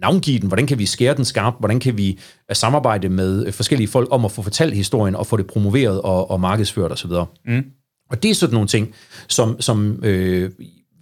navngive 0.02 0.40
den, 0.40 0.48
hvordan 0.48 0.68
kan 0.68 0.80
vi 0.80 0.86
skære 0.86 1.16
den 1.16 1.26
skarpt, 1.26 1.60
hvordan 1.60 1.80
kan 1.80 1.98
vi 1.98 2.20
øh, 2.50 2.56
samarbejde 2.56 3.10
med 3.10 3.46
øh, 3.46 3.54
forskellige 3.54 3.88
folk 3.88 4.08
om 4.12 4.26
at 4.26 4.32
få 4.32 4.42
fortalt 4.42 4.74
historien 4.74 5.16
og 5.16 5.28
få 5.28 5.38
det 5.38 5.48
promoveret 5.48 6.02
og, 6.02 6.32
og 6.32 6.40
markedsført 6.40 6.92
osv. 6.92 7.12
Mm. 7.46 7.64
Og 8.10 8.24
det 8.24 8.32
er 8.32 8.36
sådan 8.36 8.54
nogle 8.54 8.68
ting, 8.68 8.94
som, 9.28 9.62
som 9.62 10.04
øh, 10.04 10.52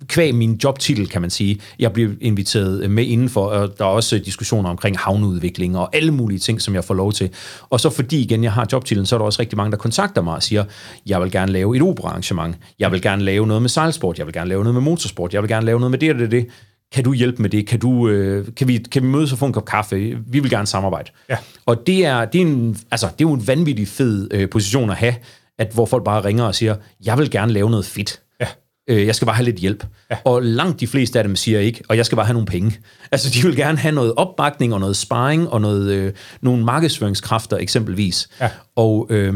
kvæg 0.07 0.35
min 0.35 0.59
jobtitel, 0.63 1.07
kan 1.07 1.21
man 1.21 1.29
sige. 1.29 1.59
Jeg 1.79 1.93
bliver 1.93 2.09
inviteret 2.21 2.91
med 2.91 3.05
indenfor, 3.05 3.45
og 3.45 3.77
der 3.77 3.85
er 3.85 3.89
også 3.89 4.17
diskussioner 4.17 4.69
omkring 4.69 4.97
havneudvikling 4.97 5.77
og 5.77 5.95
alle 5.95 6.11
mulige 6.11 6.39
ting, 6.39 6.61
som 6.61 6.75
jeg 6.75 6.83
får 6.83 6.93
lov 6.93 7.13
til. 7.13 7.29
Og 7.69 7.79
så 7.79 7.89
fordi 7.89 8.21
igen, 8.21 8.43
jeg 8.43 8.51
har 8.53 8.67
jobtitlen, 8.71 9.05
så 9.05 9.15
er 9.15 9.17
der 9.17 9.25
også 9.25 9.41
rigtig 9.41 9.57
mange, 9.57 9.71
der 9.71 9.77
kontakter 9.77 10.21
mig 10.21 10.35
og 10.35 10.43
siger, 10.43 10.63
jeg 11.05 11.21
vil 11.21 11.31
gerne 11.31 11.51
lave 11.51 11.75
et 11.75 11.81
operaarrangement, 11.81 12.55
jeg 12.79 12.91
vil 12.91 13.01
gerne 13.01 13.23
lave 13.23 13.47
noget 13.47 13.61
med 13.61 13.69
sejlsport, 13.69 14.17
jeg 14.17 14.25
vil 14.25 14.33
gerne 14.33 14.49
lave 14.49 14.63
noget 14.63 14.73
med 14.73 14.81
motorsport, 14.81 15.33
jeg 15.33 15.41
vil 15.41 15.49
gerne 15.49 15.65
lave 15.65 15.79
noget 15.79 15.91
med 15.91 15.99
det 15.99 16.11
og 16.11 16.19
det, 16.19 16.31
det. 16.31 16.47
Kan 16.91 17.03
du 17.03 17.13
hjælpe 17.13 17.41
med 17.41 17.49
det? 17.49 17.67
Kan, 17.67 17.79
du, 17.79 18.09
øh, 18.09 18.47
kan, 18.55 18.67
vi, 18.67 18.77
kan 18.77 19.03
vi 19.03 19.07
mødes 19.07 19.31
og 19.31 19.37
få 19.37 19.45
en 19.45 19.53
kop 19.53 19.65
kaffe? 19.65 20.17
Vi 20.27 20.39
vil 20.39 20.49
gerne 20.49 20.67
samarbejde. 20.67 21.11
Ja. 21.29 21.37
Og 21.65 21.87
det 21.87 22.05
er, 22.05 22.25
det, 22.25 22.41
er 22.41 22.45
en, 22.45 22.77
altså, 22.91 23.07
det 23.07 23.25
er 23.25 23.29
jo 23.29 23.33
en 23.33 23.47
vanvittig 23.47 23.87
fed 23.87 24.27
øh, 24.31 24.49
position 24.49 24.89
at 24.89 24.95
have, 24.95 25.15
at 25.59 25.71
hvor 25.73 25.85
folk 25.85 26.03
bare 26.03 26.25
ringer 26.25 26.43
og 26.43 26.55
siger, 26.55 26.75
jeg 27.05 27.17
vil 27.17 27.31
gerne 27.31 27.53
lave 27.53 27.69
noget 27.69 27.85
fedt. 27.85 28.21
Ja. 28.41 28.47
Øh, 28.89 29.05
jeg 29.05 29.15
skal 29.15 29.25
bare 29.25 29.35
have 29.35 29.45
lidt 29.45 29.55
hjælp. 29.55 29.85
Ja. 30.11 30.17
Og 30.25 30.43
langt 30.43 30.79
de 30.79 30.87
fleste 30.87 31.19
af 31.19 31.23
dem 31.23 31.35
siger 31.35 31.59
ikke, 31.59 31.83
og 31.89 31.97
jeg 31.97 32.05
skal 32.05 32.15
bare 32.15 32.25
have 32.25 32.33
nogle 32.33 32.47
penge. 32.47 32.79
Altså, 33.11 33.29
de 33.29 33.47
vil 33.47 33.55
gerne 33.55 33.77
have 33.77 33.95
noget 33.95 34.13
opbakning 34.17 34.73
og 34.73 34.79
noget 34.79 34.95
sparring 34.95 35.49
og 35.49 35.61
noget, 35.61 35.91
øh, 35.91 36.13
nogle 36.41 36.65
markedsføringskræfter 36.65 37.57
eksempelvis. 37.57 38.29
Ja. 38.41 38.49
Og, 38.75 39.07
øh, 39.09 39.35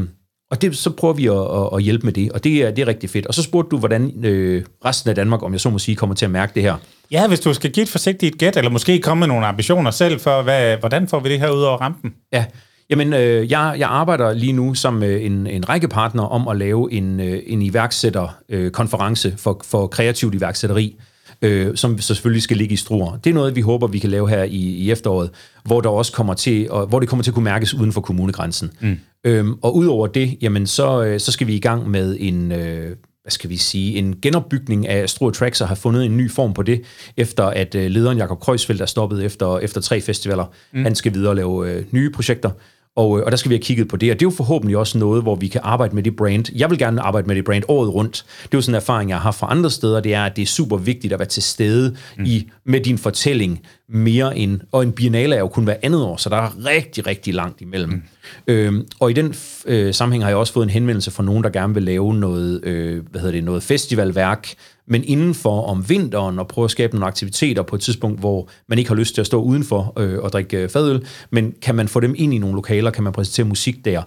og 0.52 0.62
det, 0.62 0.78
så 0.78 0.90
prøver 0.90 1.14
vi 1.14 1.28
at, 1.28 1.34
at, 1.34 1.70
at 1.74 1.84
hjælpe 1.84 2.06
med 2.06 2.14
det, 2.14 2.32
og 2.32 2.44
det 2.44 2.64
er, 2.64 2.72
det 2.72 2.82
er 2.82 2.88
rigtig 2.88 3.10
fedt. 3.10 3.26
Og 3.28 3.34
så 3.34 3.44
spurgte 3.44 3.70
du, 3.70 3.78
hvordan 3.78 4.26
øh, 4.26 4.64
resten 4.86 5.10
af 5.10 5.16
Danmark, 5.16 5.44
om 5.44 5.52
jeg 5.52 5.62
så 5.62 5.70
må 5.70 5.80
sige, 5.80 5.96
kommer 5.96 6.16
til 6.16 6.26
at 6.26 6.32
mærke 6.32 6.52
det 6.56 6.64
her. 6.64 6.76
Ja, 7.12 7.28
hvis 7.28 7.40
du 7.40 7.54
skal 7.54 7.72
give 7.72 7.84
et 7.84 7.90
forsigtigt 7.90 8.38
gæt, 8.38 8.58
eller 8.58 8.72
måske 8.72 9.00
komme 9.00 9.20
med 9.20 9.28
nogle 9.28 9.46
ambitioner 9.46 9.92
selv 9.92 10.20
for, 10.20 10.42
hvad, 10.42 10.78
hvordan 10.78 11.08
får 11.08 11.20
vi 11.20 11.30
det 11.30 11.40
her 11.40 11.50
ud 11.50 11.62
over 11.62 11.78
rampen? 11.78 12.14
Ja, 12.34 12.46
Jamen, 12.92 13.14
øh, 13.14 13.52
jeg, 13.52 13.76
jeg 13.80 13.90
arbejder 13.90 14.34
lige 14.34 14.54
nu 14.54 14.74
sammen 14.74 15.00
med 15.00 15.22
en, 15.22 15.48
en 15.48 15.70
række 15.70 15.88
partnere 15.88 16.30
om 16.30 16.48
at 16.48 16.58
lave 16.58 16.94
en, 16.94 17.20
øh, 17.20 17.40
en 17.46 17.62
iværksætterkonference 17.62 19.28
øh, 19.28 19.38
for, 19.38 19.62
for 19.66 19.88
kreativt 19.88 20.36
iværksætteri, 20.36 21.00
øh, 21.42 21.76
som 21.76 22.00
så 22.00 22.08
selvfølgelig 22.08 22.44
skal 22.44 22.58
ligge 22.58 22.74
i 22.74 22.76
struer. 22.76 23.18
Det 23.18 23.30
er 23.30 23.34
noget, 23.34 23.56
vi 23.56 23.62
håber, 23.62 23.88
vi 23.88 24.00
kan 24.00 24.10
lave 24.10 24.30
her 24.30 24.44
i, 24.44 24.58
i 24.58 24.92
efteråret, 24.92 25.30
hvor 25.66 25.82
der 25.82 25.90
også 25.90 26.12
kommer 26.12 26.34
til, 26.34 26.72
og, 26.72 26.88
hvor 26.88 27.00
det 27.00 27.10
kommer 27.10 27.24
til 27.24 27.32
at 27.32 27.36
kunne 27.36 27.44
mærkes 27.44 27.74
uden 27.74 27.94
for 27.94 28.02
kommunegrænsen. 28.02 28.72
Mm. 28.80 28.98
Øhm, 29.24 29.54
og 29.62 29.76
udover 29.76 30.08
det, 30.08 30.38
jamen, 30.42 30.68
så, 30.68 31.04
øh, 31.04 31.20
så 31.20 31.32
skal 31.32 31.48
vi 31.48 31.56
i 31.56 31.60
gang 31.60 31.90
med 31.90 32.18
en... 32.20 32.52
Øh, 32.52 32.96
hvad 33.24 33.32
skal 33.32 33.50
vi 33.50 33.58
sige, 33.58 33.98
en 33.98 34.16
genopbygning 34.22 34.88
af 34.88 35.10
Struer 35.10 35.32
Tracks 35.32 35.62
og 35.62 35.68
har 35.68 35.76
fundet 35.76 36.06
en 36.06 36.18
ny 36.18 36.32
form 36.32 36.54
på 36.54 36.64
det, 36.64 36.82
efter 37.18 37.44
at 37.44 37.76
øh, 37.76 37.92
lederen 37.92 38.18
Jakob 38.18 38.40
Kreuzfeldt 38.40 38.82
er 38.82 38.86
stoppet 38.86 39.26
efter, 39.26 39.60
efter 39.60 39.82
tre 39.82 40.02
festivaler. 40.02 40.46
Mm. 40.74 40.84
Han 40.84 40.96
skal 40.96 41.14
videre 41.14 41.32
og 41.32 41.36
lave 41.36 41.72
øh, 41.72 41.86
nye 41.92 42.10
projekter. 42.10 42.50
Og, 42.96 43.20
øh, 43.20 43.26
og 43.26 43.32
der 43.32 43.38
skal 43.38 43.50
vi 43.50 43.56
have 43.56 43.64
kigget 43.64 43.88
på 43.88 43.98
det, 43.98 44.12
og 44.12 44.20
det 44.20 44.26
er 44.26 44.30
jo 44.30 44.36
forhåbentlig 44.36 44.78
også 44.78 44.98
noget, 44.98 45.24
hvor 45.24 45.36
vi 45.36 45.48
kan 45.48 45.62
arbejde 45.64 45.96
med 45.96 46.04
det 46.04 46.16
brand. 46.16 46.46
Jeg 46.56 46.70
vil 46.70 46.78
gerne 46.78 47.02
arbejde 47.02 47.28
med 47.28 47.36
det 47.36 47.46
brand 47.46 47.64
året 47.68 47.94
rundt. 47.94 48.26
Det 48.44 48.54
er 48.54 48.58
jo 48.58 48.62
sådan 48.62 48.76
en 48.76 48.76
erfaring, 48.76 49.10
jeg 49.10 49.20
har 49.20 49.32
fra 49.32 49.48
andre 49.50 49.70
steder, 49.70 50.00
det 50.00 50.14
er, 50.14 50.24
at 50.24 50.36
det 50.36 50.42
er 50.42 50.46
super 50.46 50.78
vigtigt 50.78 51.14
at 51.14 51.20
være 51.20 51.28
til 51.28 51.44
stede 51.44 51.98
mm. 52.18 52.26
i, 52.26 52.50
med 52.66 52.80
din 52.82 52.98
fortælling 52.98 53.62
mere 53.92 54.38
end, 54.38 54.60
og 54.72 54.84
en 54.84 54.92
biennale 54.92 55.36
er 55.36 55.40
jo 55.40 55.48
kun 55.48 55.64
hver 55.64 55.76
andet 55.84 56.04
år, 56.04 56.18
så 56.18 56.30
der 56.30 56.38
er 56.38 56.66
rigtig, 56.66 57.08
rigtig 57.08 57.34
langt 57.34 57.62
imellem. 57.62 57.90
Mm. 57.90 58.02
Øhm, 58.48 58.88
og 59.00 59.12
i 59.12 59.14
den 59.14 59.36
øh, 59.66 59.94
sammenhæng 59.94 60.24
har 60.24 60.30
jeg 60.30 60.38
også 60.38 60.54
fået 60.54 60.64
en 60.64 60.70
henvendelse 60.70 61.12
fra 61.12 61.24
nogen, 61.24 61.44
der 61.44 61.50
gerne 61.50 61.74
vil 61.74 61.84
lave 61.84 62.14
noget, 62.14 62.64
øh, 62.64 63.04
hvad 63.12 63.22
hedder 63.22 63.36
det, 63.36 63.44
noget 63.44 63.64
festivalværk, 63.64 64.48
men 64.88 65.04
indenfor 65.04 65.62
om 65.62 65.90
vinteren 65.90 66.40
og 66.40 66.48
prøve 66.48 66.66
at 66.66 66.72
skabe 66.72 66.94
nogle 66.94 67.06
aktiviteter 67.06 67.62
på 67.62 67.76
et 67.76 67.82
tidspunkt, 67.82 68.20
hvor 68.20 68.50
man 68.68 68.78
ikke 68.78 68.90
har 68.90 68.96
lyst 68.96 69.14
til 69.14 69.22
at 69.22 69.28
stå 69.28 69.42
udenfor 69.42 69.94
øh, 70.00 70.20
og 70.20 70.32
drikke 70.32 70.58
øh, 70.58 70.70
fadøl, 70.70 71.06
men 71.30 71.54
kan 71.62 71.76
man 71.76 71.88
få 71.88 72.00
dem 72.00 72.16
ind 72.18 72.34
i 72.34 72.38
nogle 72.38 72.56
lokaler, 72.56 72.92
kan 72.92 73.04
man 73.04 73.14
præsentere 73.14 73.46
musik 73.46 73.86
der. 73.86 74.02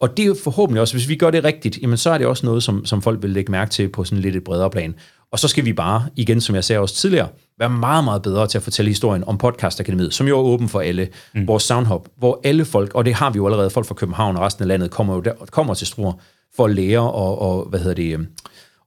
Og 0.00 0.16
det 0.16 0.22
er 0.22 0.26
jo 0.26 0.36
forhåbentlig 0.44 0.80
også, 0.80 0.94
hvis 0.94 1.08
vi 1.08 1.16
gør 1.16 1.30
det 1.30 1.44
rigtigt, 1.44 1.78
jamen 1.82 1.96
så 1.96 2.10
er 2.10 2.18
det 2.18 2.26
også 2.26 2.46
noget, 2.46 2.62
som, 2.62 2.84
som 2.84 3.02
folk 3.02 3.22
vil 3.22 3.30
lægge 3.30 3.52
mærke 3.52 3.70
til 3.70 3.88
på 3.88 4.04
sådan 4.04 4.22
lidt 4.22 4.36
et 4.36 4.44
bredere 4.44 4.70
plan. 4.70 4.94
Og 5.32 5.38
så 5.38 5.48
skal 5.48 5.64
vi 5.64 5.72
bare, 5.72 6.06
igen 6.16 6.40
som 6.40 6.54
jeg 6.54 6.64
sagde 6.64 6.80
også 6.80 6.94
tidligere, 6.94 7.28
være 7.58 7.70
meget, 7.70 8.04
meget 8.04 8.22
bedre 8.22 8.46
til 8.46 8.58
at 8.58 8.62
fortælle 8.62 8.88
historien 8.88 9.24
om 9.24 9.38
Podcast 9.38 9.80
Akademiet, 9.80 10.14
som 10.14 10.28
jo 10.28 10.38
er 10.38 10.42
åben 10.42 10.68
for 10.68 10.80
alle. 10.80 11.08
Mm. 11.34 11.46
Vores 11.46 11.62
Soundhop, 11.62 12.08
hvor 12.18 12.40
alle 12.44 12.64
folk, 12.64 12.94
og 12.94 13.04
det 13.04 13.14
har 13.14 13.30
vi 13.30 13.36
jo 13.36 13.46
allerede, 13.46 13.70
folk 13.70 13.86
fra 13.86 13.94
København 13.94 14.36
og 14.36 14.42
resten 14.42 14.62
af 14.62 14.68
landet, 14.68 14.90
kommer 14.90 15.14
jo 15.14 15.20
der, 15.20 15.32
kommer 15.50 15.74
til 15.74 15.86
Struer 15.86 16.12
for 16.56 16.64
at 16.64 16.74
lære 16.74 17.12
og, 17.12 17.42
og 17.42 17.64
hvad 17.68 17.80
hedder 17.80 17.94
det, 17.94 18.26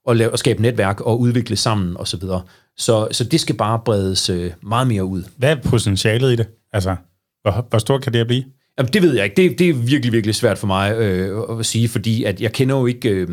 og, 0.05 0.15
lave, 0.15 0.31
og 0.31 0.39
skabe 0.39 0.61
netværk 0.61 1.01
og 1.01 1.19
udvikle 1.19 1.55
sammen 1.55 1.97
og 1.97 2.07
så 2.07 2.17
videre. 2.17 2.41
Så, 2.77 3.07
så 3.11 3.23
det 3.23 3.39
skal 3.39 3.55
bare 3.55 3.79
bredes 3.85 4.29
øh, 4.29 4.51
meget 4.63 4.87
mere 4.87 5.05
ud. 5.05 5.23
Hvad 5.37 5.51
er 5.51 5.61
potentialet 5.61 6.33
i 6.33 6.35
det? 6.35 6.47
Altså, 6.73 6.95
hvor, 7.41 7.67
hvor 7.69 7.79
stort 7.79 8.01
kan 8.01 8.13
det 8.13 8.27
blive? 8.27 8.43
Jamen, 8.77 8.93
det 8.93 9.01
ved 9.01 9.15
jeg 9.15 9.23
ikke. 9.23 9.35
Det, 9.35 9.59
det 9.59 9.69
er 9.69 9.73
virkelig, 9.73 10.13
virkelig 10.13 10.35
svært 10.35 10.57
for 10.57 10.67
mig 10.67 10.93
øh, 10.97 11.59
at 11.59 11.65
sige, 11.65 11.89
fordi 11.89 12.23
at 12.23 12.41
jeg 12.41 12.53
kender 12.53 12.77
jo 12.77 12.85
ikke... 12.85 13.09
Øh, 13.09 13.29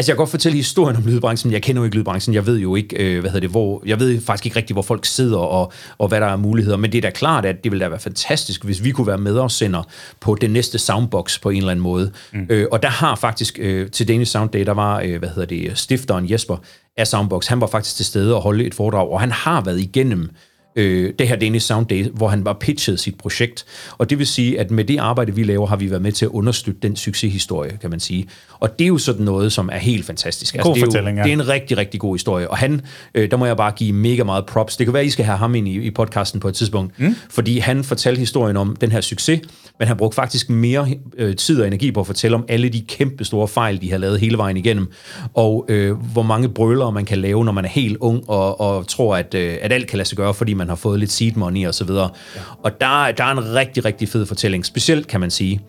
Altså, 0.00 0.12
jeg 0.12 0.16
kan 0.16 0.20
godt 0.20 0.30
fortælle 0.30 0.56
historien 0.56 0.96
om 0.96 1.02
lydbranchen, 1.06 1.52
jeg 1.52 1.62
kender 1.62 1.82
jo 1.82 1.84
ikke 1.84 1.96
lydbranchen. 1.96 2.34
Jeg 2.34 2.46
ved 2.46 2.58
jo 2.58 2.76
ikke, 2.76 2.96
øh, 2.96 3.20
hvad 3.20 3.30
hedder 3.30 3.40
det, 3.40 3.50
hvor... 3.50 3.82
Jeg 3.86 4.00
ved 4.00 4.20
faktisk 4.20 4.46
ikke 4.46 4.56
rigtigt, 4.56 4.74
hvor 4.74 4.82
folk 4.82 5.04
sidder, 5.04 5.38
og, 5.38 5.72
og 5.98 6.08
hvad 6.08 6.20
der 6.20 6.26
er 6.26 6.36
muligheder. 6.36 6.76
Men 6.76 6.92
det 6.92 6.98
er 6.98 7.02
da 7.02 7.10
klart, 7.10 7.44
at 7.44 7.64
det 7.64 7.72
ville 7.72 7.84
da 7.84 7.88
være 7.88 8.00
fantastisk, 8.00 8.64
hvis 8.64 8.84
vi 8.84 8.90
kunne 8.90 9.06
være 9.06 9.18
medafsender 9.18 9.82
på 10.20 10.34
den 10.34 10.50
næste 10.50 10.78
soundbox 10.78 11.40
på 11.40 11.50
en 11.50 11.56
eller 11.56 11.70
anden 11.70 11.82
måde. 11.82 12.10
Mm. 12.32 12.46
Øh, 12.50 12.66
og 12.72 12.82
der 12.82 12.88
har 12.88 13.14
faktisk, 13.14 13.58
øh, 13.62 13.90
til 13.90 14.08
Danish 14.08 14.32
Sound 14.32 14.50
Day, 14.50 14.66
der 14.66 14.72
var, 14.72 15.00
øh, 15.04 15.18
hvad 15.18 15.28
hedder 15.28 15.46
det, 15.46 15.78
stifteren 15.78 16.30
Jesper 16.30 16.56
af 16.96 17.06
Soundbox, 17.06 17.46
han 17.46 17.60
var 17.60 17.66
faktisk 17.66 17.96
til 17.96 18.04
stede 18.04 18.34
og 18.34 18.42
holde 18.42 18.64
et 18.64 18.74
foredrag, 18.74 19.08
og 19.08 19.20
han 19.20 19.30
har 19.30 19.64
været 19.64 19.80
igennem 19.80 20.30
øh, 20.76 21.12
det 21.18 21.28
her 21.28 21.36
Danish 21.36 21.66
Sound 21.66 21.86
Day, 21.86 22.06
hvor 22.14 22.28
han 22.28 22.44
var 22.44 22.52
pitchet 22.52 23.00
sit 23.00 23.18
projekt. 23.18 23.66
Og 23.98 24.10
det 24.10 24.18
vil 24.18 24.26
sige, 24.26 24.60
at 24.60 24.70
med 24.70 24.84
det 24.84 24.98
arbejde, 24.98 25.34
vi 25.34 25.42
laver, 25.42 25.66
har 25.66 25.76
vi 25.76 25.90
været 25.90 26.02
med 26.02 26.12
til 26.12 26.24
at 26.24 26.30
understøtte 26.30 26.80
den 26.82 26.96
succeshistorie, 26.96 27.78
kan 27.80 27.90
man 27.90 28.00
sige. 28.00 28.28
Og 28.60 28.78
det 28.78 28.84
er 28.84 28.88
jo 28.88 28.98
sådan 28.98 29.24
noget, 29.24 29.52
som 29.52 29.68
er 29.72 29.78
helt 29.78 30.06
fantastisk. 30.06 30.54
Altså, 30.54 30.72
det, 30.74 30.96
er 30.96 31.02
jo, 31.02 31.08
ja. 31.08 31.22
det 31.22 31.28
er 31.28 31.32
en 31.32 31.48
rigtig, 31.48 31.76
rigtig 31.76 32.00
god 32.00 32.14
historie. 32.14 32.50
Og 32.50 32.56
han, 32.56 32.80
øh, 33.14 33.30
der 33.30 33.36
må 33.36 33.46
jeg 33.46 33.56
bare 33.56 33.72
give 33.72 33.92
mega 33.92 34.24
meget 34.24 34.46
props. 34.46 34.76
Det 34.76 34.86
kan 34.86 34.94
være, 34.94 35.04
I 35.04 35.10
skal 35.10 35.24
have 35.24 35.38
ham 35.38 35.54
ind 35.54 35.68
i, 35.68 35.80
i 35.80 35.90
podcasten 35.90 36.40
på 36.40 36.48
et 36.48 36.54
tidspunkt. 36.54 37.00
Mm. 37.00 37.16
Fordi 37.30 37.58
han 37.58 37.84
fortalte 37.84 38.18
historien 38.18 38.56
om 38.56 38.76
den 38.76 38.92
her 38.92 39.00
succes, 39.00 39.40
men 39.78 39.88
han 39.88 39.96
brugte 39.96 40.14
faktisk 40.14 40.50
mere 40.50 40.88
øh, 41.18 41.36
tid 41.36 41.60
og 41.60 41.66
energi 41.66 41.92
på 41.92 42.00
at 42.00 42.06
fortælle 42.06 42.36
om 42.36 42.44
alle 42.48 42.68
de 42.68 42.80
kæmpe 42.80 43.24
store 43.24 43.48
fejl, 43.48 43.80
de 43.80 43.90
har 43.90 43.98
lavet 43.98 44.20
hele 44.20 44.38
vejen 44.38 44.56
igennem. 44.56 44.92
Og 45.34 45.66
øh, 45.68 45.96
hvor 46.12 46.22
mange 46.22 46.48
brøler 46.48 46.90
man 46.90 47.04
kan 47.04 47.18
lave, 47.18 47.44
når 47.44 47.52
man 47.52 47.64
er 47.64 47.68
helt 47.68 47.96
ung 48.00 48.30
og, 48.30 48.60
og 48.60 48.86
tror, 48.86 49.16
at, 49.16 49.34
øh, 49.34 49.56
at 49.60 49.72
alt 49.72 49.86
kan 49.86 49.96
lade 49.96 50.08
sig 50.08 50.16
gøre, 50.16 50.34
fordi 50.34 50.54
man 50.54 50.68
har 50.68 50.76
fået 50.76 50.98
lidt 51.00 51.12
seed 51.12 51.32
money 51.32 51.66
og 51.66 51.74
så 51.74 51.84
videre. 51.84 52.10
Ja. 52.36 52.40
Og 52.62 52.80
der, 52.80 53.12
der 53.12 53.24
er 53.24 53.32
en 53.32 53.54
rigtig, 53.54 53.84
rigtig 53.84 54.08
fed 54.08 54.26
fortælling. 54.26 54.66
Specielt 54.66 55.06
kan 55.06 55.20
man 55.20 55.30
sige, 55.30 55.60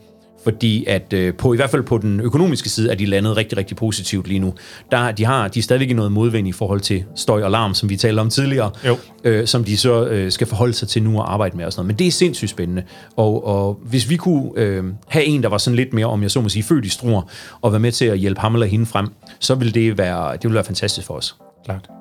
fordi 0.43 0.85
at 0.87 1.13
øh, 1.13 1.33
på 1.33 1.53
i 1.53 1.55
hvert 1.55 1.69
fald 1.69 1.83
på 1.83 1.97
den 1.97 2.19
økonomiske 2.19 2.69
side 2.69 2.91
er 2.91 2.95
de 2.95 3.05
landet 3.05 3.37
rigtig, 3.37 3.57
rigtig 3.57 3.77
positivt 3.77 4.27
lige 4.27 4.39
nu. 4.39 4.53
Der, 4.91 5.11
de 5.11 5.25
har 5.25 5.47
de 5.47 5.59
er 5.59 5.63
stadigvæk 5.63 5.95
noget 5.95 6.11
modvind 6.11 6.47
i 6.47 6.51
forhold 6.51 6.79
til 6.79 7.03
støj 7.15 7.43
og 7.43 7.51
larm, 7.51 7.73
som 7.73 7.89
vi 7.89 7.95
talte 7.95 8.19
om 8.19 8.29
tidligere, 8.29 8.71
jo. 8.85 8.97
Øh, 9.23 9.47
som 9.47 9.63
de 9.63 9.77
så 9.77 10.05
øh, 10.05 10.31
skal 10.31 10.47
forholde 10.47 10.73
sig 10.73 10.87
til 10.87 11.03
nu 11.03 11.19
og 11.19 11.33
arbejde 11.33 11.57
med 11.57 11.65
og 11.65 11.73
sådan 11.73 11.79
noget. 11.79 11.87
Men 11.87 11.99
det 11.99 12.07
er 12.07 12.11
sindssygt 12.11 12.49
spændende. 12.51 12.83
Og, 13.15 13.47
og 13.47 13.79
hvis 13.83 14.09
vi 14.09 14.15
kunne 14.15 14.51
øh, 14.55 14.83
have 15.07 15.25
en, 15.25 15.43
der 15.43 15.49
var 15.49 15.57
sådan 15.57 15.75
lidt 15.75 15.93
mere, 15.93 16.05
om 16.05 16.21
jeg 16.21 16.31
så 16.31 16.41
må 16.41 16.49
sige, 16.49 16.63
født 16.63 16.85
i 16.85 16.89
struer, 16.89 17.21
og 17.61 17.71
være 17.71 17.79
med 17.79 17.91
til 17.91 18.05
at 18.05 18.17
hjælpe 18.17 18.41
ham 18.41 18.53
eller 18.53 18.67
hende 18.67 18.85
frem, 18.85 19.07
så 19.39 19.55
ville 19.55 19.73
det 19.73 19.97
være, 19.97 20.33
det 20.33 20.43
ville 20.43 20.55
være 20.55 20.63
fantastisk 20.63 21.07
for 21.07 21.13
os. 21.13 21.35
Klart. 21.65 22.01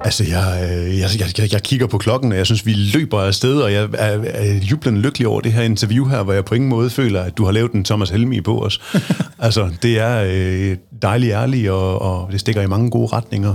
Altså, 0.00 0.24
jeg, 0.24 0.68
øh, 0.70 0.98
jeg, 0.98 1.08
jeg, 1.38 1.52
jeg 1.52 1.62
kigger 1.62 1.86
på 1.86 1.98
klokken, 1.98 2.32
og 2.32 2.38
jeg 2.38 2.46
synes, 2.46 2.66
vi 2.66 2.72
løber 2.72 3.20
afsted, 3.20 3.60
og 3.60 3.72
jeg 3.72 3.88
er, 3.98 4.18
er 4.24 4.54
jublende 4.54 5.00
lykkelig 5.00 5.28
over 5.28 5.40
det 5.40 5.52
her 5.52 5.62
interview 5.62 6.04
her, 6.04 6.22
hvor 6.22 6.32
jeg 6.32 6.44
på 6.44 6.54
ingen 6.54 6.70
måde 6.70 6.90
føler, 6.90 7.22
at 7.22 7.38
du 7.38 7.44
har 7.44 7.52
lavet 7.52 7.72
en 7.72 7.84
Thomas 7.84 8.10
Helmi 8.10 8.40
på 8.40 8.64
os. 8.64 8.80
altså, 9.38 9.70
det 9.82 9.98
er 9.98 10.24
øh, 10.26 10.76
dejligt 11.02 11.32
ærligt, 11.32 11.70
og, 11.70 12.02
og 12.02 12.32
det 12.32 12.40
stikker 12.40 12.62
i 12.62 12.66
mange 12.66 12.90
gode 12.90 13.06
retninger. 13.06 13.54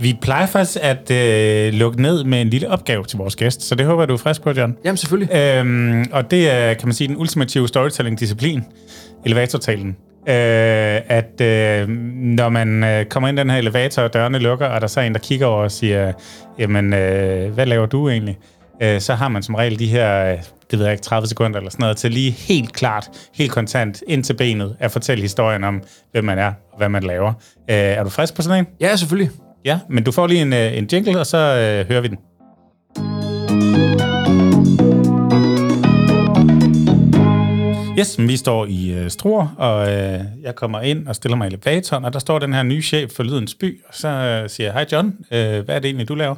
Vi 0.00 0.18
plejer 0.22 0.46
faktisk 0.46 0.78
at 0.82 1.10
øh, 1.10 1.72
lukke 1.72 2.02
ned 2.02 2.24
med 2.24 2.40
en 2.40 2.48
lille 2.48 2.70
opgave 2.70 3.04
til 3.04 3.18
vores 3.18 3.36
gæst, 3.36 3.62
så 3.62 3.74
det 3.74 3.86
håber 3.86 4.02
jeg, 4.02 4.08
du 4.08 4.14
er 4.14 4.18
frisk 4.18 4.42
på, 4.42 4.50
John. 4.50 4.76
Jamen, 4.84 4.96
selvfølgelig. 4.96 5.36
Øhm, 5.36 6.04
og 6.12 6.30
det 6.30 6.50
er, 6.50 6.74
kan 6.74 6.88
man 6.88 6.94
sige, 6.94 7.08
den 7.08 7.16
ultimative 7.16 7.68
storytelling-disciplin, 7.68 8.64
elevatortalen 9.26 9.96
øh, 10.28 11.00
at 11.08 11.40
øh, 11.40 11.88
når 11.88 12.48
man 12.48 12.84
øh, 12.84 13.04
kommer 13.04 13.28
ind 13.28 13.38
i 13.38 13.40
den 13.40 13.50
her 13.50 13.58
elevator, 13.58 14.02
og 14.02 14.14
dørene 14.14 14.38
lukker, 14.38 14.66
og 14.66 14.80
der 14.80 14.86
så 14.86 15.00
er 15.00 15.04
en, 15.04 15.12
der 15.12 15.18
kigger 15.18 15.46
over 15.46 15.62
og 15.62 15.70
siger, 15.70 16.12
jamen, 16.58 16.92
øh, 16.92 17.52
hvad 17.52 17.66
laver 17.66 17.86
du 17.86 18.08
egentlig? 18.08 18.38
Øh, 18.82 19.00
så 19.00 19.14
har 19.14 19.28
man 19.28 19.42
som 19.42 19.54
regel 19.54 19.78
de 19.78 19.86
her 19.86 20.36
det 20.70 20.78
ved 20.78 20.86
jeg 20.86 20.92
ikke, 20.92 21.02
30 21.02 21.28
sekunder 21.28 21.58
eller 21.58 21.70
sådan 21.70 21.82
noget, 21.82 21.96
til 21.96 22.10
lige 22.10 22.30
helt 22.30 22.72
klart, 22.72 23.10
helt 23.34 23.52
kontant, 23.52 24.02
ind 24.06 24.24
til 24.24 24.34
benet, 24.34 24.76
at 24.80 24.90
fortælle 24.90 25.22
historien 25.22 25.64
om, 25.64 25.82
hvem 26.12 26.24
man 26.24 26.38
er 26.38 26.52
og 26.72 26.78
hvad 26.78 26.88
man 26.88 27.02
laver. 27.02 27.28
Øh, 27.70 27.76
er 27.76 28.04
du 28.04 28.10
frisk 28.10 28.34
på 28.34 28.42
sådan 28.42 28.58
en? 28.58 28.66
Ja, 28.80 28.96
selvfølgelig. 28.96 29.30
Ja, 29.64 29.78
men 29.88 30.04
du 30.04 30.12
får 30.12 30.26
lige 30.26 30.42
en, 30.42 30.52
øh, 30.52 30.78
en 30.78 30.88
jingle, 30.92 31.20
og 31.20 31.26
så 31.26 31.38
øh, 31.38 31.88
hører 31.88 32.00
vi 32.00 32.08
den. 32.08 32.18
Yes, 37.98 38.18
vi 38.18 38.36
står 38.36 38.66
i 38.66 38.90
øh, 38.90 39.10
Struer, 39.10 39.54
og 39.58 39.92
øh, 39.92 40.20
jeg 40.42 40.54
kommer 40.54 40.80
ind 40.80 41.08
og 41.08 41.16
stiller 41.16 41.36
mig 41.36 41.44
i 41.44 41.54
elevatoren, 41.54 42.04
og 42.04 42.12
der 42.12 42.18
står 42.18 42.38
den 42.38 42.52
her 42.52 42.62
nye 42.62 42.82
chef 42.82 43.12
for 43.12 43.22
Lydens 43.22 43.54
By, 43.54 43.80
og 43.88 43.94
så 43.94 44.08
øh, 44.08 44.50
siger 44.50 44.66
jeg, 44.66 44.72
hej 44.72 44.86
John, 44.92 45.06
øh, 45.06 45.64
hvad 45.64 45.74
er 45.74 45.78
det 45.78 45.84
egentlig, 45.84 46.08
du 46.08 46.14
laver? 46.14 46.34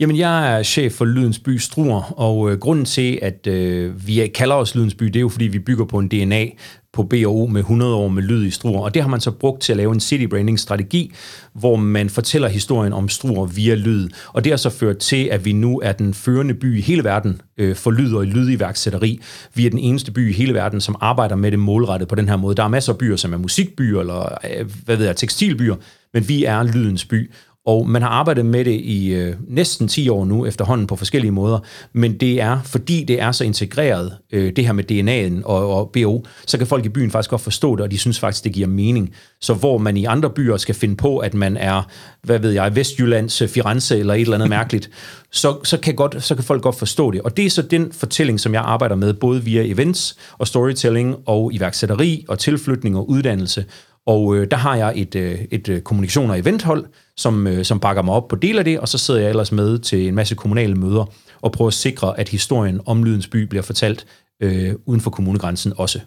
Jamen, 0.00 0.16
jeg 0.16 0.58
er 0.58 0.62
chef 0.62 0.92
for 0.92 1.04
Lydens 1.04 1.38
By 1.38 1.56
Struer, 1.56 2.20
og 2.20 2.50
øh, 2.50 2.58
grunden 2.58 2.84
til, 2.84 3.18
at 3.22 3.46
øh, 3.46 4.06
vi 4.06 4.30
kalder 4.34 4.54
os 4.54 4.74
Lydens 4.74 4.94
By, 4.94 5.04
det 5.04 5.16
er 5.16 5.20
jo, 5.20 5.28
fordi 5.28 5.44
vi 5.44 5.58
bygger 5.58 5.84
på 5.84 5.98
en 5.98 6.08
DNA 6.08 6.46
på 6.92 7.02
BO 7.02 7.46
med 7.46 7.60
100 7.60 7.94
år 7.94 8.08
med 8.08 8.22
lyd 8.22 8.46
i 8.46 8.50
Struer, 8.50 8.80
og 8.80 8.94
det 8.94 9.02
har 9.02 9.08
man 9.08 9.20
så 9.20 9.30
brugt 9.30 9.62
til 9.62 9.72
at 9.72 9.76
lave 9.76 9.92
en 9.92 10.00
city 10.00 10.24
branding 10.24 10.60
strategi, 10.60 11.12
hvor 11.52 11.76
man 11.76 12.10
fortæller 12.10 12.48
historien 12.48 12.92
om 12.92 13.08
Struer 13.08 13.46
via 13.46 13.74
lyd, 13.74 14.08
og 14.26 14.44
det 14.44 14.52
har 14.52 14.56
så 14.56 14.70
ført 14.70 14.98
til, 14.98 15.24
at 15.24 15.44
vi 15.44 15.52
nu 15.52 15.80
er 15.80 15.92
den 15.92 16.14
førende 16.14 16.54
by 16.54 16.78
i 16.78 16.80
hele 16.80 17.04
verden 17.04 17.40
øh, 17.58 17.76
for 17.76 17.90
lyd 17.90 18.14
og 18.14 18.24
lydiværksætteri. 18.24 19.20
Vi 19.54 19.66
er 19.66 19.70
den 19.70 19.78
eneste 19.78 20.12
by 20.12 20.30
i 20.30 20.32
hele 20.32 20.54
verden, 20.54 20.80
som 20.80 20.96
arbejder 21.00 21.36
med 21.36 21.50
det 21.50 21.58
målrettet 21.58 22.08
på 22.08 22.14
den 22.14 22.28
her 22.28 22.36
måde. 22.36 22.54
Der 22.54 22.64
er 22.64 22.68
masser 22.68 22.92
af 22.92 22.98
byer, 22.98 23.16
som 23.16 23.32
er 23.32 23.38
musikbyer 23.38 24.00
eller 24.00 24.38
øh, 24.58 24.70
hvad 24.84 24.96
ved 24.96 25.06
jeg, 25.06 25.16
tekstilbyer, 25.16 25.76
men 26.14 26.28
vi 26.28 26.44
er 26.44 26.62
lydens 26.62 27.04
by, 27.04 27.30
og 27.70 27.88
man 27.88 28.02
har 28.02 28.08
arbejdet 28.08 28.46
med 28.46 28.64
det 28.64 28.80
i 28.80 29.08
øh, 29.08 29.34
næsten 29.48 29.88
10 29.88 30.08
år 30.08 30.24
nu 30.24 30.46
efterhånden 30.46 30.86
på 30.86 30.96
forskellige 30.96 31.32
måder, 31.32 31.58
men 31.92 32.20
det 32.20 32.40
er, 32.40 32.60
fordi 32.64 33.04
det 33.04 33.20
er 33.20 33.32
så 33.32 33.44
integreret, 33.44 34.16
øh, 34.32 34.52
det 34.56 34.66
her 34.66 34.72
med 34.72 34.90
DNA'en 34.90 35.44
og, 35.44 35.74
og 35.74 35.90
BO, 35.92 36.24
så 36.46 36.58
kan 36.58 36.66
folk 36.66 36.84
i 36.84 36.88
byen 36.88 37.10
faktisk 37.10 37.30
godt 37.30 37.40
forstå 37.40 37.76
det, 37.76 37.82
og 37.82 37.90
de 37.90 37.98
synes 37.98 38.20
faktisk, 38.20 38.44
det 38.44 38.52
giver 38.52 38.68
mening. 38.68 39.10
Så 39.40 39.54
hvor 39.54 39.78
man 39.78 39.96
i 39.96 40.04
andre 40.04 40.30
byer 40.30 40.56
skal 40.56 40.74
finde 40.74 40.96
på, 40.96 41.18
at 41.18 41.34
man 41.34 41.56
er, 41.56 41.82
hvad 42.22 42.38
ved 42.38 42.50
jeg, 42.50 42.76
Vestjyllands 42.76 43.42
øh, 43.42 43.48
Firenze 43.48 43.98
eller 43.98 44.14
et 44.14 44.20
eller 44.20 44.34
andet 44.34 44.48
mærkeligt, 44.48 44.90
så, 45.32 45.56
så, 45.64 45.76
kan 45.76 45.94
godt, 45.94 46.22
så 46.22 46.34
kan 46.34 46.44
folk 46.44 46.62
godt 46.62 46.78
forstå 46.78 47.10
det. 47.10 47.20
Og 47.20 47.36
det 47.36 47.46
er 47.46 47.50
så 47.50 47.62
den 47.62 47.92
fortælling, 47.92 48.40
som 48.40 48.54
jeg 48.54 48.62
arbejder 48.62 48.96
med, 48.96 49.14
både 49.14 49.44
via 49.44 49.62
events 49.64 50.16
og 50.38 50.46
storytelling 50.46 51.16
og 51.26 51.54
iværksætteri 51.54 52.24
og 52.28 52.38
tilflytning 52.38 52.96
og 52.96 53.10
uddannelse. 53.10 53.64
Og 54.10 54.36
øh, 54.36 54.50
der 54.50 54.56
har 54.56 54.76
jeg 54.76 54.92
et, 54.96 55.14
øh, 55.14 55.38
et 55.50 55.68
øh, 55.68 55.82
kommunikation- 55.82 56.30
og 56.30 56.38
eventhold, 56.38 56.86
som, 57.16 57.46
øh, 57.46 57.64
som 57.64 57.80
bakker 57.80 58.02
mig 58.02 58.14
op 58.14 58.28
på 58.28 58.36
del 58.36 58.58
af 58.58 58.64
det, 58.64 58.80
og 58.80 58.88
så 58.88 58.98
sidder 58.98 59.20
jeg 59.20 59.30
ellers 59.30 59.52
med 59.52 59.78
til 59.78 60.08
en 60.08 60.14
masse 60.14 60.34
kommunale 60.34 60.74
møder 60.74 61.04
og 61.40 61.52
prøver 61.52 61.68
at 61.68 61.74
sikre, 61.74 62.20
at 62.20 62.28
historien 62.28 62.80
om 62.86 63.04
Lydens 63.04 63.28
By 63.28 63.36
bliver 63.36 63.62
fortalt 63.62 64.06
øh, 64.42 64.74
uden 64.86 65.00
for 65.00 65.10
kommunegrænsen 65.10 65.72
også. 65.76 66.00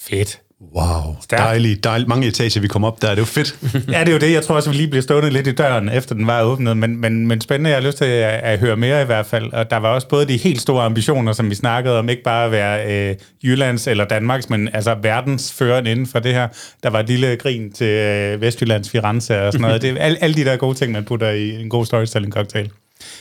Fedt. 0.00 0.45
Wow, 0.60 1.16
dejligt. 1.30 1.84
Dejlig. 1.84 2.08
Mange 2.08 2.26
etager, 2.26 2.60
vi 2.60 2.68
kom 2.68 2.84
op 2.84 3.02
der. 3.02 3.08
Det 3.08 3.16
er 3.16 3.20
jo 3.20 3.24
fedt. 3.24 3.58
ja, 3.92 4.00
det 4.00 4.08
er 4.08 4.12
jo 4.12 4.18
det. 4.18 4.32
Jeg 4.32 4.42
tror 4.42 4.54
også, 4.54 4.70
vi 4.70 4.76
lige 4.76 4.88
blev 4.88 5.02
stående 5.02 5.30
lidt 5.30 5.46
i 5.46 5.52
døren, 5.52 5.88
efter 5.88 6.14
den 6.14 6.26
var 6.26 6.42
åbnet. 6.42 6.76
Men, 6.76 6.96
men, 6.96 7.26
men 7.26 7.40
spændende. 7.40 7.70
Jeg 7.70 7.76
har 7.78 7.86
lyst 7.86 7.98
til 7.98 8.04
at, 8.04 8.40
at 8.42 8.58
høre 8.58 8.76
mere 8.76 9.02
i 9.02 9.04
hvert 9.04 9.26
fald. 9.26 9.52
Og 9.52 9.70
der 9.70 9.76
var 9.76 9.88
også 9.88 10.08
både 10.08 10.26
de 10.26 10.36
helt 10.36 10.60
store 10.60 10.84
ambitioner, 10.84 11.32
som 11.32 11.50
vi 11.50 11.54
snakkede 11.54 11.98
om. 11.98 12.08
Ikke 12.08 12.22
bare 12.22 12.44
at 12.44 12.52
være 12.52 13.10
øh, 13.10 13.16
Jyllands 13.44 13.86
eller 13.86 14.04
Danmarks, 14.04 14.50
men 14.50 14.68
altså 14.72 14.96
verdens 15.02 15.52
førende 15.52 15.90
inden 15.90 16.06
for 16.06 16.18
det 16.18 16.34
her. 16.34 16.48
Der 16.82 16.90
var 16.90 17.00
et 17.00 17.06
lille 17.06 17.36
grin 17.36 17.72
til 17.72 17.86
øh, 17.86 18.40
Vestjyllands 18.40 18.90
Firenze 18.90 19.42
og 19.42 19.52
sådan 19.52 19.62
noget. 19.62 19.82
Det 19.86 19.90
er 19.90 20.02
alle, 20.02 20.22
alle 20.22 20.36
de 20.36 20.44
der 20.44 20.56
gode 20.56 20.74
ting, 20.74 20.92
man 20.92 21.04
putter 21.04 21.30
i 21.30 21.60
en 21.60 21.68
god 21.68 21.86
storytelling-cocktail. 21.86 22.70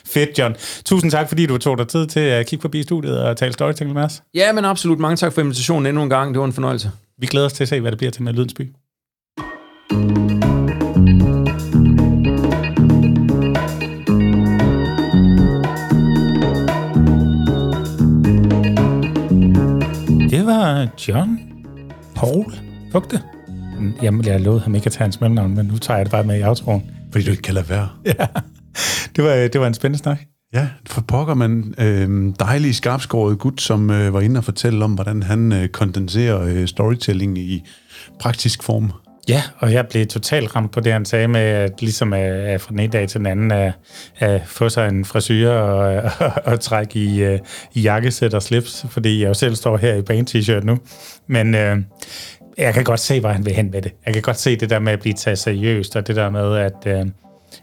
Fedt, 0.05 0.39
John. 0.39 0.55
Tusind 0.85 1.11
tak, 1.11 1.27
fordi 1.27 1.45
du 1.45 1.57
tog 1.57 1.77
dig 1.77 1.87
tid 1.87 2.07
til 2.07 2.19
at 2.19 2.45
kigge 2.45 2.61
forbi 2.61 2.83
studiet 2.83 3.23
og 3.23 3.37
tale 3.37 3.53
storytelling 3.53 3.93
med 3.93 4.03
os. 4.03 4.21
Ja, 4.33 4.51
men 4.51 4.65
absolut. 4.65 4.99
Mange 4.99 5.17
tak 5.17 5.33
for 5.33 5.41
invitationen 5.41 5.85
endnu 5.85 6.03
en 6.03 6.09
gang. 6.09 6.33
Det 6.33 6.39
var 6.39 6.45
en 6.45 6.53
fornøjelse. 6.53 6.91
Vi 7.17 7.27
glæder 7.27 7.45
os 7.45 7.53
til 7.53 7.63
at 7.63 7.67
se, 7.67 7.81
hvad 7.81 7.91
det 7.91 7.97
bliver 7.97 8.11
til 8.11 8.23
med 8.23 8.33
Lydensby. 8.33 8.61
Det 20.29 20.45
var 20.45 20.89
John 21.07 21.39
Paul 22.15 22.53
Fugte. 22.91 23.21
Jamen, 24.01 24.25
jeg 24.25 24.41
lovede 24.41 24.61
ham 24.61 24.75
ikke 24.75 24.85
at 24.85 24.91
tage 24.91 25.03
hans 25.03 25.21
mellemnavn, 25.21 25.55
men 25.55 25.65
nu 25.65 25.77
tager 25.77 25.97
jeg 25.97 26.05
det 26.05 26.11
bare 26.11 26.23
med 26.23 26.39
i 26.39 26.43
outroen. 26.43 26.91
Fordi 27.11 27.25
du 27.25 27.31
ikke 27.31 27.43
kan 27.43 27.53
lade 27.53 27.69
være. 27.69 27.89
Ja, 28.05 28.27
det 29.15 29.23
var, 29.23 29.33
det 29.33 29.61
var 29.61 29.67
en 29.67 29.73
spændende 29.73 29.99
snak. 30.03 30.34
Ja, 30.53 30.67
for 30.87 31.01
pokker 31.01 31.33
man 31.33 31.75
øh, 31.77 32.33
dejlig 32.39 32.75
skarpskåret 32.75 33.39
gut, 33.39 33.61
som 33.61 33.89
øh, 33.89 34.13
var 34.13 34.21
inde 34.21 34.37
og 34.37 34.43
fortælle 34.43 34.85
om, 34.85 34.93
hvordan 34.93 35.23
han 35.23 35.51
øh, 35.53 35.67
kondenserer 35.67 36.41
øh, 36.41 36.67
storytelling 36.67 37.37
i 37.37 37.63
praktisk 38.19 38.63
form. 38.63 38.91
Ja, 39.29 39.41
og 39.57 39.73
jeg 39.73 39.87
blev 39.87 40.05
totalt 40.05 40.55
ramt 40.55 40.71
på 40.71 40.79
det, 40.79 40.93
han 40.93 41.05
sagde 41.05 41.27
med, 41.27 41.41
at 41.41 41.81
ligesom 41.81 42.13
at, 42.13 42.31
at 42.31 42.61
fra 42.61 42.71
den 42.71 42.79
ene 42.79 42.91
dag 42.91 43.09
til 43.09 43.17
den 43.17 43.25
anden, 43.25 43.51
at, 43.51 43.73
at 44.17 44.41
få 44.45 44.69
sig 44.69 44.89
en 44.89 45.05
frisyr 45.05 45.49
og, 45.49 46.03
og, 46.19 46.31
og 46.45 46.59
trække 46.59 46.99
i, 46.99 47.23
øh, 47.23 47.39
i 47.73 47.81
jakkesæt 47.81 48.33
og 48.33 48.43
slips, 48.43 48.85
fordi 48.89 49.21
jeg 49.21 49.27
jo 49.27 49.33
selv 49.33 49.55
står 49.55 49.77
her 49.77 49.95
i 49.95 50.01
band-t-shirt 50.01 50.63
nu. 50.63 50.77
Men 51.27 51.55
øh, 51.55 51.77
jeg 52.57 52.73
kan 52.73 52.83
godt 52.83 52.99
se, 52.99 53.19
hvor 53.19 53.29
han 53.29 53.45
vil 53.45 53.53
hen 53.53 53.71
med 53.71 53.81
det. 53.81 53.91
Jeg 54.05 54.13
kan 54.13 54.21
godt 54.21 54.39
se 54.39 54.55
det 54.55 54.69
der 54.69 54.79
med 54.79 54.93
at 54.93 54.99
blive 54.99 55.13
taget 55.13 55.39
seriøst, 55.39 55.95
og 55.95 56.07
det 56.07 56.15
der 56.15 56.29
med 56.29 56.57
at, 56.57 56.87
øh, 56.87 57.05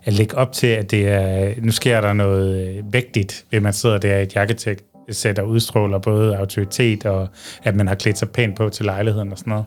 at 0.05 0.13
lægge 0.13 0.37
op 0.37 0.53
til, 0.53 0.67
at 0.67 0.91
det 0.91 1.09
er, 1.09 1.53
nu 1.63 1.73
sker 1.73 2.01
der 2.01 2.13
noget 2.13 2.69
øh, 2.69 2.93
vægtigt, 2.93 3.45
ved 3.51 3.61
man 3.61 3.73
sidder 3.73 3.99
der 3.99 4.19
i 4.19 4.23
et 4.23 4.35
jakkesæt 4.35 5.39
og 5.39 5.49
udstråler 5.49 5.99
både 5.99 6.37
autoritet, 6.37 7.07
og 7.07 7.29
at 7.63 7.77
man 7.77 7.89
har 7.89 7.95
klædt 7.95 8.19
sig 8.19 8.31
pænt 8.31 8.57
på 8.57 8.69
til 8.69 8.85
lejligheden 8.85 9.33
og 9.33 9.39
sådan 9.39 9.51
noget. 9.51 9.65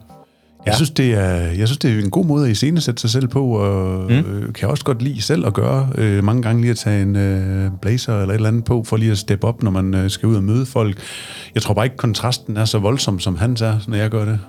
Jeg, 0.65 0.71
ja. 0.71 0.75
synes, 0.75 0.89
det 0.89 1.13
er, 1.13 1.35
jeg 1.35 1.67
synes, 1.67 1.77
det 1.77 1.95
er 1.95 2.03
en 2.03 2.09
god 2.09 2.25
måde 2.25 2.45
at 2.45 2.51
iscenesætte 2.51 3.01
sig 3.01 3.09
selv 3.09 3.27
på, 3.27 3.47
og 3.47 4.03
mm. 4.11 4.17
øh, 4.17 4.53
kan 4.53 4.69
også 4.69 4.83
godt 4.83 5.01
lide 5.01 5.21
selv 5.21 5.45
at 5.45 5.53
gøre. 5.53 5.89
Øh, 5.97 6.23
mange 6.23 6.41
gange 6.41 6.61
lige 6.61 6.71
at 6.71 6.77
tage 6.77 7.01
en 7.01 7.15
øh, 7.15 7.71
blazer 7.81 8.13
eller 8.13 8.33
et 8.33 8.35
eller 8.35 8.49
andet 8.49 8.65
på, 8.65 8.83
for 8.83 8.97
lige 8.97 9.11
at 9.11 9.17
steppe 9.17 9.47
op, 9.47 9.63
når 9.63 9.71
man 9.71 9.93
øh, 9.93 10.09
skal 10.09 10.27
ud 10.27 10.35
og 10.35 10.43
møde 10.43 10.65
folk. 10.65 10.99
Jeg 11.55 11.61
tror 11.61 11.73
bare 11.73 11.85
ikke, 11.85 11.97
kontrasten 11.97 12.57
er 12.57 12.65
så 12.65 12.79
voldsom, 12.79 13.19
som 13.19 13.35
han 13.35 13.51
er, 13.51 13.79
når 13.87 13.97
jeg 13.97 14.09
gør 14.09 14.25
det. 14.25 14.39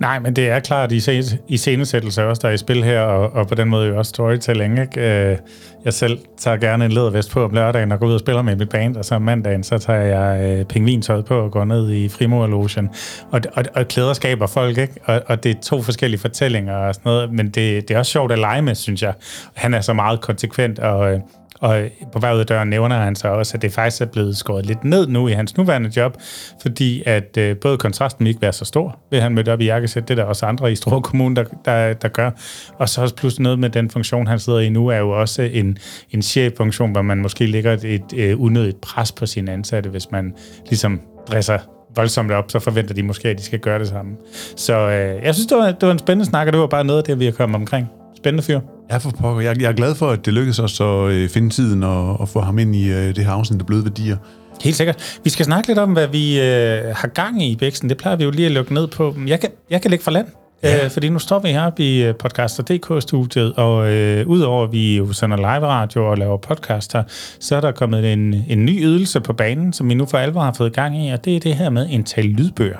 Nej, 0.00 0.18
men 0.18 0.36
det 0.36 0.48
er 0.48 0.60
klart, 0.60 0.92
at 0.92 1.28
i 1.48 1.56
scenesættelse 1.56 2.26
også, 2.26 2.40
der 2.42 2.48
er 2.48 2.52
i 2.52 2.56
spil 2.56 2.84
her, 2.84 3.00
og, 3.00 3.32
og 3.32 3.48
på 3.48 3.54
den 3.54 3.68
måde 3.68 3.88
jo 3.88 3.98
også 3.98 4.08
storytelling. 4.08 4.80
Ikke? 4.80 5.30
Øh, 5.30 5.38
jeg 5.84 5.92
selv 5.92 6.18
tager 6.38 6.56
gerne 6.56 6.84
en 6.84 6.92
lædervest 6.92 7.30
på 7.30 7.44
om 7.44 7.50
lørdagen 7.50 7.92
og 7.92 8.00
går 8.00 8.06
ud 8.06 8.14
og 8.14 8.20
spiller 8.20 8.42
med 8.42 8.56
mit 8.56 8.68
band, 8.68 8.96
og 8.96 9.04
så 9.04 9.14
om 9.14 9.22
mandagen, 9.22 9.62
så 9.62 9.78
tager 9.78 10.00
jeg 10.00 10.58
øh, 10.58 10.64
pingvintøjet 10.64 11.24
på 11.24 11.40
og 11.40 11.50
går 11.50 11.64
ned 11.64 11.90
i 11.90 12.08
frimurlogen. 12.08 12.90
Og, 13.30 13.40
og, 13.52 13.64
og 13.74 13.88
klæder 13.88 14.12
skaber 14.12 14.46
folk, 14.46 14.78
ikke? 14.78 14.94
Og, 15.04 15.22
og 15.26 15.44
det 15.44 15.56
er 15.56 15.60
to 15.62 15.82
forskellige 15.82 16.20
fortællinger 16.20 16.76
og 16.76 16.94
sådan 16.94 17.10
noget, 17.10 17.32
men 17.32 17.46
det, 17.46 17.88
det 17.88 17.90
er 17.94 17.98
også 17.98 18.12
sjovt 18.12 18.32
at 18.32 18.38
lege 18.38 18.62
med, 18.62 18.74
synes 18.74 19.02
jeg. 19.02 19.14
Han 19.54 19.74
er 19.74 19.80
så 19.80 19.92
meget 19.92 20.20
konsekvent 20.20 20.78
og... 20.78 21.12
Øh, 21.12 21.20
og 21.62 21.82
på 22.12 22.18
vej 22.18 22.34
ud 22.34 22.40
af 22.40 22.46
døren 22.46 22.68
nævner 22.68 22.96
han 22.96 23.16
så 23.16 23.28
også, 23.28 23.56
at 23.56 23.62
det 23.62 23.72
faktisk 23.72 24.02
er 24.02 24.06
blevet 24.06 24.36
skåret 24.36 24.66
lidt 24.66 24.84
ned 24.84 25.06
nu 25.06 25.28
i 25.28 25.32
hans 25.32 25.56
nuværende 25.56 25.90
job, 25.96 26.16
fordi 26.62 27.02
at 27.06 27.36
øh, 27.38 27.56
både 27.56 27.78
kontrasten 27.78 28.26
ikke 28.26 28.42
være 28.42 28.52
så 28.52 28.64
stor, 28.64 28.98
ved 29.10 29.20
han 29.20 29.34
mødte 29.34 29.52
op 29.52 29.60
i 29.60 29.64
jakkesæt, 29.64 30.08
det 30.08 30.18
er 30.18 30.22
der 30.22 30.28
også 30.28 30.46
andre 30.46 30.72
i 30.72 30.76
Struer 30.76 31.00
Kommune, 31.00 31.36
der, 31.36 31.44
der, 31.64 31.92
der 31.92 32.08
gør. 32.08 32.30
Og 32.78 32.88
så 32.88 33.02
også 33.02 33.14
pludselig 33.14 33.42
noget 33.42 33.58
med 33.58 33.70
den 33.70 33.90
funktion, 33.90 34.26
han 34.26 34.38
sidder 34.38 34.58
i 34.58 34.68
nu, 34.68 34.88
er 34.88 34.96
jo 34.96 35.10
også 35.10 35.42
en, 35.42 35.78
en 36.10 36.22
cheffunktion, 36.22 36.92
hvor 36.92 37.02
man 37.02 37.18
måske 37.18 37.46
lægger 37.46 37.72
et, 37.72 37.84
et, 37.84 38.02
øh, 38.16 38.40
unødigt 38.40 38.80
pres 38.80 39.12
på 39.12 39.26
sine 39.26 39.52
ansatte, 39.52 39.90
hvis 39.90 40.10
man 40.10 40.34
ligesom 40.68 41.00
dresser 41.28 41.58
voldsomt 41.96 42.32
op, 42.32 42.50
så 42.50 42.58
forventer 42.58 42.94
de 42.94 43.02
måske, 43.02 43.28
at 43.28 43.38
de 43.38 43.42
skal 43.42 43.58
gøre 43.58 43.78
det 43.78 43.88
samme. 43.88 44.12
Så 44.56 44.74
øh, 44.74 45.24
jeg 45.24 45.34
synes, 45.34 45.46
det 45.46 45.58
var, 45.58 45.66
det 45.66 45.86
var 45.86 45.92
en 45.92 45.98
spændende 45.98 46.30
snak, 46.30 46.46
og 46.46 46.52
det 46.52 46.60
var 46.60 46.66
bare 46.66 46.84
noget 46.84 46.98
af 46.98 47.04
det, 47.04 47.18
vi 47.18 47.24
har 47.24 47.32
kommet 47.32 47.56
omkring. 47.56 47.86
Spændende 48.16 48.42
fyr. 48.42 48.60
Ja, 48.92 48.96
for 48.96 49.10
pokker. 49.10 49.42
Jeg, 49.42 49.62
jeg 49.62 49.68
er 49.68 49.72
glad 49.72 49.94
for, 49.94 50.10
at 50.10 50.26
det 50.26 50.34
lykkedes 50.34 50.58
os 50.58 50.80
at 50.80 50.86
øh, 50.86 51.28
finde 51.28 51.50
tiden 51.50 51.82
og, 51.82 52.20
og 52.20 52.28
få 52.28 52.40
ham 52.40 52.58
ind 52.58 52.76
i 52.76 52.90
øh, 52.90 53.16
det 53.16 53.24
her 53.24 53.32
afsnit 53.32 53.60
af 53.60 53.66
Bløde 53.66 53.84
Værdier. 53.84 54.16
Helt 54.62 54.76
sikkert. 54.76 55.18
Vi 55.24 55.30
skal 55.30 55.44
snakke 55.44 55.68
lidt 55.68 55.78
om, 55.78 55.92
hvad 55.92 56.06
vi 56.06 56.40
øh, 56.40 56.94
har 56.96 57.08
gang 57.08 57.42
i 57.42 57.50
i 57.50 57.56
Bæksen. 57.56 57.88
Det 57.88 57.96
plejer 57.96 58.16
vi 58.16 58.24
jo 58.24 58.30
lige 58.30 58.46
at 58.46 58.52
lukke 58.52 58.74
ned 58.74 58.86
på. 58.86 59.16
Jeg 59.26 59.40
kan, 59.40 59.50
jeg 59.70 59.82
kan 59.82 59.90
lægge 59.90 60.04
fra 60.04 60.10
land. 60.10 60.26
Ja. 60.62 60.84
Øh, 60.84 60.90
fordi 60.90 61.08
nu 61.08 61.18
står 61.18 61.38
vi 61.38 61.48
her 61.48 61.70
i 61.78 62.02
øh, 62.02 62.14
podcaster.dk-studiet, 62.14 63.52
og 63.56 63.92
øh, 63.92 64.26
udover 64.26 64.64
at 64.64 64.72
vi 64.72 64.96
jo 64.96 65.12
sender 65.12 65.36
live 65.36 65.66
radio 65.66 66.10
og 66.10 66.18
laver 66.18 66.36
podcast 66.36 66.92
her, 66.92 67.02
så 67.40 67.56
er 67.56 67.60
der 67.60 67.72
kommet 67.72 68.12
en, 68.12 68.44
en 68.48 68.64
ny 68.64 68.84
ydelse 68.84 69.20
på 69.20 69.32
banen, 69.32 69.72
som 69.72 69.88
vi 69.88 69.94
nu 69.94 70.06
for 70.06 70.18
alvor 70.18 70.40
har 70.40 70.52
fået 70.52 70.72
gang 70.72 71.06
i, 71.06 71.10
og 71.10 71.24
det 71.24 71.36
er 71.36 71.40
det 71.40 71.54
her 71.54 71.70
med 71.70 71.86
en 71.90 72.04
tal 72.04 72.24
lydbøger. 72.24 72.78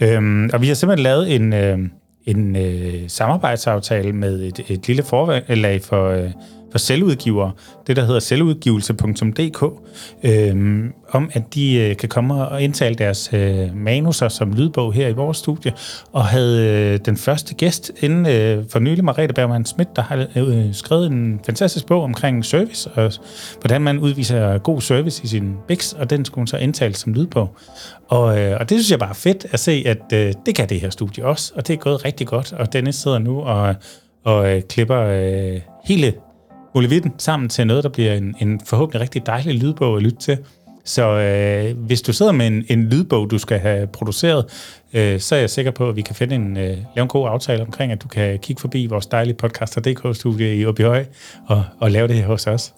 Øhm, 0.00 0.50
og 0.52 0.62
vi 0.62 0.68
har 0.68 0.74
simpelthen 0.74 1.02
lavet 1.02 1.34
en, 1.34 1.52
øh, 1.52 1.78
en 2.26 2.56
øh, 2.56 3.08
samarbejdsaftale 3.08 4.12
med 4.12 4.42
et, 4.42 4.64
et 4.68 4.88
lille 4.88 5.02
forlag 5.02 5.82
for, 5.82 6.08
øh, 6.08 6.30
for 6.72 6.78
selvudgivere, 6.78 7.52
det 7.86 7.96
der 7.96 8.04
hedder 8.04 8.20
selvudgivelse.dk, 8.20 9.64
øh, 10.22 10.84
om 11.08 11.30
at 11.32 11.54
de 11.54 11.74
øh, 11.74 11.96
kan 11.96 12.08
komme 12.08 12.48
og 12.48 12.62
indtale 12.62 12.94
deres 12.94 13.30
øh, 13.32 13.76
manuser 13.76 14.28
som 14.28 14.52
lydbog 14.52 14.92
her 14.92 15.08
i 15.08 15.12
vores 15.12 15.36
studie, 15.36 15.72
og 16.12 16.24
havde 16.24 16.68
øh, 16.68 16.98
den 17.04 17.16
første 17.16 17.54
gæst 17.54 17.92
inden 18.00 18.26
øh, 18.26 18.64
for 18.68 18.78
nylig, 18.78 19.04
Margrethe 19.04 19.34
Bergman 19.34 19.64
Schmidt, 19.64 19.96
der 19.96 20.02
har 20.02 20.26
øh, 20.36 20.74
skrevet 20.74 21.06
en 21.06 21.40
fantastisk 21.46 21.86
bog 21.86 22.02
omkring 22.02 22.44
service, 22.44 22.90
og 22.90 23.12
hvordan 23.60 23.82
man 23.82 23.98
udviser 23.98 24.58
god 24.58 24.80
service 24.80 25.24
i 25.24 25.26
sin 25.26 25.54
Bix, 25.68 25.92
og 25.92 26.10
den 26.10 26.24
skulle 26.24 26.40
hun 26.40 26.46
så 26.46 26.56
indtale 26.56 26.94
som 26.94 27.12
lydbog. 27.12 27.56
Og, 28.08 28.38
øh, 28.38 28.56
og 28.60 28.68
det 28.68 28.78
synes 28.78 28.90
jeg 28.90 28.98
bare 28.98 29.10
er 29.10 29.14
fedt 29.14 29.46
at 29.50 29.60
se, 29.60 29.82
at 29.86 30.12
øh, 30.12 30.32
det 30.46 30.54
kan 30.54 30.68
det 30.68 30.80
her 30.80 30.90
studie 30.90 31.24
også, 31.24 31.52
og 31.56 31.66
det 31.66 31.74
er 31.74 31.78
gået 31.78 32.04
rigtig 32.04 32.26
godt, 32.26 32.52
og 32.52 32.72
Dennis 32.72 32.94
sidder 32.94 33.18
nu 33.18 33.40
og, 33.40 33.74
og 34.24 34.56
øh, 34.56 34.62
klipper 34.62 35.00
øh, 35.00 35.60
hele 35.84 36.14
Olevitten 36.74 37.12
sammen 37.18 37.48
til 37.48 37.66
noget, 37.66 37.84
der 37.84 37.90
bliver 37.90 38.14
en, 38.14 38.34
en 38.40 38.60
forhåbentlig 38.66 39.00
rigtig 39.00 39.26
dejlig 39.26 39.54
lydbog 39.54 39.96
at 39.96 40.02
lytte 40.02 40.18
til. 40.18 40.38
Så 40.84 41.18
øh, 41.18 41.86
hvis 41.86 42.02
du 42.02 42.12
sidder 42.12 42.32
med 42.32 42.46
en, 42.46 42.64
en 42.68 42.88
lydbog, 42.88 43.30
du 43.30 43.38
skal 43.38 43.58
have 43.58 43.86
produceret, 43.86 44.44
øh, 44.92 45.20
så 45.20 45.34
er 45.34 45.40
jeg 45.40 45.50
sikker 45.50 45.70
på, 45.70 45.88
at 45.88 45.96
vi 45.96 46.02
kan 46.02 46.14
finde 46.14 46.34
en, 46.34 46.56
øh, 46.56 46.64
lave 46.64 47.02
en 47.02 47.08
god 47.08 47.28
aftale 47.28 47.62
omkring, 47.62 47.92
at 47.92 48.02
du 48.02 48.08
kan 48.08 48.38
kigge 48.38 48.60
forbi 48.60 48.86
vores 48.86 49.06
dejlige 49.06 49.34
podcaster.dk-studie 49.34 50.56
i 50.56 50.66
Åbyhøj 50.66 51.04
og, 51.46 51.64
og 51.80 51.90
lave 51.90 52.08
det 52.08 52.16
her 52.16 52.26
hos 52.26 52.46
os. 52.46 52.74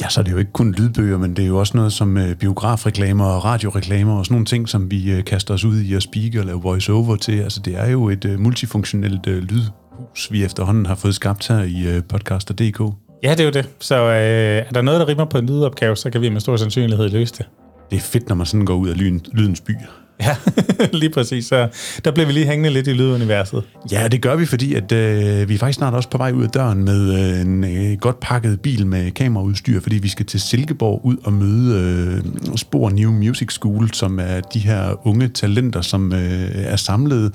Ja, 0.00 0.08
så 0.08 0.20
er 0.20 0.24
det 0.24 0.32
jo 0.32 0.38
ikke 0.38 0.52
kun 0.52 0.72
lydbøger, 0.72 1.18
men 1.18 1.36
det 1.36 1.42
er 1.42 1.46
jo 1.46 1.58
også 1.58 1.76
noget 1.76 1.92
som 1.92 2.16
øh, 2.16 2.34
biografreklamer 2.34 3.24
og 3.24 3.44
radioreklamer 3.44 4.18
og 4.18 4.24
sådan 4.24 4.34
nogle 4.34 4.46
ting, 4.46 4.68
som 4.68 4.90
vi 4.90 5.12
øh, 5.12 5.24
kaster 5.24 5.54
os 5.54 5.64
ud 5.64 5.80
i 5.80 5.94
at 5.94 6.02
speak 6.02 6.34
og 6.38 6.44
lave 6.44 6.62
voice-over 6.62 7.16
til. 7.16 7.40
Altså 7.40 7.60
det 7.60 7.74
er 7.76 7.90
jo 7.90 8.08
et 8.08 8.24
øh, 8.24 8.40
multifunktionelt 8.40 9.26
øh, 9.26 9.42
lydhus, 9.42 10.32
vi 10.32 10.44
efterhånden 10.44 10.86
har 10.86 10.94
fået 10.94 11.14
skabt 11.14 11.48
her 11.48 11.62
i 11.62 11.96
øh, 11.96 12.02
podcaster.dk. 12.08 13.05
Ja, 13.26 13.30
det 13.30 13.40
er 13.40 13.44
jo 13.44 13.50
det. 13.50 13.68
Så 13.80 13.94
øh, 13.94 14.66
er 14.68 14.70
der 14.74 14.82
noget, 14.82 15.00
der 15.00 15.08
rimer 15.08 15.24
på 15.24 15.38
en 15.38 15.46
lydopgave, 15.46 15.96
så 15.96 16.10
kan 16.10 16.20
vi 16.20 16.28
med 16.28 16.40
stor 16.40 16.56
sandsynlighed 16.56 17.08
løse 17.08 17.34
det. 17.38 17.46
Det 17.90 17.96
er 17.96 18.00
fedt, 18.00 18.28
når 18.28 18.36
man 18.36 18.46
sådan 18.46 18.66
går 18.66 18.74
ud 18.74 18.88
af 18.88 18.98
lyn, 18.98 19.20
lydens 19.32 19.60
by. 19.60 19.72
Ja, 20.20 20.36
lige 21.00 21.10
præcis. 21.10 21.46
Så 21.46 21.68
der 22.04 22.10
bliver 22.10 22.26
vi 22.26 22.32
lige 22.32 22.46
hængende 22.46 22.70
lidt 22.70 22.86
i 22.86 22.92
lyduniverset. 22.92 23.64
Ja, 23.92 24.08
det 24.08 24.22
gør 24.22 24.36
vi, 24.36 24.46
fordi 24.46 24.74
at, 24.74 24.92
øh, 24.92 25.48
vi 25.48 25.54
er 25.54 25.58
faktisk 25.58 25.76
snart 25.76 25.94
også 25.94 26.08
på 26.08 26.18
vej 26.18 26.32
ud 26.32 26.42
af 26.42 26.48
døren 26.48 26.84
med 26.84 27.14
øh, 27.14 27.40
en 27.40 27.64
øh, 27.64 27.98
godt 27.98 28.20
pakket 28.20 28.60
bil 28.60 28.86
med 28.86 29.10
kameraudstyr, 29.10 29.80
fordi 29.80 29.96
vi 29.96 30.08
skal 30.08 30.26
til 30.26 30.40
Silkeborg 30.40 31.00
ud 31.04 31.16
og 31.24 31.32
møde 31.32 32.22
øh, 32.46 32.56
Spor 32.56 32.90
New 32.90 33.12
Music 33.12 33.52
School, 33.52 33.92
som 33.92 34.18
er 34.18 34.40
de 34.40 34.58
her 34.58 35.06
unge 35.06 35.28
talenter, 35.28 35.80
som 35.80 36.12
øh, 36.12 36.50
er 36.54 36.76
samlet 36.76 37.34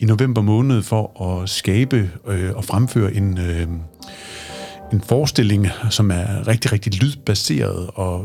i 0.00 0.04
november 0.04 0.42
måned 0.42 0.82
for 0.82 1.22
at 1.42 1.48
skabe 1.48 2.10
øh, 2.28 2.50
og 2.54 2.64
fremføre 2.64 3.14
en... 3.14 3.38
Øh, 3.38 3.66
en 4.94 5.00
forestilling, 5.00 5.68
som 5.90 6.10
er 6.10 6.48
rigtig, 6.48 6.72
rigtig 6.72 7.02
lydbaseret, 7.02 7.90
og 7.94 8.24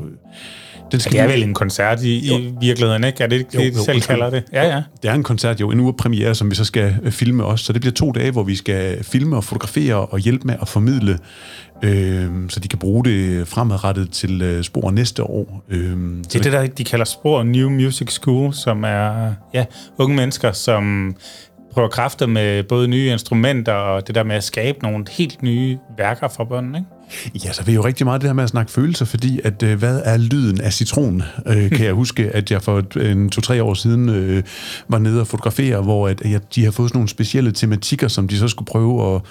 den 0.91 0.99
skal 0.99 1.15
ja, 1.15 1.23
det 1.23 1.29
er 1.29 1.33
vel 1.33 1.43
en 1.43 1.53
koncert 1.53 2.03
i, 2.03 2.35
i 2.35 2.53
virkeligheden, 2.61 3.03
ikke? 3.03 3.23
Er 3.23 3.27
det 3.27 3.35
ikke 3.35 3.57
det, 3.57 3.73
de 3.73 3.83
selv 3.83 4.01
kalder 4.01 4.29
det? 4.29 4.43
Ja, 4.53 4.67
ja. 4.67 4.83
Det 5.01 5.09
er 5.09 5.13
en 5.13 5.23
koncert, 5.23 5.61
jo. 5.61 5.71
En 5.71 5.79
uge 5.79 5.93
premiere, 5.93 6.35
som 6.35 6.49
vi 6.49 6.55
så 6.55 6.65
skal 6.65 6.95
øh, 7.03 7.11
filme 7.11 7.45
også. 7.45 7.65
Så 7.65 7.73
det 7.73 7.81
bliver 7.81 7.93
to 7.93 8.11
dage, 8.11 8.31
hvor 8.31 8.43
vi 8.43 8.55
skal 8.55 9.03
filme 9.03 9.35
og 9.35 9.43
fotografere 9.43 9.95
og 9.95 10.19
hjælpe 10.19 10.47
med 10.47 10.55
at 10.61 10.67
formidle, 10.67 11.19
øh, 11.83 12.29
så 12.49 12.59
de 12.59 12.67
kan 12.67 12.79
bruge 12.79 13.05
det 13.05 13.47
fremadrettet 13.47 14.11
til 14.11 14.41
øh, 14.41 14.63
Spor 14.63 14.91
næste 14.91 15.23
år. 15.23 15.63
Øh, 15.69 15.97
det 16.23 16.35
er 16.35 16.39
det, 16.39 16.51
der 16.51 16.67
de 16.67 16.83
kalder 16.83 17.05
Spor 17.05 17.43
New 17.43 17.69
Music 17.69 18.11
School, 18.11 18.53
som 18.53 18.83
er 18.83 19.33
ja, 19.53 19.65
unge 19.97 20.15
mennesker, 20.15 20.51
som 20.51 21.15
prøver 21.73 21.87
kræfter 21.87 22.25
med 22.25 22.63
både 22.63 22.87
nye 22.87 23.11
instrumenter 23.11 23.73
og 23.73 24.07
det 24.07 24.15
der 24.15 24.23
med 24.23 24.35
at 24.35 24.43
skabe 24.43 24.79
nogle 24.83 25.05
helt 25.11 25.43
nye 25.43 25.77
værker 25.97 26.27
for 26.27 26.43
børnene, 26.43 26.77
ikke? 26.77 26.89
Ja, 27.45 27.51
så 27.51 27.63
vil 27.63 27.75
jo 27.75 27.85
rigtig 27.85 28.05
meget 28.05 28.21
det 28.21 28.29
her 28.29 28.33
med 28.33 28.43
at 28.43 28.49
snakke 28.49 28.71
følelser, 28.71 29.05
fordi 29.05 29.39
at, 29.43 29.63
øh, 29.63 29.79
hvad 29.79 30.01
er 30.05 30.17
lyden 30.17 30.61
af 30.61 30.73
citron? 30.73 31.23
Øh, 31.45 31.69
kan 31.75 31.85
jeg 31.85 31.93
huske, 31.93 32.31
at 32.33 32.51
jeg 32.51 32.61
for 32.61 32.99
en 32.99 33.29
to-tre 33.29 33.63
år 33.63 33.73
siden 33.73 34.09
øh, 34.09 34.43
var 34.87 34.99
nede 34.99 35.21
og 35.21 35.27
fotografere, 35.27 35.81
hvor 35.81 36.07
at, 36.07 36.21
at 36.21 36.55
de 36.55 36.63
har 36.63 36.71
fået 36.71 36.89
sådan 36.89 36.97
nogle 36.97 37.09
specielle 37.09 37.51
tematikker, 37.51 38.07
som 38.07 38.27
de 38.27 38.37
så 38.37 38.47
skulle 38.47 38.67
prøve 38.67 39.15
at 39.15 39.21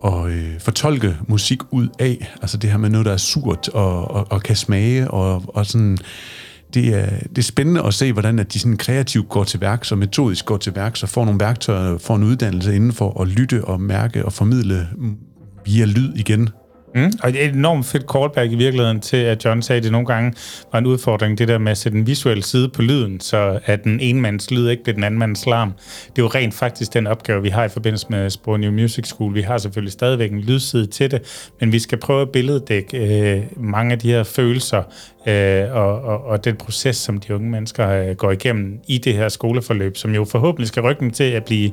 og 0.00 0.30
øh, 0.30 0.60
fortolke 0.60 1.16
musik 1.28 1.58
ud 1.70 1.88
af. 1.98 2.34
Altså 2.42 2.56
det 2.56 2.70
her 2.70 2.78
med 2.78 2.90
noget, 2.90 3.06
der 3.06 3.12
er 3.12 3.16
surt 3.16 3.68
og, 3.68 4.10
og, 4.10 4.26
og 4.30 4.42
kan 4.42 4.56
smage, 4.56 5.10
og, 5.10 5.42
og 5.48 5.66
sådan 5.66 5.98
det 6.74 6.94
er, 6.94 7.10
det 7.28 7.38
er 7.38 7.42
spændende 7.42 7.82
at 7.82 7.94
se, 7.94 8.12
hvordan 8.12 8.38
at 8.38 8.52
de 8.52 8.58
sådan 8.58 8.76
kreativt 8.76 9.28
går 9.28 9.44
til 9.44 9.60
værk, 9.60 9.84
så 9.84 9.96
metodisk 9.96 10.44
går 10.44 10.56
til 10.56 10.74
værk, 10.74 10.96
så 10.96 11.06
får 11.06 11.24
nogle 11.24 11.40
værktøjer, 11.40 11.98
får 11.98 12.16
en 12.16 12.22
uddannelse 12.22 12.76
inden 12.76 12.92
for 12.92 13.22
at 13.22 13.28
lytte 13.28 13.64
og 13.64 13.80
mærke 13.80 14.24
og 14.24 14.32
formidle 14.32 14.88
via 15.64 15.84
lyd 15.84 16.12
igen. 16.14 16.48
Mm. 16.94 17.12
Og 17.22 17.32
det 17.32 17.44
er 17.44 17.48
et 17.48 17.54
enormt 17.54 17.86
fedt 17.86 18.04
callback 18.12 18.52
i 18.52 18.54
virkeligheden 18.54 19.00
til, 19.00 19.16
at 19.16 19.44
John 19.44 19.62
sagde, 19.62 19.76
at 19.76 19.82
det 19.82 19.92
nogle 19.92 20.06
gange 20.06 20.32
var 20.72 20.78
en 20.78 20.86
udfordring, 20.86 21.38
det 21.38 21.48
der 21.48 21.58
med 21.58 21.72
at 21.72 21.78
sætte 21.78 21.98
en 21.98 22.06
visuel 22.06 22.42
side 22.42 22.68
på 22.68 22.82
lyden, 22.82 23.20
så 23.20 23.60
at 23.64 23.84
den 23.84 24.00
ene 24.00 24.20
mands 24.20 24.50
lyd 24.50 24.68
ikke 24.68 24.82
bliver 24.82 24.94
den 24.94 25.04
anden 25.04 25.18
mands 25.18 25.46
larm. 25.46 25.72
Det 26.16 26.18
er 26.18 26.22
jo 26.22 26.28
rent 26.28 26.54
faktisk 26.54 26.94
den 26.94 27.06
opgave, 27.06 27.42
vi 27.42 27.48
har 27.48 27.64
i 27.64 27.68
forbindelse 27.68 28.06
med 28.10 28.30
Spor 28.30 28.56
New 28.56 28.72
Music 28.72 29.06
School. 29.06 29.34
Vi 29.34 29.42
har 29.42 29.58
selvfølgelig 29.58 29.92
stadigvæk 29.92 30.32
en 30.32 30.40
lydside 30.40 30.86
til 30.86 31.10
det, 31.10 31.50
men 31.60 31.72
vi 31.72 31.78
skal 31.78 31.98
prøve 31.98 32.22
at 32.22 32.30
billeddække 32.30 32.98
øh, 32.98 33.42
mange 33.56 33.92
af 33.92 33.98
de 33.98 34.10
her 34.10 34.22
følelser 34.22 34.82
øh, 35.26 35.74
og, 35.76 36.02
og, 36.02 36.24
og 36.24 36.44
den 36.44 36.56
proces, 36.56 36.96
som 36.96 37.18
de 37.18 37.34
unge 37.34 37.50
mennesker 37.50 37.88
øh, 37.88 38.16
går 38.16 38.30
igennem 38.30 38.80
i 38.86 38.98
det 38.98 39.14
her 39.14 39.28
skoleforløb, 39.28 39.96
som 39.96 40.14
jo 40.14 40.24
forhåbentlig 40.24 40.68
skal 40.68 40.82
rykke 40.82 41.00
dem 41.00 41.10
til 41.10 41.24
at 41.24 41.44
blive 41.44 41.70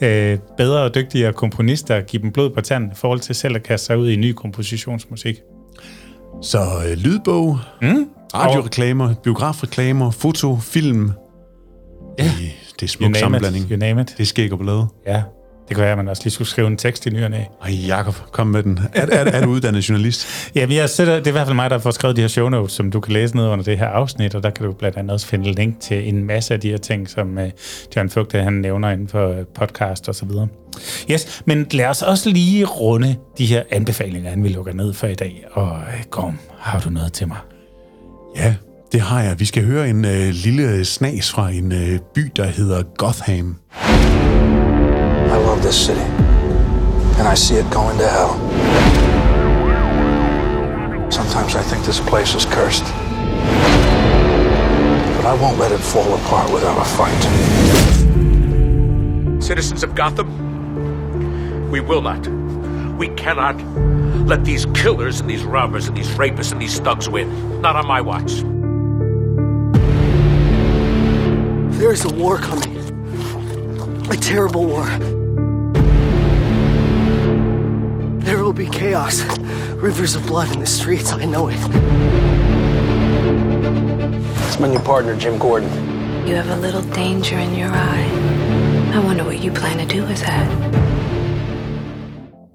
øh, 0.00 0.38
bedre 0.56 0.82
og 0.82 0.94
dygtigere 0.94 1.32
komponister, 1.32 2.00
give 2.00 2.22
dem 2.22 2.32
blod 2.32 2.50
på 2.50 2.60
tanden 2.60 2.90
i 2.90 2.94
forhold 2.94 3.20
til 3.20 3.34
selv 3.34 3.56
at 3.56 3.62
kaste 3.62 3.86
sig 3.86 3.98
ud 3.98 4.10
i 4.10 4.16
ny 4.16 4.32
kompositionsmusik. 4.58 5.42
Så 6.42 6.58
øh, 6.86 6.96
lydbog, 6.96 7.58
mm? 7.82 8.08
radioreklamer, 8.34 9.14
biografreklamer, 9.14 10.10
foto, 10.10 10.56
film. 10.56 11.10
Ja. 12.18 12.24
Det, 12.24 12.32
det 12.80 12.82
er 12.82 12.86
smuk 12.86 13.16
sammenblanding. 13.16 13.70
You 13.70 13.76
name 13.76 14.00
it. 14.00 14.08
Det 14.16 14.20
er 14.20 14.26
skæg 14.26 14.52
og 14.52 14.58
blade. 14.58 14.86
Ja. 15.06 15.22
Det 15.68 15.76
kunne 15.76 15.82
være, 15.82 15.92
at 15.92 15.98
man 15.98 16.08
også 16.08 16.22
lige 16.24 16.32
skulle 16.32 16.48
skrive 16.48 16.66
en 16.66 16.76
tekst 16.76 17.06
i 17.06 17.10
nyerne 17.10 17.36
af. 17.36 17.50
Ej, 17.62 17.86
Jacob, 17.86 18.14
kom 18.32 18.46
med 18.46 18.62
den. 18.62 18.80
Er, 18.94 19.06
er, 19.06 19.24
er 19.24 19.44
du 19.44 19.50
uddannet 19.50 19.88
journalist? 19.88 20.26
ja, 20.54 20.66
jeg 20.70 20.90
sætter, 20.90 21.14
det 21.16 21.26
er 21.26 21.30
i 21.30 21.32
hvert 21.32 21.46
fald 21.46 21.56
mig, 21.56 21.70
der 21.70 21.78
får 21.78 21.90
skrevet 21.90 22.16
de 22.16 22.20
her 22.20 22.28
show 22.28 22.48
notes, 22.48 22.72
som 22.72 22.90
du 22.90 23.00
kan 23.00 23.12
læse 23.12 23.36
ned 23.36 23.46
under 23.46 23.64
det 23.64 23.78
her 23.78 23.86
afsnit, 23.86 24.34
og 24.34 24.42
der 24.42 24.50
kan 24.50 24.66
du 24.66 24.72
blandt 24.72 24.96
andet 24.96 25.12
også 25.12 25.26
finde 25.26 25.52
link 25.52 25.80
til 25.80 26.08
en 26.08 26.24
masse 26.24 26.54
af 26.54 26.60
de 26.60 26.70
her 26.70 26.76
ting, 26.76 27.10
som 27.10 27.38
uh, 27.38 27.44
John 27.96 28.10
Fugte, 28.10 28.42
han 28.42 28.52
nævner 28.52 28.90
inden 28.90 29.08
for 29.08 29.34
podcast 29.54 30.08
og 30.08 30.14
så 30.14 30.26
videre. 30.26 30.48
Yes, 31.10 31.42
men 31.44 31.66
lad 31.70 31.86
os 31.86 32.02
også 32.02 32.30
lige 32.30 32.64
runde 32.64 33.16
de 33.38 33.46
her 33.46 33.62
anbefalinger, 33.70 34.30
inden 34.30 34.44
vi 34.44 34.48
lukker 34.48 34.72
ned 34.72 34.92
for 34.92 35.06
i 35.06 35.14
dag. 35.14 35.44
Og 35.52 35.70
uh, 35.70 36.04
Gorm, 36.10 36.38
har 36.58 36.80
du 36.80 36.90
noget 36.90 37.12
til 37.12 37.28
mig? 37.28 37.38
Ja, 38.36 38.54
det 38.92 39.00
har 39.00 39.22
jeg. 39.22 39.40
Vi 39.40 39.44
skal 39.44 39.64
høre 39.64 39.88
en 39.88 40.04
uh, 40.04 40.28
lille 40.28 40.84
snas 40.84 41.30
fra 41.30 41.50
en 41.50 41.72
uh, 41.72 41.98
by, 42.14 42.32
der 42.36 42.46
hedder 42.46 42.82
Gotham. 42.82 43.56
I 45.58 45.60
love 45.60 45.66
this 45.72 45.86
city, 45.86 46.00
and 47.18 47.26
I 47.26 47.34
see 47.34 47.56
it 47.56 47.68
going 47.68 47.98
to 47.98 48.06
hell. 48.06 48.38
Sometimes 51.10 51.56
I 51.56 51.62
think 51.62 51.84
this 51.84 51.98
place 51.98 52.32
is 52.36 52.44
cursed. 52.44 52.84
But 55.16 55.26
I 55.26 55.34
won't 55.40 55.58
let 55.58 55.72
it 55.72 55.80
fall 55.80 56.14
apart 56.14 56.52
without 56.52 56.78
a 56.80 56.84
fight. 56.84 57.22
Citizens 59.42 59.82
of 59.82 59.96
Gotham, 59.96 60.28
we 61.72 61.80
will 61.80 62.02
not, 62.02 62.24
we 62.96 63.08
cannot 63.08 63.60
let 64.28 64.44
these 64.44 64.64
killers 64.66 65.18
and 65.18 65.28
these 65.28 65.42
robbers 65.42 65.88
and 65.88 65.96
these 65.96 66.10
rapists 66.10 66.52
and 66.52 66.62
these 66.62 66.78
thugs 66.78 67.08
win. 67.08 67.60
Not 67.60 67.74
on 67.74 67.84
my 67.84 68.00
watch. 68.00 68.44
There 71.78 71.92
is 71.92 72.04
a 72.04 72.14
war 72.14 72.38
coming. 72.38 72.76
A 74.08 74.16
terrible 74.16 74.64
war. 74.64 75.17
There 78.28 78.44
will 78.44 78.52
be 78.52 78.66
chaos. 78.66 79.22
Rivers 79.82 80.14
of 80.14 80.26
blood 80.26 80.52
in 80.54 80.60
the 80.60 80.66
streets, 80.66 81.12
I 81.12 81.24
know 81.24 81.48
it. 81.48 81.60
It's 84.46 84.60
my 84.60 84.68
new 84.68 84.80
partner, 84.80 85.16
Jim 85.16 85.38
Gordon. 85.38 85.70
You 86.26 86.34
have 86.34 86.50
a 86.50 86.60
little 86.60 86.82
danger 86.94 87.38
in 87.38 87.54
your 87.54 87.70
eye. 87.70 88.06
I 88.94 88.98
wonder 88.98 89.24
what 89.24 89.42
you 89.44 89.50
plan 89.50 89.78
to 89.78 89.96
do 89.96 90.02
with 90.04 90.20
that. 90.20 90.46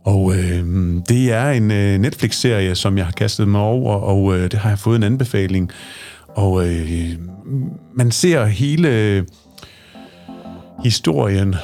Og 0.05 0.35
øh, 0.35 0.65
det 1.09 1.31
er 1.31 1.49
en 1.49 1.71
øh, 1.71 1.99
Netflix-serie, 1.99 2.75
som 2.75 2.97
jeg 2.97 3.05
har 3.05 3.11
kastet 3.11 3.47
mig 3.47 3.61
over, 3.61 3.95
og 3.95 4.37
øh, 4.37 4.43
det 4.43 4.53
har 4.53 4.69
jeg 4.69 4.79
fået 4.79 4.95
en 4.95 5.03
anbefaling. 5.03 5.71
Og 6.27 6.67
øh, 6.67 7.17
man 7.95 8.11
ser 8.11 8.45
hele 8.45 8.87
øh, 8.89 9.23
historien 10.83 11.55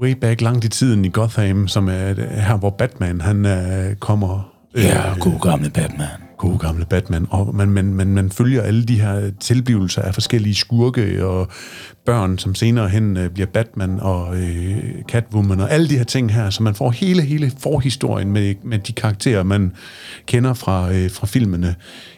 way 0.00 0.14
back 0.14 0.40
langt 0.40 0.64
i 0.64 0.68
tiden 0.68 1.04
i 1.04 1.08
Gotham, 1.08 1.68
som 1.68 1.88
er 1.88 2.14
her, 2.40 2.56
hvor 2.56 2.70
Batman 2.70 3.20
han 3.20 3.44
uh, 3.44 3.96
kommer. 4.00 4.52
Ja, 4.74 5.10
øh, 5.10 5.18
god 5.18 5.40
gamle 5.40 5.70
Batman 5.70 6.25
gode 6.38 6.58
gamle 6.58 6.84
Batman, 6.84 7.26
og 7.30 7.54
man, 7.54 7.68
man, 7.68 7.94
man, 7.94 8.06
man 8.06 8.30
følger 8.30 8.62
alle 8.62 8.84
de 8.84 9.00
her 9.00 9.30
tilblivelser 9.40 10.02
af 10.02 10.14
forskellige 10.14 10.54
skurke 10.54 11.26
og 11.26 11.48
børn, 12.06 12.38
som 12.38 12.54
senere 12.54 12.88
hen 12.88 13.16
øh, 13.16 13.30
bliver 13.30 13.46
Batman 13.46 14.00
og 14.00 14.36
øh, 14.36 14.78
Catwoman 15.08 15.60
og 15.60 15.70
alle 15.70 15.88
de 15.88 15.96
her 15.96 16.04
ting 16.04 16.32
her, 16.32 16.50
så 16.50 16.62
man 16.62 16.74
får 16.74 16.90
hele, 16.90 17.22
hele 17.22 17.52
forhistorien 17.58 18.32
med, 18.32 18.54
med 18.62 18.78
de 18.78 18.92
karakterer, 18.92 19.42
man 19.42 19.72
kender 20.26 20.54
fra, 20.54 20.92
øh, 20.92 21.10
fra 21.10 21.26
filmene. 21.26 21.74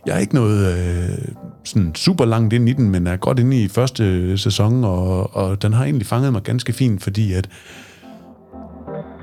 Jeg 0.06 0.14
er 0.14 0.18
ikke 0.18 0.34
noget 0.34 0.78
øh, 0.78 1.18
sådan 1.64 1.94
super 1.94 2.24
langt 2.24 2.52
ind 2.52 2.68
i 2.68 2.72
den, 2.72 2.90
men 2.90 3.06
er 3.06 3.16
godt 3.16 3.38
inde 3.38 3.62
i 3.62 3.68
første 3.68 4.04
øh, 4.04 4.38
sæson, 4.38 4.84
og, 4.84 5.36
og 5.36 5.62
den 5.62 5.72
har 5.72 5.84
egentlig 5.84 6.06
fanget 6.06 6.32
mig 6.32 6.42
ganske 6.42 6.72
fint, 6.72 7.02
fordi 7.02 7.32
at 7.32 7.48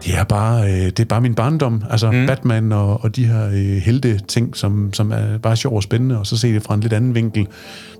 det 0.03 0.15
er 0.15 0.23
bare, 0.23 0.63
øh, 0.63 0.85
det 0.85 0.99
er 0.99 1.05
bare 1.05 1.21
min 1.21 1.35
barndom. 1.35 1.83
Altså 1.89 2.11
mm. 2.11 2.27
Batman 2.27 2.71
og, 2.71 3.03
og 3.03 3.15
de 3.15 3.25
her 3.25 3.47
øh, 3.47 3.53
helte 3.55 4.17
ting, 4.17 4.57
som, 4.57 4.93
som 4.93 5.11
er 5.11 5.37
bare 5.37 5.55
sjov 5.55 5.75
og 5.75 5.83
spændende, 5.83 6.19
og 6.19 6.27
så 6.27 6.37
se 6.37 6.53
det 6.53 6.63
fra 6.63 6.73
en 6.73 6.79
lidt 6.79 6.93
anden 6.93 7.15
vinkel. 7.15 7.47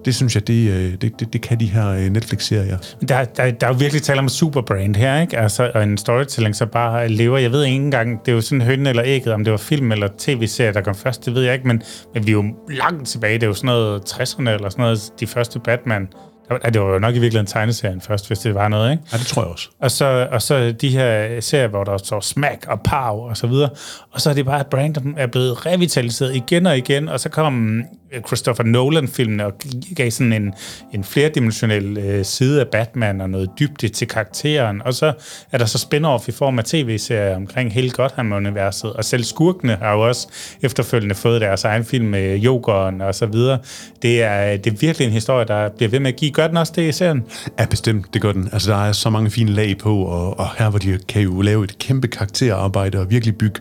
Det 0.06 0.16
synes 0.16 0.36
jeg, 0.36 0.48
det, 0.48 0.70
øh, 0.70 0.94
det, 1.02 1.20
det, 1.20 1.34
det 1.34 1.42
kan 1.42 1.60
de 1.60 1.66
her 1.66 1.90
øh, 1.90 2.10
Netflix-serier. 2.10 2.78
Der, 3.10 3.24
der, 3.24 3.52
der 3.52 3.68
er 3.68 3.72
jo 3.72 3.78
virkelig 3.80 4.02
tale 4.02 4.20
om 4.20 4.30
superbrand 4.30 4.96
her, 4.96 5.22
ikke? 5.22 5.38
Altså, 5.38 5.72
og 5.76 5.84
en 5.84 5.98
storytelling, 5.98 6.56
så 6.56 6.66
bare 6.66 7.08
lever. 7.08 7.38
Jeg 7.38 7.52
ved 7.52 7.64
ikke 7.64 7.76
engang, 7.76 8.20
det 8.26 8.32
er 8.32 8.36
jo 8.36 8.42
sådan 8.42 8.62
hønnen 8.62 8.88
eller 8.88 9.04
ægget, 9.06 9.34
om 9.34 9.44
det 9.44 9.52
var 9.52 9.58
film 9.58 9.92
eller 9.92 10.08
tv-serie, 10.18 10.74
der 10.74 10.82
kom 10.82 10.96
først, 10.96 11.26
det 11.26 11.36
ved 11.36 11.44
jeg 11.44 11.54
ikke, 11.54 11.68
men, 11.68 11.82
men 12.14 12.26
vi 12.26 12.32
er 12.32 12.34
jo 12.34 12.46
langt 12.70 13.08
tilbage. 13.08 13.34
Det 13.34 13.44
er 13.44 13.48
jo 13.48 13.54
sådan 13.54 13.68
noget 13.68 14.02
60'erne 14.02 14.50
eller 14.50 14.70
sådan 14.70 14.84
noget, 14.84 15.00
de 15.20 15.28
første 15.28 15.60
Batman. 15.60 16.08
Det 16.50 16.82
var 16.82 16.94
jo 16.94 17.00
nok 17.00 17.16
i 17.16 17.20
virkeligheden 17.20 17.48
tegneserien 17.48 18.02
først, 18.02 18.28
hvis 18.28 18.40
det 18.40 18.56
var 18.56 18.68
noget, 18.68 18.92
ikke? 18.92 19.04
Ja, 19.12 19.18
det 19.18 19.26
tror 19.28 19.42
jeg 19.42 19.52
også. 19.52 19.70
Og 19.80 19.92
så, 19.92 20.28
og 20.32 20.42
så 20.42 20.72
de 20.72 20.90
her 20.90 21.42
serier, 21.42 21.68
hvor 21.68 21.84
der 21.84 21.98
står 21.98 22.20
smack 22.20 22.66
og 22.68 22.82
pow 22.82 23.30
og 23.30 23.38
så 23.38 23.48
videre. 23.48 23.70
Og 24.12 24.22
så 24.22 24.30
er 24.30 24.34
det 24.34 24.46
bare 24.46 24.62
et 24.62 24.68
brand, 24.68 24.96
der 24.96 25.02
er 25.18 25.28
blevet 25.28 25.66
revitaliseret 25.66 26.36
igen 26.36 26.66
og 26.66 26.78
igen. 26.78 27.10
Og 27.10 27.20
så 27.20 27.30
kom 27.30 27.84
Christopher 28.28 28.66
Nolan-filmen 28.66 29.40
og 29.40 29.54
gav 29.96 30.12
sådan 30.12 30.34
en, 30.34 30.54
en 30.94 31.04
flerdimensionel 31.04 31.98
øh, 31.98 32.26
side 32.26 32.62
af 32.62 32.68
Batman 32.68 33.22
og 33.22 33.30
noget 33.30 33.50
dybde 33.60 33.88
til 33.88 34.08
karakteren. 34.08 34.82
Og 34.82 34.94
så 34.94 35.14
er 35.52 35.58
der 35.58 35.66
så 35.66 35.78
spin-off 35.78 36.28
i 36.28 36.32
form 36.32 36.60
af 36.60 36.66
tv-serier 36.66 37.36
omkring 37.36 37.74
hele 37.74 37.90
Gotham-universet. 37.90 38.94
Og 38.94 39.06
selv 39.06 39.24
skurkene 39.24 39.76
har 39.76 39.94
jo 39.94 40.08
også 40.08 40.28
efterfølgende 40.62 41.16
fået 41.16 41.42
deres 41.42 41.64
egen 41.64 41.86
film 41.86 42.06
med 42.06 42.38
Jokeren 42.38 43.02
og 43.02 43.16
så 43.16 43.26
videre. 43.26 43.60
Det 44.02 44.24
er, 44.24 44.58
det 44.58 44.74
er 44.74 44.78
virkelig 44.78 45.06
en 45.06 45.14
historie, 45.14 45.46
der 45.46 45.70
bliver 45.70 45.90
ved 45.90 46.00
med 46.00 46.12
at 46.12 46.16
give. 46.16 46.32
Gør 46.36 46.48
den 46.48 46.58
også 46.58 46.74
det 46.76 46.90
i 46.90 46.92
serien? 46.92 47.24
Ja, 47.60 47.66
bestemt, 47.66 48.14
det 48.14 48.22
gør 48.22 48.32
den. 48.32 48.50
Altså, 48.52 48.72
der 48.72 48.78
er 48.78 48.92
så 48.92 49.10
mange 49.10 49.32
fine 49.32 49.52
lag 49.52 49.78
på, 49.78 49.98
og, 49.98 50.40
og 50.40 50.48
her 50.58 50.70
hvor 50.70 50.80
de 50.80 51.00
kan 51.08 51.22
jo 51.22 51.42
lave 51.42 51.64
et 51.64 51.80
kæmpe 51.80 52.08
karakterarbejde 52.08 53.00
og 53.00 53.10
virkelig 53.10 53.36
bygge 53.36 53.60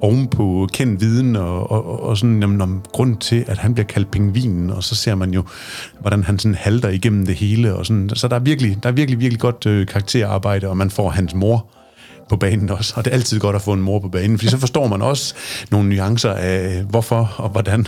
ovenpå 0.00 0.68
kendt 0.72 1.00
viden 1.00 1.36
og, 1.36 1.70
og, 1.70 2.02
og 2.02 2.18
sådan 2.18 2.40
jamen, 2.40 2.60
om 2.60 2.82
grund 2.92 3.16
til, 3.16 3.44
at 3.48 3.58
han 3.58 3.74
bliver 3.74 3.86
kaldt 3.86 4.10
pingvinen, 4.10 4.70
og 4.70 4.84
så 4.84 4.94
ser 4.94 5.14
man 5.14 5.30
jo, 5.30 5.44
hvordan 6.00 6.24
han 6.24 6.38
sådan 6.38 6.54
halter 6.54 6.88
igennem 6.88 7.26
det 7.26 7.34
hele. 7.34 7.74
Og 7.74 7.86
sådan. 7.86 8.10
Så 8.14 8.28
der 8.28 8.36
er 8.36 8.40
virkelig, 8.40 8.78
der 8.82 8.88
er 8.88 8.92
virkelig, 8.92 9.20
virkelig 9.20 9.40
godt 9.40 9.66
øh, 9.66 9.86
karakterarbejde, 9.86 10.68
og 10.68 10.76
man 10.76 10.90
får 10.90 11.10
hans 11.10 11.34
mor 11.34 11.66
på 12.28 12.36
banen 12.36 12.70
også. 12.70 12.92
Og 12.96 13.04
det 13.04 13.10
er 13.10 13.14
altid 13.14 13.40
godt 13.40 13.56
at 13.56 13.62
få 13.62 13.72
en 13.72 13.80
mor 13.80 13.98
på 13.98 14.08
banen, 14.08 14.38
fordi 14.38 14.50
så 14.50 14.58
forstår 14.58 14.86
man 14.86 15.02
også 15.02 15.34
nogle 15.70 15.88
nuancer 15.88 16.32
af, 16.32 16.82
hvorfor 16.88 17.34
og 17.36 17.48
hvordan. 17.48 17.86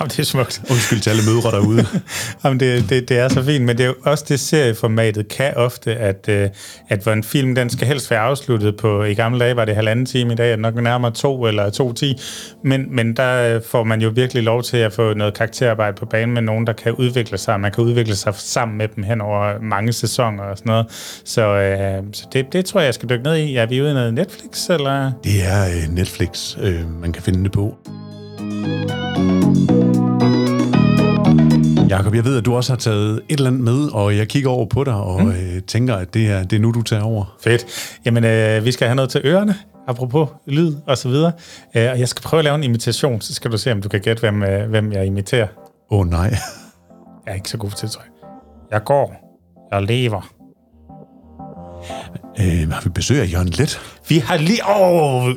Jamen, 0.00 0.10
det 0.10 0.18
er 0.18 0.22
smukt. 0.22 0.62
Undskyld 0.70 1.00
til 1.00 1.10
alle 1.10 1.22
mødre 1.22 1.50
derude. 1.50 1.86
Jamen, 2.44 2.60
det, 2.60 2.90
det, 2.90 3.08
det 3.08 3.18
er 3.18 3.28
så 3.28 3.42
fint, 3.42 3.64
men 3.64 3.78
det 3.78 3.84
er 3.84 3.88
jo 3.88 3.94
også 4.04 4.24
det 4.28 4.40
serieformatet 4.40 5.28
kan 5.28 5.56
ofte, 5.56 5.96
at, 5.96 6.28
øh, 6.28 6.48
at 6.88 7.02
hvor 7.02 7.12
en 7.12 7.24
film, 7.24 7.54
den 7.54 7.70
skal 7.70 7.86
helst 7.86 8.10
være 8.10 8.20
afsluttet 8.20 8.76
på, 8.76 9.04
i 9.04 9.14
gamle 9.14 9.40
dage 9.40 9.56
var 9.56 9.64
det 9.64 9.74
halvanden 9.74 10.06
time, 10.06 10.32
i 10.32 10.36
dag 10.36 10.46
er 10.46 10.50
det 10.50 10.60
nok 10.60 10.74
nærmere 10.74 11.12
to 11.12 11.46
eller 11.46 11.70
to 11.70 11.92
ti, 11.92 12.20
men, 12.64 12.96
men 12.96 13.16
der 13.16 13.54
øh, 13.54 13.62
får 13.70 13.84
man 13.84 14.00
jo 14.00 14.08
virkelig 14.08 14.42
lov 14.42 14.62
til 14.62 14.76
at 14.76 14.92
få 14.92 15.14
noget 15.14 15.34
karakterarbejde 15.34 15.96
på 15.96 16.06
banen 16.06 16.34
med 16.34 16.42
nogen, 16.42 16.66
der 16.66 16.72
kan 16.72 16.92
udvikle 16.92 17.38
sig, 17.38 17.60
man 17.60 17.72
kan 17.72 17.84
udvikle 17.84 18.16
sig 18.16 18.34
sammen 18.34 18.78
med 18.78 18.88
dem 18.88 19.04
hen 19.04 19.20
over 19.20 19.60
mange 19.62 19.92
sæsoner 19.92 20.42
og 20.42 20.58
sådan 20.58 20.70
noget. 20.70 20.86
Så, 21.24 21.42
øh, 21.42 22.02
så 22.12 22.26
det, 22.32 22.52
det 22.52 22.64
tror 22.64 22.80
jeg, 22.80 22.86
jeg 22.86 22.94
skal 22.94 23.08
dykke 23.08 23.24
ned 23.24 23.36
i. 23.36 23.52
Ja, 23.52 23.64
vi 23.64 23.77
ude 23.82 23.90
i 23.90 23.94
noget 23.94 24.14
Netflix, 24.14 24.70
eller? 24.70 25.12
Det 25.24 25.46
er 25.46 25.64
øh, 25.66 25.94
Netflix, 25.94 26.56
øh, 26.60 27.00
man 27.00 27.12
kan 27.12 27.22
finde 27.22 27.44
det 27.44 27.52
på. 27.52 27.76
Jakob, 31.88 32.14
jeg 32.14 32.24
ved, 32.24 32.38
at 32.38 32.44
du 32.44 32.56
også 32.56 32.72
har 32.72 32.78
taget 32.78 33.20
et 33.28 33.38
eller 33.38 33.50
andet 33.50 33.62
med, 33.62 33.94
og 33.94 34.16
jeg 34.16 34.28
kigger 34.28 34.50
over 34.50 34.66
på 34.66 34.84
dig 34.84 34.94
og 34.94 35.22
mm. 35.22 35.30
øh, 35.30 35.62
tænker, 35.62 35.94
at 35.94 36.14
det 36.14 36.30
er, 36.30 36.42
det 36.42 36.56
er 36.56 36.60
nu, 36.60 36.70
du 36.70 36.82
tager 36.82 37.02
over. 37.02 37.36
Fedt. 37.42 37.66
Jamen, 38.04 38.24
øh, 38.24 38.64
vi 38.64 38.72
skal 38.72 38.86
have 38.86 38.96
noget 38.96 39.10
til 39.10 39.20
ørerne, 39.24 39.54
apropos 39.88 40.28
lyd 40.46 40.74
og 40.86 40.98
så 40.98 41.08
videre. 41.08 41.32
Øh, 41.76 41.90
og 41.90 41.98
jeg 41.98 42.08
skal 42.08 42.22
prøve 42.22 42.38
at 42.38 42.44
lave 42.44 42.54
en 42.54 42.64
imitation, 42.64 43.20
så 43.20 43.34
skal 43.34 43.52
du 43.52 43.58
se, 43.58 43.72
om 43.72 43.82
du 43.82 43.88
kan 43.88 44.00
gætte, 44.00 44.20
hvem, 44.20 44.42
øh, 44.42 44.70
hvem 44.70 44.92
jeg 44.92 45.06
imiterer. 45.06 45.46
Åh 45.90 45.98
oh, 45.98 46.06
nej. 46.06 46.36
Jeg 47.26 47.32
er 47.32 47.34
ikke 47.34 47.50
så 47.50 47.56
god 47.56 47.70
til 47.70 47.82
det, 47.88 47.90
tror 47.90 48.02
jeg. 48.02 48.30
Jeg 48.70 48.84
går. 48.84 49.14
Jeg 49.72 49.82
lever. 49.82 50.37
Øh, 52.40 52.70
har 52.70 52.80
vi 52.84 52.90
besøg 52.90 53.20
af 53.20 53.32
Jørgen 53.32 53.48
Let? 53.48 53.80
Vi 54.08 54.18
har 54.18 54.36
lige... 54.36 54.60
Åh, 54.68 55.24
oh, 55.24 55.34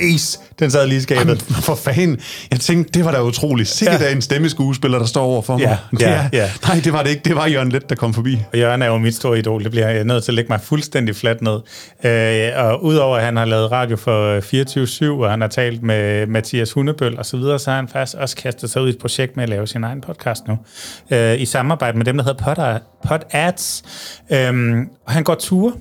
Ace, 0.00 0.38
den 0.58 0.70
sad 0.70 0.86
lige 0.86 0.98
i 0.98 1.00
skabet. 1.00 1.20
Jamen, 1.20 1.38
for 1.38 1.74
fanden. 1.74 2.20
Jeg 2.50 2.60
tænkte, 2.60 2.92
det 2.92 3.04
var 3.04 3.10
da 3.10 3.22
utroligt. 3.22 3.68
Sikkert 3.68 4.00
ja. 4.00 4.12
en 4.12 4.22
stemmeskuespiller, 4.22 4.98
der 4.98 5.06
står 5.06 5.24
over 5.24 5.42
for 5.42 5.56
mig. 5.56 5.78
Ja, 6.00 6.08
ja, 6.08 6.28
ja. 6.32 6.50
Nej, 6.68 6.80
det 6.84 6.92
var 6.92 7.02
det 7.02 7.10
ikke. 7.10 7.22
Det 7.24 7.36
var 7.36 7.46
Jørgen 7.46 7.72
Let, 7.72 7.90
der 7.90 7.94
kom 7.94 8.14
forbi. 8.14 8.38
Og 8.52 8.58
Jørgen 8.58 8.82
er 8.82 8.86
jo 8.86 8.98
mit 8.98 9.14
store 9.14 9.38
idol. 9.38 9.64
Det 9.64 9.70
bliver 9.70 9.88
jeg 9.88 10.04
nødt 10.04 10.24
til 10.24 10.32
at 10.32 10.34
lægge 10.34 10.48
mig 10.48 10.60
fuldstændig 10.60 11.16
fladt 11.16 11.42
ned. 11.42 11.60
Øh, 12.04 12.64
og 12.64 12.84
udover 12.84 13.16
at 13.16 13.24
han 13.24 13.36
har 13.36 13.44
lavet 13.44 13.72
radio 13.72 13.96
for 13.96 14.40
24-7, 15.18 15.22
og 15.22 15.30
han 15.30 15.40
har 15.40 15.48
talt 15.48 15.82
med 15.82 16.26
Mathias 16.26 16.72
Hundebøl 16.72 17.18
og 17.18 17.26
så 17.26 17.36
videre, 17.36 17.58
så 17.58 17.70
har 17.70 17.76
han 17.76 17.88
faktisk 17.88 18.16
også 18.16 18.36
kastet 18.36 18.70
sig 18.70 18.82
ud 18.82 18.86
i 18.86 18.90
et 18.90 18.98
projekt 18.98 19.36
med 19.36 19.42
at 19.44 19.48
lave 19.48 19.66
sin 19.66 19.84
egen 19.84 20.00
podcast 20.00 20.42
nu. 20.48 20.58
Øh, 21.10 21.40
I 21.40 21.46
samarbejde 21.46 21.96
med 21.98 22.04
dem, 22.04 22.16
der 22.16 22.24
hedder 22.24 22.54
Pod, 22.54 22.80
Pod 23.08 23.20
Ads. 23.30 23.82
Øh, 24.32 24.78
og 25.06 25.12
han 25.12 25.24
går 25.24 25.34
ture 25.34 25.72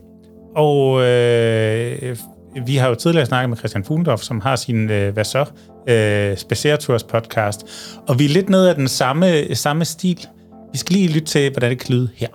og 0.58 1.02
øh, 1.02 2.18
vi 2.66 2.76
har 2.76 2.88
jo 2.90 2.96
tidligere 2.96 3.26
snakket 3.26 3.50
med 3.50 3.58
Christian 3.58 3.84
Fuglendorf, 3.84 4.20
som 4.20 4.42
har 4.42 4.56
sin 4.56 4.90
øh, 4.90 5.14
Hvad 5.14 5.24
så? 5.24 5.46
Øh, 5.90 6.38
Spacertours 6.38 7.04
podcast. 7.04 7.62
Og 8.08 8.20
vi 8.20 8.26
er 8.26 8.30
lidt 8.30 8.50
nede 8.50 8.70
af 8.70 8.76
den 8.76 8.88
samme, 8.88 9.56
samme 9.56 9.86
stil. 9.86 10.26
Vi 10.72 10.78
skal 10.78 10.96
lige 10.96 11.08
lytte 11.08 11.28
til, 11.28 11.52
hvordan 11.52 11.70
det 11.70 11.80
kan 11.80 11.96
lyde 11.96 12.10
her. 12.16 12.28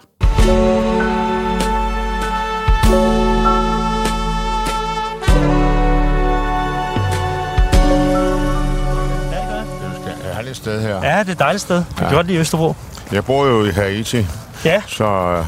Det 10.04 10.12
er 10.24 10.28
et 10.30 10.34
herligt 10.36 10.56
sted 10.56 10.80
her. 10.82 10.94
Ja, 10.94 11.18
det 11.20 11.28
er 11.28 11.32
et 11.32 11.38
dejligt 11.38 11.62
sted. 11.62 11.76
Jeg 11.76 11.84
kan 11.96 12.06
Ja. 12.10 12.14
godt 12.14 12.26
lide 12.26 12.38
Østerbro. 12.38 12.74
Jeg 13.12 13.24
bor 13.24 13.46
jo 13.46 13.64
i 13.64 13.70
Haiti, 13.70 14.26
Ja, 14.64 14.82
så 14.88 15.04
øh, 15.04 15.44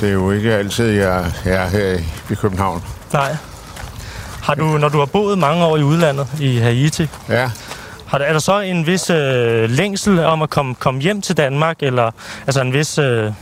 det 0.00 0.08
er 0.08 0.12
jo 0.12 0.30
ikke 0.30 0.52
altid, 0.54 0.90
jeg 0.90 1.18
er 1.44 1.68
her 1.70 1.94
i- 1.98 2.04
i 2.30 2.34
København. 2.34 2.82
nej. 3.12 3.36
Har 4.42 4.54
du, 4.54 4.64
når 4.64 4.88
du 4.88 4.98
har 4.98 5.06
boet 5.06 5.38
mange 5.38 5.64
år 5.64 5.76
i 5.76 5.82
udlandet, 5.82 6.26
i 6.40 6.56
Haiti, 6.56 7.08
Ja, 7.28 7.50
har 8.06 8.18
der, 8.18 8.24
er 8.24 8.32
der 8.32 8.38
så 8.40 8.60
en 8.60 8.86
vis 8.86 9.10
øh, 9.10 9.70
længsel 9.70 10.18
om 10.24 10.42
at 10.42 10.50
komme, 10.50 10.74
komme 10.74 11.00
hjem 11.00 11.22
til 11.22 11.36
Danmark, 11.36 11.76
eller 11.80 12.10
altså 12.46 12.60
en 12.60 12.72
vis... 12.72 12.98
Øh, 12.98 13.32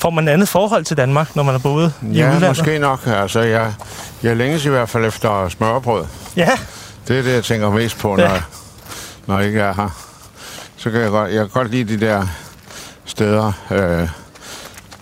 får 0.00 0.10
man 0.10 0.28
et 0.28 0.32
andet 0.32 0.48
forhold 0.48 0.84
til 0.84 0.96
Danmark, 0.96 1.36
når 1.36 1.42
man 1.42 1.52
har 1.54 1.58
boet 1.58 1.92
i 2.02 2.06
ja 2.18 2.26
udlandet? 2.26 2.48
måske 2.48 2.78
nok. 2.78 3.00
Altså, 3.06 3.40
jeg, 3.40 3.72
jeg 4.22 4.36
længes 4.36 4.64
i 4.64 4.68
hvert 4.68 4.88
fald 4.88 5.04
efter 5.04 5.48
smørbrød. 5.48 6.04
Ja, 6.36 6.50
Det 7.08 7.18
er 7.18 7.22
det, 7.22 7.32
jeg 7.34 7.44
tænker 7.44 7.70
mest 7.70 7.98
på, 7.98 8.16
når, 8.16 8.22
Ja. 8.24 8.32
ja. 8.34 8.40
når 9.26 9.38
jeg 9.38 9.46
ikke 9.46 9.60
er 9.60 9.74
her. 9.74 9.88
Så 10.76 10.90
kan 10.90 11.00
jeg 11.00 11.10
godt, 11.10 11.30
jeg 11.30 11.38
kan 11.38 11.48
godt 11.48 11.70
lide 11.70 11.96
de 11.98 12.06
der 12.06 12.26
steder, 13.04 13.52
øh, 13.70 14.08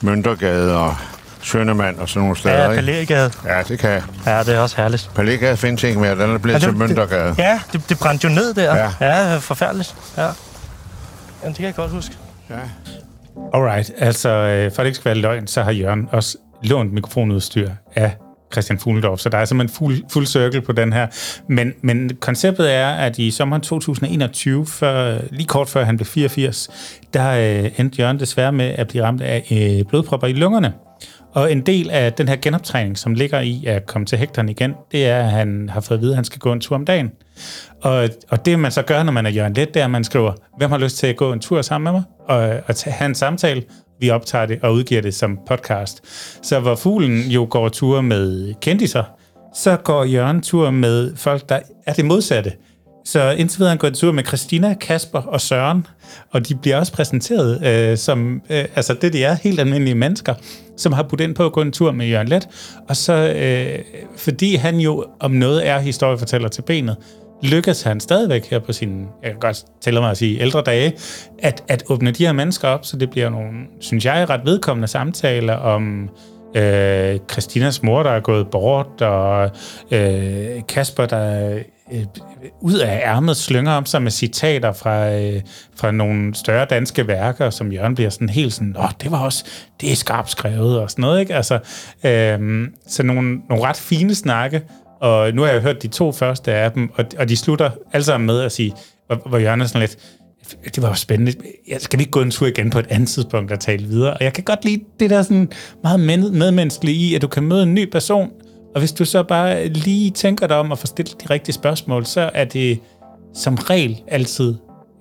Møntergade 0.04 0.76
og 0.78 0.96
Søndermand 1.42 1.98
og 1.98 2.08
sådan 2.08 2.20
nogle 2.22 2.36
steder. 2.36 2.64
ja? 2.70 2.74
Palægade. 2.74 3.30
Ja, 3.46 3.62
det 3.68 3.78
kan 3.78 3.90
jeg. 3.90 4.02
Ja, 4.26 4.42
det 4.42 4.54
er 4.54 4.58
også 4.58 4.76
herligt. 4.76 5.10
Palægade 5.14 5.56
findes 5.56 5.82
ikke 5.82 6.00
mere, 6.00 6.10
den 6.12 6.20
er 6.34 6.38
blevet 6.38 6.54
Ja, 6.54 6.58
til 6.58 6.68
det- 6.68 6.78
Møntergade. 6.78 7.34
Ja, 7.38 7.60
det, 7.72 7.88
det 7.88 7.98
brændte 7.98 8.28
jo 8.28 8.34
ned 8.34 8.54
der. 8.54 8.76
Ja. 8.76 8.90
ja 9.00 9.36
forfærdeligt. 9.36 9.94
Ja. 10.16 10.22
Jamen, 10.22 10.32
det 11.48 11.56
kan 11.56 11.64
jeg 11.66 11.74
godt 11.74 11.90
huske. 11.90 12.14
Ja. 12.50 12.54
Alright, 13.54 13.90
altså 13.98 14.28
øh, 14.28 14.70
for 14.74 14.78
at 14.80 14.84
det 14.84 14.86
ikke 14.86 14.96
skal 14.96 15.04
være 15.04 15.14
løgn, 15.14 15.46
så 15.46 15.62
har 15.62 15.70
Jørgen 15.72 16.08
også 16.12 16.36
lånt 16.62 16.92
mikrofonudstyr 16.92 17.70
af 17.96 18.16
Christian 18.52 18.78
Fuglendorf, 18.78 19.18
så 19.18 19.28
der 19.28 19.38
er 19.38 19.44
simpelthen 19.44 19.76
fuld, 19.76 19.96
fuld 20.12 20.26
cirkel 20.26 20.60
på 20.60 20.72
den 20.72 20.92
her. 20.92 21.06
Men, 21.48 21.72
men 21.82 22.10
konceptet 22.20 22.74
er, 22.74 22.88
at 22.88 23.18
i 23.18 23.30
sommeren 23.30 23.62
2021, 23.62 24.66
før, 24.66 25.18
lige 25.30 25.46
kort 25.46 25.68
før 25.68 25.84
han 25.84 25.96
blev 25.96 26.06
84, 26.06 26.70
der 27.14 27.30
øh, 27.30 27.70
endte 27.80 28.02
Jørgen 28.02 28.20
desværre 28.20 28.52
med 28.52 28.66
at 28.66 28.88
blive 28.88 29.04
ramt 29.04 29.22
af 29.22 29.46
øh, 29.50 29.84
blodpropper 29.88 30.26
i 30.26 30.32
lungerne. 30.32 30.72
Og 31.34 31.52
en 31.52 31.60
del 31.60 31.90
af 31.90 32.12
den 32.12 32.28
her 32.28 32.36
genoptræning, 32.36 32.98
som 32.98 33.14
ligger 33.14 33.40
i 33.40 33.64
at 33.66 33.86
komme 33.86 34.06
til 34.06 34.18
hektaren 34.18 34.48
igen, 34.48 34.74
det 34.92 35.06
er, 35.06 35.18
at 35.18 35.30
han 35.30 35.68
har 35.68 35.80
fået 35.80 35.98
at 35.98 36.02
vide, 36.02 36.12
at 36.12 36.16
han 36.16 36.24
skal 36.24 36.38
gå 36.38 36.52
en 36.52 36.60
tur 36.60 36.76
om 36.76 36.84
dagen. 36.84 37.10
Og, 37.82 38.08
og 38.28 38.46
det, 38.46 38.58
man 38.58 38.70
så 38.70 38.82
gør, 38.82 39.02
når 39.02 39.12
man 39.12 39.26
er 39.26 39.30
Jørgen 39.30 39.52
Let, 39.52 39.74
det 39.74 39.80
er, 39.80 39.84
at 39.84 39.90
man 39.90 40.04
skriver, 40.04 40.32
hvem 40.58 40.70
har 40.70 40.78
lyst 40.78 40.96
til 40.96 41.06
at 41.06 41.16
gå 41.16 41.32
en 41.32 41.40
tur 41.40 41.62
sammen 41.62 41.84
med 41.84 41.92
mig? 41.92 42.02
Og, 42.28 42.60
og 42.66 42.76
tage, 42.76 42.94
have 42.94 43.06
en 43.06 43.14
samtale. 43.14 43.62
Vi 44.04 44.10
optager 44.10 44.46
det 44.46 44.58
og 44.62 44.74
udgiver 44.74 45.02
det 45.02 45.14
som 45.14 45.38
podcast. 45.46 46.00
Så 46.42 46.60
hvor 46.60 46.74
fuglen 46.74 47.20
jo 47.20 47.46
går 47.50 47.68
tur 47.68 48.00
med 48.00 48.54
kendiser, 48.60 49.04
så 49.54 49.76
går 49.76 50.04
Jørgen 50.04 50.42
tur 50.42 50.70
med 50.70 51.16
folk, 51.16 51.48
der 51.48 51.58
er 51.86 51.92
det 51.92 52.04
modsatte. 52.04 52.52
Så 53.04 53.30
indtil 53.30 53.58
videre 53.58 53.68
han 53.68 53.78
gået 53.78 53.90
en 53.90 53.96
tur 53.96 54.12
med 54.12 54.24
Christina, 54.24 54.74
Kasper 54.74 55.18
og 55.18 55.40
Søren, 55.40 55.86
og 56.30 56.48
de 56.48 56.54
bliver 56.54 56.76
også 56.76 56.92
præsenteret 56.92 57.66
øh, 57.66 57.98
som, 57.98 58.42
øh, 58.50 58.64
altså 58.76 58.94
det 58.94 59.12
de 59.12 59.24
er, 59.24 59.34
helt 59.34 59.60
almindelige 59.60 59.94
mennesker, 59.94 60.34
som 60.76 60.92
har 60.92 61.02
budt 61.02 61.20
ind 61.20 61.34
på 61.34 61.44
at 61.46 61.52
gå 61.52 61.60
en 61.60 61.72
tur 61.72 61.92
med 61.92 62.06
Jørgen 62.06 62.28
Let, 62.28 62.48
og 62.88 62.96
så, 62.96 63.12
øh, 63.12 63.78
fordi 64.16 64.54
han 64.54 64.76
jo 64.76 65.04
om 65.20 65.30
noget 65.30 65.68
er 65.68 65.78
historiefortæller 65.78 66.48
til 66.48 66.62
benet, 66.62 66.96
lykkes 67.42 67.82
han 67.82 68.00
stadigvæk 68.00 68.50
her 68.50 68.58
på 68.58 68.72
sin, 68.72 69.06
jeg 69.22 69.30
kan 69.30 69.40
godt 69.40 69.64
tælle 69.80 70.00
mig 70.00 70.10
at 70.10 70.16
sige, 70.16 70.40
ældre 70.40 70.62
dage, 70.62 70.92
at, 71.38 71.64
at 71.68 71.82
åbne 71.88 72.10
de 72.10 72.26
her 72.26 72.32
mennesker 72.32 72.68
op, 72.68 72.84
så 72.84 72.96
det 72.96 73.10
bliver 73.10 73.28
nogle, 73.30 73.50
synes 73.80 74.04
jeg, 74.04 74.30
ret 74.30 74.40
vedkommende 74.44 74.88
samtaler 74.88 75.54
om 75.54 76.08
øh, 76.56 77.18
Christinas 77.30 77.82
mor, 77.82 78.02
der 78.02 78.10
er 78.10 78.20
gået 78.20 78.48
bort, 78.50 79.02
og 79.02 79.50
øh, 79.90 80.60
Kasper, 80.68 81.06
der 81.06 81.54
øh, 81.92 82.04
ud 82.60 82.78
af 82.78 83.02
ærmet 83.04 83.36
slynger 83.36 83.72
om 83.72 83.86
sig 83.86 84.02
med 84.02 84.10
citater 84.10 84.72
fra, 84.72 85.12
øh, 85.12 85.40
fra 85.76 85.90
nogle 85.90 86.34
større 86.34 86.64
danske 86.64 87.08
værker, 87.08 87.50
som 87.50 87.72
Jørgen 87.72 87.94
bliver 87.94 88.10
sådan 88.10 88.28
helt 88.28 88.52
sådan, 88.52 88.76
åh, 88.78 88.90
det 89.02 89.10
var 89.10 89.24
også, 89.24 89.44
det 89.80 89.92
er 89.92 89.96
skarpt 89.96 90.30
skrevet, 90.30 90.78
og 90.78 90.90
sådan 90.90 91.02
noget, 91.02 91.20
ikke? 91.20 91.34
Altså, 91.34 91.54
øh, 92.04 92.68
så 92.86 93.02
nogle, 93.02 93.40
nogle 93.48 93.64
ret 93.64 93.76
fine 93.76 94.14
snakke, 94.14 94.62
og 95.04 95.32
nu 95.32 95.42
har 95.42 95.48
jeg 95.48 95.62
hørt 95.62 95.82
de 95.82 95.88
to 95.88 96.12
første 96.12 96.52
af 96.52 96.72
dem, 96.72 96.90
og, 96.94 97.04
og 97.18 97.28
de 97.28 97.36
slutter 97.36 97.70
alle 97.92 98.04
sammen 98.04 98.26
med 98.26 98.40
at 98.40 98.52
sige, 98.52 98.72
hvor, 99.06 99.28
hvor 99.28 99.38
Jørgen 99.38 99.60
er 99.60 99.66
sådan 99.66 99.80
lidt, 99.80 99.98
det 100.74 100.82
var 100.82 100.88
jo 100.88 100.94
spændende. 100.94 101.32
Jeg 101.68 101.80
skal 101.80 101.98
vi 101.98 102.02
ikke 102.02 102.10
gå 102.10 102.20
en 102.20 102.30
tur 102.30 102.46
igen 102.46 102.70
på 102.70 102.78
et 102.78 102.86
andet 102.88 103.08
tidspunkt 103.08 103.52
og 103.52 103.60
tale 103.60 103.86
videre? 103.86 104.14
Og 104.14 104.24
jeg 104.24 104.32
kan 104.32 104.44
godt 104.44 104.64
lide 104.64 104.84
det 105.00 105.10
der 105.10 105.22
sådan 105.22 105.52
meget 105.82 106.00
medmenneskelige 106.00 106.96
i, 106.96 107.14
at 107.14 107.22
du 107.22 107.28
kan 107.28 107.42
møde 107.42 107.62
en 107.62 107.74
ny 107.74 107.90
person, 107.90 108.30
og 108.74 108.78
hvis 108.78 108.92
du 108.92 109.04
så 109.04 109.22
bare 109.22 109.68
lige 109.68 110.10
tænker 110.10 110.46
dig 110.46 110.56
om 110.56 110.72
at 110.72 110.78
få 110.78 110.86
stillet 110.86 111.22
de 111.22 111.26
rigtige 111.30 111.54
spørgsmål, 111.54 112.06
så 112.06 112.30
er 112.34 112.44
det 112.44 112.78
som 113.34 113.54
regel 113.54 114.02
altid 114.08 114.54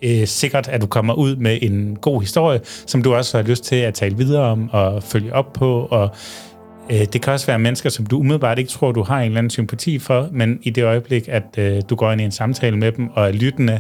øh, 0.04 0.28
sikkert, 0.28 0.68
at 0.68 0.82
du 0.82 0.88
kommer 0.88 1.14
ud 1.14 1.36
med 1.36 1.60
en 1.62 1.96
god 1.96 2.22
historie, 2.22 2.60
som 2.64 3.04
du 3.04 3.14
også 3.16 3.38
har 3.38 3.44
lyst 3.44 3.64
til 3.64 3.76
at 3.76 3.94
tale 3.94 4.18
videre 4.18 4.44
om 4.44 4.70
og 4.72 5.04
følge 5.04 5.34
op 5.34 5.54
på. 5.54 5.88
Og 5.92 6.10
det 6.90 7.22
kan 7.22 7.34
også 7.34 7.46
være 7.46 7.60
mennesker, 7.60 7.90
som 7.90 8.06
du 8.06 8.20
umiddelbart 8.20 8.60
ikke 8.60 8.72
tror, 8.72 8.92
du 8.92 9.04
har 9.04 9.20
en 9.20 9.26
eller 9.26 9.38
anden 9.38 9.50
sympati 9.50 10.00
for, 10.00 10.30
men 10.32 10.60
i 10.62 10.70
det 10.70 10.84
øjeblik, 10.84 11.28
at 11.28 11.44
øh, 11.58 11.82
du 11.90 11.96
går 11.96 12.12
ind 12.12 12.22
i 12.22 12.24
en 12.24 12.32
samtale 12.32 12.78
med 12.78 12.92
dem 12.92 13.10
og 13.10 13.28
er 13.28 13.32
lyttende 13.32 13.80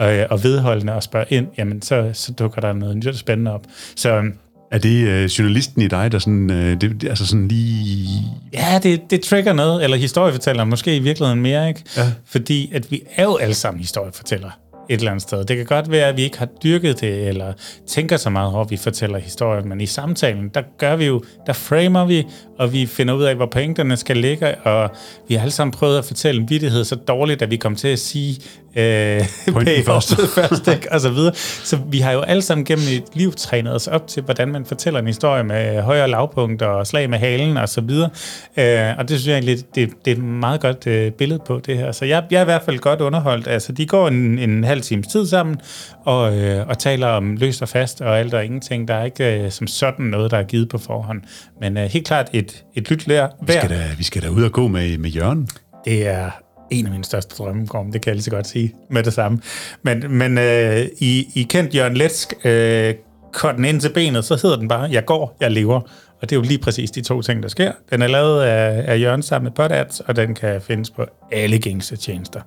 øh, 0.00 0.24
og 0.30 0.44
vedholdende 0.44 0.94
og 0.94 1.02
spørger 1.02 1.26
ind, 1.30 1.46
jamen 1.58 1.82
så, 1.82 2.10
så 2.12 2.32
dukker 2.32 2.60
der 2.60 2.72
noget 2.72 2.96
nyt 2.96 3.16
spændende 3.16 3.52
op. 3.52 3.64
Så 3.96 4.22
er 4.70 4.78
det 4.78 5.08
øh, 5.08 5.24
journalisten 5.24 5.82
i 5.82 5.88
dig, 5.88 6.12
der 6.12 6.18
sådan, 6.18 6.50
øh, 6.50 6.80
det, 6.80 7.00
det, 7.00 7.08
altså 7.08 7.26
sådan 7.26 7.48
lige... 7.48 8.08
Ja, 8.52 8.80
det, 8.82 9.00
det 9.10 9.20
trigger 9.20 9.52
noget, 9.52 9.84
eller 9.84 9.96
historiefortæller 9.96 10.64
måske 10.64 10.96
i 10.96 10.98
virkeligheden 10.98 11.42
mere, 11.42 11.68
ikke? 11.68 11.82
Ja. 11.96 12.12
Fordi 12.26 12.70
at 12.74 12.90
vi 12.90 13.02
er 13.16 13.24
jo 13.24 13.36
alle 13.36 13.54
sammen 13.54 13.80
historiefortællere 13.80 14.50
et 14.88 14.98
eller 14.98 15.10
andet 15.10 15.22
sted. 15.22 15.44
Det 15.44 15.56
kan 15.56 15.66
godt 15.66 15.90
være, 15.90 16.08
at 16.08 16.16
vi 16.16 16.22
ikke 16.22 16.38
har 16.38 16.48
dyrket 16.64 17.00
det, 17.00 17.28
eller 17.28 17.52
tænker 17.86 18.16
så 18.16 18.30
meget 18.30 18.52
over, 18.52 18.64
at 18.64 18.70
vi 18.70 18.76
fortæller 18.76 19.18
historier, 19.18 19.62
men 19.62 19.80
i 19.80 19.86
samtalen, 19.86 20.48
der 20.48 20.62
gør 20.78 20.96
vi 20.96 21.06
jo, 21.06 21.22
der 21.46 21.52
framer 21.52 22.04
vi, 22.04 22.26
og 22.58 22.72
vi 22.72 22.86
finder 22.86 23.14
ud 23.14 23.22
af, 23.22 23.34
hvor 23.34 23.46
pointerne 23.46 23.96
skal 23.96 24.16
ligge, 24.16 24.54
og 24.54 24.90
vi 25.28 25.34
har 25.34 25.40
alle 25.40 25.52
sammen 25.52 25.72
prøvet 25.72 25.98
at 25.98 26.04
fortælle 26.04 26.40
en 26.40 26.50
vittighed 26.50 26.84
så 26.84 26.94
dårligt, 26.94 27.42
at 27.42 27.50
vi 27.50 27.56
kom 27.56 27.76
til 27.76 27.88
at 27.88 27.98
sige 27.98 28.40
øh, 28.76 29.24
først, 29.86 30.16
først 30.34 30.68
ikke? 30.68 30.92
og 30.92 31.00
så 31.00 31.10
videre. 31.10 31.34
Så 31.64 31.78
vi 31.90 31.98
har 31.98 32.12
jo 32.12 32.20
alle 32.20 32.42
sammen 32.42 32.64
gennem 32.64 32.84
et 32.88 33.04
liv 33.14 33.32
trænet 33.32 33.74
os 33.74 33.86
op 33.86 34.08
til, 34.08 34.22
hvordan 34.22 34.48
man 34.48 34.64
fortæller 34.64 35.00
en 35.00 35.06
historie 35.06 35.44
med 35.44 35.82
højere 35.82 36.10
lavpunkter 36.10 36.66
og 36.66 36.86
slag 36.86 37.10
med 37.10 37.18
halen 37.18 37.56
og 37.56 37.68
så 37.68 37.80
videre. 37.80 38.10
Øh, 38.56 38.98
og 38.98 39.08
det 39.08 39.20
synes 39.20 39.26
jeg 39.26 39.34
egentlig, 39.34 39.58
det, 39.74 39.90
det 40.04 40.10
er 40.10 40.16
et 40.16 40.22
meget 40.22 40.60
godt 40.60 40.86
øh, 40.86 41.12
billede 41.12 41.40
på 41.46 41.60
det 41.66 41.78
her. 41.78 41.92
Så 41.92 42.04
jeg, 42.04 42.24
jeg 42.30 42.38
er 42.38 42.42
i 42.42 42.44
hvert 42.44 42.62
fald 42.62 42.78
godt 42.78 43.00
underholdt. 43.00 43.48
Altså, 43.48 43.72
de 43.72 43.86
går 43.86 44.08
en, 44.08 44.38
en 44.38 44.64
halv 44.74 44.82
times 44.82 45.06
tid 45.06 45.26
sammen 45.26 45.56
og, 46.04 46.38
øh, 46.38 46.68
og 46.68 46.78
taler 46.78 47.06
om 47.06 47.36
løst 47.36 47.62
og 47.62 47.68
fast 47.68 48.00
og 48.00 48.18
alt 48.18 48.34
og 48.34 48.44
ingenting. 48.44 48.88
Der 48.88 48.94
er 48.94 49.04
ikke 49.04 49.44
øh, 49.44 49.50
som 49.50 49.66
sådan 49.66 50.06
noget, 50.06 50.30
der 50.30 50.38
er 50.38 50.42
givet 50.42 50.68
på 50.68 50.78
forhånd. 50.78 51.22
Men 51.60 51.76
øh, 51.76 51.84
helt 51.84 52.06
klart 52.06 52.30
et, 52.32 52.64
et 52.74 52.90
lyt 52.90 53.06
lær. 53.06 53.26
Vi 53.46 53.52
skal, 53.52 53.70
da, 53.70 53.82
vi 53.98 54.04
skal 54.04 54.22
da 54.22 54.28
ud 54.28 54.42
og 54.42 54.52
gå 54.52 54.68
med, 54.68 54.98
med 54.98 55.10
Jørgen. 55.10 55.48
Det 55.84 56.06
er 56.06 56.30
en 56.70 56.86
af 56.86 56.92
mine 56.92 57.04
største 57.04 57.34
drømme, 57.38 57.66
Gorm, 57.66 57.92
det 57.92 58.02
kan 58.02 58.10
jeg 58.10 58.14
lige 58.14 58.24
så 58.24 58.30
godt 58.30 58.46
sige 58.46 58.74
med 58.90 59.02
det 59.02 59.12
samme. 59.12 59.40
Men, 59.82 60.04
men 60.08 60.38
øh, 60.38 60.86
I, 60.98 61.28
I 61.34 61.42
kendt 61.42 61.74
Jørgen 61.74 61.96
Letsk, 61.96 62.34
øh, 62.44 62.94
kort 63.32 63.56
den 63.56 63.64
ind 63.64 63.80
til 63.80 63.92
benet, 63.92 64.24
så 64.24 64.38
hedder 64.42 64.56
den 64.56 64.68
bare, 64.68 64.88
jeg 64.90 65.04
går, 65.04 65.36
jeg 65.40 65.50
lever. 65.50 65.80
Og 66.22 66.30
det 66.30 66.32
er 66.32 66.36
jo 66.36 66.42
lige 66.42 66.58
præcis 66.58 66.90
de 66.90 67.00
to 67.00 67.22
ting, 67.22 67.42
der 67.42 67.48
sker. 67.48 67.72
Den 67.90 68.02
er 68.02 68.06
lavet 68.06 68.42
af, 68.42 68.92
af 68.92 69.00
Jørgen 69.00 69.22
sammen 69.22 69.44
med 69.44 69.52
Podads, 69.52 70.00
og 70.00 70.16
den 70.16 70.34
kan 70.34 70.60
findes 70.60 70.90
på 70.90 71.06
alle 71.32 71.58
gængse 71.58 71.96
tjenester. 71.96 72.40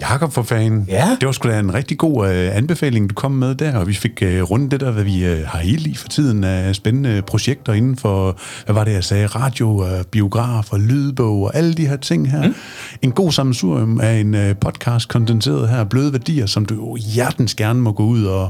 Jakob 0.00 0.32
for 0.32 0.42
fanden. 0.42 0.86
Ja. 0.88 1.16
Det 1.20 1.26
var 1.26 1.32
sgu 1.32 1.48
da 1.48 1.58
en 1.58 1.74
rigtig 1.74 1.98
god 1.98 2.24
uh, 2.24 2.56
anbefaling, 2.56 3.10
du 3.10 3.14
kom 3.14 3.32
med 3.32 3.54
der, 3.54 3.76
og 3.76 3.88
vi 3.88 3.94
fik 3.94 4.22
uh, 4.22 4.28
rundt 4.28 4.70
det 4.70 4.80
der, 4.80 4.90
hvad 4.90 5.04
vi 5.04 5.32
uh, 5.32 5.38
har 5.44 5.60
i 5.60 5.94
for 5.94 6.08
tiden 6.08 6.44
af 6.44 6.74
spændende 6.74 7.22
projekter 7.22 7.72
inden 7.72 7.96
for, 7.96 8.38
hvad 8.64 8.74
var 8.74 8.84
det, 8.84 8.92
jeg 8.92 9.04
sagde, 9.04 9.26
radio, 9.26 9.68
uh, 9.68 9.88
biograf 10.10 10.72
og 10.72 10.80
lydbog 10.80 11.42
og 11.42 11.56
alle 11.56 11.74
de 11.74 11.86
her 11.86 11.96
ting 11.96 12.30
her. 12.30 12.48
Mm. 12.48 12.54
En 13.02 13.12
god 13.12 13.32
sammensurium 13.32 14.00
af 14.00 14.12
en 14.12 14.34
uh, 14.34 14.40
podcast 14.60 15.08
kondenseret 15.08 15.68
her, 15.68 15.84
bløde 15.84 16.12
værdier, 16.12 16.46
som 16.46 16.66
du 16.66 16.74
jo 16.74 16.96
hjertens 17.14 17.54
gerne 17.54 17.80
må 17.80 17.92
gå 17.92 18.04
ud 18.04 18.24
og 18.24 18.48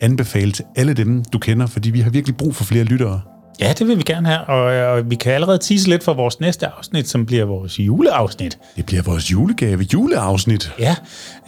anbefale 0.00 0.52
til 0.52 0.64
alle 0.76 0.94
dem, 0.94 1.24
du 1.32 1.38
kender, 1.38 1.66
fordi 1.66 1.90
vi 1.90 2.00
har 2.00 2.10
virkelig 2.10 2.36
brug 2.36 2.54
for 2.54 2.64
flere 2.64 2.84
lyttere. 2.84 3.20
Ja, 3.60 3.72
det 3.78 3.88
vil 3.88 3.96
vi 3.96 4.02
gerne 4.02 4.28
have, 4.28 4.40
og, 4.40 4.92
og 4.92 5.10
vi 5.10 5.14
kan 5.14 5.32
allerede 5.32 5.58
tease 5.58 5.88
lidt 5.88 6.04
for 6.04 6.14
vores 6.14 6.40
næste 6.40 6.66
afsnit, 6.66 7.08
som 7.08 7.26
bliver 7.26 7.44
vores 7.44 7.80
juleafsnit. 7.80 8.58
Det 8.76 8.86
bliver 8.86 9.02
vores 9.02 9.32
julegave 9.32 9.86
juleafsnit. 9.92 10.72
Ja, 10.78 10.96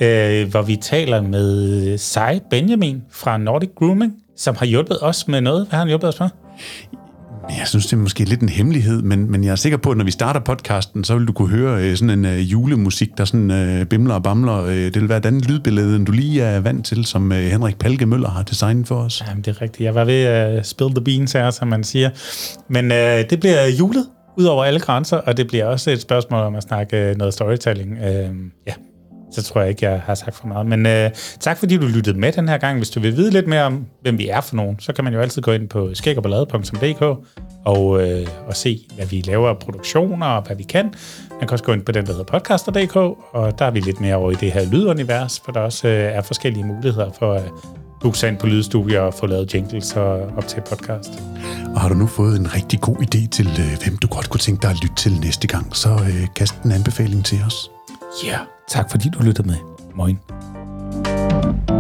øh, 0.01 0.51
hvor 0.51 0.63
vi 0.63 0.77
taler 0.77 1.21
med 1.21 1.99
Sai 1.99 2.41
Benjamin 2.51 3.03
fra 3.11 3.39
Nordic 3.39 3.71
Grooming, 3.79 4.13
som 4.37 4.57
har 4.57 4.67
hjulpet 4.67 4.99
os 5.03 5.29
med 5.29 5.41
noget. 5.41 5.67
Hvad 5.67 5.71
har 5.71 5.79
han 5.79 5.89
hjulpet 5.89 6.09
os 6.09 6.21
med? 6.21 6.29
Jeg 7.49 7.69
synes, 7.69 7.87
det 7.87 7.93
er 7.93 7.97
måske 7.97 8.25
lidt 8.25 8.41
en 8.41 8.49
hemmelighed, 8.49 9.03
men, 9.03 9.31
men 9.31 9.45
jeg 9.45 9.51
er 9.51 9.57
sikker 9.57 9.79
på, 9.79 9.91
at 9.91 9.97
når 9.97 10.05
vi 10.05 10.11
starter 10.11 10.41
podcasten, 10.41 11.05
så 11.05 11.17
vil 11.17 11.27
du 11.27 11.33
kunne 11.33 11.49
høre 11.49 11.83
øh, 11.83 11.97
sådan 11.97 12.11
en 12.11 12.25
øh, 12.25 12.53
julemusik, 12.53 13.19
der 13.19 13.25
sådan 13.25 13.51
øh, 13.51 13.87
bimler 13.87 14.15
og 14.15 14.23
bamler. 14.23 14.65
Øh, 14.65 14.75
det 14.75 15.01
vil 15.01 15.09
være 15.09 15.19
et 15.19 15.27
andet 15.27 15.49
lydbillede, 15.49 15.97
end 15.97 16.07
du 16.07 16.13
lige 16.13 16.43
er 16.43 16.61
vant 16.61 16.87
til, 16.87 17.05
som 17.05 17.33
øh, 17.33 17.39
Henrik 17.39 17.79
Palke 17.79 18.07
Møller 18.07 18.29
har 18.29 18.43
designet 18.43 18.87
for 18.89 18.95
os. 18.95 19.25
Jamen, 19.29 19.43
det 19.43 19.57
er 19.57 19.63
rigtigt. 19.63 19.87
Jeg 19.87 19.95
var 19.95 20.05
ved 20.05 20.25
at 20.25 20.59
uh, 20.59 20.65
spill 20.65 20.91
the 20.91 21.05
beans 21.05 21.33
her, 21.33 21.51
som 21.51 21.69
man 21.69 21.85
siger. 21.85 22.11
Men 22.69 22.93
øh, 22.93 23.25
det 23.31 23.41
bliver 23.41 23.67
julet 23.67 24.07
ud 24.39 24.45
over 24.45 24.65
alle 24.65 24.81
grænser, 24.81 25.17
og 25.17 25.37
det 25.37 25.47
bliver 25.47 25.65
også 25.65 25.91
et 25.91 26.01
spørgsmål 26.01 26.41
om 26.41 26.55
at 26.55 26.63
snakke 26.63 26.97
øh, 26.97 27.17
noget 27.17 27.35
storytelling. 27.35 27.99
Øh, 27.99 28.31
ja, 28.67 28.73
så 29.33 29.43
tror 29.43 29.61
jeg 29.61 29.71
ikke, 29.71 29.91
jeg 29.91 30.01
har 30.01 30.15
sagt 30.15 30.37
for 30.37 30.47
meget. 30.47 30.67
Men 30.67 30.87
øh, 30.87 31.11
tak 31.41 31.59
fordi 31.59 31.77
du 31.77 31.87
lyttede 31.87 32.19
med 32.19 32.33
den 32.33 32.49
her 32.49 32.59
gang. 32.59 32.77
Hvis 32.77 32.91
du 32.91 33.01
vil 33.01 33.17
vide 33.17 33.31
lidt 33.31 33.47
mere 33.47 33.63
om, 33.63 33.87
hvem 34.03 34.19
vi 34.19 34.29
er 34.29 34.41
for 34.41 34.57
nogen, 34.57 34.81
så 34.81 34.93
kan 34.93 35.05
man 35.05 35.15
jo 35.15 35.21
altid 35.21 35.43
gå 35.43 35.53
ind 35.53 35.69
på 35.69 35.91
skægogballade.dk 35.95 37.03
og, 37.65 38.09
øh, 38.09 38.27
og 38.47 38.57
se, 38.57 38.81
hvad 38.97 39.07
vi 39.07 39.21
laver 39.27 39.49
af 39.49 39.59
produktioner 39.59 40.27
og 40.27 40.43
hvad 40.43 40.57
vi 40.57 40.63
kan. 40.63 40.85
Man 41.31 41.41
kan 41.41 41.51
også 41.51 41.65
gå 41.65 41.73
ind 41.73 41.83
på 41.83 41.93
den, 41.93 42.07
der 42.07 42.13
hedder 42.13 42.25
podcaster.dk, 42.25 42.97
og 43.33 43.59
der 43.59 43.65
er 43.65 43.71
vi 43.71 43.81
lidt 43.81 44.01
mere 44.01 44.15
over 44.15 44.31
i 44.31 44.35
det 44.35 44.53
her 44.53 44.71
lydunivers, 44.73 45.41
for 45.45 45.53
der 45.53 45.61
også 45.61 45.89
øh, 45.89 45.95
er 45.95 46.23
forskellige 46.23 46.65
muligheder 46.65 47.11
for 47.19 47.33
at 47.33 47.43
booke 48.01 48.19
sig 48.19 48.29
ind 48.29 48.39
på 48.39 48.47
lydstudier 48.47 49.01
og 49.01 49.15
få 49.15 49.27
lavet 49.27 49.55
jingles 49.55 49.97
og 49.97 50.21
op 50.37 50.47
til 50.47 50.61
podcast. 50.61 51.11
Og 51.75 51.81
har 51.81 51.89
du 51.89 51.95
nu 51.95 52.07
fået 52.07 52.41
en 52.41 52.55
rigtig 52.55 52.81
god 52.81 52.97
idé 52.97 53.29
til, 53.29 53.47
øh, 53.47 53.85
hvem 53.85 53.97
du 53.97 54.07
godt 54.07 54.31
kunne 54.31 54.41
tænke 54.41 54.63
dig 54.63 54.71
at 54.71 54.77
lytte 54.83 54.97
til 54.97 55.13
næste 55.21 55.47
gang, 55.47 55.77
så 55.77 55.89
øh, 55.89 56.27
kast 56.35 56.63
en 56.63 56.73
anbefaling 56.73 57.25
til 57.25 57.39
os. 57.47 57.71
Ja, 58.25 58.29
yeah. 58.29 58.56
Tak 58.69 58.91
fordi 58.91 59.09
du 59.09 59.23
lyttede 59.23 59.49
med. 59.49 59.57
Moin. 59.95 60.19
thank 61.05 61.71
you 61.71 61.76